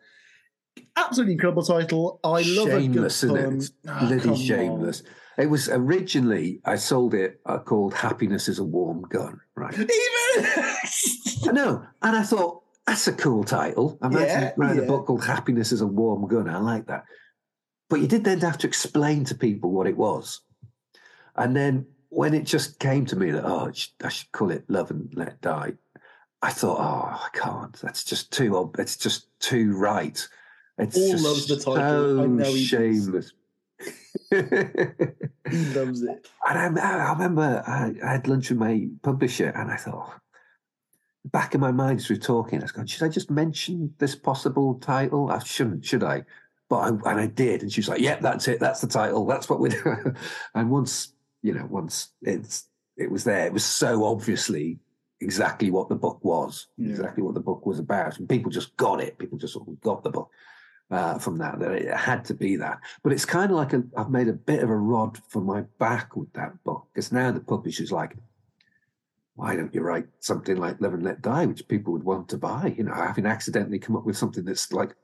Absolutely 0.97 1.33
incredible 1.33 1.65
title. 1.65 2.21
I 2.23 2.43
love 2.43 2.69
shameless, 2.69 3.23
a 3.23 3.27
good 3.27 3.45
pun. 3.45 3.57
it? 3.59 3.71
Ah, 3.89 3.99
Bloody 4.01 4.21
come 4.21 4.31
on. 4.31 4.37
shameless. 4.37 5.03
It 5.37 5.47
was 5.51 5.69
originally 5.69 6.61
I 6.65 6.77
sold 6.77 7.13
it 7.13 7.41
uh, 7.45 7.59
called 7.59 7.93
"Happiness 7.95 8.49
is 8.49 8.59
a 8.61 8.65
Warm 8.65 9.03
Gun," 9.03 9.41
right? 9.57 9.75
Even 9.75 9.91
I 11.49 11.53
know, 11.53 11.83
and 12.03 12.17
I 12.17 12.23
thought 12.23 12.63
that's 12.87 13.09
a 13.09 13.13
cool 13.13 13.43
title. 13.43 13.99
Imagine 14.03 14.27
Yeah, 14.29 14.53
writing 14.57 14.79
yeah. 14.79 14.85
a 14.85 14.87
book 14.87 15.07
called 15.07 15.25
"Happiness 15.25 15.73
is 15.73 15.81
a 15.81 15.87
Warm 15.87 16.29
Gun." 16.29 16.49
I 16.49 16.59
like 16.61 16.87
that. 16.87 17.05
But 17.91 18.01
you 18.01 18.07
did 18.07 18.23
then 18.25 18.41
have 18.41 18.59
to 18.59 18.67
explain 18.69 19.25
to 19.25 19.35
people 19.35 19.73
what 19.73 19.87
it 19.89 19.97
was, 19.97 20.41
and 21.35 21.57
then 21.57 21.87
when 22.09 22.35
it 22.35 22.45
just 22.45 22.79
came 22.79 23.05
to 23.07 23.17
me 23.17 23.31
that 23.31 23.45
oh, 23.45 23.71
I 24.03 24.09
should 24.09 24.33
call 24.33 24.51
it 24.51 24.65
"Love 24.69 24.91
and 24.91 25.13
Let 25.15 25.41
Die," 25.41 25.73
I 26.43 26.51
thought, 26.51 26.79
oh, 26.79 27.21
I 27.25 27.29
can't. 27.37 27.75
That's 27.81 28.05
just 28.05 28.33
too. 28.33 28.57
ob- 28.57 28.77
It's 28.79 28.97
just 28.97 29.29
too 29.41 29.77
right. 29.77 30.27
It's 30.79 30.97
just 30.97 31.25
loves 31.25 31.47
the 31.47 31.57
title. 31.57 32.17
So 32.17 32.23
I 32.23 32.27
know 32.27 32.53
he 32.53 32.65
shameless. 32.65 33.33
he 34.31 35.65
loves 35.75 36.03
it. 36.03 36.29
And 36.49 36.79
I, 36.79 37.07
I 37.07 37.13
remember 37.13 37.63
I, 37.67 37.95
I 38.05 38.13
had 38.13 38.29
lunch 38.29 38.51
with 38.51 38.59
my 38.59 38.87
publisher, 39.03 39.49
and 39.49 39.71
I 39.71 39.77
thought, 39.77 40.21
back 41.25 41.55
in 41.55 41.61
my 41.61 41.73
mind 41.73 42.01
as 42.01 42.09
we 42.09 42.17
were 42.17 42.21
talking, 42.23 42.61
I 42.61 42.63
was 42.63 42.73
going, 42.73 42.87
should 42.87 43.03
I 43.05 43.09
just 43.09 43.31
mention 43.31 43.95
this 43.99 44.15
possible 44.15 44.75
title? 44.77 45.31
I 45.31 45.39
shouldn't, 45.41 45.85
should 45.85 46.05
I? 46.05 46.25
But 46.69 46.77
I, 46.77 46.89
and 46.89 47.21
I 47.21 47.27
did, 47.27 47.63
and 47.63 47.73
she 47.73 47.81
was 47.81 47.89
like, 47.89 48.01
"Yeah, 48.01 48.19
that's 48.21 48.49
it. 48.49 48.59
That's 48.59 48.81
the 48.81 48.89
title. 48.89 49.25
That's 49.25 49.49
what 49.49 49.61
we 49.61 49.69
do." 49.85 50.15
and 50.55 50.71
once, 50.71 51.13
you 51.43 51.55
know, 51.55 51.67
once 51.69 52.09
it's 52.23 52.69
it 52.97 53.11
was 53.11 53.25
there, 53.25 53.47
it 53.47 53.53
was 53.53 53.65
so 53.65 54.05
obviously 54.05 54.79
exactly 55.21 55.71
what 55.71 55.89
the 55.89 55.95
book 55.95 56.23
was, 56.23 56.69
Yeah. 56.77 56.91
exactly 56.91 57.23
what 57.23 57.35
the 57.35 57.41
book 57.41 57.65
was 57.67 57.79
about, 57.79 58.19
and 58.19 58.29
people 58.29 58.51
just 58.51 58.77
got 58.77 59.01
it. 59.01 59.19
People 59.19 59.39
just 59.39 59.55
sort 59.55 59.69
of 59.69 59.81
got 59.81 60.03
the 60.03 60.11
book 60.11 60.31
uh, 60.91 61.19
from 61.19 61.39
that. 61.39 61.59
That 61.59 61.73
it 61.73 61.95
had 61.95 62.25
to 62.27 62.35
be 62.35 62.57
that. 62.57 62.79
But 63.03 63.13
it's 63.13 63.25
kind 63.25 63.51
of 63.51 63.57
like 63.57 63.73
a, 63.73 63.83
I've 63.97 64.11
made 64.11 64.29
a 64.29 64.33
bit 64.33 64.63
of 64.63 64.71
a 64.71 64.77
rod 64.77 65.19
for 65.29 65.41
my 65.41 65.63
back 65.79 66.17
with 66.17 66.33
that 66.35 66.63
book 66.65 66.87
because 66.93 67.13
now 67.13 67.31
the 67.33 67.41
publisher's 67.41 67.93
like, 67.93 68.17
why 69.35 69.55
don't 69.55 69.75
you 69.75 69.83
write 69.83 70.07
something 70.21 70.57
like 70.57 70.81
Live 70.81 70.95
and 70.95 71.03
Let 71.05 71.21
Die, 71.21 71.47
which 71.47 71.69
people 71.69 71.93
would 71.93 72.05
want 72.05 72.29
to 72.31 72.39
buy? 72.39 72.75
You 72.77 72.85
know, 72.85 72.95
having 72.95 73.27
accidentally 73.27 73.79
come 73.79 73.95
up 73.97 74.07
with 74.07 74.17
something 74.17 74.45
that's 74.45 74.73
like 74.73 74.95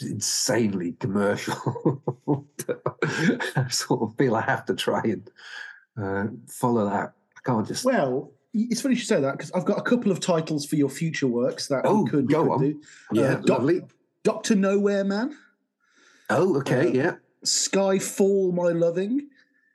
insanely 0.00 0.92
commercial. 0.92 2.02
I 3.56 3.68
sort 3.68 4.02
of 4.02 4.16
feel 4.16 4.34
I 4.34 4.40
have 4.40 4.64
to 4.66 4.74
try 4.74 5.02
and 5.04 5.30
uh, 6.00 6.26
follow 6.48 6.88
that. 6.88 7.12
I 7.36 7.40
can't 7.44 7.66
just. 7.66 7.84
Well, 7.84 8.32
it's 8.54 8.80
funny 8.80 8.94
you 8.94 9.00
say 9.02 9.20
that 9.20 9.32
because 9.36 9.52
I've 9.52 9.64
got 9.64 9.78
a 9.78 9.82
couple 9.82 10.10
of 10.10 10.20
titles 10.20 10.64
for 10.66 10.76
your 10.76 10.88
future 10.88 11.26
works 11.26 11.68
that 11.68 11.82
Oh, 11.84 12.04
could, 12.04 12.28
go 12.28 12.44
could 12.44 12.52
on. 12.52 12.60
do. 12.60 12.80
yeah, 13.12 13.34
Doc- 13.36 13.48
lovely. 13.60 13.82
Doctor 14.24 14.54
Nowhere 14.56 15.04
Man, 15.04 15.36
Oh, 16.30 16.56
okay, 16.58 16.88
uh, 16.88 16.92
yeah. 16.92 17.12
Skyfall, 17.44 18.52
My 18.52 18.70
Loving, 18.70 19.28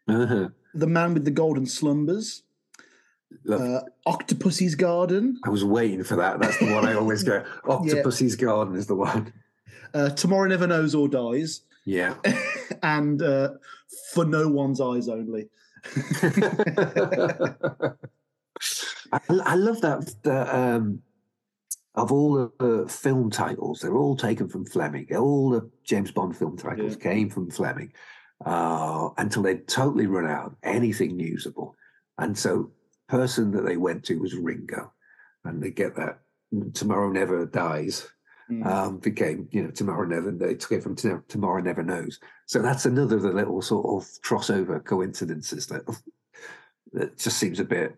Uh-huh. 0.08 0.50
The 0.74 0.88
Man 0.88 1.14
with 1.14 1.26
the 1.26 1.32
Golden 1.32 1.66
Slumbers, 1.66 2.44
uh, 3.50 3.82
Octopussy's 4.06 4.76
Garden, 4.76 5.40
I 5.46 5.50
was 5.50 5.64
waiting 5.64 6.04
for 6.04 6.16
that. 6.18 6.40
That's 6.40 6.58
the 6.58 6.74
one 6.74 6.86
I 6.86 6.96
always 6.96 7.24
go. 7.24 7.44
Octopussy's 7.66 8.36
Garden 8.36 8.76
is 8.76 8.88
the 8.88 8.96
one. 8.96 9.32
uh, 9.94 10.10
Tomorrow 10.10 10.48
Never 10.50 10.68
Knows 10.68 10.94
or 10.96 11.08
Dies, 11.08 11.62
Yeah. 11.86 12.16
and 12.84 13.22
uh, 13.22 13.52
For 14.14 14.26
No 14.26 14.48
One's 14.50 14.82
Eyes 14.82 15.08
Only. 15.08 15.48
I, 19.12 19.20
I 19.46 19.56
love 19.56 19.82
that. 19.82 20.14
The, 20.24 20.56
um, 20.56 21.02
of 21.96 22.12
all 22.12 22.50
the 22.58 22.86
film 22.88 23.30
titles, 23.30 23.82
they're 23.82 23.98
all 23.98 24.16
taken 24.16 24.48
from 24.48 24.66
Fleming. 24.66 25.14
All 25.16 25.50
the 25.50 25.70
James 25.84 26.12
Bond 26.12 26.38
film 26.38 26.56
titles 26.58 26.96
Yeah. 26.96 27.04
came 27.04 27.30
from 27.30 27.50
Fleming 27.52 27.92
uh, 28.46 29.10
until 29.18 29.44
they'd 29.44 29.68
totally 29.68 30.08
run 30.08 30.26
out 30.26 30.46
of 30.46 30.56
anything 30.64 31.20
usable. 31.20 31.76
And 32.18 32.38
so, 32.38 32.72
person 33.10 33.52
that 33.52 33.66
they 33.66 33.76
went 33.78 34.06
to 34.06 34.20
was 34.20 34.36
Ringo, 34.36 34.94
and 35.44 35.62
they 35.62 35.72
get 35.72 35.96
that 35.98 36.20
"Tomorrow 36.74 37.10
Never 37.12 37.46
Dies." 37.46 38.08
Mm. 38.50 38.66
um, 38.66 38.98
became, 38.98 39.48
you 39.52 39.64
know, 39.64 39.72
Tomorrow 39.72 40.08
Never, 40.08 40.32
they 40.32 40.56
took 40.56 40.72
it 40.74 40.84
from 40.84 40.96
Tomorrow 40.96 41.62
Never 41.62 41.84
Knows. 41.84 42.20
So 42.48 42.62
that's 42.62 42.86
another 42.86 43.18
of 43.18 43.24
the 43.24 43.32
little 43.32 43.62
sort 43.62 43.86
of 43.86 44.10
crossover 44.22 44.84
coincidences 44.84 45.68
that, 45.68 45.84
that 46.94 47.18
just 47.18 47.38
seems 47.38 47.60
a 47.60 47.66
bit 47.66 47.96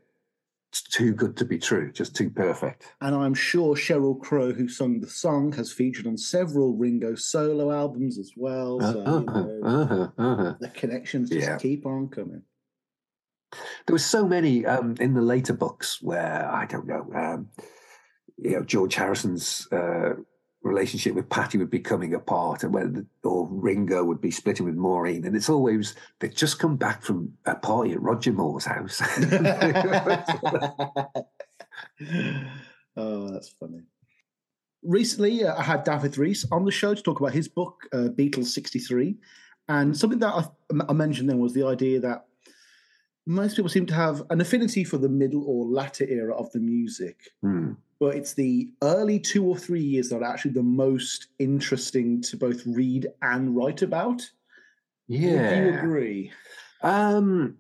too 0.90 1.14
good 1.14 1.38
to 1.38 1.45
be 1.45 1.57
true, 1.60 1.91
just 1.91 2.15
too 2.15 2.30
perfect. 2.30 2.91
And 3.02 3.15
I'm 3.15 3.34
sure 3.36 3.76
Sheryl 3.76 4.20
Crow, 4.20 4.53
who 4.53 4.68
sung 4.68 4.99
the 4.99 5.10
song, 5.10 5.52
has 5.53 5.72
featured 5.72 6.07
on 6.07 6.18
several 6.18 6.74
Ringo 6.74 7.15
solo 7.15 7.72
albums 7.72 8.18
as 8.18 8.34
well. 8.36 8.80
So, 8.82 9.03
you 9.03 9.06
Uh-huh, 9.06 9.30
know, 9.30 9.61
uh-huh, 9.64 10.07
uh-huh. 10.18 10.53
the 10.60 10.70
connections 10.70 11.30
just 11.30 11.48
Yeah. 11.48 11.57
keep 11.57 11.86
on 11.86 12.10
coming. 12.10 12.41
There 13.86 13.94
were 13.94 13.99
so 13.99 14.28
many 14.28 14.65
um, 14.65 14.95
in 14.99 15.14
the 15.14 15.22
later 15.22 15.53
books 15.53 16.02
where, 16.02 16.49
I 16.52 16.65
don't 16.65 16.88
know, 16.88 17.07
um, 17.15 17.49
you 18.38 18.52
know, 18.52 18.64
George 18.64 18.95
Harrison's 18.95 19.68
uh, 19.72 20.14
relationship 20.64 21.14
with 21.14 21.30
Pattie 21.30 21.57
would 21.57 21.69
be 21.69 21.80
coming 21.80 22.14
apart, 22.14 22.64
and 22.64 22.73
where 22.73 22.88
the, 22.88 23.06
or 23.23 23.48
Ringo 23.49 24.03
would 24.03 24.22
be 24.22 24.31
splitting 24.31 24.65
with 24.65 24.76
Maureen, 24.76 25.26
and 25.26 25.35
it's 25.35 25.49
always 25.49 25.95
they'd 26.19 26.35
just 26.35 26.60
come 26.60 26.77
back 26.77 27.03
from 27.03 27.34
a 27.45 27.56
party 27.56 27.91
at 27.91 28.02
Roger 28.02 28.31
Moore's 28.31 28.65
house. 28.65 29.02
oh, 32.98 33.30
that's 33.30 33.49
funny. 33.49 33.81
Recently, 34.84 35.45
uh, 35.45 35.56
I 35.56 35.64
had 35.64 35.84
David 35.84 36.18
Rees 36.18 36.45
on 36.52 36.65
the 36.65 36.72
show 36.72 36.94
to 36.94 37.02
talk 37.02 37.19
about 37.19 37.34
his 37.34 37.48
book, 37.48 37.88
uh, 37.94 38.10
Beatles 38.18 38.48
63. 38.48 39.15
And 39.69 39.95
something 39.95 40.19
that 40.19 40.34
I, 40.34 40.45
I 40.90 40.94
mentioned 40.94 41.30
then 41.30 41.40
was 41.40 41.53
the 41.53 41.65
idea 41.65 42.02
that 42.02 42.26
most 43.26 43.56
people 43.56 43.69
seem 43.69 43.85
to 43.85 43.94
have 43.94 44.23
an 44.30 44.41
affinity 44.41 44.84
for 44.84 44.98
the 44.98 45.07
middle 45.07 45.45
or 45.45 45.65
latter 45.65 46.06
era 46.07 46.35
of 46.35 46.52
the 46.52 46.60
music, 46.60 47.18
Hmm. 47.41 47.73
But 48.03 48.17
it's 48.17 48.34
the 48.34 48.69
early 48.81 49.17
two 49.17 49.45
or 49.45 49.55
three 49.55 49.80
years 49.81 50.09
that 50.09 50.17
are 50.17 50.25
actually 50.25 50.51
the 50.51 50.61
most 50.61 51.27
interesting 51.39 52.21
to 52.21 52.35
both 52.35 52.61
read 52.67 53.07
and 53.21 53.55
write 53.55 53.81
about. 53.81 54.17
Would 55.07 55.19
you 55.21 55.30
Yeah, 55.30 55.80
agree? 55.80 56.34
um, 56.81 57.55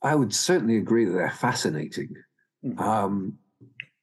I 0.00 0.14
would 0.14 0.32
certainly 0.32 0.76
agree 0.76 1.04
that 1.04 1.10
they're 1.14 1.32
fascinating. 1.32 2.14
Mhm. 2.64 2.78
Um, 2.80 3.38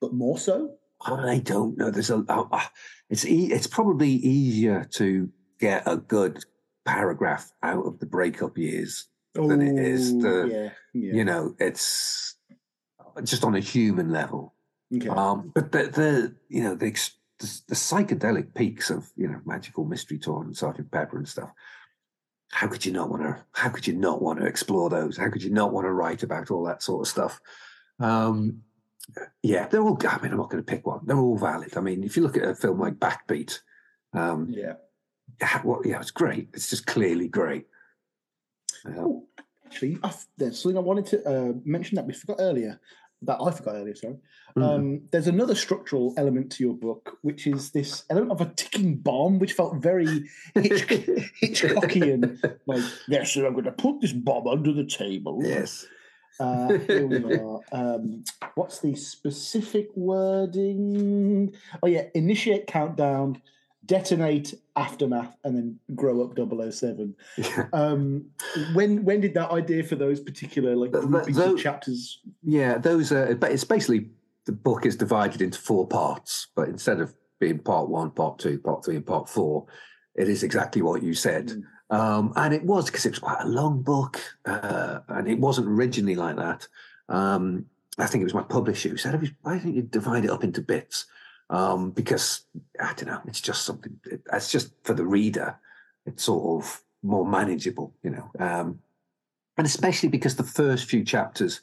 But 0.02 0.14
more 0.14 0.38
so? 0.38 0.76
I 1.02 1.40
don't 1.40 1.78
know. 1.78 1.90
There's 1.92 2.10
a. 2.10 2.18
Uh, 2.28 2.46
uh, 2.52 2.66
it's 3.10 3.26
e- 3.26 3.54
it's 3.54 3.68
probably 3.68 4.10
easier 4.10 4.84
to 4.96 5.30
get 5.60 5.84
a 5.86 5.96
good 5.96 6.44
paragraph 6.84 7.54
out 7.64 7.86
of 7.86 8.00
the 8.00 8.06
breakup 8.06 8.58
years 8.58 9.08
than 9.34 9.62
it 9.62 9.80
is 9.80 10.12
the- 10.20 10.48
yeah, 10.52 10.70
yeah. 10.94 11.14
you 11.18 11.24
know 11.26 11.56
it's 11.60 12.36
just 13.24 13.44
on 13.46 13.56
a 13.56 13.60
human 13.62 14.10
level 14.12 14.55
Okay. 14.94 15.08
um 15.10 15.52
but 15.54 15.72
the 15.72 15.84
the 15.88 16.36
you 16.50 16.64
know 16.64 16.76
the, 16.76 16.92
the 17.40 17.62
the 17.68 17.76
psychedelic 17.76 18.54
peaks 18.54 18.90
of 18.90 19.10
you 19.16 19.28
know 19.28 19.40
magical 19.46 19.86
mystery 19.86 20.20
tour 20.20 20.44
and 20.44 20.56
sergeant 20.56 20.92
pepper 20.92 21.18
and 21.18 21.28
stuff 21.28 21.52
how 22.52 22.68
could 22.68 22.86
you 22.86 22.92
not 22.94 23.10
want 23.10 23.24
to 23.24 23.44
how 23.54 23.70
could 23.70 23.88
you 23.88 23.94
not 23.94 24.22
want 24.22 24.40
to 24.40 24.46
explore 24.46 24.90
those 24.90 25.18
how 25.18 25.30
could 25.30 25.44
you 25.44 25.50
not 25.50 25.74
want 25.74 25.86
to 25.86 25.92
write 25.92 26.22
about 26.24 26.52
all 26.52 26.64
that 26.64 26.84
sort 26.84 27.02
of 27.02 27.08
stuff 27.08 27.42
um 28.00 28.62
yeah 29.42 29.68
they're 29.68 29.82
all 29.82 30.00
i 30.08 30.22
mean 30.22 30.32
i'm 30.32 30.38
not 30.38 30.50
going 30.50 30.64
to 30.64 30.72
pick 30.72 30.86
one 30.86 31.00
they're 31.06 31.18
all 31.18 31.38
valid 31.38 31.76
i 31.78 31.80
mean 31.80 32.04
if 32.04 32.16
you 32.16 32.24
look 32.24 32.38
at 32.38 32.44
a 32.44 32.56
film 32.56 32.80
like 32.80 32.96
backbeat 32.96 33.60
um 34.14 34.48
yeah. 34.50 34.74
yeah, 35.42 35.62
well, 35.64 35.82
yeah 35.84 36.00
it's 36.00 36.12
great 36.12 36.50
it's 36.54 36.70
just 36.70 36.86
clearly 36.86 37.28
great 37.28 37.66
Uh, 38.88 38.94
Oh, 38.98 39.28
actually, 39.66 39.98
I, 40.04 40.14
there's 40.38 40.62
something 40.62 40.78
I 40.78 40.82
wanted 40.82 41.06
to 41.08 41.28
uh, 41.28 41.54
mention 41.64 41.96
that 41.96 42.06
we 42.06 42.14
forgot 42.14 42.38
earlier. 42.40 42.80
That 43.26 43.38
I 43.42 43.52
forgot 43.52 43.76
earlier. 43.76 43.96
Sorry. 43.96 44.16
mm. 44.58 44.64
Um, 44.64 45.02
there's 45.12 45.28
another 45.28 45.56
structural 45.56 46.14
element 46.18 46.52
to 46.54 46.64
your 46.64 46.74
book, 46.74 47.18
which 47.22 47.48
is 47.48 47.72
this 47.72 48.04
element 48.10 48.32
of 48.32 48.42
a 48.42 48.46
ticking 48.56 48.96
bomb, 48.98 49.40
which 49.40 49.54
felt 49.54 49.76
very 49.78 50.30
Hitch- 50.54 50.88
Hitchcockian. 51.42 52.40
Like, 52.66 52.84
yes, 53.08 53.32
sir, 53.34 53.46
I'm 53.46 53.54
going 53.54 53.66
to 53.66 53.72
put 53.72 54.02
this 54.02 54.14
bomb 54.14 54.48
under 54.48 54.72
the 54.74 54.86
table. 54.86 55.40
yes 55.44 55.86
Uh, 56.40 56.74
here 56.80 57.08
we 57.08 57.36
are. 57.38 57.60
Um, 57.72 58.24
what's 58.56 58.80
the 58.80 58.94
specific 58.96 59.90
wording? 59.96 61.54
Oh, 61.82 61.88
yeah. 61.88 62.08
Initiate 62.14 62.68
countdown, 62.68 63.42
detonate 63.86 64.54
aftermath, 64.76 65.36
and 65.44 65.56
then 65.56 65.80
grow 65.96 66.22
up 66.24 66.38
007. 66.38 67.16
yeah. 67.38 67.68
Um, 67.74 68.26
when 68.74 69.04
when 69.04 69.22
did 69.22 69.34
that 69.36 69.52
idea 69.52 69.84
for 69.84 69.96
those 69.96 70.20
particular 70.20 70.76
like 70.76 70.92
Th- 70.92 71.04
th- 71.04 71.12
groupings 71.36 71.62
chapters? 71.62 72.20
Yeah, 72.44 72.78
those 72.78 73.12
are. 73.12 73.36
but 73.36 73.52
It's 73.52 73.64
basically 73.64 74.10
the 74.46 74.52
book 74.52 74.86
is 74.86 74.96
divided 74.96 75.42
into 75.42 75.60
four 75.60 75.88
parts, 75.88 76.48
but 76.56 76.70
instead 76.70 77.00
of 77.00 77.14
being 77.40 77.60
part 77.60 77.90
one, 77.90 78.12
part 78.12 78.40
two, 78.40 78.60
part 78.60 78.86
three, 78.86 78.96
and 78.96 79.06
part 79.06 79.28
four, 79.30 79.66
it 80.16 80.30
is 80.30 80.44
exactly 80.44 80.82
what 80.82 81.04
you 81.04 81.14
said. 81.14 81.48
Mm. 81.48 81.64
Um, 81.90 82.34
and 82.36 82.54
it 82.54 82.64
was 82.64 82.86
because 82.86 83.06
it 83.06 83.12
was 83.12 83.20
quite 83.20 83.42
a 83.42 83.48
long 83.48 83.82
book, 83.82 84.20
uh, 84.46 85.00
and 85.10 85.28
it 85.28 85.40
wasn't 85.40 85.68
originally 85.68 86.16
like 86.16 86.36
that. 86.38 86.68
Um, 87.10 87.66
I 87.98 88.08
think 88.08 88.22
it 88.22 88.26
was 88.26 88.34
my 88.34 88.42
publisher 88.44 88.90
who 88.90 88.98
said, 88.98 89.14
"Why 89.42 89.58
don't 89.60 89.76
you 89.76 89.84
divide 89.84 90.26
it 90.26 90.32
up 90.32 90.44
into 90.44 90.62
bits?" 90.62 91.06
Um, 91.50 91.92
because 91.92 92.42
I 92.80 92.94
don't 92.94 93.08
know, 93.08 93.22
it's 93.28 93.42
just 93.42 93.66
something. 93.66 94.00
It, 94.06 94.22
it's 94.34 94.52
just 94.52 94.72
for 94.84 94.94
the 94.94 95.06
reader, 95.06 95.58
it's 96.06 96.24
sort 96.24 96.64
of 96.64 96.82
more 97.04 97.26
manageable, 97.26 97.94
you 98.04 98.10
know. 98.10 98.32
Um, 98.40 98.80
and 99.58 99.66
especially 99.66 100.10
because 100.10 100.36
the 100.36 100.44
first 100.44 100.86
few 100.86 101.04
chapters 101.04 101.62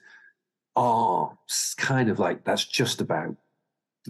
are 0.76 1.36
kind 1.76 2.08
of 2.08 2.18
like 2.18 2.44
that's 2.44 2.64
just 2.64 3.00
about 3.00 3.36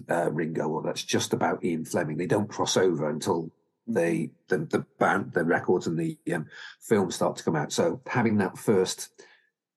uh, 0.09 0.31
Ringo 0.31 0.67
or 0.67 0.81
that's 0.81 1.03
just 1.03 1.33
about 1.33 1.63
Ian 1.63 1.85
Fleming. 1.85 2.17
They 2.17 2.25
don't 2.25 2.49
cross 2.49 2.77
over 2.77 3.09
until 3.09 3.51
they 3.85 4.31
the 4.47 4.59
the 4.59 4.85
band 4.99 5.33
the 5.33 5.43
records 5.43 5.87
and 5.87 5.97
the 5.97 6.17
um, 6.33 6.47
films 6.79 7.15
start 7.15 7.35
to 7.37 7.43
come 7.43 7.55
out. 7.55 7.73
So 7.73 8.01
having 8.07 8.37
that 8.37 8.57
first 8.57 9.09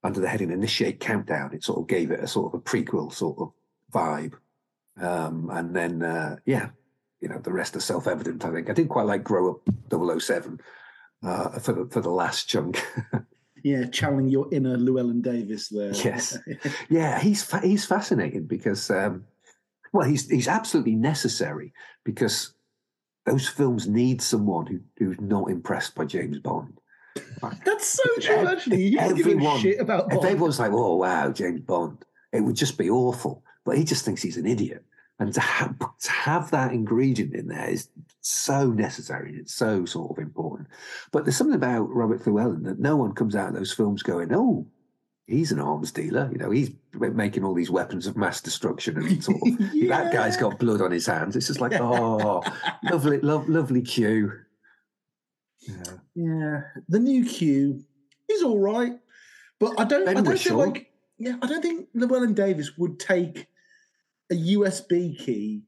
under 0.04 0.20
the 0.20 0.28
heading 0.28 0.50
"Initiate 0.50 1.00
Countdown," 1.00 1.52
it 1.52 1.64
sort 1.64 1.80
of 1.80 1.88
gave 1.88 2.10
it 2.10 2.20
a 2.20 2.28
sort 2.28 2.54
of 2.54 2.60
a 2.60 2.62
prequel 2.62 3.12
sort 3.12 3.38
of 3.38 3.52
vibe. 3.92 4.34
Um, 5.00 5.50
and 5.52 5.74
then 5.74 6.02
uh, 6.02 6.36
yeah, 6.46 6.70
you 7.20 7.28
know 7.28 7.38
the 7.38 7.52
rest 7.52 7.76
are 7.76 7.80
self-evident. 7.80 8.44
I 8.44 8.52
think 8.52 8.70
I 8.70 8.72
didn't 8.72 8.90
quite 8.90 9.06
like 9.06 9.24
"Grow 9.24 9.50
Up 9.50 10.20
007 10.20 10.60
uh, 11.24 11.58
for 11.58 11.72
the 11.72 11.86
for 11.90 12.00
the 12.00 12.10
last 12.10 12.48
chunk. 12.48 12.84
Yeah, 13.66 13.86
channeling 13.86 14.28
your 14.28 14.46
inner 14.52 14.76
Llewellyn 14.76 15.22
Davis 15.22 15.68
there. 15.70 15.92
Yes. 15.92 16.38
yeah, 16.88 17.18
he's 17.18 17.42
fa- 17.42 17.66
he's 17.66 17.84
fascinating 17.84 18.44
because 18.44 18.92
um, 18.92 19.24
well, 19.92 20.08
he's 20.08 20.30
he's 20.30 20.46
absolutely 20.46 20.94
necessary 20.94 21.72
because 22.04 22.52
those 23.24 23.48
films 23.48 23.88
need 23.88 24.22
someone 24.22 24.66
who, 24.66 24.78
who's 24.98 25.20
not 25.20 25.50
impressed 25.50 25.96
by 25.96 26.04
James 26.04 26.38
Bond. 26.38 26.78
That's 27.64 27.88
so 27.88 28.04
true, 28.20 28.46
actually. 28.46 28.84
You 28.84 29.00
a 29.00 29.58
shit 29.58 29.80
about 29.80 30.12
if 30.12 30.22
everyone's 30.22 30.60
like, 30.60 30.70
"Oh 30.72 30.94
wow, 30.94 31.32
James 31.32 31.60
Bond," 31.62 32.04
it 32.32 32.42
would 32.42 32.54
just 32.54 32.78
be 32.78 32.88
awful. 32.88 33.42
But 33.66 33.76
he 33.76 33.84
just 33.84 34.04
thinks 34.04 34.22
he's 34.22 34.36
an 34.36 34.46
idiot, 34.46 34.84
and 35.18 35.34
to 35.34 35.40
have 35.40 35.76
to 35.78 36.10
have 36.10 36.50
that 36.52 36.72
ingredient 36.72 37.34
in 37.34 37.48
there 37.48 37.68
is 37.68 37.88
so 38.20 38.70
necessary. 38.70 39.36
It's 39.36 39.54
so 39.54 39.84
sort 39.84 40.12
of 40.12 40.22
important. 40.22 40.68
But 41.10 41.24
there's 41.24 41.36
something 41.36 41.56
about 41.56 41.90
Robert 41.90 42.24
Llewellyn 42.26 42.62
that 42.62 42.78
no 42.78 42.96
one 42.96 43.12
comes 43.12 43.34
out 43.34 43.48
of 43.48 43.54
those 43.54 43.72
films 43.72 44.02
going, 44.02 44.32
"Oh." 44.32 44.66
He's 45.28 45.50
an 45.50 45.58
arms 45.58 45.90
dealer, 45.90 46.30
you 46.30 46.38
know. 46.38 46.52
He's 46.52 46.70
making 46.94 47.42
all 47.42 47.52
these 47.52 47.68
weapons 47.68 48.06
of 48.06 48.16
mass 48.16 48.40
destruction, 48.40 48.96
and 48.96 49.24
sort 49.24 49.38
of 49.38 49.58
that 49.88 50.12
guy's 50.12 50.36
got 50.36 50.60
blood 50.60 50.80
on 50.80 50.92
his 50.92 51.04
hands. 51.04 51.34
It's 51.34 51.48
just 51.48 51.60
like, 51.60 51.72
oh, 51.80 52.44
lovely, 52.84 53.18
lo- 53.18 53.44
lovely 53.48 53.82
Q. 53.82 54.30
Yeah. 55.58 55.82
Yeah, 56.14 56.60
the 56.88 57.00
new 57.00 57.24
Q 57.24 57.82
is 58.28 58.44
all 58.44 58.60
right, 58.60 58.92
but 59.58 59.74
I 59.80 59.84
don't. 59.84 60.04
Ben 60.04 60.16
I 60.16 60.20
don't 60.20 60.26
feel 60.26 60.36
sure. 60.36 60.66
like. 60.66 60.92
Yeah, 61.18 61.36
I 61.42 61.46
don't 61.48 61.62
think 61.62 61.88
Llewellyn 61.94 62.34
Davis 62.34 62.76
would 62.78 63.00
take 63.00 63.48
a 64.30 64.34
USB 64.34 65.18
key 65.18 65.62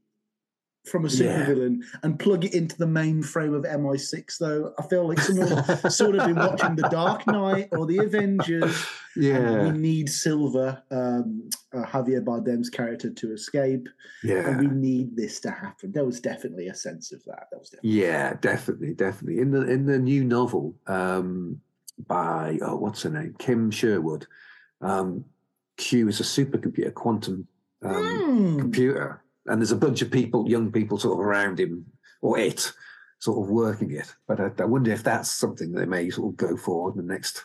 from 0.84 1.04
a 1.04 1.08
Yeah. 1.08 1.44
supervillain 1.44 1.80
and 2.02 2.18
plug 2.18 2.44
it 2.46 2.54
into 2.54 2.76
the 2.78 2.86
mainframe 2.86 3.54
of 3.54 3.64
MI6. 3.66 4.38
Though 4.38 4.72
I 4.78 4.82
feel 4.86 5.06
like 5.06 5.20
someone 5.20 5.90
sort 5.90 6.16
of 6.16 6.26
been 6.26 6.36
watching 6.36 6.76
The 6.76 6.88
Dark 6.88 7.26
Knight 7.26 7.68
or 7.72 7.84
The 7.86 7.98
Avengers. 7.98 8.74
Yeah. 9.16 9.64
we 9.64 9.76
need 9.76 10.08
Silva, 10.08 10.84
um, 10.92 11.50
uh, 11.74 11.82
Javier 11.84 12.24
Bardem's 12.24 12.70
character, 12.70 13.10
to 13.10 13.32
escape, 13.32 13.88
Yeah. 14.22 14.48
and 14.48 14.60
we 14.60 14.66
need 14.68 15.16
this 15.16 15.40
to 15.40 15.50
happen. 15.50 15.90
There 15.90 16.04
was 16.04 16.20
definitely 16.20 16.68
a 16.68 16.74
sense 16.74 17.10
of 17.12 17.24
that. 17.24 17.48
There 17.50 17.58
was 17.58 17.70
definitely. 17.70 17.98
Yeah, 18.00 18.34
definitely, 18.40 18.94
definitely. 18.94 19.40
In 19.40 19.50
the 19.50 19.62
in 19.62 19.86
the 19.86 19.98
new 19.98 20.22
novel 20.24 20.74
um, 20.86 21.60
by 22.06 22.58
oh, 22.62 22.76
what's 22.76 23.02
her 23.02 23.10
name, 23.10 23.34
Kim 23.38 23.70
Sherwood, 23.72 24.26
um, 24.80 25.24
Q 25.78 26.06
is 26.08 26.20
a 26.20 26.22
supercomputer, 26.22 26.94
quantum 26.94 27.48
um, 27.82 28.18
Hmm. 28.18 28.58
computer, 28.60 29.22
and 29.46 29.60
there's 29.60 29.70
a 29.72 29.76
bunch 29.76 30.02
of 30.02 30.10
people, 30.10 30.48
young 30.48 30.70
people, 30.72 30.98
sort 30.98 31.18
of 31.20 31.24
around 31.26 31.58
him 31.60 31.86
or 32.20 32.38
it, 32.38 32.72
sort 33.20 33.42
of 33.44 33.50
working 33.50 33.90
it. 33.92 34.14
But 34.26 34.40
I, 34.40 34.50
I 34.58 34.64
wonder 34.64 34.90
if 34.92 35.02
that's 35.04 35.30
something 35.30 35.72
that 35.72 35.80
they 35.80 35.86
may 35.86 36.10
sort 36.10 36.32
of 36.32 36.36
go 36.36 36.56
for 36.56 36.90
in 36.90 36.96
the 36.96 37.02
next 37.02 37.44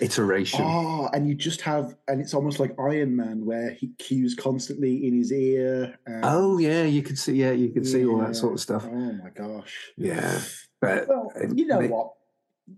iteration. 0.00 0.60
Oh, 0.64 1.08
and 1.12 1.28
you 1.28 1.34
just 1.34 1.60
have, 1.62 1.96
and 2.08 2.20
it's 2.20 2.34
almost 2.34 2.58
like 2.60 2.74
Iron 2.78 3.14
Man, 3.16 3.44
where 3.44 3.70
he 3.72 3.88
cues 3.98 4.34
constantly 4.34 5.06
in 5.06 5.14
his 5.16 5.32
ear. 5.32 5.98
Oh 6.22 6.58
yeah, 6.58 6.84
you 6.84 7.02
can 7.02 7.16
see. 7.16 7.34
Yeah, 7.34 7.52
you 7.52 7.70
can 7.70 7.84
see 7.84 8.04
all 8.04 8.18
that 8.18 8.36
sort 8.36 8.54
of 8.54 8.60
stuff. 8.60 8.86
Oh 8.90 9.12
my 9.12 9.30
gosh. 9.30 9.92
Yeah, 9.96 10.40
but 10.80 11.08
Well, 11.08 11.30
you 11.54 11.66
know 11.66 11.80
it- 11.80 11.90
what? 11.90 12.12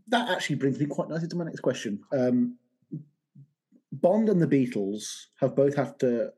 That 0.09 0.29
actually 0.31 0.57
brings 0.57 0.81
me 0.81 0.87
quite 0.87 1.09
nicely 1.09 1.29
to 1.29 1.37
my 1.37 1.45
next 1.45 1.61
question. 1.61 2.01
Um, 2.13 2.57
Bond 3.93 4.29
and 4.29 4.43
the 4.43 4.47
Beatles 4.49 5.27
have 5.41 5.55
both 5.55 5.77
had 5.77 5.99
to 6.01 6.33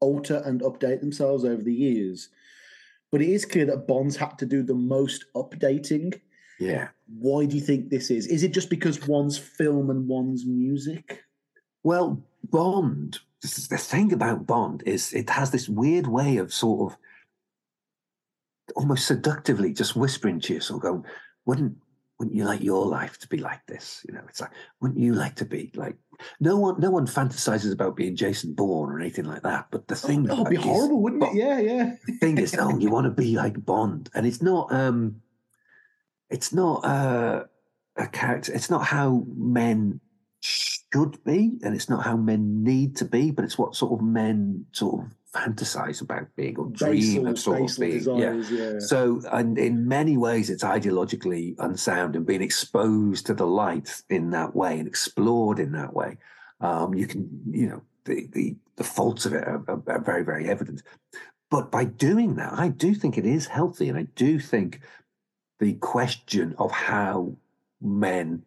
alter 0.00 0.42
and 0.44 0.60
update 0.62 1.00
themselves 1.00 1.44
over 1.44 1.62
the 1.62 1.72
years, 1.72 2.28
but 3.10 3.22
it 3.22 3.28
is 3.28 3.44
clear 3.44 3.66
that 3.66 3.86
Bond's 3.86 4.16
had 4.16 4.38
to 4.38 4.46
do 4.46 4.62
the 4.62 4.74
most 4.74 5.24
updating. 5.34 6.20
Yeah. 6.58 6.88
Why 7.18 7.46
do 7.46 7.56
you 7.56 7.62
think 7.62 7.90
this 7.90 8.10
is? 8.10 8.26
Is 8.26 8.42
it 8.42 8.52
just 8.52 8.70
because 8.70 9.06
one's 9.06 9.38
film 9.38 9.90
and 9.90 10.08
one's 10.08 10.44
music? 10.46 11.22
Well, 11.82 12.22
Bond. 12.50 13.18
The 13.42 13.76
thing 13.76 14.12
about 14.12 14.46
Bond 14.46 14.82
is 14.86 15.12
it 15.12 15.28
has 15.30 15.50
this 15.50 15.68
weird 15.68 16.06
way 16.06 16.38
of 16.38 16.52
sort 16.52 16.92
of 16.92 16.98
almost 18.74 19.06
seductively 19.06 19.74
just 19.74 19.94
whispering 19.94 20.40
to 20.40 20.54
you, 20.54 20.60
sort 20.60 20.78
of 20.78 20.82
going, 20.82 21.04
"Wouldn't 21.44 21.76
wouldn't 22.24 22.36
you 22.36 22.44
like 22.44 22.62
your 22.62 22.86
life 22.86 23.18
to 23.18 23.28
be 23.28 23.38
like 23.38 23.64
this?" 23.66 24.04
You 24.08 24.14
know, 24.14 24.22
it's 24.28 24.40
like, 24.40 24.50
"Wouldn't 24.80 24.98
you 24.98 25.14
like 25.14 25.36
to 25.36 25.44
be 25.44 25.70
like?" 25.74 25.96
No 26.40 26.56
one, 26.56 26.80
no 26.80 26.90
one 26.90 27.06
fantasizes 27.06 27.72
about 27.72 27.96
being 27.96 28.16
Jason 28.16 28.54
Bourne 28.54 28.90
or 28.92 29.00
anything 29.00 29.24
like 29.26 29.42
that. 29.42 29.66
But 29.70 29.88
the 29.88 29.96
thing, 29.96 30.28
Oh, 30.30 30.34
it'd 30.42 30.48
be 30.50 30.56
is- 30.56 30.62
horrible, 30.62 31.02
wouldn't 31.02 31.22
it? 31.24 31.34
Yeah, 31.34 31.58
yeah. 31.60 31.96
the 32.06 32.12
thing 32.14 32.38
is, 32.38 32.54
oh, 32.58 32.78
you 32.78 32.90
want 32.90 33.04
to 33.06 33.10
be 33.10 33.36
like 33.36 33.64
Bond, 33.64 34.10
and 34.14 34.26
it's 34.26 34.40
not. 34.42 34.72
um 34.72 35.20
It's 36.30 36.52
not 36.52 36.84
uh, 36.84 37.44
a 37.96 38.06
character. 38.08 38.52
It's 38.54 38.70
not 38.70 38.84
how 38.84 39.24
men 39.36 40.00
should 40.40 41.22
be, 41.24 41.58
and 41.62 41.74
it's 41.74 41.88
not 41.88 42.04
how 42.04 42.16
men 42.16 42.62
need 42.64 42.96
to 42.96 43.04
be, 43.04 43.30
but 43.30 43.44
it's 43.44 43.58
what 43.58 43.74
sort 43.76 43.92
of 43.92 44.04
men 44.06 44.66
sort 44.72 45.04
of 45.04 45.12
fantasize 45.34 46.00
about 46.00 46.26
being 46.36 46.56
or 46.58 46.66
dream 46.66 47.24
Basal- 47.24 47.26
of 47.26 47.38
sort 47.38 47.70
of 47.70 47.78
being. 47.78 47.98
desires, 47.98 48.50
yeah. 48.50 48.78
So, 48.78 49.20
and 49.32 49.58
in 49.58 49.86
many 49.88 50.16
ways, 50.16 50.50
it's 50.50 50.64
ideologically 50.64 51.54
unsound 51.58 52.16
and 52.16 52.24
being 52.24 52.42
exposed 52.42 53.26
to 53.26 53.34
the 53.34 53.46
light 53.46 54.02
in 54.08 54.30
that 54.30 54.54
way 54.54 54.78
and 54.78 54.86
explored 54.88 55.58
in 55.58 55.72
that 55.72 55.92
way. 55.94 56.16
Um, 56.60 56.94
you 56.94 57.06
can, 57.06 57.28
you 57.50 57.68
know, 57.68 57.82
the, 58.04 58.28
the, 58.32 58.56
the 58.76 58.84
faults 58.84 59.26
of 59.26 59.34
it 59.34 59.44
are, 59.46 59.62
are, 59.68 59.82
are 59.88 60.00
very, 60.00 60.24
very 60.24 60.48
evident. 60.48 60.82
But 61.50 61.70
by 61.70 61.84
doing 61.84 62.36
that, 62.36 62.52
I 62.54 62.68
do 62.68 62.94
think 62.94 63.18
it 63.18 63.26
is 63.26 63.46
healthy. 63.46 63.88
And 63.88 63.98
I 63.98 64.06
do 64.14 64.38
think 64.38 64.80
the 65.58 65.74
question 65.74 66.54
of 66.58 66.70
how 66.70 67.36
men 67.80 68.44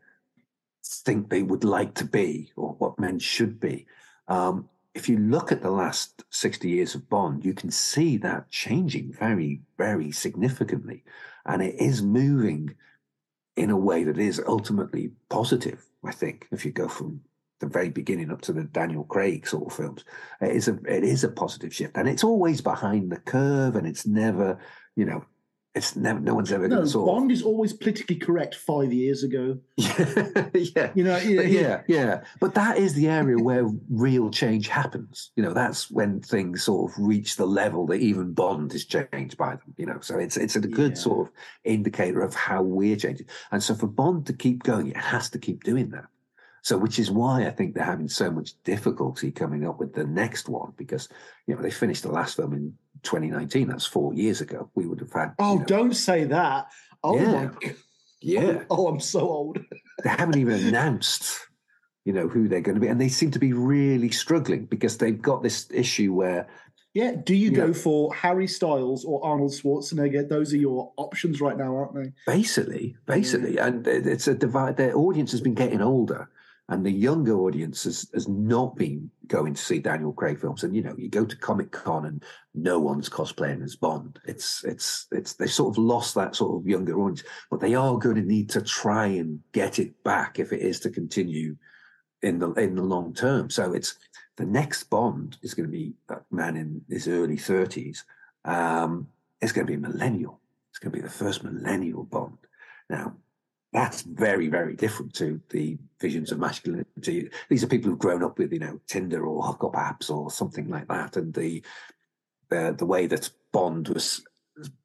think 0.83 1.29
they 1.29 1.43
would 1.43 1.63
like 1.63 1.93
to 1.95 2.05
be 2.05 2.51
or 2.55 2.75
what 2.79 2.99
men 2.99 3.19
should 3.19 3.59
be. 3.59 3.85
Um, 4.27 4.69
if 4.97 5.07
you 5.07 5.19
look 5.19 5.51
at 5.51 5.61
the 5.61 5.69
last 5.69 6.23
60 6.31 6.67
years 6.67 6.95
of 6.95 7.07
Bond, 7.07 7.45
you 7.45 7.53
can 7.53 7.69
see 7.69 8.17
that 8.17 8.49
changing 8.49 9.13
very, 9.13 9.61
very 9.77 10.11
significantly. 10.11 11.03
And 11.45 11.61
it 11.61 11.75
is 11.75 12.01
moving 12.01 12.75
in 13.55 13.69
a 13.69 13.77
way 13.77 14.03
that 14.03 14.17
is 14.17 14.41
ultimately 14.47 15.11
positive, 15.29 15.85
I 16.03 16.11
think, 16.11 16.47
if 16.51 16.65
you 16.65 16.71
go 16.71 16.87
from 16.87 17.21
the 17.59 17.67
very 17.67 17.89
beginning 17.89 18.31
up 18.31 18.41
to 18.41 18.53
the 18.53 18.63
Daniel 18.63 19.03
Craig 19.03 19.47
sort 19.47 19.67
of 19.67 19.77
films. 19.77 20.03
It 20.41 20.55
is 20.55 20.67
a 20.67 20.79
it 20.87 21.03
is 21.03 21.23
a 21.23 21.29
positive 21.29 21.73
shift. 21.73 21.95
And 21.95 22.09
it's 22.09 22.23
always 22.23 22.61
behind 22.61 23.11
the 23.11 23.17
curve 23.17 23.75
and 23.75 23.85
it's 23.85 24.07
never, 24.07 24.59
you 24.95 25.05
know, 25.05 25.23
it's 25.77 25.95
never 25.95 26.19
no 26.19 26.35
one's 26.35 26.51
ever 26.51 26.67
No, 26.67 26.83
Bond 27.05 27.31
is 27.31 27.41
always 27.43 27.71
politically 27.73 28.15
correct 28.17 28.55
five 28.55 28.91
years 28.91 29.23
ago. 29.23 29.57
yeah. 29.77 30.91
You 30.95 31.03
know, 31.03 31.13
But 31.13 31.47
yeah, 31.47 31.81
yeah. 31.87 32.23
But 32.39 32.53
that 32.55 32.77
is 32.77 32.93
the 32.93 33.07
area 33.07 33.37
where 33.37 33.69
real 33.89 34.29
change 34.29 34.67
happens. 34.67 35.31
You 35.35 35.43
know, 35.43 35.53
that's 35.53 35.89
when 35.89 36.21
things 36.21 36.63
sort 36.63 36.91
of 36.91 36.97
reach 36.97 37.35
the 37.35 37.45
level 37.45 37.85
that 37.87 38.01
even 38.01 38.33
Bond 38.33 38.73
is 38.73 38.85
changed 38.85 39.37
by 39.37 39.51
them. 39.51 39.73
You 39.77 39.85
know, 39.85 39.99
so 40.01 40.17
it's 40.17 40.37
it's 40.37 40.55
a 40.55 40.61
good 40.61 40.91
Yeah. 40.97 41.03
sort 41.03 41.27
of 41.27 41.33
indicator 41.63 42.21
of 42.21 42.33
how 42.33 42.61
we're 42.61 42.95
changing. 42.97 43.27
And 43.51 43.61
so 43.63 43.75
for 43.75 43.87
Bond 43.87 44.25
to 44.27 44.33
keep 44.33 44.63
going, 44.63 44.87
it 44.89 44.97
has 44.97 45.29
to 45.31 45.39
keep 45.39 45.63
doing 45.63 45.89
that. 45.91 46.05
So, 46.63 46.77
which 46.77 46.99
is 46.99 47.09
why 47.09 47.45
I 47.47 47.51
think 47.51 47.73
they're 47.75 47.83
having 47.85 48.09
so 48.09 48.29
much 48.29 48.61
difficulty 48.63 49.31
coming 49.31 49.65
up 49.65 49.79
with 49.79 49.93
the 49.93 50.03
next 50.03 50.49
one 50.49 50.73
because 50.75 51.07
you 51.45 51.55
know 51.55 51.61
they 51.61 51.71
finished 51.71 52.03
the 52.03 52.11
last 52.11 52.35
film 52.35 52.51
in 52.53 52.73
2019. 53.03 53.67
That's 53.67 53.85
four 53.85 54.13
years 54.13 54.41
ago. 54.41 54.69
We 54.75 54.85
would 54.87 54.99
have 54.99 55.13
had. 55.13 55.33
Oh, 55.39 55.53
you 55.53 55.59
know, 55.59 55.65
don't 55.65 55.93
say 55.95 56.23
that. 56.25 56.67
Oh 57.03 57.15
Yeah. 57.17 57.31
my 57.31 57.45
god. 57.45 57.75
yeah. 58.21 58.63
Oh, 58.69 58.87
I'm 58.87 58.99
so 58.99 59.21
old. 59.21 59.59
they 60.03 60.09
haven't 60.09 60.37
even 60.37 60.65
announced, 60.67 61.39
you 62.05 62.13
know, 62.13 62.27
who 62.27 62.47
they're 62.47 62.61
going 62.61 62.75
to 62.75 62.81
be, 62.81 62.87
and 62.87 62.99
they 62.99 63.09
seem 63.09 63.31
to 63.31 63.39
be 63.39 63.53
really 63.53 64.09
struggling 64.11 64.65
because 64.65 64.97
they've 64.97 65.21
got 65.21 65.43
this 65.43 65.67
issue 65.71 66.13
where 66.13 66.47
Yeah. 66.93 67.13
Do 67.23 67.35
you 67.35 67.51
Yeah. 67.51 67.57
go 67.67 67.73
for 67.73 68.13
Harry 68.15 68.47
Styles 68.47 69.05
or 69.05 69.23
Arnold 69.23 69.51
Schwarzenegger? 69.51 70.27
Those 70.27 70.51
are 70.53 70.57
your 70.57 70.91
options 70.97 71.39
right 71.41 71.57
now, 71.57 71.75
aren't 71.75 71.93
they? 71.95 72.11
basically, 72.25 72.95
basically, 73.05 73.55
mm. 73.57 73.65
and 73.65 73.87
it's 73.87 74.27
a 74.27 74.33
divide. 74.33 74.77
Their 74.77 74.95
audience 74.97 75.31
has 75.31 75.41
been 75.41 75.53
getting 75.53 75.81
older, 75.81 76.27
And 76.69 76.85
the 76.85 76.91
younger 76.91 77.37
audience 77.39 77.85
has, 77.85 78.09
has 78.13 78.27
not 78.27 78.75
been 78.75 79.09
going 79.27 79.53
to 79.53 79.61
see 79.61 79.79
Daniel 79.79 80.11
Craig 80.11 80.39
films. 80.39 80.63
And 80.63 80.75
you 80.75 80.81
know, 80.81 80.95
you 80.97 81.07
go 81.07 81.23
to 81.25 81.35
Comic 81.37 81.71
Con 81.71 82.05
and 82.05 82.23
no 82.53 82.77
one's 82.77 83.09
cosplaying 83.09 83.63
as 83.63 83.77
Bond. 83.77 84.19
It's 84.25 84.65
it's 84.65 85.07
it's 85.11 85.33
they 85.33 85.47
sort 85.47 85.73
of 85.73 85.83
lost 85.83 86.13
that 86.15 86.35
sort 86.35 86.61
of 86.61 86.67
younger 86.67 86.99
audience, 86.99 87.23
but 87.49 87.61
they 87.61 87.73
are 87.73 87.97
going 87.97 88.17
to 88.17 88.21
need 88.21 88.49
to 88.49 88.61
try 88.61 89.05
and 89.05 89.39
get 89.53 89.79
it 89.79 90.03
back 90.03 90.39
if 90.39 90.51
it 90.51 90.59
is 90.59 90.81
to 90.81 90.89
continue 90.89 91.55
in 92.21 92.39
the 92.39 92.51
in 92.53 92.75
the 92.75 92.83
long 92.83 93.13
term. 93.13 93.49
So 93.49 93.73
it's 93.73 93.95
the 94.35 94.45
next 94.45 94.83
Bond 94.85 95.37
is 95.41 95.53
going 95.53 95.67
to 95.67 95.71
be 95.71 95.93
a 96.09 96.17
man 96.31 96.57
in 96.57 96.81
his 96.89 97.07
early 97.07 97.37
thirties. 97.37 98.03
Um, 98.43 99.07
it's 99.41 99.53
going 99.53 99.67
to 99.67 99.71
be 99.71 99.79
millennial. 99.79 100.41
It's 100.71 100.79
going 100.79 100.91
to 100.91 100.97
be 100.97 101.01
the 101.01 101.09
first 101.09 101.43
millennial 101.43 102.03
Bond. 102.03 102.37
Now, 102.89 103.15
that's 103.73 104.01
very, 104.01 104.47
very 104.47 104.75
different 104.75 105.13
to 105.15 105.41
the 105.49 105.77
visions 105.99 106.31
of 106.31 106.39
masculinity. 106.39 107.29
These 107.49 107.63
are 107.63 107.67
people 107.67 107.89
who've 107.89 107.99
grown 107.99 108.23
up 108.23 108.37
with, 108.37 108.53
you 108.53 108.59
know, 108.59 108.79
Tinder 108.87 109.25
or 109.25 109.43
hookup 109.43 109.73
apps 109.73 110.09
or 110.09 110.31
something 110.31 110.69
like 110.69 110.87
that, 110.87 111.17
and 111.17 111.33
the 111.33 111.63
the, 112.49 112.73
the 112.77 112.85
way 112.85 113.07
that 113.07 113.29
Bond 113.51 113.89
was 113.89 114.23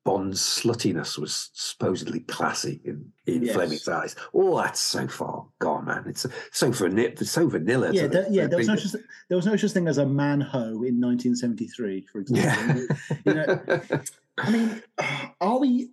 Bond's 0.04 0.40
sluttiness 0.42 1.16
was 1.16 1.48
supposedly 1.54 2.20
classy 2.20 2.80
in, 2.84 3.10
in 3.26 3.42
Yes. 3.44 3.54
Fleming's 3.54 3.88
eyes. 3.88 4.14
Oh, 4.34 4.58
that's 4.60 4.80
so 4.80 5.08
far 5.08 5.46
gone, 5.60 5.86
man. 5.86 6.04
It's 6.08 6.26
so 6.50 6.70
vanilla. 6.72 7.16
So 7.24 7.48
vanilla. 7.48 7.90
Yeah, 7.92 8.02
the- 8.02 8.08
there, 8.08 8.26
yeah. 8.30 8.46
There 8.48 8.58
was 8.58 8.68
no 8.68 8.76
such, 8.76 9.00
there 9.28 9.36
was 9.36 9.46
no 9.46 9.56
such 9.56 9.70
thing 9.70 9.88
as 9.88 9.96
a 9.98 10.04
man 10.04 10.40
ho 10.42 10.60
in 10.82 11.00
1973, 11.00 12.06
for 12.12 12.18
example. 12.20 12.96
you 13.24 13.32
know, 13.34 13.62
I 14.38 14.50
mean, 14.50 14.82
are 15.40 15.58
we? 15.58 15.90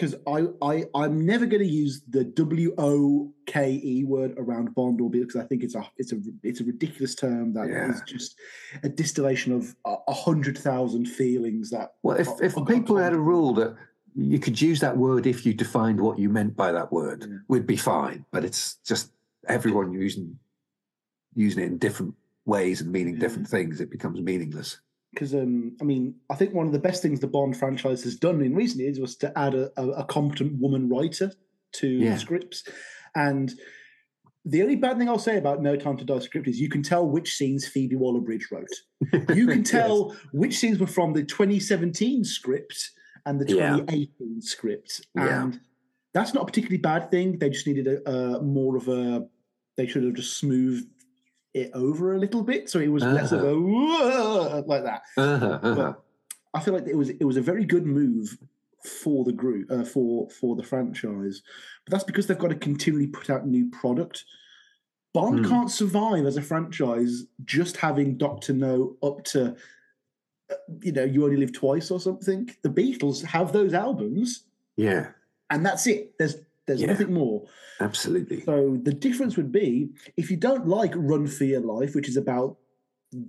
Because 0.00 0.14
I, 0.26 0.46
I, 0.64 0.84
I'm 0.94 1.26
never 1.26 1.44
going 1.44 1.62
to 1.62 1.68
use 1.68 2.02
the 2.08 2.24
W 2.24 2.74
O 2.78 3.32
K 3.46 3.78
E 3.84 4.04
word 4.04 4.34
around 4.38 4.74
Bond, 4.74 5.00
or 5.00 5.10
because 5.10 5.36
I 5.36 5.44
think 5.44 5.62
it's 5.62 5.74
a, 5.74 5.86
it's 5.98 6.12
a, 6.12 6.16
it's 6.42 6.60
a 6.60 6.64
ridiculous 6.64 7.14
term 7.14 7.52
that 7.52 7.68
is 7.68 7.74
Yeah. 7.98 8.00
just 8.06 8.36
a 8.82 8.88
distillation 8.88 9.52
of 9.52 9.74
a, 9.84 9.96
a 10.08 10.14
hundred 10.14 10.56
thousand 10.56 11.06
feelings. 11.06 11.68
That 11.70 11.90
Well, 12.02 12.16
if, 12.18 12.28
if 12.40 12.56
are- 12.56 12.60
are 12.60 12.66
people 12.66 12.96
had 12.96 13.12
a 13.12 13.18
rule 13.18 13.52
that 13.54 13.76
you 14.14 14.38
could 14.38 14.60
use 14.60 14.80
that 14.80 14.96
word 14.96 15.26
if 15.26 15.44
you 15.44 15.52
defined 15.52 16.00
what 16.00 16.18
you 16.18 16.30
meant 16.30 16.56
by 16.56 16.72
that 16.72 16.90
word, 16.90 17.26
Yeah. 17.28 17.36
we'd 17.48 17.66
be 17.66 17.76
fine. 17.76 18.24
But 18.30 18.44
it's 18.44 18.76
just 18.86 19.12
everyone 19.48 19.92
using 19.92 20.38
using 21.34 21.62
it 21.62 21.66
in 21.66 21.78
different 21.78 22.14
ways 22.46 22.80
and 22.80 22.90
meaning 22.90 23.14
Yeah. 23.14 23.20
different 23.20 23.48
things. 23.48 23.80
It 23.82 23.90
becomes 23.90 24.18
meaningless. 24.20 24.78
Because 25.12 25.34
um, 25.34 25.76
I 25.80 25.84
mean, 25.84 26.14
I 26.30 26.34
think 26.34 26.54
one 26.54 26.66
of 26.66 26.72
the 26.72 26.78
best 26.78 27.02
things 27.02 27.20
the 27.20 27.26
Bond 27.26 27.56
franchise 27.56 28.02
has 28.04 28.16
done 28.16 28.40
in 28.42 28.54
recent 28.54 28.80
years 28.80 28.98
was 29.00 29.16
to 29.16 29.36
add 29.38 29.54
a, 29.54 29.70
a, 29.76 30.04
competent 30.04 30.60
woman 30.60 30.88
writer 30.88 31.32
to 31.72 31.88
Yeah. 31.88 32.16
scripts, 32.16 32.64
and 33.14 33.52
the 34.44 34.62
only 34.62 34.76
bad 34.76 34.98
thing 34.98 35.08
I'll 35.08 35.18
say 35.18 35.36
about 35.36 35.62
No 35.62 35.76
Time 35.76 35.96
to 35.98 36.04
Die 36.04 36.18
script 36.20 36.48
is 36.48 36.60
you 36.60 36.68
can 36.70 36.82
tell 36.82 37.06
which 37.06 37.34
scenes 37.34 37.66
Phoebe 37.66 37.96
Waller-Bridge 37.96 38.48
wrote. 38.50 38.68
You 39.36 39.46
can 39.46 39.58
Yes. 39.60 39.70
tell 39.70 40.16
which 40.32 40.56
scenes 40.58 40.78
were 40.78 40.86
from 40.86 41.12
the 41.12 41.24
2017 41.24 42.24
script 42.24 42.90
and 43.26 43.40
the 43.40 43.46
Yeah. 43.54 43.76
2018 43.76 44.40
script, 44.40 45.06
Yeah. 45.14 45.42
and 45.44 45.60
that's 46.14 46.32
not 46.34 46.44
a 46.44 46.46
particularly 46.46 46.78
bad 46.78 47.10
thing. 47.10 47.38
They 47.38 47.50
just 47.50 47.66
needed 47.66 47.86
a, 47.86 48.10
a 48.38 48.42
more 48.42 48.76
of 48.76 48.88
a. 48.88 49.26
They 49.76 49.86
should 49.86 50.04
have 50.04 50.14
just 50.14 50.36
smoothed 50.38 50.86
it 51.54 51.70
over 51.74 52.14
a 52.14 52.18
little 52.18 52.42
bit, 52.42 52.70
so 52.70 52.78
it 52.78 52.88
was 52.88 53.02
less 53.02 53.32
of 53.32 53.42
a 53.42 53.52
like 54.66 54.84
that. 54.84 55.02
Uh-huh, 55.16 55.46
uh-huh. 55.62 55.74
But 55.74 56.02
I 56.54 56.60
feel 56.60 56.74
like 56.74 56.86
it 56.86 56.96
was 56.96 57.10
it 57.10 57.24
was 57.24 57.36
a 57.36 57.42
very 57.42 57.64
good 57.64 57.86
move 57.86 58.36
for 58.84 59.24
the 59.24 59.32
group 59.32 59.70
uh, 59.70 59.84
for 59.84 60.28
for 60.30 60.56
the 60.56 60.62
franchise. 60.62 61.42
But 61.84 61.92
that's 61.92 62.04
because 62.04 62.26
they've 62.26 62.38
got 62.38 62.48
to 62.48 62.56
continually 62.56 63.08
put 63.08 63.30
out 63.30 63.46
new 63.46 63.68
product. 63.70 64.24
Bond 65.12 65.40
Hmm. 65.44 65.50
can't 65.50 65.70
survive 65.70 66.24
as 66.24 66.36
a 66.36 66.42
franchise 66.42 67.24
just 67.44 67.76
having 67.76 68.16
Doctor 68.16 68.52
No 68.52 68.96
up 69.02 69.24
to 69.24 69.56
uh, 70.50 70.54
you 70.82 70.92
know 70.92 71.04
you 71.04 71.24
only 71.24 71.36
live 71.36 71.52
twice 71.52 71.90
or 71.90 72.00
something. 72.00 72.48
The 72.62 72.68
Beatles 72.68 73.24
have 73.24 73.52
those 73.52 73.74
albums, 73.74 74.44
yeah, 74.76 75.08
and 75.50 75.66
that's 75.66 75.86
it. 75.86 76.16
There's 76.18 76.36
there's 76.70 76.80
Yeah. 76.80 76.92
nothing 76.94 77.12
more. 77.12 77.46
absolutely. 77.80 78.40
So 78.42 78.78
the 78.82 78.92
difference 78.92 79.36
would 79.36 79.52
be 79.52 79.90
if 80.16 80.30
you 80.30 80.36
don't 80.36 80.66
like 80.66 80.92
Run 80.96 81.26
for 81.26 81.44
Your 81.44 81.60
Life, 81.60 81.94
which 81.94 82.08
is 82.08 82.16
about 82.16 82.56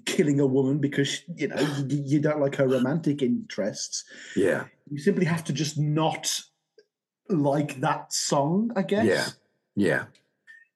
killing 0.05 0.39
a 0.39 0.45
woman 0.45 0.77
because 0.77 1.23
you 1.35 1.47
know 1.47 1.59
you, 1.87 2.03
you 2.05 2.19
don't 2.19 2.39
like 2.39 2.55
her 2.55 2.67
romantic 2.67 3.21
interests, 3.21 4.05
Yeah, 4.35 4.65
you 4.89 4.99
simply 4.99 5.25
have 5.25 5.43
to 5.45 5.53
just 5.53 5.77
not 5.79 6.39
like 7.29 7.79
that 7.81 8.13
song. 8.13 8.71
I 8.75 8.83
guess. 8.83 9.05
Yeah. 9.07 9.27
yeah, 9.87 10.03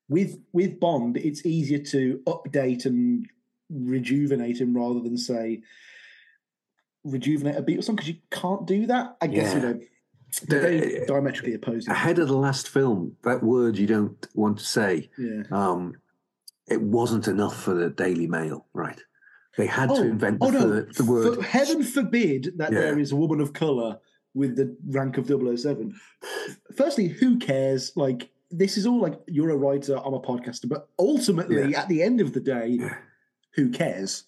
With 0.10 0.40
with 0.54 0.80
Bond, 0.80 1.18
it's 1.18 1.46
easier 1.46 1.80
to 1.94 2.22
update 2.26 2.86
and 2.86 3.28
rejuvenate 3.70 4.60
him 4.62 4.76
rather 4.76 5.02
than 5.02 5.18
say 5.18 5.62
rejuvenate 7.04 7.58
a 7.58 7.62
Beatles 7.64 7.84
song 7.86 7.96
because 7.96 8.10
you 8.10 8.18
can't 8.32 8.66
do 8.66 8.88
that. 8.88 9.18
I 9.22 9.28
guess 9.28 9.54
you 9.54 9.60
Yeah. 9.62 9.72
know 9.74 9.80
they're 10.40 10.62
very 10.62 11.00
The- 11.00 11.06
diametrically 11.08 11.54
opposing. 11.54 11.92
ahead 11.92 12.20
of 12.20 12.28
the 12.28 12.38
last 12.38 12.68
film, 12.70 13.16
that 13.24 13.44
word 13.44 13.78
you 13.78 13.88
don't 13.88 14.28
want 14.34 14.58
to 14.60 14.66
say. 14.66 15.10
yeah. 15.18 15.44
Um, 15.52 15.96
it 16.68 16.82
wasn't 16.82 17.28
enough 17.28 17.56
for 17.62 17.74
the 17.76 17.90
Daily 17.92 18.26
Mail, 18.28 18.66
right? 18.74 19.00
They 19.58 19.68
had 19.68 19.90
to 19.90 20.02
invent 20.02 20.40
the, 20.40 20.46
oh 20.48 20.50
no! 20.50 20.60
third- 20.60 20.96
the 20.96 21.06
word. 21.06 21.36
For 21.36 21.44
heaven 21.44 21.84
forbid 21.84 22.54
that 22.58 22.72
Yeah. 22.72 22.80
there 22.82 23.00
is 23.00 23.12
a 23.12 23.16
woman 23.16 23.40
of 23.40 23.54
color 23.54 24.00
with 24.34 24.56
the 24.58 24.76
rank 24.90 25.18
of 25.18 25.28
007. 25.28 25.94
Firstly, 26.76 27.08
who 27.08 27.38
cares? 27.38 27.94
Like, 27.96 28.30
this 28.52 28.78
is 28.78 28.86
all 28.86 29.00
like 29.00 29.20
you're 29.28 29.52
a 29.52 29.56
writer, 29.58 29.96
I'm 30.04 30.14
a 30.14 30.20
podcaster, 30.20 30.68
but 30.68 30.90
ultimately, 31.00 31.72
Yeah. 31.72 31.82
at 31.82 31.88
the 31.88 32.02
end 32.04 32.20
of 32.20 32.34
the 32.34 32.40
day, 32.42 32.68
Yeah. 32.80 32.98
who 33.54 33.70
cares? 33.70 34.24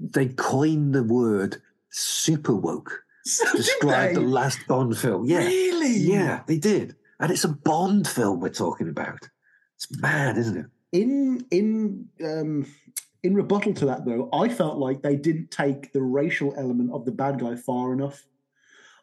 they 0.00 0.28
coined 0.28 0.94
the 0.94 1.04
word 1.04 1.58
super 1.90 2.54
woke 2.54 3.01
So 3.24 3.44
to 3.46 3.50
did 3.52 3.56
describe 3.58 4.14
the 4.14 4.20
last 4.20 4.58
Bond 4.66 4.96
film. 4.98 5.24
Yeah, 5.24 5.38
Really? 5.44 5.96
yeah, 5.96 6.42
they 6.46 6.58
did, 6.58 6.96
and 7.20 7.30
it's 7.30 7.44
a 7.44 7.48
Bond 7.48 8.08
film 8.08 8.40
we're 8.40 8.48
talking 8.48 8.88
about. 8.88 9.28
It's 9.76 10.00
mad, 10.00 10.38
isn't 10.38 10.56
it? 10.56 10.66
In 10.92 11.46
in 11.50 12.08
um 12.24 12.66
in 13.22 13.34
rebuttal 13.34 13.74
to 13.74 13.86
that 13.86 14.04
though, 14.04 14.28
I 14.32 14.48
felt 14.48 14.78
like 14.78 15.02
they 15.02 15.16
didn't 15.16 15.50
take 15.50 15.92
the 15.92 16.02
racial 16.02 16.52
element 16.56 16.90
of 16.92 17.04
the 17.04 17.12
bad 17.12 17.38
guy 17.40 17.54
far 17.56 17.92
enough. 17.92 18.26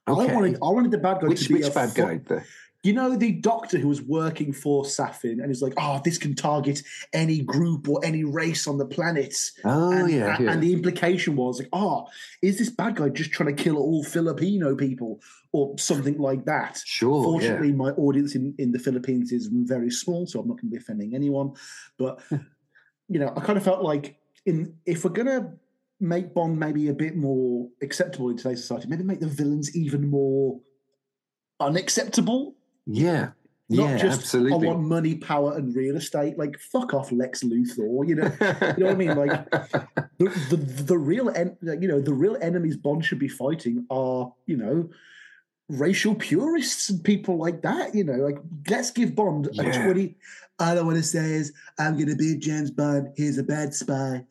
Okay. 0.07 0.29
I 0.29 0.33
wanted 0.35 0.55
I 0.55 0.69
wanted 0.69 0.91
the 0.91 0.97
bad 0.97 1.21
guy 1.21 1.27
Which 1.27 1.43
to 1.47 1.49
be 1.49 1.55
which 1.55 1.67
a 1.67 1.71
bad 1.71 1.91
fu- 1.91 2.01
guy? 2.01 2.17
The, 2.17 2.43
You 2.83 2.93
know 2.93 3.17
the 3.17 3.33
doctor 3.33 3.77
who 3.77 3.89
was 3.89 4.01
working 4.01 4.53
for 4.53 4.85
Safin 4.85 5.41
and 5.41 5.47
he's 5.47 5.61
like, 5.61 5.73
oh, 5.77 5.99
this 6.03 6.17
can 6.17 6.33
target 6.33 6.81
any 7.11 7.41
group 7.41 7.89
or 7.89 7.99
any 8.05 8.23
race 8.23 8.67
on 8.67 8.77
the 8.77 8.85
planet. 8.85 9.35
oh 9.65 9.91
and, 9.91 10.09
yeah, 10.09 10.37
yeah. 10.39 10.51
and 10.51 10.63
the 10.63 10.71
implication 10.71 11.35
was 11.35 11.59
like, 11.59 11.67
oh, 11.73 12.07
is 12.41 12.57
this 12.57 12.69
bad 12.69 12.95
guy 12.95 13.09
just 13.09 13.31
trying 13.31 13.53
to 13.53 13.63
kill 13.63 13.77
all 13.77 14.03
Filipino 14.03 14.75
people 14.75 15.19
or 15.51 15.77
something 15.77 16.17
like 16.17 16.45
that? 16.45 16.79
sure. 16.85 17.23
Fortunately, 17.23 17.73
my 17.73 17.89
audience 17.91 18.35
in, 18.35 18.55
in 18.57 18.71
the 18.71 18.79
Philippines 18.79 19.33
is 19.33 19.49
very 19.51 19.91
small, 19.91 20.25
so 20.25 20.39
I'm 20.39 20.47
not 20.47 20.55
going 20.55 20.69
to 20.69 20.75
be 20.75 20.77
offending 20.77 21.15
anyone. 21.15 21.53
But 21.97 22.21
hmm. 22.29 22.37
you 23.09 23.19
know, 23.19 23.33
I 23.35 23.41
kind 23.41 23.57
of 23.57 23.63
felt 23.63 23.83
like 23.83 24.19
in 24.45 24.75
if 24.85 25.03
we're 25.03 25.11
gonna 25.11 25.53
make 25.99 26.33
Bond 26.33 26.59
maybe 26.59 26.87
a 26.87 26.93
bit 26.93 27.15
more 27.15 27.67
acceptable 27.81 28.29
in 28.29 28.37
today's 28.37 28.61
society, 28.61 28.87
maybe 28.87 29.03
make 29.03 29.19
the 29.19 29.27
villains 29.27 29.75
even 29.75 30.09
more 30.09 30.59
unacceptable. 31.59 32.55
Yeah, 32.91 33.29
Not 33.69 33.89
yeah, 33.91 33.97
just 33.97 34.21
absolutely. 34.21 34.67
I 34.67 34.71
want 34.71 34.81
money, 34.87 35.15
power, 35.15 35.55
and 35.55 35.75
real 35.75 35.95
estate. 35.97 36.37
Like 36.37 36.57
fuck 36.59 36.93
off, 36.93 37.11
Lex 37.11 37.43
Luthor. 37.43 38.07
You 38.07 38.15
know, 38.15 38.23
you 38.77 38.83
know 38.83 38.85
what 38.87 38.91
I 38.91 38.95
mean? 38.95 39.15
Like 39.15 39.51
the 40.17 40.29
the, 40.49 40.55
the 40.57 40.97
real 40.97 41.29
en- 41.29 41.57
you 41.61 41.87
know 41.87 42.01
the 42.01 42.13
real 42.13 42.37
enemies 42.41 42.77
Bond 42.77 43.05
should 43.05 43.19
be 43.19 43.27
fighting 43.27 43.85
are 43.89 44.33
you 44.47 44.57
know 44.57 44.89
racial 45.69 46.15
purists 46.15 46.89
and 46.89 47.03
people 47.03 47.37
like 47.37 47.61
that. 47.61 47.93
You 47.93 48.03
know, 48.03 48.13
like 48.15 48.37
let's 48.69 48.91
give 48.91 49.15
Bond 49.15 49.47
a 49.47 49.53
Yeah. 49.63 49.83
twenty. 49.83 50.17
All 50.59 50.77
I 50.77 50.81
want 50.81 50.97
to 50.97 51.03
say 51.03 51.31
is 51.33 51.53
I'm 51.77 51.93
going 51.95 52.09
to 52.09 52.15
be 52.17 52.35
James 52.37 52.69
Bond. 52.71 53.13
Here's 53.15 53.37
a 53.37 53.43
bad 53.43 53.73
spy. 53.73 54.25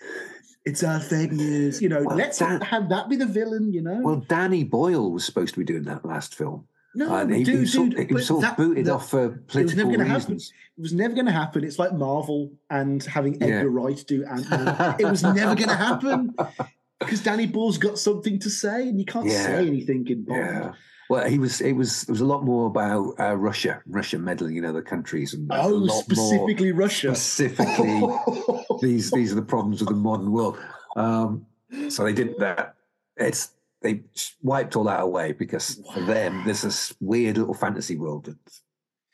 It's 0.67 0.83
our 0.85 1.01
fake 1.01 1.33
news. 1.33 1.81
You 1.81 1.89
know, 1.89 2.03
Well, 2.03 2.17
let's 2.19 2.39
that- 2.41 2.63
have 2.65 2.91
that 2.91 3.09
be 3.09 3.17
the 3.17 3.25
villain. 3.25 3.73
You 3.73 3.81
know, 3.81 4.01
well, 4.03 4.17
Danny 4.29 4.63
Boyle 4.65 5.11
was 5.11 5.25
supposed 5.25 5.55
to 5.55 5.59
be 5.61 5.65
doing 5.65 5.85
that 5.85 6.05
last 6.05 6.35
film. 6.35 6.68
No, 6.95 7.27
he, 7.27 7.45
dude, 7.45 7.61
was 7.61 7.73
sort, 7.73 7.91
dude, 7.91 8.09
he 8.09 8.15
was 8.15 8.27
sort 8.27 8.45
of 8.45 8.57
booted 8.57 8.87
that- 8.87 8.93
off 8.95 9.11
for 9.11 9.43
It 9.55 9.63
was 9.63 9.75
never 9.77 9.89
going 9.91 10.01
to 10.01 10.07
happen. 10.07 10.37
It 10.37 10.81
was 10.81 10.93
never 10.93 11.15
going 11.15 11.27
to 11.27 11.33
happen. 11.33 11.65
It's 11.65 11.79
like 11.79 11.93
Marvel 11.93 12.53
and 12.71 13.03
having 13.05 13.35
Yeah. 13.41 13.47
Edgar 13.49 13.71
Wright 13.71 14.03
do 14.07 14.25
Ant 14.25 14.49
Man. 14.51 14.97
it 14.99 15.05
was 15.07 15.23
never 15.23 15.55
going 15.55 15.69
to 15.69 15.77
happen 15.77 16.35
because 17.01 17.23
Danny 17.23 17.47
Boyle's 17.47 17.79
got 17.79 17.99
something 17.99 18.39
to 18.41 18.51
say, 18.51 18.89
and 18.89 18.99
you 18.99 19.05
can't 19.05 19.27
Yeah. 19.27 19.45
say 19.45 19.67
anything 19.67 20.07
in 20.09 20.23
Bond. 20.25 20.41
Yeah. 20.41 20.73
Well, 21.11 21.27
he 21.27 21.39
was. 21.39 21.63
It 21.63 21.73
was. 21.73 22.03
It 22.03 22.11
was 22.11 22.21
a 22.21 22.27
lot 22.27 22.45
more 22.45 22.67
about 22.67 23.15
uh, 23.19 23.35
Russia, 23.35 23.81
Russia 23.87 24.19
meddling 24.19 24.57
in 24.57 24.65
other 24.67 24.83
countries, 24.83 25.33
and 25.33 25.51
Oh, 25.51 25.87
specifically 25.87 26.71
Russia. 26.71 27.15
specifically 27.15 28.03
these 28.83 29.11
these 29.11 29.33
are 29.33 29.37
the 29.37 29.41
problems 29.43 29.81
of 29.81 29.89
the 29.89 29.95
modern 29.95 30.31
world. 30.33 30.59
Um, 30.97 31.47
so 31.89 32.05
they 32.05 32.13
did 32.13 32.37
that. 32.41 32.75
It's 33.17 33.53
they 33.81 34.03
wiped 34.43 34.77
all 34.77 34.85
that 34.85 35.01
away 35.01 35.33
because 35.33 35.81
for 35.95 36.01
them 36.01 36.43
there's 36.45 36.63
this 36.63 36.95
weird 37.01 37.39
little 37.39 37.55
fantasy 37.55 37.97
world 37.97 38.25
that 38.27 38.37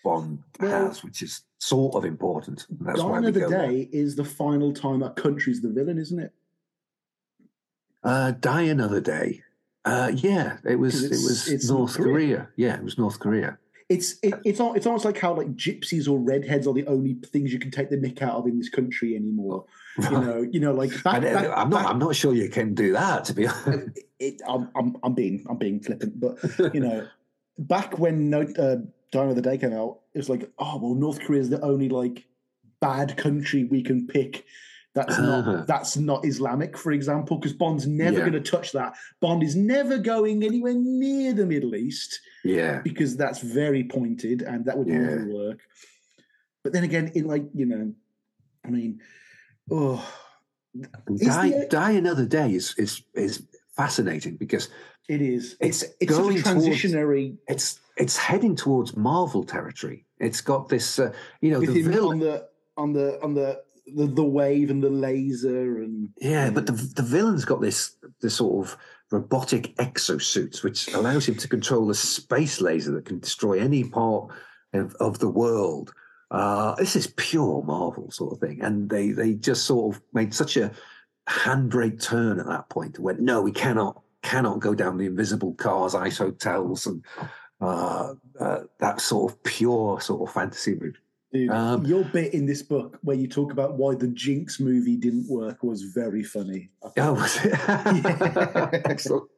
Bond 0.02 0.42
Well- 0.60 0.88
has, 0.88 1.02
which 1.02 1.22
is 1.22 1.42
sort 1.58 1.94
of 1.94 2.04
important. 2.04 2.66
That's 2.80 3.02
why 3.02 3.20
we 3.20 3.28
of 3.28 3.34
the 3.34 3.40
go. 3.40 3.50
Day 3.50 3.88
is 3.92 4.16
the 4.16 4.24
final 4.24 4.72
time 4.72 5.02
a 5.02 5.10
country's 5.10 5.62
the 5.62 5.70
villain, 5.70 5.98
isn't 5.98 6.18
it? 6.18 6.32
Uh, 8.02 8.32
Die 8.32 8.62
Another 8.62 9.00
Day. 9.00 9.42
Uh, 9.86 10.12
yeah, 10.14 10.58
it 10.64 10.76
was. 10.76 11.02
It 11.04 11.10
was 11.10 11.70
North 11.70 11.78
North 11.80 11.96
Korea. 11.96 12.12
Korea. 12.12 12.48
Yeah, 12.56 12.76
it 12.76 12.84
was 12.84 12.98
North 12.98 13.18
Korea. 13.18 13.58
It's 13.88 14.18
it, 14.22 14.34
it's 14.44 14.60
it's 14.60 14.86
almost 14.86 15.04
like 15.04 15.18
how 15.18 15.34
like 15.34 15.54
gypsies 15.56 16.08
or 16.08 16.18
redheads 16.18 16.66
are 16.66 16.72
the 16.72 16.86
only 16.86 17.14
things 17.26 17.52
you 17.52 17.58
can 17.58 17.70
take 17.70 17.90
the 17.90 17.96
nick 17.96 18.22
out 18.22 18.36
of 18.36 18.46
in 18.46 18.58
this 18.58 18.70
country 18.70 19.14
anymore. 19.14 19.66
You 19.98 20.10
know, 20.10 20.48
you 20.50 20.60
know, 20.60 20.72
like 20.72 20.90
back, 21.02 21.16
And, 21.16 21.26
uh, 21.26 21.52
I'm 21.54 21.68
not. 21.68 21.86
I'm 21.86 21.98
not 21.98 22.16
sure 22.16 22.34
you 22.34 22.48
can 22.48 22.74
do 22.74 22.92
that. 22.92 23.24
To 23.26 23.34
be 23.34 23.46
honest. 23.46 24.00
it, 24.18 24.40
I'm, 24.48 24.70
I'm 24.74 24.96
I'm 25.02 25.14
being 25.14 25.44
I'm 25.48 25.58
being 25.58 25.80
flippant, 25.80 26.18
but 26.18 26.38
you 26.74 26.80
know, 26.80 27.06
back 27.58 27.98
when 27.98 28.30
No 28.30 28.42
uh, 28.58 28.76
of 29.20 29.36
the 29.36 29.42
Day 29.42 29.58
came 29.58 29.72
out, 29.72 30.00
it 30.14 30.18
was 30.18 30.28
like, 30.28 30.50
oh 30.58 30.78
well, 30.78 30.94
North 30.94 31.20
Korea 31.20 31.40
is 31.40 31.50
the 31.50 31.60
only 31.60 31.88
like 31.88 32.26
bad 32.80 33.16
country 33.16 33.64
we 33.64 33.82
can 33.82 34.06
pick. 34.06 34.44
That's 34.94 35.18
Uh-huh. 35.18 35.42
not 35.52 35.66
that's 35.66 35.96
not 35.96 36.24
Islamic, 36.24 36.78
for 36.78 36.92
example, 36.92 37.36
because 37.38 37.52
Bond's 37.52 37.86
never 37.86 38.18
Yeah. 38.18 38.28
going 38.30 38.42
to 38.44 38.50
touch 38.50 38.70
that. 38.72 38.94
Bond 39.20 39.42
is 39.42 39.56
never 39.56 39.98
going 39.98 40.44
anywhere 40.44 40.74
near 40.74 41.32
the 41.32 41.44
Middle 41.46 41.74
East 41.74 42.20
Yeah. 42.44 42.80
because 42.82 43.16
that's 43.16 43.40
very 43.40 43.82
pointed 43.84 44.42
and 44.42 44.64
that 44.66 44.78
would 44.78 44.86
Yeah. 44.86 45.00
never 45.00 45.26
work. 45.26 45.60
But 46.62 46.72
then 46.72 46.84
again, 46.84 47.10
in 47.14 47.26
like 47.26 47.44
you 47.54 47.66
know, 47.66 47.92
I 48.64 48.70
mean, 48.70 49.00
oh, 49.70 50.00
Die, 51.16 51.48
the- 51.50 51.66
Die 51.68 51.90
Another 51.92 52.24
Day 52.26 52.54
is 52.54 52.74
is 52.78 53.02
is 53.14 53.42
fascinating 53.76 54.36
because 54.36 54.68
it 55.08 55.20
is. 55.20 55.56
It's 55.60 55.82
It's 55.82 55.92
it's 56.02 56.12
going 56.12 56.40
towards- 56.40 56.48
transitionary 56.48 57.36
it's 57.48 57.80
it's 57.96 58.16
heading 58.16 58.54
towards 58.56 58.96
Marvel 58.96 59.42
territory. 59.44 60.04
It's 60.20 60.40
got 60.40 60.68
this, 60.68 60.98
uh, 61.00 61.12
you 61.40 61.50
know, 61.50 61.60
with 61.60 61.74
the 61.74 61.82
villain. 61.82 62.12
on 62.14 62.18
the 62.20 62.48
on 62.76 62.92
the 62.92 63.22
on 63.22 63.34
the, 63.34 63.60
the 63.86 64.06
the 64.06 64.24
wave 64.24 64.70
and 64.70 64.82
the 64.82 64.90
laser 64.90 65.82
and 65.82 66.10
Yeah, 66.18 66.50
but 66.50 66.66
the 66.66 66.72
the 66.72 67.02
villain's 67.02 67.44
got 67.44 67.60
this 67.60 67.96
this 68.20 68.36
sort 68.36 68.66
of 68.66 68.76
robotic 69.10 69.76
exosuits, 69.76 70.62
which 70.62 70.92
allows 70.94 71.28
him 71.28 71.36
to 71.36 71.48
control 71.48 71.90
a 71.90 71.94
space 71.94 72.60
laser 72.60 72.92
that 72.92 73.04
can 73.04 73.20
destroy 73.20 73.58
any 73.58 73.84
part 73.84 74.30
of, 74.72 74.94
of 74.96 75.18
the 75.18 75.28
world. 75.28 75.92
Uh, 76.30 76.74
this 76.76 76.96
is 76.96 77.12
pure 77.16 77.62
Marvel 77.62 78.10
sort 78.10 78.32
of 78.32 78.40
thing, 78.40 78.60
and 78.62 78.90
they 78.90 79.10
they 79.10 79.34
just 79.34 79.64
sort 79.64 79.94
of 79.94 80.02
made 80.12 80.34
such 80.34 80.56
a 80.56 80.72
handbrake 81.28 82.02
turn 82.02 82.40
at 82.40 82.46
that 82.46 82.68
point. 82.68 82.98
Went 82.98 83.20
no, 83.20 83.42
we 83.42 83.52
cannot 83.52 84.02
cannot 84.22 84.60
go 84.60 84.74
down 84.74 84.96
the 84.96 85.06
invisible 85.06 85.54
cars, 85.54 85.94
ice 85.94 86.18
hotels, 86.18 86.86
and 86.86 87.04
uh, 87.60 88.14
uh, 88.40 88.60
that 88.80 89.00
sort 89.00 89.30
of 89.30 89.42
pure 89.44 90.00
sort 90.00 90.28
of 90.28 90.34
fantasy 90.34 90.74
route. 90.74 90.98
Dude, 91.34 91.50
Um, 91.50 91.84
your 91.84 92.04
bit 92.04 92.32
in 92.32 92.46
this 92.46 92.62
book 92.62 92.98
where 93.02 93.16
you 93.16 93.26
talk 93.26 93.50
about 93.50 93.76
why 93.76 93.96
the 93.96 94.06
Jinx 94.06 94.60
movie 94.60 94.96
didn't 94.96 95.28
work 95.28 95.64
was 95.64 95.82
very 95.82 96.22
funny. 96.22 96.70
Oh, 96.96 97.14
was 97.14 97.36
it? 97.44 97.52
Yeah. 97.68 98.70
Excellent. 98.84 99.28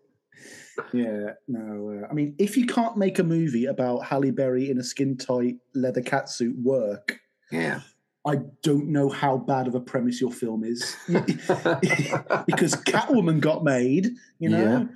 Yeah, 0.93 1.31
no. 1.49 2.03
Uh, 2.05 2.07
I 2.09 2.13
mean, 2.13 2.35
if 2.39 2.55
you 2.59 2.67
can't 2.67 2.99
make 2.99 3.19
a 3.19 3.25
movie 3.25 3.65
about 3.65 4.05
Halle 4.05 4.31
Berry 4.31 4.71
in 4.71 4.79
a 4.79 4.85
skin 4.85 5.17
tight 5.17 5.57
leather 5.75 6.03
catsuit 6.03 6.63
work, 6.63 7.19
Yeah. 7.51 7.81
I 8.27 8.41
don't 8.63 8.89
know 8.89 9.09
how 9.09 9.39
bad 9.39 9.67
of 9.69 9.75
a 9.77 9.81
premise 9.81 10.21
your 10.21 10.33
film 10.33 10.65
is. 10.65 10.97
because 11.09 12.75
Catwoman 12.75 13.41
got 13.41 13.65
made, 13.65 14.11
you 14.39 14.49
know. 14.51 14.89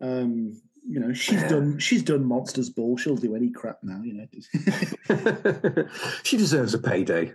Um, 0.00 0.62
you 0.88 1.00
know, 1.00 1.12
she's 1.12 1.42
done 1.44 1.78
she's 1.78 2.02
done 2.02 2.24
Monsters 2.24 2.70
Ball. 2.70 2.96
She'll 2.96 3.16
do 3.16 3.34
any 3.34 3.50
crap 3.50 3.78
now, 3.82 4.02
you 4.02 4.14
know. 4.14 5.86
she 6.22 6.36
deserves 6.36 6.74
a 6.74 6.78
payday. 6.78 7.32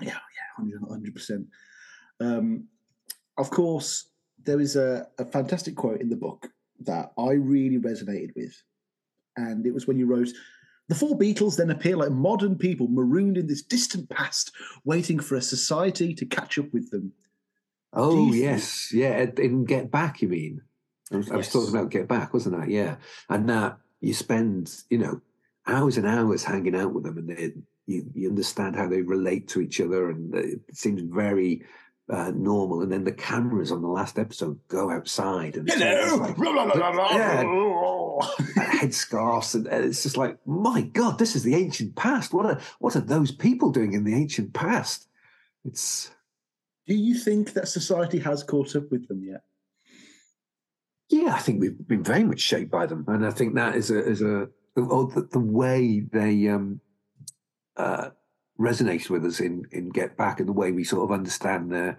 Yeah, 0.00 0.18
yeah, 0.64 0.78
hundred 0.88 1.14
percent. 1.14 1.46
Um, 2.20 2.68
of 3.36 3.50
course, 3.50 4.08
there 4.44 4.60
is 4.60 4.76
a, 4.76 5.08
a 5.18 5.24
fantastic 5.24 5.76
quote 5.76 6.00
in 6.00 6.08
the 6.08 6.16
book 6.16 6.48
that 6.80 7.12
I 7.18 7.32
really 7.32 7.78
resonated 7.78 8.34
with, 8.34 8.62
and 9.36 9.66
it 9.66 9.74
was 9.74 9.86
when 9.86 9.98
you 9.98 10.06
wrote, 10.06 10.28
"The 10.88 10.94
four 10.94 11.18
Beatles 11.18 11.56
then 11.56 11.70
appear 11.70 11.96
like 11.96 12.10
modern 12.10 12.56
people 12.56 12.88
marooned 12.88 13.36
in 13.36 13.46
this 13.46 13.62
distant 13.62 14.08
past, 14.08 14.52
waiting 14.84 15.18
for 15.18 15.36
a 15.36 15.42
society 15.42 16.14
to 16.14 16.26
catch 16.26 16.58
up 16.58 16.72
with 16.72 16.90
them." 16.90 17.12
Oh 17.92 18.30
think- 18.30 18.36
yes, 18.36 18.92
yeah. 18.92 19.26
In 19.36 19.64
Get 19.64 19.90
Back, 19.90 20.22
you 20.22 20.28
mean? 20.28 20.62
I 21.12 21.16
was, 21.16 21.30
I 21.30 21.36
was 21.36 21.48
talking 21.48 21.74
about 21.74 21.90
Get 21.90 22.08
Back, 22.08 22.34
wasn't 22.34 22.56
I? 22.56 22.66
Yeah, 22.66 22.96
and 23.28 23.48
that 23.48 23.78
you 24.00 24.14
spend, 24.14 24.82
you 24.90 24.98
know, 24.98 25.20
hours 25.66 25.96
and 25.96 26.06
hours 26.06 26.44
hanging 26.44 26.76
out 26.76 26.92
with 26.92 27.04
them, 27.04 27.18
and 27.18 27.28
they, 27.28 27.52
you 27.86 28.04
you 28.14 28.28
understand 28.28 28.76
how 28.76 28.88
they 28.88 29.02
relate 29.02 29.48
to 29.48 29.60
each 29.60 29.80
other, 29.80 30.10
and 30.10 30.34
it 30.34 30.60
seems 30.72 31.00
very 31.02 31.64
uh, 32.10 32.30
normal. 32.34 32.82
And 32.82 32.92
then 32.92 33.04
the 33.04 33.12
cameras 33.12 33.72
on 33.72 33.82
the 33.82 33.88
last 33.88 34.18
episode 34.18 34.58
go 34.68 34.90
outside, 34.90 35.56
and 35.56 35.68
it's 35.68 36.12
like- 36.18 36.38
Yeah. 37.16 37.42
headscarves, 38.56 39.54
and 39.54 39.66
and 39.66 39.84
it's 39.84 40.02
just 40.02 40.16
like, 40.16 40.38
my 40.46 40.82
God, 40.82 41.18
this 41.18 41.34
is 41.36 41.42
the 41.42 41.54
ancient 41.54 41.96
past. 41.96 42.32
What 42.34 42.46
are 42.46 42.60
what 42.78 42.96
are 42.96 43.00
those 43.00 43.30
people 43.30 43.70
doing 43.70 43.92
in 43.94 44.04
the 44.04 44.14
ancient 44.14 44.52
past? 44.52 45.08
It's 45.64 46.10
Do 46.86 46.94
you 46.94 47.14
think 47.16 47.52
that 47.54 47.68
society 47.68 48.18
has 48.18 48.42
caught 48.42 48.76
up 48.76 48.90
with 48.90 49.08
them 49.08 49.22
yet? 49.24 49.42
Yeah, 51.08 51.34
I 51.34 51.38
think 51.38 51.60
we've 51.60 51.88
been 51.88 52.04
very 52.04 52.24
much 52.24 52.40
shaped 52.40 52.70
by 52.70 52.86
them, 52.86 53.04
and 53.08 53.24
I 53.24 53.30
think 53.30 53.54
that 53.54 53.76
is 53.76 53.90
a 53.90 53.98
is 53.98 54.20
a 54.20 54.48
the, 54.74 55.28
the 55.32 55.38
way 55.38 56.00
they 56.00 56.48
um, 56.48 56.80
uh, 57.76 58.10
resonate 58.60 59.08
with 59.08 59.24
us 59.24 59.40
in 59.40 59.64
in 59.72 59.88
Get 59.88 60.16
Back, 60.16 60.38
and 60.38 60.48
the 60.48 60.52
way 60.52 60.70
we 60.70 60.84
sort 60.84 61.04
of 61.04 61.12
understand 61.12 61.72
their 61.72 61.98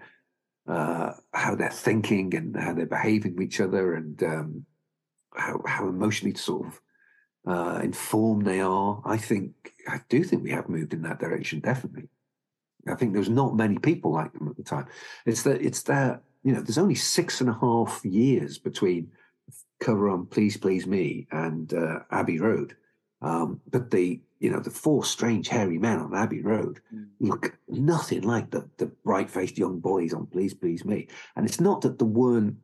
uh, 0.68 1.12
how 1.34 1.56
they're 1.56 1.70
thinking 1.70 2.34
and 2.34 2.56
how 2.56 2.72
they're 2.72 2.86
behaving 2.86 3.34
with 3.34 3.46
each 3.46 3.60
other, 3.60 3.94
and 3.94 4.22
um, 4.22 4.66
how 5.34 5.60
how 5.66 5.88
emotionally 5.88 6.36
sort 6.36 6.68
of 6.68 6.80
uh, 7.46 7.80
informed 7.82 8.46
they 8.46 8.60
are. 8.60 9.02
I 9.04 9.16
think 9.16 9.72
I 9.88 10.02
do 10.08 10.22
think 10.22 10.44
we 10.44 10.52
have 10.52 10.68
moved 10.68 10.94
in 10.94 11.02
that 11.02 11.18
direction, 11.18 11.58
definitely. 11.58 12.08
I 12.88 12.94
think 12.94 13.12
there's 13.12 13.28
not 13.28 13.56
many 13.56 13.78
people 13.78 14.12
like 14.12 14.32
them 14.32 14.48
at 14.48 14.56
the 14.56 14.62
time. 14.62 14.86
It's 15.26 15.42
that 15.42 15.60
it's 15.60 15.82
that 15.82 16.22
you 16.42 16.52
know 16.52 16.60
there's 16.60 16.78
only 16.78 16.94
six 16.94 17.40
and 17.40 17.50
a 17.50 17.58
half 17.60 18.04
years 18.04 18.58
between 18.58 19.10
cover 19.80 20.08
on 20.08 20.26
Please 20.26 20.56
Please 20.56 20.86
Me 20.86 21.26
and 21.30 21.72
uh, 21.72 22.00
Abbey 22.10 22.38
Road, 22.38 22.76
um, 23.22 23.60
but 23.70 23.90
the 23.90 24.20
you 24.38 24.50
know 24.50 24.60
the 24.60 24.70
four 24.70 25.04
strange 25.04 25.48
hairy 25.48 25.78
men 25.78 25.98
on 25.98 26.14
Abbey 26.14 26.42
Road 26.42 26.80
look 27.18 27.58
nothing 27.68 28.22
like 28.22 28.50
the 28.50 28.68
the 28.78 28.86
bright 28.86 29.30
faced 29.30 29.58
young 29.58 29.80
boys 29.80 30.12
on 30.14 30.26
Please 30.26 30.54
Please 30.54 30.84
Me, 30.84 31.08
and 31.36 31.46
it's 31.46 31.60
not 31.60 31.82
that 31.82 31.98
there 31.98 32.08
weren't 32.08 32.56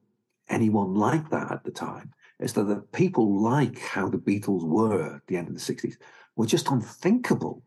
anyone 0.48 0.94
like 0.94 1.30
that 1.30 1.50
at 1.50 1.64
the 1.64 1.70
time. 1.70 2.12
It's 2.38 2.52
that 2.52 2.64
the 2.64 2.76
people 2.76 3.42
like 3.42 3.78
how 3.78 4.08
the 4.08 4.18
Beatles 4.18 4.62
were 4.62 5.16
at 5.16 5.26
the 5.26 5.36
end 5.36 5.48
of 5.48 5.54
the 5.54 5.60
60s 5.60 5.96
were 6.36 6.46
just 6.46 6.70
unthinkable 6.70 7.62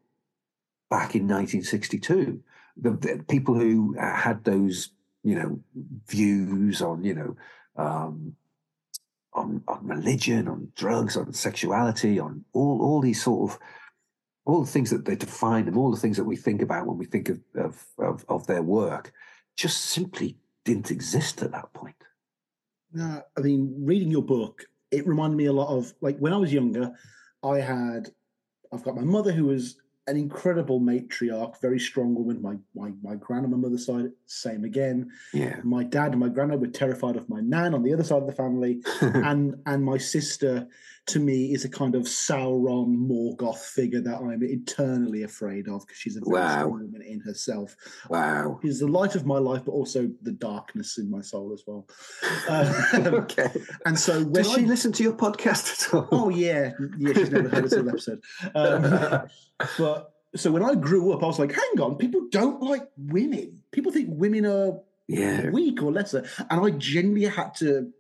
back 0.90 1.16
in 1.16 1.28
1962. 1.28 2.42
The, 2.78 2.92
the 2.92 3.24
people 3.28 3.56
who 3.56 3.98
uh, 4.00 4.14
had 4.16 4.44
those, 4.44 4.92
you 5.24 5.36
know, 5.36 5.60
views 6.08 6.82
on, 6.82 7.04
you 7.04 7.14
know, 7.14 7.36
um, 7.76 8.36
on 9.34 9.64
on 9.68 9.88
religion, 9.88 10.48
on 10.48 10.72
drugs, 10.76 11.16
on 11.18 11.34
sexuality, 11.34 12.20
on 12.20 12.44
all 12.54 12.82
all 12.82 13.02
these 13.02 13.24
sort 13.24 13.52
of 13.52 13.60
all 14.46 14.62
the 14.62 14.72
things 14.72 14.90
that 14.90 15.06
they 15.06 15.16
define 15.16 15.66
them, 15.66 15.78
all 15.78 15.92
the 15.92 16.00
things 16.00 16.18
that 16.18 16.24
we 16.24 16.36
think 16.36 16.62
about 16.62 16.88
when 16.88 16.98
we 16.98 17.06
think 17.06 17.30
of 17.30 17.40
of 17.56 17.86
of, 18.00 18.26
of 18.28 18.48
their 18.48 18.64
work, 18.64 19.14
just 19.56 19.82
simply 19.82 20.38
didn't 20.66 20.92
exist 20.92 21.42
at 21.42 21.52
that 21.52 21.72
point. 21.74 21.96
No, 22.92 23.22
I 23.38 23.42
mean, 23.42 23.74
reading 23.80 24.10
your 24.10 24.24
book, 24.24 24.66
it 24.92 25.08
reminded 25.08 25.38
me 25.38 25.46
a 25.46 25.54
lot 25.54 25.76
of 25.76 25.94
like 26.02 26.18
when 26.18 26.34
I 26.34 26.38
was 26.38 26.52
younger, 26.52 26.92
I 27.44 27.60
had, 27.60 28.10
I've 28.74 28.84
got 28.84 28.96
my 28.96 29.04
mother 29.04 29.32
who 29.32 29.46
was 29.46 29.78
an 30.10 30.18
incredible 30.18 30.82
matriarch, 30.82 31.62
very 31.62 31.80
strong 31.80 32.16
woman. 32.16 32.42
My 32.42 32.56
my 32.76 32.92
my 33.02 33.16
gran 33.16 33.46
on 33.46 33.52
my 33.52 33.58
mother's 33.58 33.86
side, 33.86 34.12
same 34.26 34.66
again. 34.66 35.12
Yeah. 35.34 35.60
My 35.64 35.84
dad 35.84 36.12
and 36.12 36.20
my 36.20 36.30
granddad 36.30 36.60
were 36.60 36.68
terrified 36.68 37.16
of 37.16 37.30
my 37.30 37.42
nan 37.42 37.74
on 37.74 37.84
the 37.84 37.94
other 37.94 38.04
side 38.04 38.22
of 38.22 38.28
the 38.28 38.34
family, 38.34 38.82
and 39.02 39.56
and 39.66 39.86
my 39.86 39.98
sister 39.98 40.68
to 41.10 41.20
me 41.20 41.54
is 41.54 41.66
a 41.66 41.70
kind 41.70 41.96
of 41.96 42.04
Sauron 42.04 42.96
Morgoth 43.08 43.58
figure 43.60 44.02
that 44.02 44.18
I'm 44.18 44.44
eternally 44.44 45.24
afraid 45.24 45.68
of 45.68 45.86
because 45.86 45.98
she's 45.98 46.18
a 46.18 46.22
very 46.22 46.32
Wow. 46.42 46.58
strong 46.60 46.72
woman 46.72 47.02
in 47.02 47.20
herself. 47.20 47.76
Wow. 48.10 48.60
She's 48.64 48.80
the 48.80 48.88
light 48.88 49.16
of 49.16 49.26
my 49.26 49.38
life, 49.38 49.64
but 49.66 49.72
also 49.74 50.10
the 50.22 50.32
darkness 50.32 50.98
in 50.98 51.10
my 51.10 51.22
soul 51.22 51.54
as 51.54 51.64
well. 51.68 51.88
Uh, 52.48 52.84
okay. 53.24 53.50
and 53.86 53.98
so 54.00 54.24
when 54.24 54.44
Does 54.44 54.50
I 54.54 54.56
she 54.60 54.66
listen 54.66 54.92
to 54.94 55.04
your 55.04 55.14
podcast 55.14 55.88
at 55.88 55.94
all? 55.94 56.08
Oh 56.12 56.30
yeah, 56.30 56.72
yeah. 56.98 57.14
She's 57.14 57.32
never 57.32 57.50
heard 57.50 57.66
a 57.66 57.70
single 57.70 57.90
episode. 57.90 58.22
Um, 58.56 59.28
but 59.78 60.12
so 60.36 60.52
when 60.52 60.64
I 60.64 60.76
grew 60.76 61.12
up, 61.14 61.24
I 61.24 61.26
was 61.28 61.40
like, 61.40 61.52
hang 61.54 61.82
on, 61.82 61.96
people 61.96 62.22
don't 62.32 62.62
like 62.62 62.88
women. 62.98 63.64
People 63.72 63.92
think 63.92 64.10
women 64.12 64.46
are 64.46 64.80
Yeah. 65.08 65.50
weak 65.50 65.82
or 65.82 65.92
lesser, 65.92 66.24
and 66.50 66.62
I 66.66 66.70
genuinely 66.72 67.26
had 67.28 67.56
to 67.56 67.92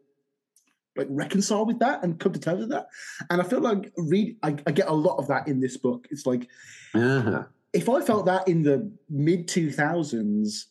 like 0.95 1.07
reconcile 1.09 1.65
with 1.65 1.79
that 1.79 2.03
and 2.03 2.19
come 2.19 2.33
to 2.33 2.39
terms 2.39 2.61
with 2.61 2.69
that. 2.69 2.87
And 3.29 3.41
I 3.41 3.43
feel 3.45 3.61
like 3.61 3.91
read, 3.97 4.37
I, 4.43 4.55
I 4.67 4.71
get 4.71 4.87
a 4.87 4.93
lot 4.93 5.17
of 5.17 5.27
that 5.27 5.47
in 5.47 5.59
this 5.59 5.77
book. 5.77 6.07
It's 6.09 6.25
like 6.25 6.47
Uh-huh. 6.93 7.43
if 7.73 7.89
I 7.89 8.01
felt 8.01 8.25
that 8.25 8.47
in 8.47 8.63
the 8.63 8.91
mid 9.09 9.47
2000s, 9.47 10.65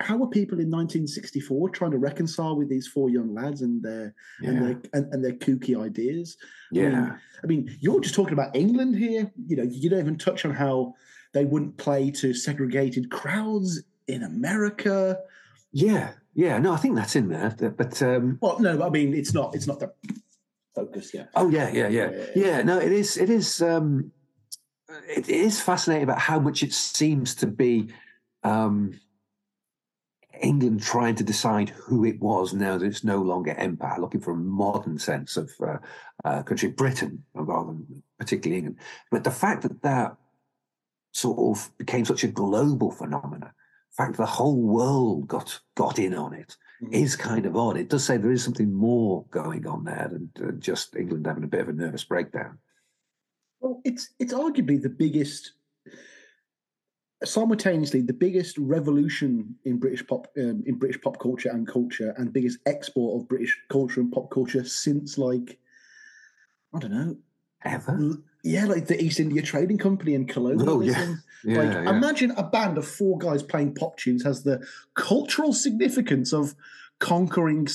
how 0.00 0.16
were 0.16 0.28
people 0.28 0.58
in 0.60 0.70
1964 0.70 1.70
trying 1.70 1.90
to 1.90 1.98
reconcile 1.98 2.56
with 2.56 2.70
these 2.70 2.86
four 2.86 3.10
young 3.10 3.34
lads 3.34 3.60
and 3.60 3.82
their 3.82 4.14
and 4.40 4.54
Yeah. 4.54 4.60
their 4.60 4.82
and, 4.94 5.12
and 5.14 5.24
their 5.24 5.32
kooky 5.34 5.78
ideas? 5.80 6.36
I 6.74 6.78
Yeah. 6.78 6.88
mean, 6.90 7.14
I 7.44 7.46
mean, 7.46 7.76
you're 7.80 8.00
just 8.00 8.14
talking 8.14 8.32
about 8.32 8.54
England 8.56 8.96
here. 8.96 9.30
You 9.46 9.56
know, 9.56 9.62
you 9.64 9.90
don't 9.90 10.00
even 10.00 10.16
touch 10.18 10.44
on 10.44 10.52
how 10.52 10.94
they 11.32 11.44
wouldn't 11.44 11.76
play 11.76 12.10
to 12.12 12.32
segregated 12.34 13.10
crowds 13.10 13.82
in 14.08 14.22
America. 14.22 15.18
Yeah. 15.72 16.12
Yeah. 16.34 16.58
No, 16.58 16.72
I 16.72 16.76
think 16.76 16.96
that's 16.96 17.16
in 17.16 17.28
there. 17.28 17.54
But- 17.76 18.02
um, 18.02 18.38
Well, 18.40 18.58
no, 18.60 18.82
I 18.82 18.90
mean, 18.90 19.14
it's 19.14 19.34
not. 19.34 19.54
It's 19.54 19.66
not 19.66 19.80
the 19.80 19.92
focus. 20.74 21.12
Yeah. 21.12 21.26
Oh 21.34 21.48
yeah, 21.48 21.70
yeah, 21.70 21.88
yeah, 21.88 22.10
Yeah. 22.10 22.26
yeah. 22.34 22.62
No, 22.62 22.78
it 22.78 22.92
is. 22.92 23.16
It 23.16 23.30
is. 23.30 23.60
Um, 23.60 24.12
it 25.08 25.28
is 25.28 25.60
fascinating 25.60 26.04
about 26.04 26.18
how 26.18 26.40
much 26.40 26.62
it 26.62 26.72
seems 26.72 27.34
to 27.36 27.46
be 27.46 27.92
um, 28.42 28.98
England 30.40 30.82
trying 30.82 31.14
to 31.16 31.24
decide 31.24 31.70
who 31.70 32.04
it 32.04 32.20
was 32.20 32.52
now 32.54 32.78
that 32.78 32.86
it's 32.86 33.04
no 33.04 33.18
longer 33.18 33.52
empire, 33.52 34.00
looking 34.00 34.20
for 34.20 34.32
a 34.32 34.36
modern 34.36 34.98
sense 34.98 35.36
of 35.36 35.50
uh, 35.64 35.76
uh, 36.24 36.42
country, 36.42 36.70
Britain 36.70 37.24
rather 37.34 37.68
than 37.72 38.02
particularly 38.18 38.58
England. 38.58 38.78
But 39.10 39.24
the 39.24 39.30
fact 39.30 39.62
that 39.62 39.82
that 39.82 40.16
sort 41.12 41.38
of 41.38 41.70
became 41.78 42.04
such 42.04 42.24
a 42.24 42.28
global 42.28 42.90
phenomenon, 42.90 43.50
fact 43.96 44.16
the 44.16 44.26
whole 44.26 44.60
world 44.60 45.28
got 45.28 45.60
got 45.74 45.98
in 45.98 46.14
on 46.14 46.32
it, 46.34 46.56
Mhm. 46.82 46.92
is 46.94 47.16
kind 47.16 47.44
of 47.46 47.56
odd. 47.56 47.76
It 47.76 47.88
does 47.90 48.04
say 48.04 48.16
there 48.16 48.30
is 48.32 48.42
something 48.44 48.72
more 48.72 49.26
going 49.30 49.66
on 49.66 49.84
there 49.84 50.08
than 50.10 50.30
uh, 50.48 50.52
just 50.52 50.96
England 50.96 51.26
having 51.26 51.44
a 51.44 51.48
bit 51.48 51.60
of 51.60 51.68
a 51.68 51.72
nervous 51.72 52.04
breakdown. 52.04 52.58
Well, 53.60 53.80
it's 53.84 54.14
it's 54.18 54.32
arguably 54.32 54.80
the 54.80 54.88
biggest, 54.88 55.52
simultaneously 57.24 58.00
the 58.00 58.12
biggest 58.14 58.56
revolution 58.58 59.54
in 59.64 59.78
British 59.78 60.06
pop 60.06 60.26
um, 60.38 60.62
in 60.66 60.76
British 60.76 61.00
pop 61.02 61.18
culture 61.18 61.50
and 61.50 61.66
culture, 61.66 62.14
and 62.16 62.32
biggest 62.32 62.58
export 62.66 63.20
of 63.20 63.28
British 63.28 63.58
culture 63.68 64.00
and 64.00 64.10
pop 64.12 64.30
culture 64.30 64.64
since 64.64 65.18
like 65.18 65.58
I 66.72 66.78
don't 66.78 66.92
know, 66.92 67.16
Ever? 67.64 68.16
Yeah, 68.42 68.64
like 68.64 68.86
the 68.86 69.02
East 69.02 69.20
India 69.20 69.42
Trading 69.42 69.78
Company 69.78 70.14
and 70.14 70.28
colonialism. 70.28 71.22
Yeah, 71.44 71.58
like 71.58 71.72
yeah. 71.72 71.90
imagine 71.90 72.32
a 72.32 72.42
band 72.42 72.78
of 72.78 72.86
four 72.86 73.18
guys 73.18 73.42
playing 73.42 73.74
pop 73.74 73.96
tunes 73.96 74.22
has 74.24 74.42
the 74.42 74.66
cultural 74.94 75.52
significance 75.52 76.32
of 76.32 76.54
conquering 76.98 77.66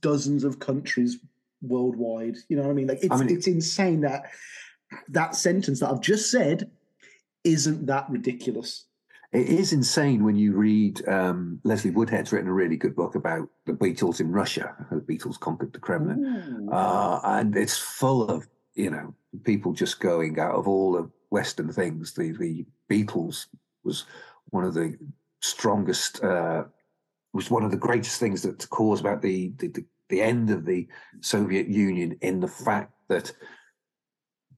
dozens 0.00 0.44
of 0.44 0.58
countries 0.58 1.18
worldwide. 1.62 2.36
You 2.48 2.56
know 2.56 2.62
what 2.62 2.70
I 2.70 2.74
mean? 2.74 2.88
Like 2.88 3.02
it's 3.02 3.14
I 3.14 3.18
mean- 3.18 3.36
it's 3.36 3.46
insane 3.46 4.00
that 4.02 4.30
that 5.08 5.34
sentence 5.34 5.80
that 5.80 5.90
I've 5.90 6.00
just 6.00 6.30
said 6.30 6.70
isn't 7.44 7.86
that 7.86 8.10
ridiculous. 8.10 8.86
It 9.32 9.48
is 9.48 9.72
insane 9.72 10.24
when 10.24 10.36
you 10.36 10.52
read 10.52 11.06
um, 11.08 11.58
Leslie 11.64 11.90
Woodhead's 11.90 12.32
written 12.32 12.50
a 12.50 12.52
really 12.52 12.76
good 12.76 12.94
book 12.94 13.14
about 13.14 13.48
the 13.64 13.72
Beatles 13.72 14.20
in 14.20 14.30
Russia. 14.30 14.74
How 14.90 14.96
the 14.96 15.02
Beatles 15.02 15.40
conquered 15.40 15.72
the 15.72 15.78
Kremlin. 15.78 16.68
uh, 16.70 17.20
and 17.24 17.56
it's 17.56 17.78
full 17.78 18.28
of 18.28 18.46
you 18.74 18.90
know 18.90 19.14
people 19.44 19.72
just 19.72 20.00
going 20.00 20.38
out 20.38 20.54
of 20.54 20.68
all 20.68 20.92
the 20.92 21.10
Western 21.30 21.72
things. 21.72 22.12
The 22.12 22.32
the 22.32 22.66
Beatles 22.90 23.46
was 23.84 24.04
one 24.46 24.64
of 24.64 24.74
the 24.74 24.98
strongest, 25.40 26.22
uh, 26.22 26.64
was 27.32 27.50
one 27.50 27.64
of 27.64 27.70
the 27.70 27.76
greatest 27.76 28.20
things 28.20 28.42
that 28.42 28.68
caused 28.70 29.04
about 29.04 29.22
the, 29.22 29.52
the 29.58 29.84
the 30.08 30.20
end 30.20 30.50
of 30.50 30.64
the 30.64 30.86
Soviet 31.20 31.68
Union 31.68 32.18
in 32.20 32.40
the 32.40 32.48
fact 32.48 32.92
that 33.08 33.32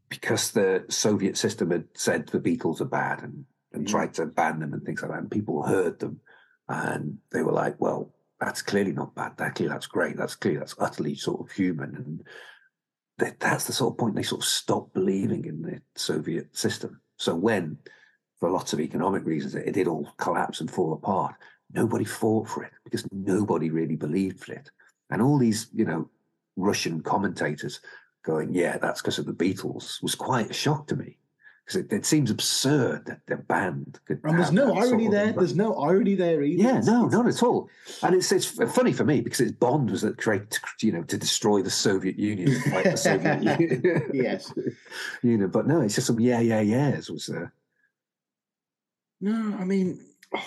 because 0.08 0.50
the 0.50 0.84
Soviet 0.88 1.36
system 1.36 1.70
had 1.70 1.84
said 1.94 2.26
the 2.26 2.40
Beatles 2.40 2.80
are 2.80 2.86
bad 2.86 3.22
and 3.22 3.44
and 3.72 3.88
tried 3.88 4.14
to 4.14 4.26
ban 4.26 4.60
them 4.60 4.72
and 4.72 4.84
things 4.84 5.02
like 5.02 5.10
that, 5.10 5.20
and 5.20 5.30
people 5.30 5.62
heard 5.62 5.98
them, 5.98 6.20
and 6.68 7.18
they 7.32 7.42
were 7.42 7.52
like, 7.52 7.80
well. 7.80 8.10
That's 8.40 8.62
clearly 8.62 8.92
not 8.92 9.14
bad. 9.14 9.38
That 9.38 9.54
clearly 9.54 9.72
that's 9.72 9.86
great. 9.86 10.16
That's 10.18 10.34
clearly 10.34 10.58
that's 10.58 10.74
utterly 10.78 11.14
sort 11.14 11.40
of 11.40 11.52
human, 11.52 11.94
and 11.94 12.22
that's 13.18 13.64
the 13.64 13.72
sort 13.72 13.94
of 13.94 13.98
point 13.98 14.16
they 14.16 14.22
sort 14.22 14.42
of 14.42 14.48
stopped 14.48 14.94
believing 14.94 15.44
in 15.44 15.62
the 15.62 15.80
Soviet 15.94 16.56
system. 16.56 17.00
So 17.16 17.34
when, 17.34 17.78
for 18.40 18.50
lots 18.50 18.72
of 18.72 18.80
economic 18.80 19.24
reasons, 19.24 19.54
it 19.54 19.72
did 19.72 19.88
all 19.88 20.12
collapse 20.18 20.60
and 20.60 20.70
fall 20.70 20.92
apart, 20.92 21.34
nobody 21.72 22.04
fought 22.04 22.48
for 22.48 22.64
it 22.64 22.72
because 22.84 23.06
nobody 23.12 23.70
really 23.70 23.96
believed 23.96 24.48
it. 24.48 24.70
And 25.10 25.22
all 25.22 25.38
these, 25.38 25.68
you 25.72 25.84
know, 25.84 26.10
Russian 26.56 27.02
commentators 27.02 27.80
going, 28.24 28.52
"Yeah, 28.52 28.78
that's 28.78 29.00
because 29.00 29.18
of 29.18 29.26
the 29.26 29.32
Beatles," 29.32 30.02
was 30.02 30.14
quite 30.14 30.50
a 30.50 30.54
shock 30.54 30.86
to 30.88 30.96
me 30.96 31.18
because 31.64 31.80
it, 31.80 31.92
it 31.92 32.04
seems 32.04 32.30
absurd 32.30 33.06
that 33.06 33.20
the 33.26 33.36
band 33.36 33.98
could. 34.06 34.20
And 34.24 34.38
there's 34.38 34.52
no 34.52 34.74
irony 34.74 35.08
there. 35.08 35.32
There's 35.32 35.56
no 35.56 35.74
irony 35.76 36.14
there 36.14 36.42
either. 36.42 36.62
Yeah, 36.62 36.80
no, 36.80 37.06
not 37.06 37.26
at 37.26 37.42
all. 37.42 37.70
And 38.02 38.14
it's 38.14 38.30
it's 38.32 38.46
funny 38.46 38.92
for 38.92 39.04
me 39.04 39.20
because 39.22 39.40
it's 39.40 39.52
Bond 39.52 39.90
was 39.90 40.02
that 40.02 40.18
create 40.18 40.60
you 40.82 40.92
know 40.92 41.02
to 41.04 41.16
destroy 41.16 41.62
the 41.62 41.70
Soviet 41.70 42.18
Union, 42.18 42.60
fight 42.70 42.84
the 42.84 42.96
Soviet 42.96 43.42
Union. 43.60 44.10
Yes. 44.12 44.52
you 45.22 45.38
know, 45.38 45.48
but 45.48 45.66
no, 45.66 45.80
it's 45.80 45.94
just 45.94 46.06
some 46.08 46.20
yeah, 46.20 46.40
yeah, 46.40 46.60
yeahs 46.60 47.10
was 47.10 47.26
there. 47.26 47.52
No, 49.20 49.56
I 49.58 49.64
mean, 49.64 50.00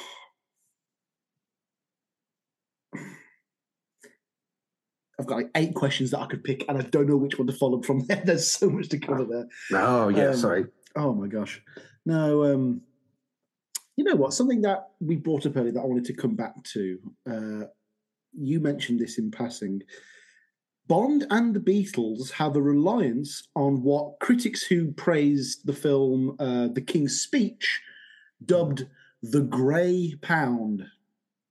I've 5.20 5.26
got 5.26 5.38
like 5.38 5.50
eight 5.56 5.74
questions 5.74 6.12
that 6.12 6.20
I 6.20 6.28
could 6.28 6.44
pick, 6.44 6.64
and 6.70 6.78
I 6.78 6.82
don't 6.82 7.08
know 7.08 7.18
which 7.18 7.40
one 7.40 7.48
to 7.48 7.54
follow 7.54 7.82
from 7.82 8.06
there. 8.06 8.22
There's 8.26 8.52
so 8.52 8.70
much 8.70 8.90
to 8.90 9.00
cover 9.00 9.26
there. 9.26 9.48
oh 9.74 10.10
yeah, 10.10 10.28
Um, 10.30 10.36
sorry, 10.36 10.66
Oh 10.96 11.14
my 11.14 11.28
gosh. 11.28 11.62
No, 12.06 12.44
um, 12.54 12.82
you 13.96 14.04
know 14.04 14.16
what? 14.16 14.34
Something 14.34 14.62
that 14.62 14.90
we 15.00 15.16
brought 15.16 15.46
up 15.46 15.58
earlier 15.58 15.74
that 15.74 15.82
I 15.82 15.86
wanted 15.86 16.06
to 16.06 16.14
come 16.14 16.36
back 16.36 16.64
to. 16.74 17.00
Uh, 17.30 17.64
you 18.34 18.60
mentioned 18.60 19.00
this 19.00 19.18
in 19.18 19.32
passing. 19.32 19.82
Bond 20.88 21.26
and 21.30 21.54
the 21.54 21.60
Beatles 21.60 22.32
have 22.32 22.56
a 22.56 22.62
reliance 22.62 23.50
on 23.56 23.84
what 23.84 24.20
critics 24.22 24.64
who 24.64 24.92
praised 24.94 25.66
the 25.66 25.74
film 25.74 26.36
uh, 26.40 26.70
The 26.70 26.82
King's 26.82 27.20
Speech 27.20 27.82
dubbed 28.46 28.88
the 29.22 29.42
Grey 29.42 30.16
Pound. 30.22 30.86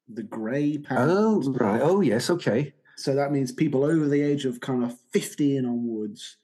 The 0.08 0.22
Grey 0.22 0.78
Pound. 0.78 1.10
oh 1.10 1.42
right, 1.52 1.80
oh 1.82 2.00
yes, 2.00 2.30
okay, 2.30 2.72
So 2.96 3.14
that 3.14 3.32
means 3.32 3.52
people 3.52 3.84
over 3.84 4.08
the 4.08 4.22
age 4.22 4.44
of 4.46 4.60
kind 4.60 4.82
of 4.84 4.96
50 5.12 5.56
and 5.58 5.66
onwards. 5.66 6.36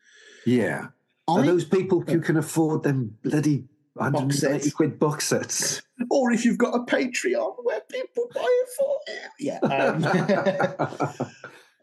yeah. 0.45 0.89
Are 1.29 1.43
those 1.43 1.65
people 1.65 2.01
who 2.01 2.21
can 2.21 2.37
afford 2.37 2.83
them 2.83 3.17
bloody 3.23 3.65
Box 3.95 4.73
quid 4.73 4.99
box 4.99 5.27
sets? 5.27 5.83
or 6.11 6.33
if 6.33 6.45
you've 6.45 6.59
got 6.59 6.75
a 6.75 6.85
Patreon 6.85 7.57
where 7.63 7.81
people 7.91 8.29
buy 8.35 8.41
it 8.47 8.69
for 8.77 8.97
yeah. 9.39 9.59
Um, 9.59 11.27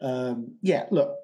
um, 0.02 0.56
yeah, 0.62 0.86
look, 0.90 1.14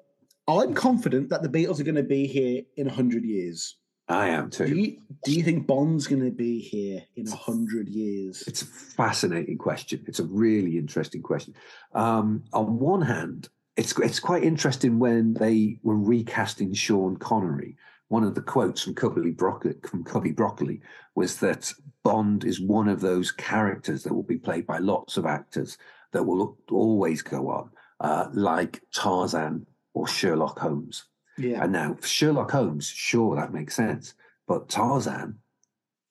I'm 0.47 0.73
confident 0.73 1.29
that 1.29 1.41
the 1.41 1.49
Beatles 1.49 1.79
are 1.79 1.83
going 1.83 1.95
to 1.95 2.03
be 2.03 2.27
here 2.27 2.63
in 2.77 2.87
hundred 2.87 3.25
years. 3.25 3.75
I 4.09 4.29
am 4.29 4.49
too. 4.49 4.67
Do 4.67 4.75
you, 4.75 4.97
do 5.25 5.33
you 5.33 5.43
think 5.43 5.67
Bond's 5.67 6.07
going 6.07 6.23
to 6.23 6.31
be 6.31 6.59
here 6.59 7.03
in 7.17 7.27
hundred 7.27 7.89
years? 7.89 8.43
It's 8.47 8.61
a 8.61 8.65
fascinating 8.65 9.57
question. 9.57 10.05
It's 10.07 10.19
a 10.19 10.25
really 10.25 10.77
interesting 10.77 11.21
question. 11.21 11.55
Um, 11.93 12.45
on 12.53 12.79
one 12.79 13.01
hand, 13.01 13.49
it's 13.75 13.97
it's 13.99 14.21
quite 14.21 14.43
interesting 14.43 14.99
when 14.99 15.33
they 15.33 15.79
were 15.83 15.97
recasting 15.97 16.73
Sean 16.73 17.17
Connery. 17.17 17.75
One 18.09 18.23
of 18.23 18.35
the 18.35 18.41
quotes 18.41 18.81
from 18.83 18.95
Cubby 18.95 19.31
Broccoli, 19.31 19.75
from 19.89 20.03
Cubby 20.03 20.31
Broccoli 20.31 20.81
was 21.15 21.37
that 21.39 21.71
Bond 22.03 22.45
is 22.45 22.61
one 22.61 22.87
of 22.87 23.01
those 23.01 23.31
characters 23.31 24.03
that 24.03 24.13
will 24.13 24.23
be 24.23 24.37
played 24.37 24.65
by 24.65 24.77
lots 24.77 25.17
of 25.17 25.25
actors 25.25 25.77
that 26.13 26.23
will 26.23 26.57
always 26.71 27.21
go 27.21 27.49
on, 27.49 27.69
uh, 27.99 28.27
like 28.33 28.81
Tarzan 28.93 29.65
or 29.93 30.07
Sherlock 30.07 30.59
Holmes. 30.59 31.05
Yeah. 31.37 31.63
And 31.63 31.73
now 31.73 31.95
for 31.99 32.07
Sherlock 32.07 32.51
Holmes, 32.51 32.87
sure, 32.87 33.35
that 33.35 33.53
makes 33.53 33.75
sense. 33.75 34.13
But 34.47 34.69
Tarzan, 34.69 35.39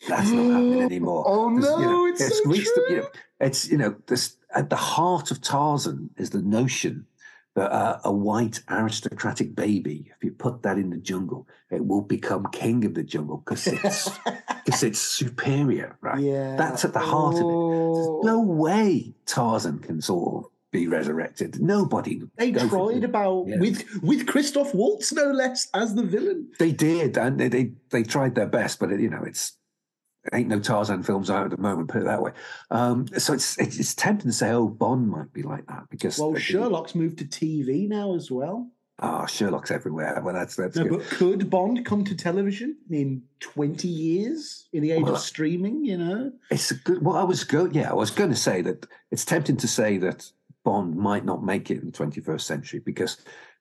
that's 0.07 0.31
not 0.31 0.51
happening 0.53 0.83
anymore. 0.93 1.25
Oh, 1.27 1.51
There's, 1.59 1.65
you 1.65 1.87
no, 1.87 1.93
know, 1.93 2.07
it's 2.09 2.39
so 2.39 2.45
reached 2.51 2.71
the- 2.75 2.81
you 2.83 2.87
true. 2.89 2.97
know, 2.99 3.09
it's 3.41 3.71
you 3.71 3.79
know, 3.79 3.97
this, 4.07 4.37
at 4.55 4.69
the 4.69 4.77
heart 4.77 5.31
of 5.31 5.41
Tarzan 5.41 6.11
is 6.19 6.29
the 6.31 6.43
notion 6.43 7.07
that 7.57 7.73
uh, 7.73 7.99
a 8.05 8.13
white 8.13 8.61
aristocratic 8.71 9.57
baby, 9.57 10.13
if 10.17 10.23
you 10.23 10.31
put 10.31 10.63
that 10.63 10.77
in 10.79 10.91
the 10.91 10.99
jungle, 10.99 11.49
it 11.71 11.85
will 11.85 12.03
become 12.03 12.47
king 12.53 12.85
of 12.85 12.95
the 12.95 13.03
jungle 13.03 13.39
because 13.39 13.67
it's 13.67 14.09
because 14.65 14.83
it's 14.83 15.01
superior, 15.01 15.97
right? 16.03 16.21
Yeah. 16.23 16.55
That's 16.57 16.85
at 16.85 16.93
the 16.93 17.01
heart 17.01 17.35
of 17.35 17.41
it. 17.41 17.95
There's 17.95 18.25
no 18.25 18.41
way 18.41 19.15
Tarzan 19.25 19.79
can 19.81 20.01
sort 20.01 20.45
of 20.45 20.51
be 20.71 20.87
resurrected. 20.87 21.61
Nobody. 21.61 22.21
They 22.37 22.53
tried 22.53 23.05
about 23.05 23.47
Yeah. 23.49 23.59
with 23.59 23.85
with 24.03 24.27
Christoph 24.27 24.75
Waltz, 24.75 25.13
no 25.13 25.31
less, 25.31 25.69
as 25.73 25.95
the 25.95 26.03
villain. 26.03 26.49
They 26.59 26.73
did, 26.73 27.17
and 27.17 27.41
they 27.41 27.49
they, 27.49 27.73
they 27.91 28.03
tried 28.03 28.35
their 28.35 28.47
best, 28.49 28.79
but 28.79 28.93
it, 28.93 29.01
you 29.01 29.09
know, 29.11 29.25
it's 29.25 29.57
ain't 30.33 30.49
no 30.49 30.61
Tarzan 30.61 31.03
films 31.03 31.31
out 31.31 31.45
at 31.45 31.51
the 31.51 31.57
moment. 31.59 31.89
Put 31.89 32.03
it 32.03 32.07
that 32.07 32.23
way. 32.23 32.33
Um, 32.71 33.07
so 33.19 33.33
it's, 33.33 33.59
it's 33.59 33.79
it's 33.79 33.95
tempting 33.95 34.31
to 34.31 34.37
say, 34.37 34.51
oh, 34.51 34.69
Bond 34.69 35.09
might 35.09 35.33
be 35.33 35.43
like 35.43 35.67
that 35.67 35.85
because 35.91 36.19
Well, 36.19 36.35
Sherlock's 36.37 36.95
moved 36.95 37.19
to 37.19 37.25
TV 37.25 37.89
now 37.89 38.15
as 38.15 38.31
well. 38.31 38.69
Oh, 38.99 39.27
Sherlock's 39.27 39.71
everywhere. 39.71 40.21
Well, 40.25 40.35
that's 40.35 40.57
that's 40.57 40.77
No, 40.77 40.85
good. 40.85 40.99
but 41.01 41.07
could 41.09 41.51
Bond 41.51 41.85
come 41.85 42.03
to 42.05 42.15
television 42.15 42.77
in 42.91 43.23
20 43.41 43.87
years 43.89 44.69
in 44.73 44.83
the 44.83 44.93
age 44.93 45.03
Well, 45.03 45.15
of 45.15 45.21
streaming, 45.21 45.85
you 45.85 45.99
know? 45.99 46.33
It's 46.51 46.71
a 46.71 46.77
good. 46.77 47.03
Well, 47.05 47.17
I 47.17 47.23
was 47.23 47.45
go. 47.45 47.67
Yeah, 47.67 47.91
I 47.91 47.95
was 47.95 48.11
going 48.11 48.31
to 48.31 48.37
say 48.37 48.63
that 48.63 48.87
it's 49.11 49.25
tempting 49.27 49.59
to 49.59 49.69
say 49.69 49.99
that 49.99 50.31
Bond 50.65 50.97
might 50.97 51.25
not 51.27 51.45
make 51.45 51.71
it 51.71 51.81
in 51.81 51.87
the 51.87 51.93
21st 51.93 52.41
century 52.41 52.81
because 52.85 53.19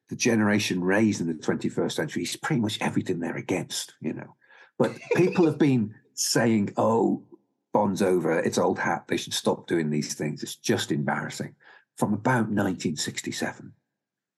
the 0.08 0.16
generation 0.16 0.82
raised 0.84 1.20
in 1.20 1.28
the 1.28 1.34
21st 1.34 1.92
century 1.92 2.24
is 2.24 2.36
pretty 2.38 2.62
much 2.62 2.78
everything 2.80 3.20
they're 3.20 3.36
against. 3.36 3.94
You 4.00 4.14
know, 4.14 4.36
but 4.80 4.94
people 5.18 5.46
have 5.48 5.58
been 5.60 5.94
saying, 6.16 6.74
"Oh, 6.78 7.24
Bond's 7.74 8.02
over. 8.02 8.40
It's 8.40 8.58
old 8.58 8.80
hat. 8.80 9.06
They 9.08 9.18
should 9.18 9.34
stop 9.34 9.68
doing 9.68 9.90
these 9.90 10.14
things. 10.16 10.44
It's 10.44 10.56
just 10.56 10.92
embarrassing." 10.92 11.56
From 11.98 12.14
about 12.14 12.50
1967. 12.50 13.72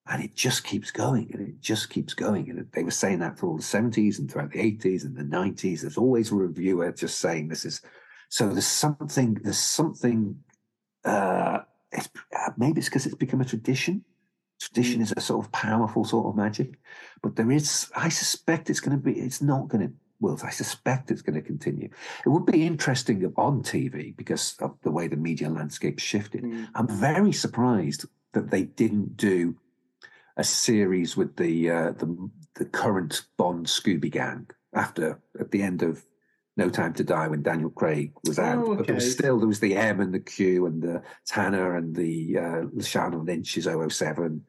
And 0.09 0.23
it 0.23 0.35
just 0.35 0.63
keeps 0.63 0.91
going 0.91 1.31
and 1.33 1.41
it 1.41 1.59
just 1.59 1.89
keeps 1.89 2.13
going. 2.13 2.49
And 2.51 2.71
they 2.71 2.83
were 2.83 2.91
saying 2.91 3.19
that 3.19 3.37
for 3.37 3.47
all 3.47 3.57
the 3.57 3.63
70s 3.63 4.19
and 4.19 4.31
throughout 4.31 4.51
the 4.51 4.59
80s 4.59 5.03
and 5.03 5.17
the 5.17 5.23
90s. 5.23 5.81
There's 5.81 5.97
always 5.97 6.31
a 6.31 6.35
reviewer 6.35 6.91
just 6.91 7.17
saying 7.17 7.47
this 7.47 7.65
is 7.65 7.81
so 8.29 8.49
there's 8.49 8.67
something, 8.67 9.35
there's 9.35 9.57
something, 9.57 10.37
uh, 11.05 11.59
it's, 11.91 12.09
uh, 12.37 12.51
maybe 12.57 12.79
it's 12.79 12.89
because 12.89 13.05
it's 13.05 13.15
become 13.15 13.41
a 13.41 13.45
tradition. 13.45 14.03
Tradition 14.59 15.01
is 15.01 15.13
a 15.15 15.21
sort 15.21 15.45
of 15.45 15.51
powerful 15.51 16.03
sort 16.03 16.27
of 16.27 16.35
magic, 16.35 16.79
but 17.21 17.35
there 17.35 17.51
is, 17.51 17.89
I 17.95 18.09
suspect 18.09 18.69
it's 18.69 18.79
going 18.79 18.97
to 18.97 19.03
be, 19.03 19.19
it's 19.19 19.41
not 19.41 19.67
going 19.67 19.87
to, 19.87 19.93
well, 20.19 20.39
I 20.43 20.49
suspect 20.49 21.11
it's 21.11 21.21
going 21.21 21.35
to 21.35 21.41
continue. 21.41 21.89
It 22.25 22.29
would 22.29 22.45
be 22.45 22.65
interesting 22.65 23.23
on 23.37 23.63
TV 23.63 24.15
because 24.15 24.55
of 24.59 24.77
the 24.81 24.91
way 24.91 25.07
the 25.07 25.15
media 25.15 25.49
landscape 25.49 25.99
shifted. 25.99 26.43
Mm. 26.43 26.67
I'm 26.75 26.87
very 26.87 27.31
surprised 27.31 28.05
that 28.33 28.49
they 28.49 28.63
didn't 28.63 29.17
do 29.17 29.55
a 30.35 30.43
series 30.43 31.17
with 31.17 31.35
the 31.37 31.69
uh, 31.69 31.91
the 31.91 32.29
the 32.55 32.65
current 32.65 33.23
Bond 33.37 33.67
Scooby 33.67 34.11
Gang 34.11 34.47
after 34.73 35.19
at 35.39 35.51
the 35.51 35.61
end 35.61 35.83
of 35.83 36.03
No 36.55 36.69
Time 36.69 36.93
to 36.93 37.03
Die 37.03 37.27
when 37.27 37.43
Daniel 37.43 37.69
Craig 37.69 38.13
was 38.25 38.39
out. 38.39 38.63
Oh, 38.63 38.75
But 38.75 38.87
there 38.87 38.95
was 38.95 39.11
still 39.11 39.39
there 39.39 39.47
was 39.47 39.59
the 39.59 39.75
M 39.75 39.99
and 39.99 40.13
the 40.13 40.19
Q 40.19 40.65
and 40.65 40.81
the 40.81 41.01
Tanner 41.25 41.75
and 41.75 41.95
the 41.95 42.37
uh, 42.37 42.61
Lashana 42.75 43.25
Lynch's 43.25 43.65
007 43.65 44.43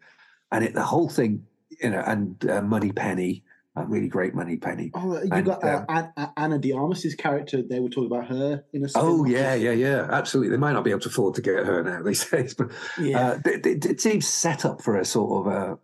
and 0.51 0.65
it 0.65 0.74
the 0.74 0.82
whole 0.82 1.09
thing 1.09 1.47
you 1.82 1.90
know 1.90 2.03
and 2.07 2.49
uh, 2.49 2.62
Moneypenny, 2.62 3.45
a 3.83 3.87
really 3.87 4.09
great 4.09 4.35
Moneypenny. 4.35 4.91
Oh, 4.95 5.15
you 5.23 5.29
And, 5.33 5.47
got 5.47 5.63
uh, 5.65 5.85
um, 5.89 6.09
An- 6.17 6.31
Ana 6.37 6.59
de 6.59 6.73
Armas's 6.73 7.15
character. 7.15 7.63
They 7.63 7.81
were 7.81 7.89
talking 7.89 8.11
about 8.13 8.29
her 8.29 8.65
in 8.73 8.85
a. 8.85 8.89
Oh 8.95 9.25
yeah, 9.25 9.55
yeah, 9.55 9.73
yeah, 9.73 10.07
absolutely. 10.11 10.51
They 10.51 10.59
might 10.59 10.73
not 10.73 10.85
be 10.85 10.91
able 10.91 11.01
to 11.01 11.09
afford 11.09 11.35
to 11.37 11.43
get 11.43 11.65
her 11.67 11.83
now 11.83 12.03
these 12.05 12.25
days, 12.29 12.55
but 12.55 12.71
yeah. 13.01 13.31
uh, 13.31 13.39
it, 13.45 13.67
it, 13.67 13.87
it 13.87 14.01
seems 14.01 14.27
set 14.27 14.65
up 14.65 14.83
for 14.83 14.99
a 14.99 15.05
sort 15.05 15.47
of 15.47 15.53
a, 15.53 15.79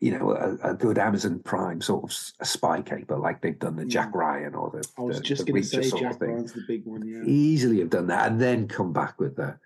you 0.00 0.10
know, 0.18 0.32
a, 0.32 0.70
a 0.72 0.74
good 0.74 0.98
Amazon 0.98 1.38
Prime 1.40 1.80
sort 1.80 2.04
of 2.04 2.12
spy 2.46 2.82
caper, 2.82 3.16
like 3.16 3.40
they've 3.40 3.58
done 3.58 3.76
the 3.76 3.84
Jack 3.84 4.14
Ryan 4.14 4.54
or 4.54 4.70
the. 4.70 4.78
Mm. 4.78 4.92
I 4.98 5.02
was 5.02 5.16
the- 5.18 5.22
just 5.22 5.46
going 5.46 5.62
to 5.62 5.68
say 5.68 5.90
Jack. 5.98 6.20
Ryan's 6.20 6.52
the 6.52 6.62
big 6.66 6.84
one. 6.86 7.06
Yeah. 7.06 7.22
Easily 7.24 7.78
have 7.78 7.90
done 7.90 8.08
that, 8.08 8.30
and 8.30 8.40
then 8.40 8.68
come 8.68 8.92
back 8.92 9.20
with 9.20 9.36
the 9.36 9.58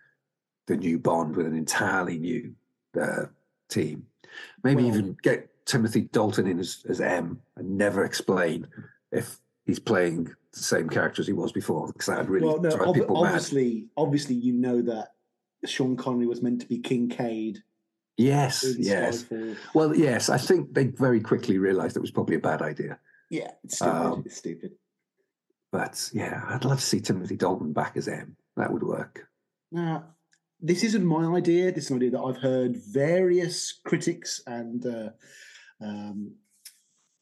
the 0.67 0.77
new 0.77 0.99
Bond 0.99 1.37
with 1.37 1.47
an 1.47 1.57
entirely 1.57 2.19
new 2.19 2.55
uh, 3.01 3.27
team. 3.69 4.07
Maybe 4.63 4.83
Well- 4.83 4.93
even 4.95 5.17
get 5.23 5.49
Timothy 5.67 6.03
Dalton 6.03 6.47
in 6.47 6.59
as, 6.59 6.85
as 6.89 7.01
M 7.01 7.41
and 7.57 7.77
never 7.77 8.05
explain 8.05 8.67
if 9.13 9.39
he's 9.67 9.79
playing 9.79 10.33
the 10.53 10.59
same 10.59 10.89
character 10.89 11.21
as 11.21 11.27
he 11.27 11.33
was 11.33 11.53
before, 11.53 11.89
because 11.89 12.07
that 12.07 12.19
would 12.19 12.31
really 12.31 12.47
well, 12.47 12.61
no, 12.61 12.71
drive 12.71 12.89
ob- 12.89 12.95
people 12.95 13.23
mad. 13.23 13.35
obviously, 13.35 13.87
obviously, 13.97 14.37
you 14.37 14.53
know 14.53 14.81
that 14.83 15.15
Sean 15.65 15.97
Connery 15.97 16.27
was 16.27 16.41
meant 16.41 16.61
to 16.61 16.67
be 16.67 16.79
Kincade. 16.79 17.59
Yes, 18.17 18.65
yes. 18.79 19.25
Skyfall. 19.25 19.57
Well, 19.75 19.95
yes, 19.95 20.31
I 20.31 20.39
think 20.39 20.73
they 20.73 20.87
very 20.87 21.21
quickly 21.21 21.59
realised 21.59 21.97
it 21.97 22.01
was 22.01 22.11
probably 22.11 22.37
a 22.37 22.41
bad 22.41 22.63
idea. 22.63 22.99
Yeah, 23.29 23.51
it's 23.65 23.77
stupid. 23.77 23.93
Um, 23.95 24.23
it's 24.25 24.37
stupid. 24.37 24.73
But 25.73 26.11
yeah, 26.15 26.43
I'd 26.49 26.65
love 26.65 26.79
to 26.79 26.87
see 26.87 27.01
Timothy 27.01 27.37
Dalton 27.37 27.73
back 27.73 27.97
as 27.97 28.09
M. 28.09 28.37
That 28.57 28.73
would 28.73 28.85
work. 28.85 29.29
Now, 29.71 30.05
this 30.61 30.85
isn't 30.85 31.05
my 31.05 31.37
idea. 31.37 31.73
This 31.73 31.85
is 31.85 31.91
an 31.91 31.97
idea 31.97 32.13
that 32.13 32.23
I've 32.23 32.39
heard 32.41 32.77
various 32.77 33.81
critics 33.85 34.41
and 34.47 34.87
uh, 34.87 35.11
um, 35.81 36.33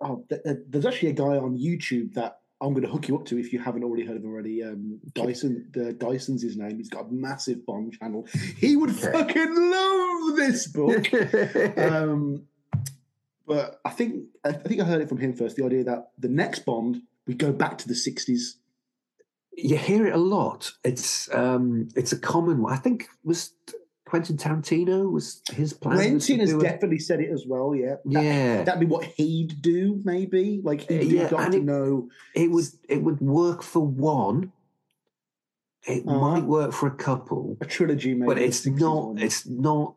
oh, 0.01 0.25
th- 0.29 0.43
th- 0.45 0.59
there's 0.69 0.87
actually 0.87 1.11
a 1.11 1.15
guy 1.15 1.37
on 1.37 1.59
YouTube 1.59 2.15
that 2.15 2.41
I'm 2.61 2.73
going 2.73 2.85
to 2.85 2.89
hook 2.89 3.09
you 3.09 3.17
up 3.17 3.27
to 3.27 3.39
if 3.39 3.53
you 3.53 3.59
haven't 3.59 3.85
already 3.85 4.07
heard 4.07 4.17
of 4.17 4.25
him 4.25 4.31
already. 4.31 4.63
Um, 4.63 5.01
Dyson, 5.13 5.69
the 5.73 5.93
Dyson's 5.93 6.43
his 6.43 6.57
name. 6.57 6.77
He's 6.79 6.89
got 6.89 7.07
a 7.07 7.13
massive 7.13 7.67
Bond 7.67 7.99
channel. 7.99 8.27
He 8.57 8.77
would 8.77 8.95
fucking 8.95 9.55
love 9.55 10.37
this 10.37 10.67
book. 10.69 11.13
um, 11.79 12.47
but 13.47 13.81
I 13.85 13.91
think 13.91 14.25
I 14.45 14.53
think 14.53 14.81
I 14.81 14.85
heard 14.85 15.03
it 15.03 15.09
from 15.09 15.19
him 15.19 15.35
first. 15.35 15.57
The 15.57 15.65
idea 15.65 15.85
that 15.85 16.11
the 16.19 16.29
next 16.29 16.61
Bond 16.61 17.03
we 17.27 17.35
go 17.35 17.53
back 17.53 17.77
to 17.79 17.89
the 17.89 17.95
'60s. 17.95 18.55
you 19.53 19.77
hear 19.77 20.07
it 20.07 20.15
a 20.15 20.19
lot. 20.19 20.73
It's 20.85 21.33
um, 21.35 21.89
it's 21.95 22.13
a 22.13 22.19
common 22.19 22.63
one. 22.63 22.73
I 22.73 22.77
think 22.77 23.09
was 23.25 23.53
Quentin 24.15 24.37
Tarantino 24.37 25.11
was 25.11 25.43
his 25.53 25.73
plan. 25.73 25.97
Quentin 25.97 26.39
has 26.39 26.55
definitely 26.55 27.01
said 27.01 27.19
it 27.21 27.31
as 27.33 27.47
well. 27.49 27.75
Yeah, 27.75 27.97
That- 28.05 28.25
yeah, 28.25 28.63
that'd 28.63 28.79
be 28.79 28.87
what 28.87 29.05
he'd 29.05 29.61
do. 29.61 30.01
Maybe 30.05 30.61
like 30.63 30.83
he'd 30.83 31.01
do 31.01 31.17
Yeah, 31.17 31.29
Doctor 31.29 31.57
it- 31.59 31.65
No. 31.65 32.09
it 32.37 32.49
would 32.53 32.65
it 32.89 33.03
would 33.03 33.21
work 33.21 33.65
for 33.65 33.81
one. 33.85 34.53
It 35.89 36.07
Uh-huh. 36.07 36.17
might 36.21 36.45
work 36.45 36.73
for 36.73 36.87
a 36.87 36.95
couple, 36.95 37.57
A 37.61 37.65
trilogy, 37.65 38.15
maybe. 38.15 38.27
but 38.27 38.39
it's 38.39 38.65
not. 38.65 39.21
It's 39.21 39.49
not. 39.49 39.97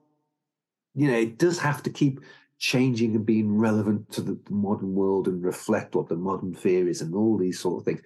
You 0.95 1.11
know, 1.11 1.17
it 1.19 1.37
does 1.37 1.59
have 1.59 1.83
to 1.83 1.91
keep 1.91 2.19
changing 2.57 3.15
and 3.15 3.23
being 3.23 3.59
relevant 3.59 4.11
to 4.13 4.21
the, 4.21 4.33
the 4.45 4.53
modern 4.53 4.95
world 4.95 5.27
and 5.27 5.43
reflect 5.43 5.93
what 5.95 6.09
the 6.09 6.15
modern 6.15 6.55
fear 6.55 6.89
is 6.89 7.01
and 7.03 7.13
all 7.13 7.37
these 7.37 7.59
sort 7.59 7.81
of 7.81 7.85
things 7.85 8.01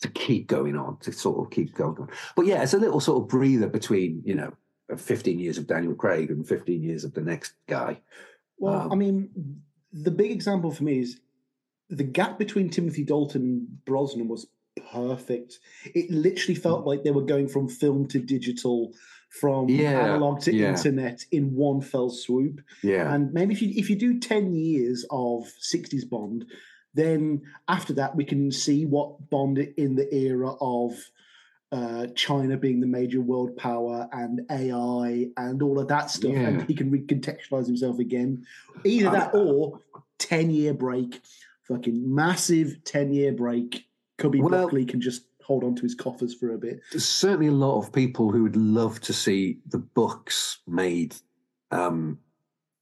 to 0.00 0.08
keep 0.08 0.46
going 0.46 0.74
on, 0.74 0.96
to 1.00 1.12
sort 1.12 1.38
of 1.44 1.50
keep 1.50 1.74
going 1.74 1.98
on. 1.98 2.08
But 2.34 2.46
yeah, 2.46 2.62
it's 2.62 2.72
a 2.72 2.78
little 2.78 2.98
sort 3.00 3.22
of 3.22 3.28
breather 3.28 3.68
between 3.68 4.22
you 4.24 4.34
know, 4.36 4.54
15 4.96 5.38
years 5.38 5.58
of 5.58 5.66
Daniel 5.66 5.94
Craig 5.94 6.30
and 6.30 6.46
15 6.46 6.82
years 6.82 7.04
of 7.04 7.14
the 7.14 7.20
next 7.20 7.52
guy. 7.68 8.00
Well, 8.58 8.74
Um, 8.82 8.92
I 8.92 8.94
mean, 8.94 9.62
the 9.92 10.10
big 10.10 10.30
example 10.30 10.70
for 10.70 10.84
me 10.84 10.98
is 11.00 11.20
the 11.88 12.04
gap 12.04 12.38
between 12.38 12.68
Timothy 12.70 13.04
Dalton 13.04 13.42
and 13.42 13.84
Brosnan 13.84 14.28
was 14.28 14.46
perfect. 14.92 15.58
It 15.94 16.10
literally 16.10 16.54
felt 16.54 16.86
like 16.86 17.02
they 17.02 17.10
were 17.10 17.22
going 17.24 17.48
from 17.48 17.68
film 17.68 18.06
to 18.08 18.18
digital, 18.20 18.92
from 19.40 19.68
Yeah, 19.68 19.98
analog 20.14 20.40
to 20.42 20.54
yeah. 20.54 20.70
internet 20.70 21.24
in 21.32 21.54
one 21.54 21.80
fell 21.80 22.10
swoop. 22.10 22.60
Yeah, 22.82 23.12
And 23.14 23.32
maybe 23.32 23.54
if 23.54 23.62
you 23.62 23.72
if 23.74 23.90
you 23.90 23.96
do 23.96 24.18
ten 24.18 24.52
years 24.54 25.04
of 25.10 25.44
'60s 25.60 26.08
Bond, 26.08 26.46
then 26.94 27.42
after 27.68 27.92
that 27.94 28.14
we 28.16 28.24
can 28.24 28.50
see 28.50 28.86
what 28.86 29.30
Bond 29.30 29.58
in 29.58 29.94
the 29.96 30.12
era 30.14 30.52
of 30.60 30.92
uh, 31.72 32.06
China 32.16 32.56
being 32.56 32.80
the 32.80 32.86
major 32.86 33.20
world 33.20 33.56
power 33.56 34.08
and 34.12 34.40
AI 34.50 35.28
and 35.36 35.62
all 35.62 35.78
of 35.78 35.88
that 35.88 36.10
stuff, 36.10 36.32
Yeah. 36.32 36.48
and 36.48 36.62
he 36.62 36.74
can 36.74 36.90
recontextualize 36.90 37.66
himself 37.66 37.98
again. 37.98 38.44
Either 38.84 39.10
that 39.10 39.34
or 39.34 39.78
ten 40.18 40.50
year 40.50 40.74
break, 40.74 41.20
fucking 41.62 42.12
massive 42.12 42.82
ten 42.84 43.12
year 43.12 43.32
break. 43.32 43.86
Cubby 44.18 44.40
Well- 44.40 44.48
Broccoli 44.50 44.84
can 44.84 45.00
just 45.00 45.22
hold 45.42 45.64
on 45.64 45.74
to 45.76 45.82
his 45.82 45.94
coffers 45.94 46.32
for 46.34 46.52
a 46.54 46.58
bit. 46.58 46.80
there's 46.92 47.04
certainly 47.08 47.48
a 47.48 47.52
lot 47.52 47.78
of 47.78 47.92
people 47.92 48.30
who 48.30 48.42
would 48.44 48.54
love 48.56 49.00
to 49.00 49.12
see 49.12 49.58
the 49.66 49.78
books 49.78 50.58
made 50.68 51.16
um, 51.72 52.18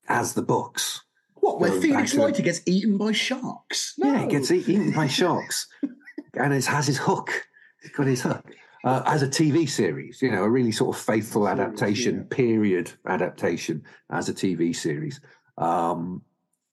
as 0.08 0.34
the 0.34 0.42
books. 0.42 1.02
What? 1.36 1.60
Where 1.60 1.70
Going 1.70 1.80
Felix 1.82 1.96
back 2.00 2.10
to 2.10 2.16
the- 2.16 2.22
Leiter 2.24 2.42
gets 2.42 2.60
eaten 2.66 2.98
by 2.98 3.12
sharks? 3.12 3.94
Yeah, 3.96 4.22
he 4.22 4.26
gets 4.28 4.50
eaten 4.50 4.92
by 4.92 5.06
sharks, 5.06 5.66
and 6.34 6.52
it 6.52 6.64
has 6.66 6.86
his 6.86 6.98
hook. 6.98 7.48
He's 7.82 7.90
got 7.92 8.06
his 8.06 8.22
hook 8.22 8.44
uh, 8.84 9.02
as 9.06 9.22
a 9.22 9.28
TV 9.28 9.68
series. 9.68 10.20
You 10.22 10.30
know, 10.30 10.44
a 10.44 10.48
really 10.48 10.72
sort 10.72 10.96
of 10.96 11.02
faithful 11.02 11.44
Series, 11.46 11.58
adaptation, 11.60 12.16
yeah. 12.16 12.36
period 12.36 12.92
adaptation 13.06 13.82
as 14.10 14.28
a 14.28 14.34
TV 14.34 14.74
series. 14.74 15.20
Um, 15.56 16.22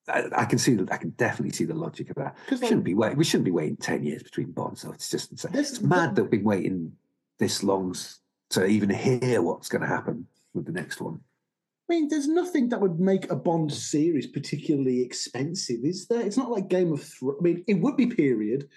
I, 0.08 0.26
I 0.36 0.46
can 0.46 0.60
see 0.60 0.76
that. 0.76 0.92
I 0.92 0.98
can 0.98 1.10
definitely 1.12 1.54
see 1.56 1.66
the 1.66 1.74
logic 1.74 2.10
of 2.12 2.16
that. 2.18 2.36
We 2.52 2.58
like- 2.58 2.68
shouldn't 2.68 2.84
be 2.86 2.94
wait. 2.94 3.18
We 3.18 3.24
shouldn't 3.24 3.46
be 3.46 3.52
waiting 3.52 3.78
ten 3.78 4.04
years 4.04 4.24
between 4.24 4.52
bonds. 4.52 4.82
So 4.82 4.92
it's 4.92 5.10
just 5.10 5.32
insane. 5.32 5.52
This- 5.52 5.72
It's 5.72 5.82
mad 5.82 6.16
that 6.16 6.24
we've 6.24 6.32
been 6.32 6.44
waiting 6.44 6.92
this 7.40 7.64
long 7.64 7.96
to 8.52 8.66
even 8.66 8.90
hear 8.90 9.42
what's 9.42 9.68
going 9.70 9.82
to 9.82 9.88
happen 9.88 10.28
with 10.54 10.66
the 10.66 10.72
next 10.72 11.02
one. 11.02 11.20
I 11.90 11.94
mean, 11.94 12.08
there's 12.08 12.28
nothing 12.28 12.70
that 12.70 12.82
would 12.82 13.00
make 13.00 13.30
a 13.30 13.36
Bond 13.36 13.72
series 13.74 14.26
particularly 14.28 15.02
expensive, 15.04 15.80
is 15.84 16.08
there? 16.08 16.22
It's 16.22 16.38
not 16.38 16.50
like 16.50 16.68
Game 16.68 16.92
of 16.94 17.04
Thrones. 17.04 17.38
I 17.40 17.44
mean, 17.44 17.64
it 17.68 17.76
would 17.76 17.96
be 17.98 18.08
period, 18.08 18.70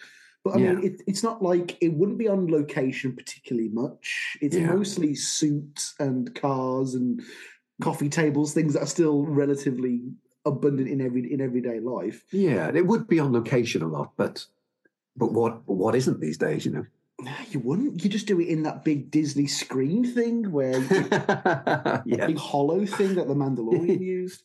but 0.44 0.54
I 0.54 0.58
mean, 0.58 0.84
it, 0.84 1.02
it's 1.06 1.22
not 1.22 1.42
like 1.42 1.76
it 1.80 1.92
wouldn't 1.92 2.18
be 2.18 2.28
on 2.28 2.50
location 2.50 3.14
particularly 3.14 3.68
much. 3.68 4.38
It's 4.40 4.56
Yeah. 4.56 4.66
mostly 4.72 5.14
suits 5.14 5.94
and 5.98 6.34
cars 6.34 6.94
and 6.94 7.20
coffee 7.82 8.08
tables, 8.08 8.54
things 8.54 8.72
that 8.74 8.82
are 8.82 8.86
still 8.86 9.26
relatively 9.26 10.02
abundant 10.46 10.88
in 10.88 11.00
every 11.00 11.30
in 11.32 11.40
everyday 11.40 11.80
life. 11.80 12.24
Yeah, 12.32 12.70
it 12.74 12.86
would 12.86 13.06
be 13.08 13.18
on 13.20 13.32
location 13.32 13.82
a 13.82 13.88
lot, 13.88 14.12
but 14.16 14.46
but 15.16 15.32
what 15.32 15.68
what 15.68 15.94
isn't 15.94 16.20
these 16.20 16.38
days? 16.38 16.64
You 16.64 16.72
know. 16.72 16.86
You 17.50 17.58
wouldn't. 17.58 18.04
You 18.04 18.08
just 18.08 18.28
do 18.28 18.38
it 18.40 18.46
in 18.46 18.62
that 18.62 18.84
big 18.84 19.10
Disney 19.10 19.48
screen 19.48 20.04
thing 20.04 20.52
where 20.52 20.78
yeah. 20.80 22.02
big 22.28 22.38
hollow 22.38 22.86
thing 22.86 23.16
that 23.16 23.26
the 23.26 23.34
Mandalorian 23.34 24.00
used. 24.18 24.44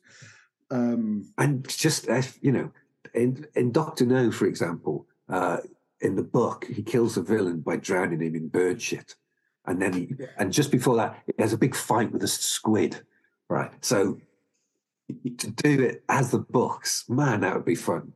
Um, 0.71 1.31
And 1.37 1.67
just 1.69 2.09
you 2.41 2.51
know, 2.51 2.71
in 3.13 3.45
in 3.55 3.71
Doctor 3.71 4.07
No, 4.07 4.31
for 4.31 4.47
example, 4.47 5.05
uh, 5.29 5.57
in 6.03 6.15
the 6.15 6.23
book, 6.23 6.65
he 6.65 6.83
kills 6.83 7.15
the 7.15 7.21
villain 7.21 7.61
by 7.61 7.77
drowning 7.77 8.21
him 8.21 8.35
in 8.35 8.47
bird 8.49 8.81
shit, 8.81 9.15
and 9.65 9.81
then 9.81 9.93
he 9.93 10.15
and 10.37 10.53
just 10.53 10.71
before 10.71 10.95
that, 10.97 11.17
he 11.25 11.33
has 11.39 11.53
a 11.53 11.57
big 11.57 11.75
fight 11.75 12.11
with 12.11 12.23
a 12.23 12.27
squid. 12.27 13.01
Right, 13.49 13.71
so 13.81 14.19
to 15.37 15.51
do 15.51 15.81
it 15.83 16.03
as 16.09 16.31
the 16.31 16.39
books, 16.39 17.05
man, 17.09 17.41
that 17.41 17.55
would 17.55 17.65
be 17.65 17.75
fun. 17.75 18.13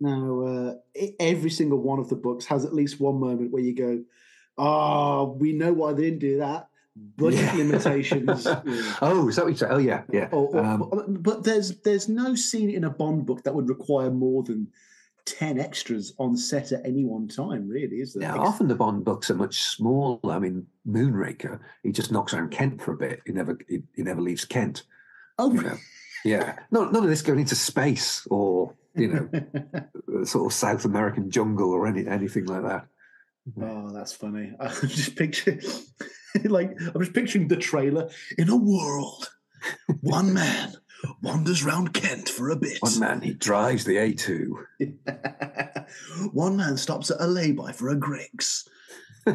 now, 0.00 0.40
uh, 0.42 0.74
every 1.20 1.50
single 1.50 1.78
one 1.78 1.98
of 2.00 2.08
the 2.08 2.16
books 2.16 2.44
has 2.46 2.64
at 2.64 2.74
least 2.74 3.00
one 3.00 3.20
moment 3.20 3.52
where 3.52 3.62
you 3.62 3.74
go, 3.74 4.02
"Oh, 4.58 5.36
we 5.38 5.52
know 5.52 5.72
why 5.72 5.92
they 5.92 6.02
didn't 6.02 6.18
do 6.20 6.38
that. 6.38 6.68
Budget 7.16 7.40
Yeah. 7.40 7.54
limitations." 7.56 8.44
Yeah. 8.44 8.62
oh, 9.02 9.28
is 9.28 9.36
that 9.36 9.44
what 9.44 9.50
you 9.52 9.56
say? 9.56 9.66
Oh, 9.70 9.78
yeah, 9.78 10.02
yeah. 10.12 10.28
Or, 10.32 10.56
or- 10.56 10.64
Um, 10.64 11.18
but 11.20 11.44
there's 11.44 11.78
there's 11.82 12.08
no 12.08 12.34
scene 12.34 12.70
in 12.70 12.84
a 12.84 12.90
Bond 12.90 13.26
book 13.26 13.42
that 13.44 13.54
would 13.54 13.68
require 13.68 14.10
more 14.10 14.42
than 14.42 14.68
ten 15.24 15.58
extras 15.58 16.12
on 16.18 16.36
set 16.36 16.72
at 16.72 16.84
any 16.84 17.04
one 17.04 17.28
time. 17.28 17.68
Really, 17.68 17.96
is 17.96 18.14
there? 18.14 18.22
Yeah, 18.22 18.36
often 18.36 18.68
the 18.68 18.74
Bond 18.74 19.04
books 19.04 19.30
are 19.30 19.34
much 19.34 19.62
smaller. 19.62 20.20
I 20.24 20.38
mean, 20.38 20.66
Moonraker, 20.88 21.60
he 21.82 21.92
just 21.92 22.12
knocks 22.12 22.34
around 22.34 22.50
Kent 22.50 22.82
for 22.82 22.92
a 22.92 22.96
bit. 22.96 23.20
He 23.26 23.32
never, 23.32 23.58
he, 23.68 23.82
he 23.94 24.02
never 24.02 24.20
leaves 24.20 24.44
Kent. 24.44 24.84
oh, 25.38 25.52
You 25.52 25.62
know, 25.62 25.76
yeah. 26.24 26.58
No, 26.70 26.84
none 26.84 27.02
of 27.02 27.10
this 27.10 27.22
going 27.22 27.40
into 27.40 27.54
space 27.54 28.26
or 28.30 28.74
you 28.94 29.08
know, 29.08 29.28
uh, 30.20 30.24
sort 30.24 30.46
of 30.46 30.52
South 30.52 30.84
American 30.84 31.30
jungle 31.30 31.70
or 31.70 31.86
any 31.86 32.06
anything 32.06 32.46
like 32.46 32.62
that. 32.62 32.86
Mm-hmm. 33.48 33.64
Oh, 33.64 33.92
that's 33.92 34.12
funny. 34.12 34.52
I'm 34.60 34.70
just 34.88 35.16
picturing, 35.16 35.60
like, 36.44 36.70
I'm 36.94 37.00
just 37.00 37.14
picturing 37.14 37.48
the 37.48 37.56
trailer 37.56 38.10
in 38.38 38.48
a 38.48 38.56
world. 38.56 39.30
One 40.00 40.32
man 40.34 40.74
wanders 41.22 41.64
round 41.64 41.94
Kent 41.94 42.28
for 42.28 42.50
a 42.50 42.56
bit. 42.56 42.78
One 42.80 43.00
man, 43.00 43.20
he 43.20 43.34
drives 43.34 43.84
the 43.84 43.96
A2. 43.96 45.86
One 46.32 46.56
man 46.56 46.76
stops 46.76 47.10
at 47.10 47.20
a 47.20 47.26
lay-by 47.26 47.72
for 47.72 47.88
a 47.88 47.96
Greggs. 47.96 48.68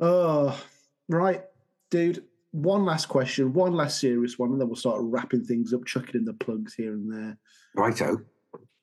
Oh, 0.00 0.50
ah, 0.50 0.64
right, 1.08 1.42
dude. 1.90 2.24
One 2.52 2.84
last 2.84 3.08
question, 3.08 3.52
one 3.52 3.74
last 3.74 4.00
serious 4.00 4.38
one, 4.38 4.52
and 4.52 4.60
then 4.60 4.68
we'll 4.68 4.76
start 4.76 5.00
wrapping 5.02 5.44
things 5.44 5.74
up, 5.74 5.84
chucking 5.84 6.14
in 6.14 6.24
the 6.24 6.32
plugs 6.34 6.74
here 6.74 6.92
and 6.92 7.12
there. 7.12 7.36
Righto. 7.74 8.22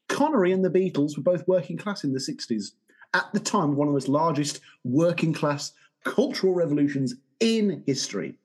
Connery 0.07 0.51
and 0.51 0.63
the 0.63 0.69
Beatles 0.69 1.17
were 1.17 1.23
both 1.23 1.47
working 1.47 1.77
class 1.77 2.03
in 2.03 2.13
the 2.13 2.19
60s. 2.19 2.71
At 3.13 3.31
the 3.33 3.39
time, 3.39 3.75
one 3.75 3.87
of 3.87 3.93
the 3.93 3.95
most 3.95 4.09
largest 4.09 4.59
working 4.83 5.33
class 5.33 5.71
cultural 6.03 6.53
revolutions 6.53 7.15
in 7.39 7.83
history. 7.87 8.35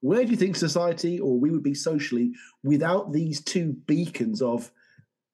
Where 0.00 0.24
do 0.24 0.30
you 0.30 0.36
think 0.36 0.56
society 0.56 1.18
or 1.18 1.38
we 1.38 1.50
would 1.50 1.62
be 1.62 1.74
socially 1.74 2.32
without 2.62 3.12
these 3.12 3.42
two 3.42 3.72
beacons 3.86 4.42
of 4.42 4.70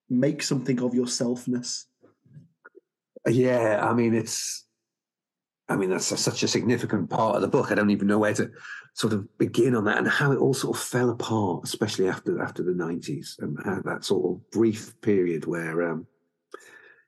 make 0.09 0.43
something 0.43 0.81
of 0.81 0.93
yourselfness? 0.93 1.85
Yeah, 3.29 3.87
I 3.89 3.95
mean, 3.95 4.15
it's. 4.15 4.65
I 5.69 5.77
mean, 5.77 5.91
that's 5.91 6.11
a, 6.13 6.17
such 6.17 6.43
a 6.43 6.49
significant 6.49 7.09
part 7.09 7.37
of 7.37 7.43
the 7.43 7.49
book. 7.49 7.71
I 7.71 7.75
don't 7.75 7.91
even 7.91 8.09
know 8.09 8.19
where 8.19 8.35
to 8.35 8.51
sort 8.95 9.13
of 9.13 9.39
begin 9.39 9.75
on 9.75 9.85
that 9.85 9.97
and 9.97 10.09
how 10.09 10.33
it 10.33 10.39
all 10.39 10.53
sort 10.53 10.77
of 10.77 10.83
fell 10.83 11.11
apart, 11.11 11.63
especially 11.65 12.09
after 12.09 12.43
after 12.43 12.63
the 12.63 12.75
nineties, 12.75 13.37
and 13.41 13.57
how 13.65 13.81
that 13.83 14.05
sort 14.05 14.25
of 14.27 14.51
brief 14.51 15.01
period 15.01 15.47
where, 15.47 15.91
um, 15.91 16.07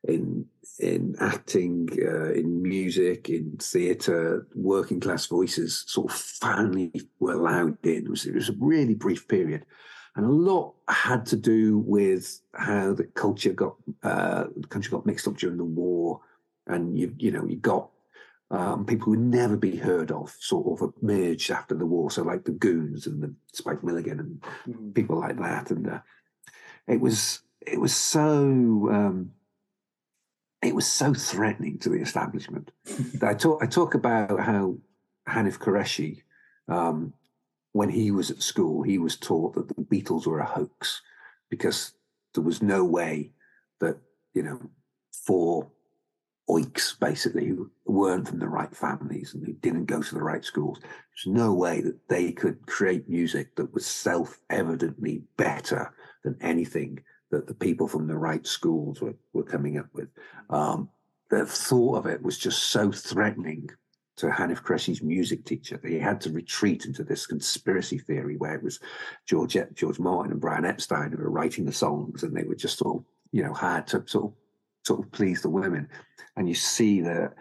in 0.05 0.45
in 0.79 1.15
acting, 1.19 1.89
uh, 2.01 2.31
in 2.33 2.61
music, 2.61 3.29
in 3.29 3.57
theatre, 3.59 4.47
working 4.53 4.99
class 4.99 5.25
voices 5.25 5.83
sort 5.87 6.11
of 6.11 6.17
finally 6.17 6.91
were 7.19 7.33
allowed 7.33 7.77
in. 7.85 8.05
It 8.05 8.09
was, 8.09 8.25
it 8.25 8.33
was 8.33 8.49
a 8.49 8.55
really 8.59 8.95
brief 8.95 9.27
period. 9.27 9.65
And 10.15 10.25
a 10.25 10.29
lot 10.29 10.75
had 10.87 11.25
to 11.27 11.35
do 11.35 11.79
with 11.79 12.41
how 12.53 12.93
the 12.93 13.03
culture 13.03 13.53
got, 13.53 13.75
uh, 14.03 14.45
the 14.55 14.67
country 14.67 14.91
got 14.91 15.05
mixed 15.05 15.27
up 15.27 15.37
during 15.37 15.57
the 15.57 15.65
war, 15.65 16.21
and 16.67 16.97
you, 16.97 17.13
you 17.17 17.31
know, 17.31 17.45
you 17.45 17.57
got 17.57 17.89
um, 18.51 18.85
people 18.85 19.05
who 19.05 19.11
would 19.11 19.19
never 19.19 19.57
be 19.57 19.75
heard 19.75 20.11
of 20.11 20.33
sort 20.39 20.81
of 20.81 20.93
emerged 21.01 21.51
after 21.51 21.75
the 21.75 21.85
war. 21.85 22.11
So 22.11 22.23
like 22.23 22.45
the 22.45 22.51
Goons 22.51 23.07
and 23.07 23.21
the 23.21 23.33
Spike 23.53 23.83
Milligan 23.83 24.41
and 24.65 24.95
people 24.95 25.19
like 25.19 25.37
that, 25.37 25.71
and 25.71 25.89
uh, 25.89 25.99
it 26.87 27.01
was 27.01 27.41
it 27.61 27.79
was 27.79 27.93
so 27.93 28.23
um, 28.23 29.31
it 30.65 30.75
was 30.75 30.87
so 30.87 31.13
threatening 31.13 31.77
to 31.79 31.89
the 31.89 32.01
establishment. 32.01 32.71
I 33.21 33.33
talk 33.33 33.61
I 33.63 33.67
talk 33.67 33.93
about 33.93 34.39
how 34.39 34.77
Hanif 35.29 35.59
Kureishi, 35.59 36.23
um, 36.67 37.13
when 37.71 37.89
he 37.89 38.11
was 38.11 38.31
at 38.31 38.41
school, 38.41 38.83
he 38.83 38.97
was 38.97 39.15
taught 39.15 39.53
that 39.55 39.67
the 39.67 39.75
Beatles 39.75 40.25
were 40.25 40.39
a 40.39 40.45
hoax 40.45 41.01
because 41.49 41.93
there 42.33 42.43
was 42.43 42.61
no 42.61 42.83
way 42.83 43.31
that 43.79 43.97
you 44.33 44.43
know 44.43 44.59
four 45.11 45.71
oiks 46.49 46.99
basically 46.99 47.47
who 47.47 47.71
weren't 47.85 48.27
from 48.27 48.39
the 48.39 48.47
right 48.47 48.75
families 48.75 49.33
and 49.33 49.45
who 49.45 49.53
didn't 49.53 49.85
go 49.85 50.01
to 50.01 50.13
the 50.15 50.23
right 50.23 50.45
schools. 50.45 50.79
There's 50.81 51.35
no 51.35 51.53
way 51.53 51.81
that 51.81 52.07
they 52.07 52.31
could 52.31 52.67
create 52.67 53.09
music 53.09 53.55
that 53.55 53.73
was 53.73 53.85
self-evidently 53.85 55.23
better 55.37 55.91
than 56.23 56.37
anything 56.41 56.99
that 57.31 57.47
the 57.47 57.53
people 57.53 57.87
from 57.87 58.07
the 58.07 58.17
right 58.17 58.45
schools 58.45 59.01
were, 59.01 59.15
were 59.33 59.43
coming 59.43 59.77
up 59.77 59.87
with. 59.93 60.09
Um, 60.49 60.89
the 61.29 61.45
thought 61.45 61.97
of 61.97 62.05
it 62.05 62.21
was 62.21 62.37
just 62.37 62.63
so 62.63 62.91
threatening 62.91 63.69
to 64.17 64.27
Hanif 64.27 64.61
Kureishi's 64.61 65.01
music 65.01 65.43
teacher 65.43 65.77
that 65.77 65.91
he 65.91 65.99
had 65.99 66.21
to 66.21 66.31
retreat 66.31 66.85
into 66.85 67.03
this 67.03 67.25
conspiracy 67.25 67.97
theory 67.97 68.37
where 68.37 68.55
it 68.55 68.63
was 68.63 68.79
George 69.25 69.57
George 69.73 69.99
Martin 69.99 70.31
and 70.31 70.39
Brian 70.39 70.65
Epstein 70.65 71.11
who 71.11 71.17
were 71.17 71.29
writing 71.29 71.65
the 71.65 71.73
songs 71.73 72.23
and 72.23 72.35
they 72.35 72.43
were 72.43 72.55
just 72.55 72.81
all 72.81 73.05
you 73.31 73.43
know 73.43 73.53
had 73.53 73.87
to 73.87 74.03
sort 74.07 74.25
of 74.25 74.33
sort 74.83 75.03
of 75.03 75.11
please 75.11 75.41
the 75.41 75.49
women. 75.49 75.89
And 76.37 76.47
you 76.47 76.55
see 76.55 77.01
the 77.01 77.31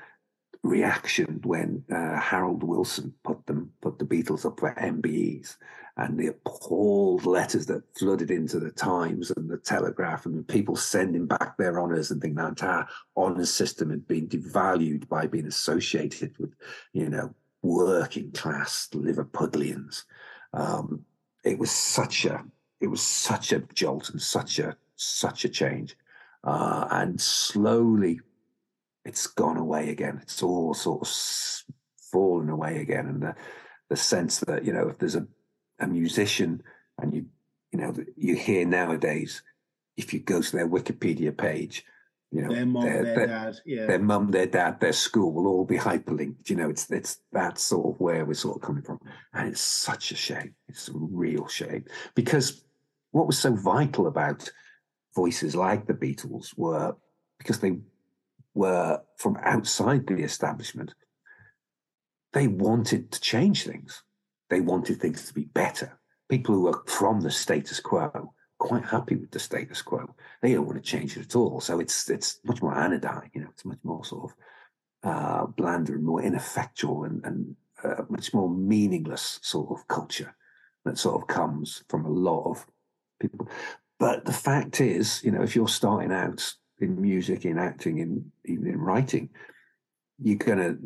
reaction 0.64 1.40
when 1.44 1.84
uh, 1.94 2.18
Harold 2.18 2.64
Wilson 2.64 3.14
put 3.22 3.46
them 3.46 3.70
put 3.82 3.98
the 3.98 4.04
Beatles 4.04 4.46
up 4.46 4.58
for 4.58 4.74
MBEs 4.74 5.56
and 5.98 6.18
the 6.18 6.28
appalled 6.28 7.26
letters 7.26 7.66
that 7.66 7.84
flooded 7.96 8.30
into 8.30 8.58
the 8.58 8.70
Times 8.70 9.30
and 9.30 9.48
the 9.48 9.58
Telegraph 9.58 10.26
and 10.26 10.48
people 10.48 10.74
sending 10.74 11.26
back 11.26 11.56
their 11.56 11.78
honours 11.78 12.10
and 12.10 12.20
think 12.20 12.36
that 12.36 12.48
entire 12.48 12.86
honours 13.16 13.52
system 13.52 13.90
had 13.90 14.08
been 14.08 14.26
devalued 14.26 15.06
by 15.08 15.26
being 15.26 15.46
associated 15.46 16.34
with, 16.38 16.54
you 16.94 17.08
know, 17.08 17.32
working 17.62 18.32
class 18.32 18.88
Liverpudlians. 18.92 20.04
Um, 20.54 21.04
it 21.44 21.58
was 21.58 21.70
such 21.70 22.24
a 22.24 22.42
it 22.80 22.88
was 22.88 23.02
such 23.02 23.52
a 23.52 23.60
jolt 23.74 24.10
and 24.10 24.20
such 24.20 24.58
a 24.58 24.76
such 24.96 25.44
a 25.44 25.48
change. 25.48 25.96
Uh, 26.42 26.86
and 26.90 27.20
slowly 27.20 28.20
it's 29.04 29.26
gone 29.26 29.56
away 29.56 29.90
again. 29.90 30.20
It's 30.22 30.42
all 30.42 30.74
sort 30.74 31.02
of 31.02 31.14
fallen 32.12 32.48
away 32.48 32.80
again. 32.80 33.06
And 33.06 33.22
the, 33.22 33.34
the 33.90 33.96
sense 33.96 34.40
that, 34.40 34.64
you 34.64 34.72
know, 34.72 34.88
if 34.88 34.98
there's 34.98 35.16
a, 35.16 35.26
a 35.80 35.86
musician 35.86 36.62
and 37.00 37.12
you, 37.14 37.26
you 37.72 37.78
know, 37.80 37.94
you 38.16 38.34
hear 38.36 38.64
nowadays, 38.66 39.42
if 39.96 40.12
you 40.14 40.20
go 40.20 40.40
to 40.40 40.52
their 40.56 40.68
Wikipedia 40.68 41.36
page, 41.36 41.84
you 42.30 42.42
know, 42.42 42.52
Their 42.52 42.66
mom, 42.66 42.84
their- 42.84 43.02
their, 43.04 43.14
their- 43.14 43.26
dad, 43.26 43.54
yeah. 43.64 43.86
their 43.86 43.98
mum, 44.00 44.30
their 44.32 44.46
dad, 44.46 44.80
their 44.80 44.92
school 44.92 45.32
will 45.32 45.46
all 45.46 45.64
be 45.64 45.76
hyperlinked. 45.88 46.50
You 46.50 46.56
know, 46.56 46.68
it's 46.70 46.90
it's 46.90 47.18
that's 47.30 47.62
sort 47.62 47.94
of 47.94 48.00
where 48.00 48.24
we're 48.24 48.34
sort 48.34 48.56
of 48.56 48.62
coming 48.62 48.82
from, 48.82 48.98
and 49.34 49.48
it's 49.48 49.60
such 49.60 50.10
a 50.10 50.16
shame. 50.16 50.54
It's 50.66 50.88
a 50.88 50.92
real 50.94 51.46
shame 51.46 51.84
because 52.16 52.64
what 53.12 53.28
was 53.28 53.38
so 53.38 53.54
vital 53.54 54.08
about 54.08 54.50
voices 55.14 55.54
like 55.54 55.86
the 55.86 55.94
Beatles 55.94 56.48
were 56.56 56.96
because 57.38 57.60
they 57.60 57.78
were 58.54 59.00
from 59.16 59.36
outside 59.42 60.06
the 60.06 60.22
establishment. 60.22 60.94
They 62.32 62.48
wanted 62.48 63.12
to 63.12 63.20
change 63.20 63.64
things. 63.64 64.02
They 64.50 64.60
wanted 64.60 65.00
things 65.00 65.26
to 65.26 65.34
be 65.34 65.44
better. 65.44 65.98
People 66.28 66.54
who 66.54 66.62
were 66.62 66.82
from 66.86 67.20
the 67.20 67.30
status 67.30 67.80
quo 67.80 68.32
quite 68.58 68.84
happy 68.84 69.16
with 69.16 69.30
the 69.30 69.38
status 69.38 69.82
quo. 69.82 70.14
They 70.40 70.54
don't 70.54 70.66
want 70.66 70.82
to 70.82 70.90
change 70.90 71.16
it 71.16 71.26
at 71.26 71.36
all. 71.36 71.60
So 71.60 71.80
it's 71.80 72.08
it's 72.08 72.38
much 72.44 72.62
more 72.62 72.74
anodyne. 72.74 73.30
You 73.34 73.42
know, 73.42 73.48
it's 73.50 73.64
much 73.64 73.78
more 73.82 74.04
sort 74.04 74.30
of 74.30 74.36
uh, 75.10 75.46
blander 75.46 75.94
and 75.94 76.04
more 76.04 76.22
ineffectual 76.22 77.04
and, 77.04 77.24
and 77.24 77.56
uh, 77.82 78.02
much 78.08 78.32
more 78.32 78.48
meaningless 78.48 79.38
sort 79.42 79.70
of 79.70 79.86
culture 79.88 80.34
that 80.84 80.98
sort 80.98 81.20
of 81.20 81.28
comes 81.28 81.84
from 81.88 82.06
a 82.06 82.10
lot 82.10 82.50
of 82.50 82.66
people. 83.20 83.48
But 83.98 84.24
the 84.24 84.32
fact 84.32 84.80
is, 84.80 85.22
you 85.22 85.30
know, 85.30 85.42
if 85.42 85.54
you're 85.54 85.68
starting 85.68 86.12
out 86.12 86.54
in 86.80 87.00
music, 87.00 87.44
in 87.44 87.58
acting, 87.58 87.98
in 87.98 88.30
even 88.44 88.66
in 88.66 88.78
writing, 88.78 89.30
you're 90.20 90.36
going 90.36 90.58
to 90.58 90.78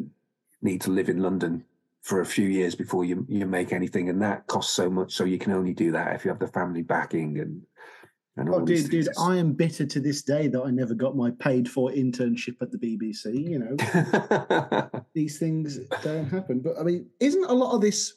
need 0.62 0.80
to 0.82 0.90
live 0.90 1.08
in 1.08 1.22
London 1.22 1.64
for 2.02 2.20
a 2.20 2.26
few 2.26 2.46
years 2.46 2.74
before 2.74 3.04
you 3.04 3.26
you 3.28 3.46
make 3.46 3.72
anything, 3.72 4.08
and 4.08 4.22
that 4.22 4.46
costs 4.46 4.72
so 4.72 4.88
much. 4.90 5.12
So 5.12 5.24
you 5.24 5.38
can 5.38 5.52
only 5.52 5.74
do 5.74 5.92
that 5.92 6.14
if 6.14 6.24
you 6.24 6.30
have 6.30 6.40
the 6.40 6.48
family 6.48 6.82
backing 6.82 7.38
and. 7.38 7.62
and 8.36 8.48
Oh, 8.48 8.64
dude, 8.64 8.90
dude. 8.90 9.08
I 9.18 9.36
am 9.36 9.52
bitter 9.52 9.84
to 9.84 10.00
this 10.00 10.22
day 10.22 10.46
that 10.48 10.62
I 10.62 10.70
never 10.70 10.94
got 10.94 11.16
my 11.16 11.32
paid 11.32 11.68
for 11.68 11.90
internship 11.90 12.62
at 12.62 12.70
the 12.70 12.78
BBC. 12.78 13.48
You 13.48 13.58
know, 13.58 15.00
these 15.14 15.38
things 15.38 15.78
don't 16.02 16.26
happen. 16.26 16.60
But 16.60 16.78
I 16.78 16.82
mean, 16.84 17.06
isn't 17.20 17.44
a 17.44 17.52
lot 17.52 17.74
of 17.74 17.80
this 17.80 18.14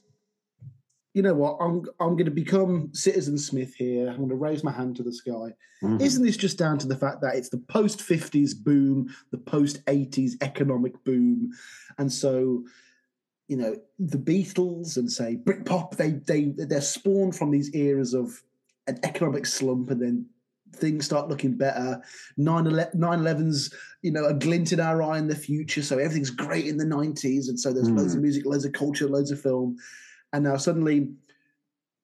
you 1.14 1.22
know 1.22 1.34
what? 1.34 1.58
I'm 1.60 1.84
I'm 2.00 2.16
going 2.16 2.26
to 2.26 2.32
become 2.32 2.90
Citizen 2.94 3.38
Smith 3.38 3.76
here. 3.76 4.10
I'm 4.10 4.18
going 4.18 4.30
to 4.30 4.36
raise 4.36 4.64
my 4.64 4.72
hand 4.72 4.96
to 4.98 5.04
the 5.04 5.14
sky. 5.14 5.54
Mhm. 5.84 6.02
Isn't 6.02 6.24
this 6.24 6.38
just 6.38 6.58
down 6.58 6.78
to 6.80 6.88
the 6.88 6.96
fact 6.96 7.22
that 7.22 7.36
it's 7.36 7.50
the 7.50 7.58
post 7.58 8.00
50s 8.00 8.54
boom, 8.54 9.14
the 9.32 9.38
post 9.38 9.84
80s 9.86 10.34
economic 10.42 11.04
boom, 11.04 11.52
and 11.98 12.12
so 12.12 12.64
you 13.48 13.58
know 13.58 13.76
the 14.00 14.18
Beatles 14.18 14.96
and 14.96 15.12
say 15.12 15.38
Britpop, 15.44 15.98
they 15.98 16.12
they 16.12 16.54
they're 16.56 16.82
spawned 16.82 17.36
from 17.36 17.52
these 17.52 17.74
eras 17.76 18.14
of 18.14 18.42
an 18.88 18.98
economic 19.04 19.46
slump, 19.46 19.90
and 19.92 20.02
then 20.02 20.26
things 20.74 21.06
start 21.06 21.28
looking 21.28 21.58
better. 21.58 22.02
9-11's, 22.40 23.74
you 24.02 24.12
know, 24.12 24.26
a 24.26 24.34
glint 24.34 24.72
in 24.72 24.80
our 24.80 25.04
eye 25.04 25.18
in 25.18 25.28
the 25.28 25.36
future, 25.36 25.82
so 25.84 25.98
everything's 25.98 26.30
great 26.30 26.66
in 26.66 26.78
the 26.78 26.86
90s, 26.86 27.50
and 27.50 27.60
so 27.60 27.74
there's 27.74 27.90
loads 27.90 28.16
of 28.16 28.22
music, 28.22 28.46
loads 28.46 28.64
of 28.64 28.72
culture, 28.72 29.08
loads 29.08 29.32
of 29.32 29.42
film, 29.42 29.76
and 30.34 30.44
now 30.44 30.58
suddenly 30.58 31.14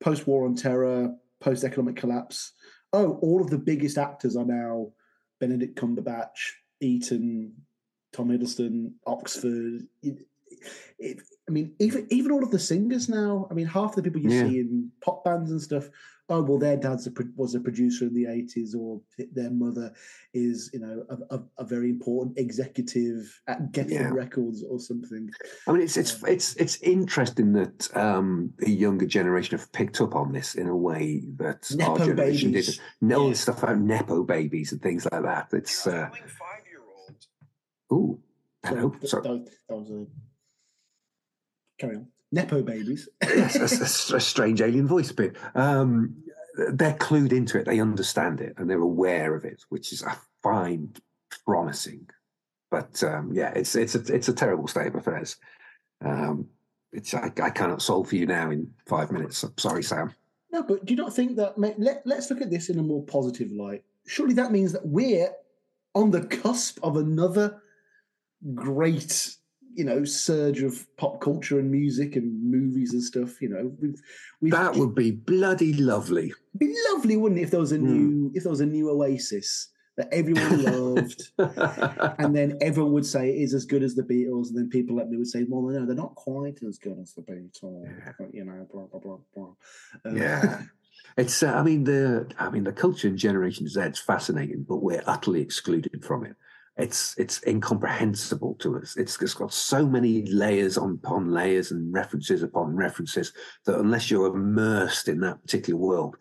post-war 0.02 0.46
on 0.46 0.56
terror, 0.56 1.16
post-economic 1.40 1.96
collapse. 1.96 2.54
Oh, 2.94 3.18
all 3.22 3.42
of 3.42 3.50
the 3.50 3.58
biggest 3.58 3.98
actors 3.98 4.36
are 4.36 4.46
now 4.46 4.92
Benedict 5.40 5.80
Cumberbatch, 5.80 6.52
Eton, 6.80 7.54
Tom 8.14 8.30
Hiddleston, 8.30 8.94
Oxford. 9.06 9.88
It, 11.00 11.18
it, 11.18 11.24
I 11.48 11.52
mean, 11.52 11.74
even 11.80 12.08
even 12.10 12.32
all 12.32 12.44
of 12.44 12.52
the 12.52 12.60
singers 12.60 13.08
now. 13.10 13.48
I 13.50 13.54
mean, 13.54 13.68
half 13.68 13.96
the 13.96 14.04
people 14.04 14.22
you 14.22 14.30
Yeah. 14.30 14.44
see 14.44 14.60
in 14.60 14.92
pop 15.02 15.24
bands 15.24 15.52
and 15.52 15.62
stuff. 15.62 15.90
Oh 16.30 16.42
well, 16.42 16.58
their 16.60 16.76
dad's 16.76 17.08
a, 17.08 17.12
was 17.38 17.56
a 17.56 17.60
producer 17.62 18.06
in 18.06 18.14
the 18.14 18.26
eighties, 18.26 18.76
or 18.76 19.00
their 19.32 19.50
mother 19.50 19.94
is, 20.34 20.70
you 20.74 20.80
know, 20.82 21.06
a, 21.10 21.36
a, 21.36 21.44
a 21.60 21.64
very 21.66 21.90
important 21.90 22.38
executive 22.38 23.40
at 23.48 23.72
Geffen 23.72 23.92
Yeah. 23.92 24.10
Records 24.10 24.62
or 24.70 24.78
something. 24.78 25.30
I 25.68 25.72
mean, 25.72 25.82
it's 25.84 25.96
it's 25.96 26.22
it's 26.24 26.56
it's 26.58 26.82
interesting 26.82 27.54
that 27.54 27.96
um, 27.96 28.52
the 28.58 28.70
younger 28.70 29.06
generation 29.06 29.58
have 29.58 29.72
picked 29.72 30.02
up 30.02 30.16
on 30.16 30.34
this 30.34 30.56
in 30.56 30.68
a 30.68 30.76
way 30.76 31.24
that 31.38 31.72
our 31.82 31.98
generation 31.98 32.52
babies. 32.52 32.76
didn't. 32.76 32.82
No 33.00 33.28
Yeah. 33.30 33.34
stuff 33.34 33.64
about 33.64 33.80
nepo 33.80 34.24
babies 34.24 34.74
and 34.74 34.82
things 34.82 35.08
like 35.10 35.24
that. 35.24 35.48
It's 35.54 35.88
uh, 35.88 36.10
ooh, 37.94 38.20
hello. 38.66 38.94
Sorry, 39.06 39.08
Sorry. 39.08 39.24
that, 39.24 39.52
that 39.70 39.76
was 39.78 39.90
a 39.92 40.06
carry 41.78 41.96
on. 41.96 42.08
Nepo 42.32 42.62
babies. 42.62 43.08
yes, 43.24 43.56
a, 44.12 44.16
a- 44.16 44.20
strange 44.20 44.62
alien 44.62 44.88
voice 44.88 45.12
bit. 45.12 45.36
Um, 45.56 46.16
they're 46.74 46.96
clued 46.96 47.32
into 47.32 47.58
it. 47.60 47.66
They 47.66 47.80
understand 47.80 48.42
it, 48.42 48.54
and 48.58 48.70
they're 48.70 48.82
aware 48.82 49.36
of 49.36 49.46
it, 49.46 49.64
which 49.70 49.94
is 49.94 50.04
I 50.04 50.16
find 50.44 51.00
promising. 51.46 52.10
But 52.70 53.02
um, 53.04 53.32
yeah, 53.34 53.52
it's 53.56 53.76
it's 53.76 53.96
a 53.96 54.00
it's 54.14 54.28
a 54.28 54.34
terrible 54.34 54.68
state 54.68 54.88
of 54.88 54.96
affairs. 54.96 55.38
Um, 56.04 56.48
it's 56.92 57.14
I, 57.14 57.32
I 57.42 57.50
cannot 57.50 57.82
solve 57.82 58.10
for 58.10 58.16
you 58.16 58.26
now 58.26 58.50
in 58.52 58.72
five 58.88 59.12
minutes. 59.12 59.44
I'm 59.44 59.58
sorry, 59.58 59.84
Sam. 59.84 60.14
No, 60.52 60.64
but 60.64 60.84
do 60.86 60.94
you 60.94 60.98
not 60.98 61.14
think 61.14 61.36
that? 61.38 61.58
ma- 61.58 61.72
Let, 61.78 62.02
let's 62.06 62.30
look 62.30 62.42
at 62.42 62.50
this 62.50 62.70
in 62.70 62.80
a 62.80 62.84
more 62.84 63.04
positive 63.04 63.52
light. 63.52 63.84
Surely 64.06 64.34
that 64.36 64.52
means 64.52 64.72
that 64.74 64.86
we're 64.86 65.30
on 65.94 66.12
the 66.12 66.26
cusp 66.26 66.80
of 66.84 66.96
another 66.98 67.62
great, 68.54 69.36
you 69.78 69.86
know, 69.86 70.04
surge 70.04 70.62
of 70.64 70.86
pop 70.98 71.22
culture 71.22 71.60
and 71.60 71.70
music 71.72 72.16
and 72.16 72.28
movies 72.44 72.94
and 72.94 73.04
stuff. 73.04 73.42
You 73.42 73.50
know, 73.50 73.72
we've, 73.80 74.02
we've 74.42 74.52
That 74.52 74.76
would 74.76 74.96
be 74.96 75.12
bloody 75.12 75.74
lovely. 75.74 76.26
it'd 76.28 76.60
be 76.60 76.76
lovely, 76.92 77.16
wouldn't 77.18 77.40
it, 77.40 77.44
if 77.44 77.52
there 77.52 77.60
was 77.60 77.72
a 77.72 77.78
Hmm. 77.78 77.86
new 77.86 78.32
if 78.34 78.44
there 78.44 78.50
was 78.52 78.62
a 78.62 78.66
new 78.66 78.90
Oasis 78.90 79.70
that 79.98 80.10
everyone 80.12 80.64
loved. 80.70 81.22
And 82.20 82.36
then 82.36 82.58
everyone 82.62 82.94
would 82.94 83.06
say 83.06 83.30
it 83.30 83.42
is 83.42 83.54
as 83.54 83.66
good 83.66 83.84
as 83.84 83.96
the 83.96 84.04
Beatles, 84.04 84.50
and 84.50 84.58
then 84.58 84.70
people 84.70 84.96
like 84.96 85.08
me 85.10 85.18
would 85.18 85.28
say, 85.28 85.46
"Well, 85.48 85.62
no, 85.64 85.86
they're 85.86 85.96
not 85.96 86.16
quite 86.16 86.60
as 86.68 86.78
good 86.78 86.98
as 87.02 87.14
the 87.14 87.22
Beatles." 87.22 87.90
You 88.34 88.46
know, 88.46 88.68
blah 88.72 88.86
blah 88.86 89.00
blah 89.00 89.18
blah. 89.36 89.54
Um, 90.06 90.18
Yeah. 90.18 90.62
It's, 91.18 91.42
uh, 91.42 91.52
I 91.54 91.64
mean, 91.64 91.84
the, 91.84 92.30
I 92.38 92.50
mean, 92.52 92.64
the 92.64 92.72
culture 92.74 93.08
in 93.08 93.18
Generation 93.18 93.68
Z 93.68 93.80
is 93.82 93.98
fascinating, 94.00 94.66
but 94.68 94.84
we're 94.84 95.02
utterly 95.08 95.42
excluded 95.42 96.04
from 96.06 96.26
it. 96.26 96.36
It's, 96.78 97.16
it's 97.18 97.42
incomprehensible 97.48 98.56
to 98.60 98.78
us. 98.78 98.96
It's, 98.98 99.20
it's 99.22 99.34
got 99.34 99.52
so 99.52 99.86
many 99.86 100.24
layers 100.28 100.78
upon 100.78 101.32
layers 101.32 101.72
and 101.72 101.92
references 101.92 102.44
upon 102.44 102.76
references 102.76 103.34
that 103.66 103.80
unless 103.80 104.12
you're 104.12 104.28
immersed 104.28 105.08
in 105.08 105.20
that 105.22 105.42
particular 105.42 105.80
world, 105.80 106.18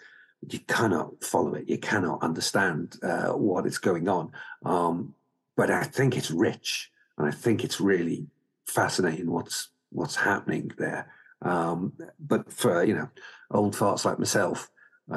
you 0.48 0.60
cannot 0.60 1.22
follow 1.22 1.54
it. 1.54 1.68
You 1.68 1.78
cannot 1.78 2.22
understand 2.22 2.96
uh, 3.02 3.32
what 3.32 3.66
is 3.66 3.78
going 3.78 4.08
on. 4.08 4.32
Um, 4.64 5.14
but 5.56 5.70
I 5.70 5.84
think 5.84 6.16
it's 6.16 6.30
rich, 6.30 6.90
and 7.18 7.26
I 7.26 7.30
think 7.30 7.64
it's 7.64 7.80
really 7.80 8.26
fascinating 8.66 9.30
what's 9.30 9.70
what's 9.90 10.16
happening 10.16 10.70
there. 10.78 11.10
Um, 11.42 11.94
but 12.20 12.52
for 12.52 12.84
you 12.84 12.94
know 12.94 13.08
old 13.50 13.74
farts 13.74 14.04
like 14.04 14.18
myself, 14.18 14.70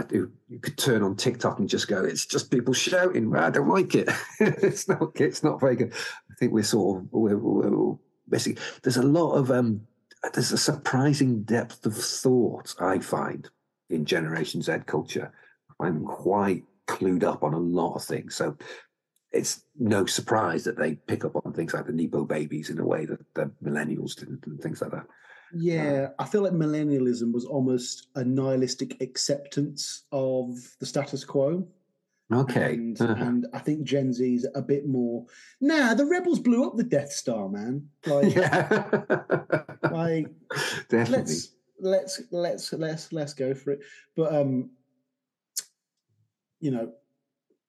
do. 0.08 0.32
You 0.48 0.60
could 0.60 0.78
turn 0.78 1.02
on 1.02 1.16
TikTok 1.16 1.60
and 1.60 1.68
just 1.68 1.88
go, 1.88 2.04
"It's 2.04 2.26
just 2.26 2.52
people 2.52 2.74
shouting." 2.74 3.36
I 3.36 3.50
don't 3.50 3.68
like 3.68 3.96
it. 3.96 4.10
it's 4.40 4.88
not. 4.88 5.20
It's 5.20 5.44
not 5.44 5.60
very 5.60 5.76
good. 5.76 5.94
I 6.32 6.36
think 6.36 6.52
we're 6.52 6.64
sort 6.64 7.00
of 7.00 7.08
we're, 7.12 7.38
we're, 7.38 7.98
basically. 8.28 8.62
There's 8.84 8.98
a 8.98 9.04
lot 9.04 9.34
of 9.34 9.52
um. 9.52 9.82
There's 10.34 10.52
a 10.52 10.58
surprising 10.58 11.44
depth 11.44 11.86
of 11.86 11.96
thought 11.96 12.76
I 12.80 13.00
find 13.00 13.50
in 13.90 14.06
Generation 14.06 14.62
Z 14.62 14.80
culture. 14.86 15.32
I'm 15.80 16.04
quite 16.06 16.66
clued 16.88 17.24
up 17.24 17.44
on 17.44 17.54
a 17.54 17.60
lot 17.60 17.96
of 17.96 18.04
things, 18.04 18.36
so 18.36 18.58
it's 19.32 19.64
no 19.78 20.06
surprise 20.06 20.64
that 20.66 20.78
they 20.78 20.96
pick 20.96 21.24
up 21.24 21.36
on 21.36 21.54
things 21.54 21.74
like 21.74 21.86
the 21.86 21.94
Nepo 21.94 22.26
babies 22.26 22.70
in 22.70 22.80
a 22.80 22.86
way 22.86 23.06
that 23.06 23.20
the 23.34 23.52
millennials 23.64 24.16
didn't, 24.16 24.46
and 24.46 24.62
things 24.62 24.82
like 24.82 24.92
that. 24.92 25.08
Yeah, 25.54 26.10
I 26.20 26.26
feel 26.26 26.42
like 26.44 26.54
millennialism 26.54 27.32
was 27.34 27.46
almost 27.46 28.08
a 28.16 28.24
nihilistic 28.24 29.02
acceptance 29.02 30.04
of 30.12 30.56
the 30.80 30.86
status 30.86 31.24
quo. 31.24 31.68
Okay. 32.32 32.74
And, 32.76 33.02
Uh-huh. 33.02 33.24
and 33.24 33.48
I 33.54 33.60
think 33.60 33.84
Gen 33.84 34.14
Z's 34.14 34.46
a 34.54 34.62
bit 34.62 34.88
more. 34.88 35.26
Nah, 35.62 35.96
the 35.96 36.06
rebels 36.06 36.40
blew 36.40 36.64
up 36.68 36.78
the 36.78 36.84
Death 36.84 37.12
Star, 37.12 37.50
man. 37.50 37.90
Like, 38.06 38.36
yeah. 38.36 39.24
like 39.92 40.28
Definitely. 40.90 41.18
let's 41.18 41.52
let's 41.82 42.22
let's 42.32 42.74
let's 42.74 43.12
let's 43.14 43.34
go 43.34 43.54
for 43.56 43.72
it. 43.72 43.80
But 44.16 44.36
um, 44.36 44.70
you 46.60 46.72
know, 46.72 46.92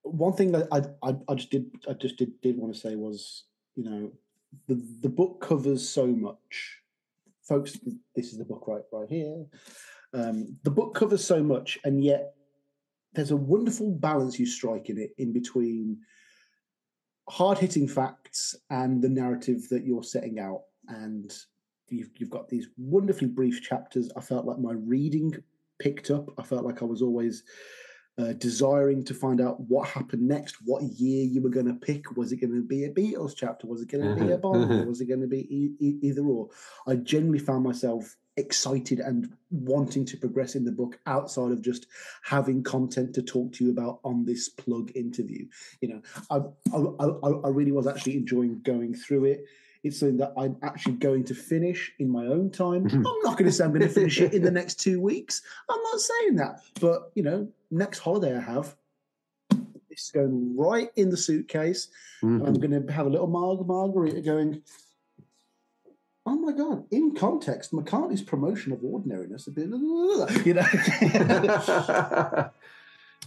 one 0.02 0.32
thing 0.34 0.52
that 0.52 0.68
I 0.72 0.82
I, 1.08 1.16
I 1.28 1.34
just 1.34 1.50
did 1.50 1.70
I 1.88 1.94
just 1.94 2.16
did 2.16 2.38
did 2.42 2.58
want 2.58 2.74
to 2.74 2.80
say 2.80 2.96
was 2.96 3.44
you 3.76 3.84
know 3.84 4.12
the 4.66 4.74
the 5.00 5.08
book 5.08 5.40
covers 5.40 5.88
so 5.88 6.06
much, 6.06 6.79
folks. 7.42 7.78
This 8.14 8.32
is 8.32 8.38
the 8.38 8.44
book 8.44 8.64
right 8.66 8.82
right 8.92 9.08
here. 9.08 9.44
Um, 10.12 10.56
the 10.64 10.70
book 10.70 10.94
covers 10.94 11.24
so 11.24 11.42
much, 11.42 11.78
and 11.84 12.02
yet 12.02 12.34
there's 13.12 13.30
a 13.30 13.36
wonderful 13.36 13.92
balance 13.92 14.38
you 14.38 14.46
strike 14.46 14.88
in 14.88 14.98
it 14.98 15.10
in 15.18 15.32
between 15.32 15.98
hard 17.28 17.58
hitting 17.58 17.86
facts 17.86 18.56
and 18.70 19.00
the 19.02 19.08
narrative 19.08 19.68
that 19.70 19.84
you're 19.84 20.02
setting 20.02 20.38
out. 20.38 20.62
And 20.88 21.32
you've, 21.88 22.10
you've 22.16 22.30
got 22.30 22.48
these 22.48 22.68
wonderfully 22.76 23.28
brief 23.28 23.62
chapters. 23.62 24.10
I 24.16 24.20
felt 24.20 24.46
like 24.46 24.58
my 24.58 24.72
reading 24.72 25.34
picked 25.78 26.10
up. 26.10 26.28
I 26.38 26.42
felt 26.42 26.64
like 26.64 26.82
I 26.82 26.86
was 26.86 27.02
always 27.02 27.44
uh, 28.18 28.32
desiring 28.34 29.02
to 29.04 29.14
find 29.14 29.40
out 29.40 29.60
what 29.60 29.88
happened 29.88 30.26
next, 30.26 30.56
what 30.64 30.82
year 30.82 31.24
you 31.24 31.40
were 31.40 31.48
going 31.48 31.66
to 31.66 31.74
pick. 31.74 32.16
Was 32.16 32.32
it 32.32 32.36
going 32.36 32.52
to 32.54 32.62
be 32.62 32.84
a 32.84 32.90
Beatles 32.92 33.34
chapter? 33.36 33.66
Was 33.66 33.82
it 33.82 33.88
going 33.90 34.04
to 34.08 34.14
be 34.14 34.30
a 34.30 34.36
Mhm, 34.36 34.40
Bond? 34.42 34.70
mhm. 34.70 34.86
Was 34.86 35.00
it 35.00 35.06
going 35.06 35.20
to 35.22 35.26
be 35.26 35.46
e- 35.54 35.74
e- 35.78 35.98
either 36.02 36.22
or? 36.22 36.48
I 36.86 36.96
generally 36.96 37.38
found 37.38 37.64
myself 37.64 38.16
excited 38.36 39.00
and 39.00 39.32
wanting 39.50 40.04
to 40.06 40.16
progress 40.16 40.54
in 40.54 40.64
the 40.64 40.72
book 40.72 40.98
outside 41.06 41.50
of 41.52 41.60
just 41.62 41.86
having 42.22 42.62
content 42.62 43.14
to 43.14 43.22
talk 43.22 43.52
to 43.52 43.64
you 43.64 43.70
about 43.70 44.00
on 44.04 44.24
this 44.24 44.48
plug 44.48 44.90
interview. 44.94 45.46
You 45.80 45.88
know, 45.88 46.02
I 46.30 46.36
I, 46.74 47.04
I, 47.28 47.30
I 47.46 47.48
really 47.48 47.72
was 47.72 47.86
actually 47.86 48.16
enjoying 48.16 48.60
going 48.62 48.94
through 48.94 49.24
it. 49.26 49.44
It's 49.82 50.00
something 50.00 50.18
that 50.18 50.34
I'm 50.36 50.56
actually 50.62 50.94
going 50.96 51.24
to 51.24 51.34
finish 51.34 51.92
in 51.98 52.10
my 52.10 52.26
own 52.26 52.50
time. 52.50 52.84
Mhm. 52.88 52.96
I'm 52.96 53.22
not 53.22 53.38
going 53.38 53.46
to 53.46 53.52
say 53.52 53.64
I'm 53.64 53.70
going 53.70 53.80
to 53.88 53.88
finish 53.88 54.20
it 54.20 54.34
in 54.34 54.42
the 54.42 54.50
next 54.50 54.80
two 54.80 55.00
weeks. 55.00 55.40
I'm 55.70 55.82
not 55.82 56.00
saying 56.00 56.36
that, 56.36 56.60
but 56.80 57.10
you 57.14 57.22
know, 57.22 57.48
next 57.70 58.00
holiday 58.00 58.36
I 58.36 58.40
have, 58.40 58.76
this 59.88 60.04
is 60.04 60.10
going 60.12 60.54
right 60.56 60.90
in 60.96 61.08
the 61.10 61.16
suitcase. 61.16 61.88
And 62.22 62.46
I'm 62.46 62.54
going 62.54 62.86
to 62.86 62.92
have 62.92 63.06
a 63.06 63.10
little 63.10 63.26
mar- 63.26 63.56
margarita 63.64 64.20
going. 64.20 64.62
Oh 66.26 66.36
my 66.36 66.52
god! 66.52 66.84
In 66.90 67.14
context, 67.14 67.72
McCartney's 67.72 68.20
promotion 68.22 68.72
of 68.72 68.84
ordinariness 68.84 69.46
a 69.46 69.50
bit, 69.50 69.68
you 70.44 70.54
know. 70.54 70.62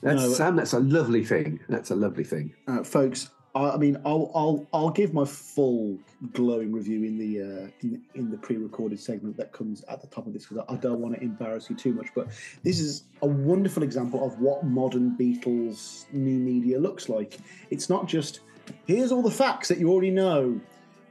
that's 0.02 0.04
No, 0.04 0.30
Sam. 0.34 0.56
That's 0.56 0.74
a 0.74 0.80
lovely 0.80 1.26
thing. 1.26 1.60
That's 1.68 1.90
a 1.90 1.96
lovely 1.96 2.24
thing. 2.24 2.54
uh, 2.68 2.84
folks, 2.84 3.30
I, 3.56 3.72
I 3.72 3.78
mean, 3.78 3.98
I'll 4.06 4.32
I'll 4.34 4.68
I'll 4.74 4.90
give 4.90 5.14
my 5.14 5.26
full 5.26 5.98
glowing 6.32 6.72
review 6.72 7.04
in 7.04 7.18
the 7.18 7.42
uh, 7.42 7.68
in, 7.82 8.02
in 8.16 8.32
the 8.32 8.38
pre-recorded 8.38 9.00
segment 9.00 9.38
that 9.38 9.52
comes 9.52 9.84
at 9.86 10.02
the 10.02 10.08
top 10.08 10.28
of 10.28 10.34
this 10.34 10.46
because 10.46 10.66
I, 10.68 10.74
I 10.74 10.78
don't 10.78 11.00
want 11.00 11.16
to 11.16 11.22
embarrass 11.22 11.70
you 11.70 11.76
too 11.76 11.94
much. 11.94 12.08
But 12.16 12.28
this 12.64 12.80
is 12.80 13.04
a 13.22 13.28
wonderful 13.28 13.84
example 13.84 14.26
of 14.26 14.40
what 14.40 14.66
modern 14.66 15.16
Beatles 15.18 16.12
new 16.12 16.40
media 16.40 16.80
looks 16.80 17.10
like. 17.10 17.38
It's 17.70 17.90
not 17.90 18.08
just 18.08 18.42
here's 18.86 19.12
all 19.12 19.22
the 19.22 19.32
facts 19.32 19.68
that 19.68 19.78
you 19.78 19.90
already 19.90 20.12
know. 20.12 20.60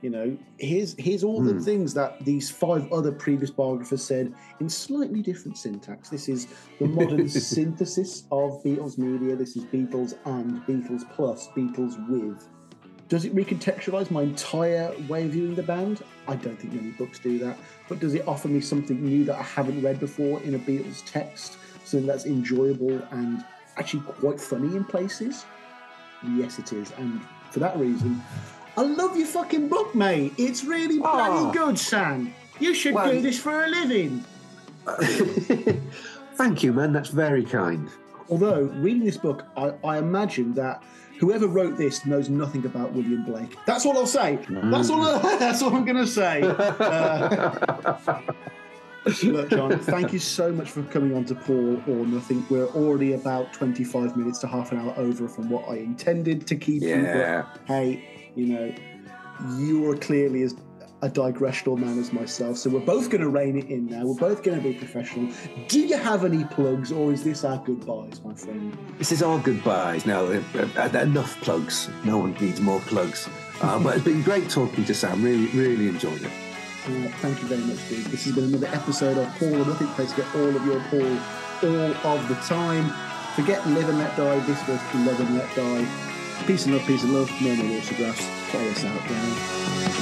You 0.03 0.11
know, 0.11 0.37
here's 0.59 0.97
here's 0.99 1.23
all 1.23 1.41
the 1.41 1.53
hmm. 1.53 1.61
things 1.61 1.95
that 1.95 2.25
these 2.25 2.51
five 2.51 2.91
other 2.93 3.13
previous 3.13 3.51
biographers 3.51 4.03
said 4.03 4.35
in 4.59 4.69
slightly 4.69 5.23
different 5.23 5.57
syntax. 5.57 6.09
This 6.09 6.29
is 6.29 6.49
the 6.81 6.89
modern 6.89 7.29
synthesis 7.29 8.25
of 8.33 8.63
Beatles 8.65 8.99
media. 8.99 9.37
This 9.37 9.57
is 9.57 9.65
Beatles 9.65 10.15
and 10.25 10.61
Beatles 10.63 11.09
plus 11.15 11.49
Beatles 11.57 11.97
with. 12.09 12.49
Does 13.09 13.25
it 13.25 13.35
recontextualize 13.35 14.11
my 14.11 14.23
entire 14.23 14.93
way 15.09 15.27
of 15.27 15.33
viewing 15.33 15.55
the 15.55 15.63
band? 15.63 16.03
I 16.27 16.35
don't 16.35 16.59
think 16.59 16.73
many 16.73 16.91
books 16.91 17.21
do 17.21 17.39
that. 17.39 17.57
But 17.89 18.01
does 18.01 18.15
it 18.15 18.27
offer 18.27 18.49
me 18.49 18.61
something 18.61 19.01
new 19.05 19.25
that 19.27 19.37
I 19.37 19.43
haven't 19.43 19.83
read 19.83 20.01
before 20.01 20.43
in 20.43 20.57
a 20.57 20.59
Beatles 20.59 21.03
text? 21.07 21.59
Something 21.85 22.09
that's 22.09 22.27
enjoyable 22.27 23.07
and 23.13 23.45
actually 23.77 24.03
quite 24.03 24.41
funny 24.41 24.77
in 24.77 24.85
places? 24.85 25.45
Yes, 26.35 26.59
it 26.59 26.73
is. 26.73 26.91
And 26.99 27.21
for 27.51 27.61
that 27.61 27.77
reason, 27.79 28.23
I 28.77 28.83
love 28.83 29.17
your 29.17 29.27
fucking 29.27 29.69
book, 29.69 29.95
mate. 29.95 30.33
It's 30.39 30.65
really 30.65 30.99
bloody 30.99 31.45
Oh. 31.49 31.53
good, 31.53 31.79
Sam. 31.79 32.35
You 32.59 32.75
should 32.75 32.95
Well- 32.95 33.11
do 33.13 33.21
this 33.21 33.39
for 33.39 33.65
a 33.65 33.69
living. 33.69 34.25
Thank 36.35 36.63
you, 36.63 36.73
man. 36.73 36.93
That's 36.93 37.11
very 37.11 37.45
kind. 37.45 37.89
Although, 38.31 38.63
reading 38.77 39.05
this 39.05 39.17
book, 39.19 39.45
I, 39.57 39.73
I 39.85 39.99
imagine 39.99 40.55
that 40.55 40.83
whoever 41.19 41.47
wrote 41.47 41.77
this 41.77 42.07
knows 42.07 42.29
nothing 42.31 42.65
about 42.65 42.93
William 42.93 43.25
Blake. 43.25 43.57
That's 43.67 43.85
all 43.85 43.97
I'll 43.99 44.07
say. 44.07 44.39
That's 44.49 44.91
all. 44.91 45.03
that's 45.39 45.63
all 45.63 45.75
I'm 45.77 45.85
going 45.85 45.99
to 45.99 46.07
say. 46.07 46.41
Uh, 46.43 48.21
look, 49.25 49.51
John, 49.51 49.79
thank 49.81 50.13
you 50.13 50.19
so 50.19 50.51
much 50.51 50.71
for 50.71 50.83
coming 50.85 51.15
on 51.15 51.25
to 51.27 51.35
Paul 51.35 51.77
or 51.87 52.07
Nothing. 52.07 52.45
We're 52.49 52.69
already 52.69 53.13
about 53.13 53.53
25 53.53 54.17
minutes 54.17 54.39
to 54.41 54.47
half 54.47 54.73
an 54.73 54.79
hour 54.79 54.95
over 54.97 55.29
from 55.29 55.51
what 55.51 55.69
I 55.69 55.75
intended 55.77 56.47
to 56.47 56.57
keep 56.57 56.83
you. 56.83 56.89
Yeah. 56.89 57.43
But 57.53 57.61
hey, 57.67 58.12
you 58.35 58.47
know, 58.47 58.75
you 59.59 59.91
are 59.91 59.97
clearly 59.97 60.43
as 60.43 60.55
a 61.03 61.09
digressional 61.09 61.77
man 61.77 61.99
as 61.99 62.13
myself, 62.13 62.57
so 62.57 62.71
we're 62.71 62.79
both 62.79 63.11
going 63.11 63.21
to 63.21 63.29
rein 63.29 63.59
it 63.59 63.67
in 63.67 63.87
now. 63.87 64.07
We're 64.07 64.15
both 64.15 64.45
going 64.45 64.57
to 64.57 64.63
be 64.63 64.73
professional. 64.73 65.33
Do 65.67 65.81
you 65.81 65.97
have 65.99 66.25
any 66.25 66.45
plugs, 66.45 66.93
or 66.93 67.13
is 67.13 67.25
this 67.25 67.45
our 67.45 67.59
goodbyes, 67.59 68.23
my 68.25 68.35
friend? 68.35 68.77
This 68.99 69.11
is 69.11 69.21
our 69.21 69.41
goodbyes 69.41 70.07
now. 70.07 70.25
Uh, 70.27 70.41
uh, 70.77 70.99
enough 71.03 71.41
plugs. 71.41 71.91
No 72.05 72.19
one 72.19 72.35
needs 72.35 72.61
more 72.61 72.81
plugs. 72.81 73.29
Uh, 73.61 73.83
but 73.83 73.97
it's 73.97 74.05
been 74.05 74.23
great 74.23 74.49
talking 74.49 74.85
to 74.85 74.95
Sam. 74.95 75.23
Really, 75.25 75.47
really 75.49 75.89
enjoyed 75.89 76.23
it. 76.23 76.31
Uh, 76.85 77.09
thank 77.19 77.41
you 77.43 77.49
very 77.49 77.63
much, 77.63 77.89
dude. 77.89 78.07
This 78.07 78.25
has 78.25 78.35
been 78.35 78.45
another 78.45 78.69
episode 78.69 79.19
of 79.19 79.29
Paul 79.39 79.55
or 79.55 79.67
Nothing 79.67 79.89
Place 79.89 80.13
to 80.13 80.23
get 80.23 80.35
all 80.37 80.55
of 80.57 80.65
your 80.65 80.81
Paul 80.83 81.19
all 82.05 82.19
of 82.19 82.29
the 82.29 82.35
time. 82.47 82.93
Forget 83.35 83.67
Live 83.69 83.89
and 83.89 83.99
Let 83.99 84.17
Die. 84.17 84.39
This 84.41 84.69
was 84.69 84.81
Love 84.95 85.21
and 85.21 85.37
Let 85.37 85.55
Die. 85.57 86.12
Peace 86.47 86.67
and 86.67 86.75
love, 86.75 86.87
peace 86.87 87.05
and 87.05 87.15
love. 87.15 87.31
No 87.41 87.55
more 87.55 87.79
autographs. 87.79 88.29
Play 88.51 88.69
us 88.71 88.85
out, 88.85 89.09
gang. 89.09 90.02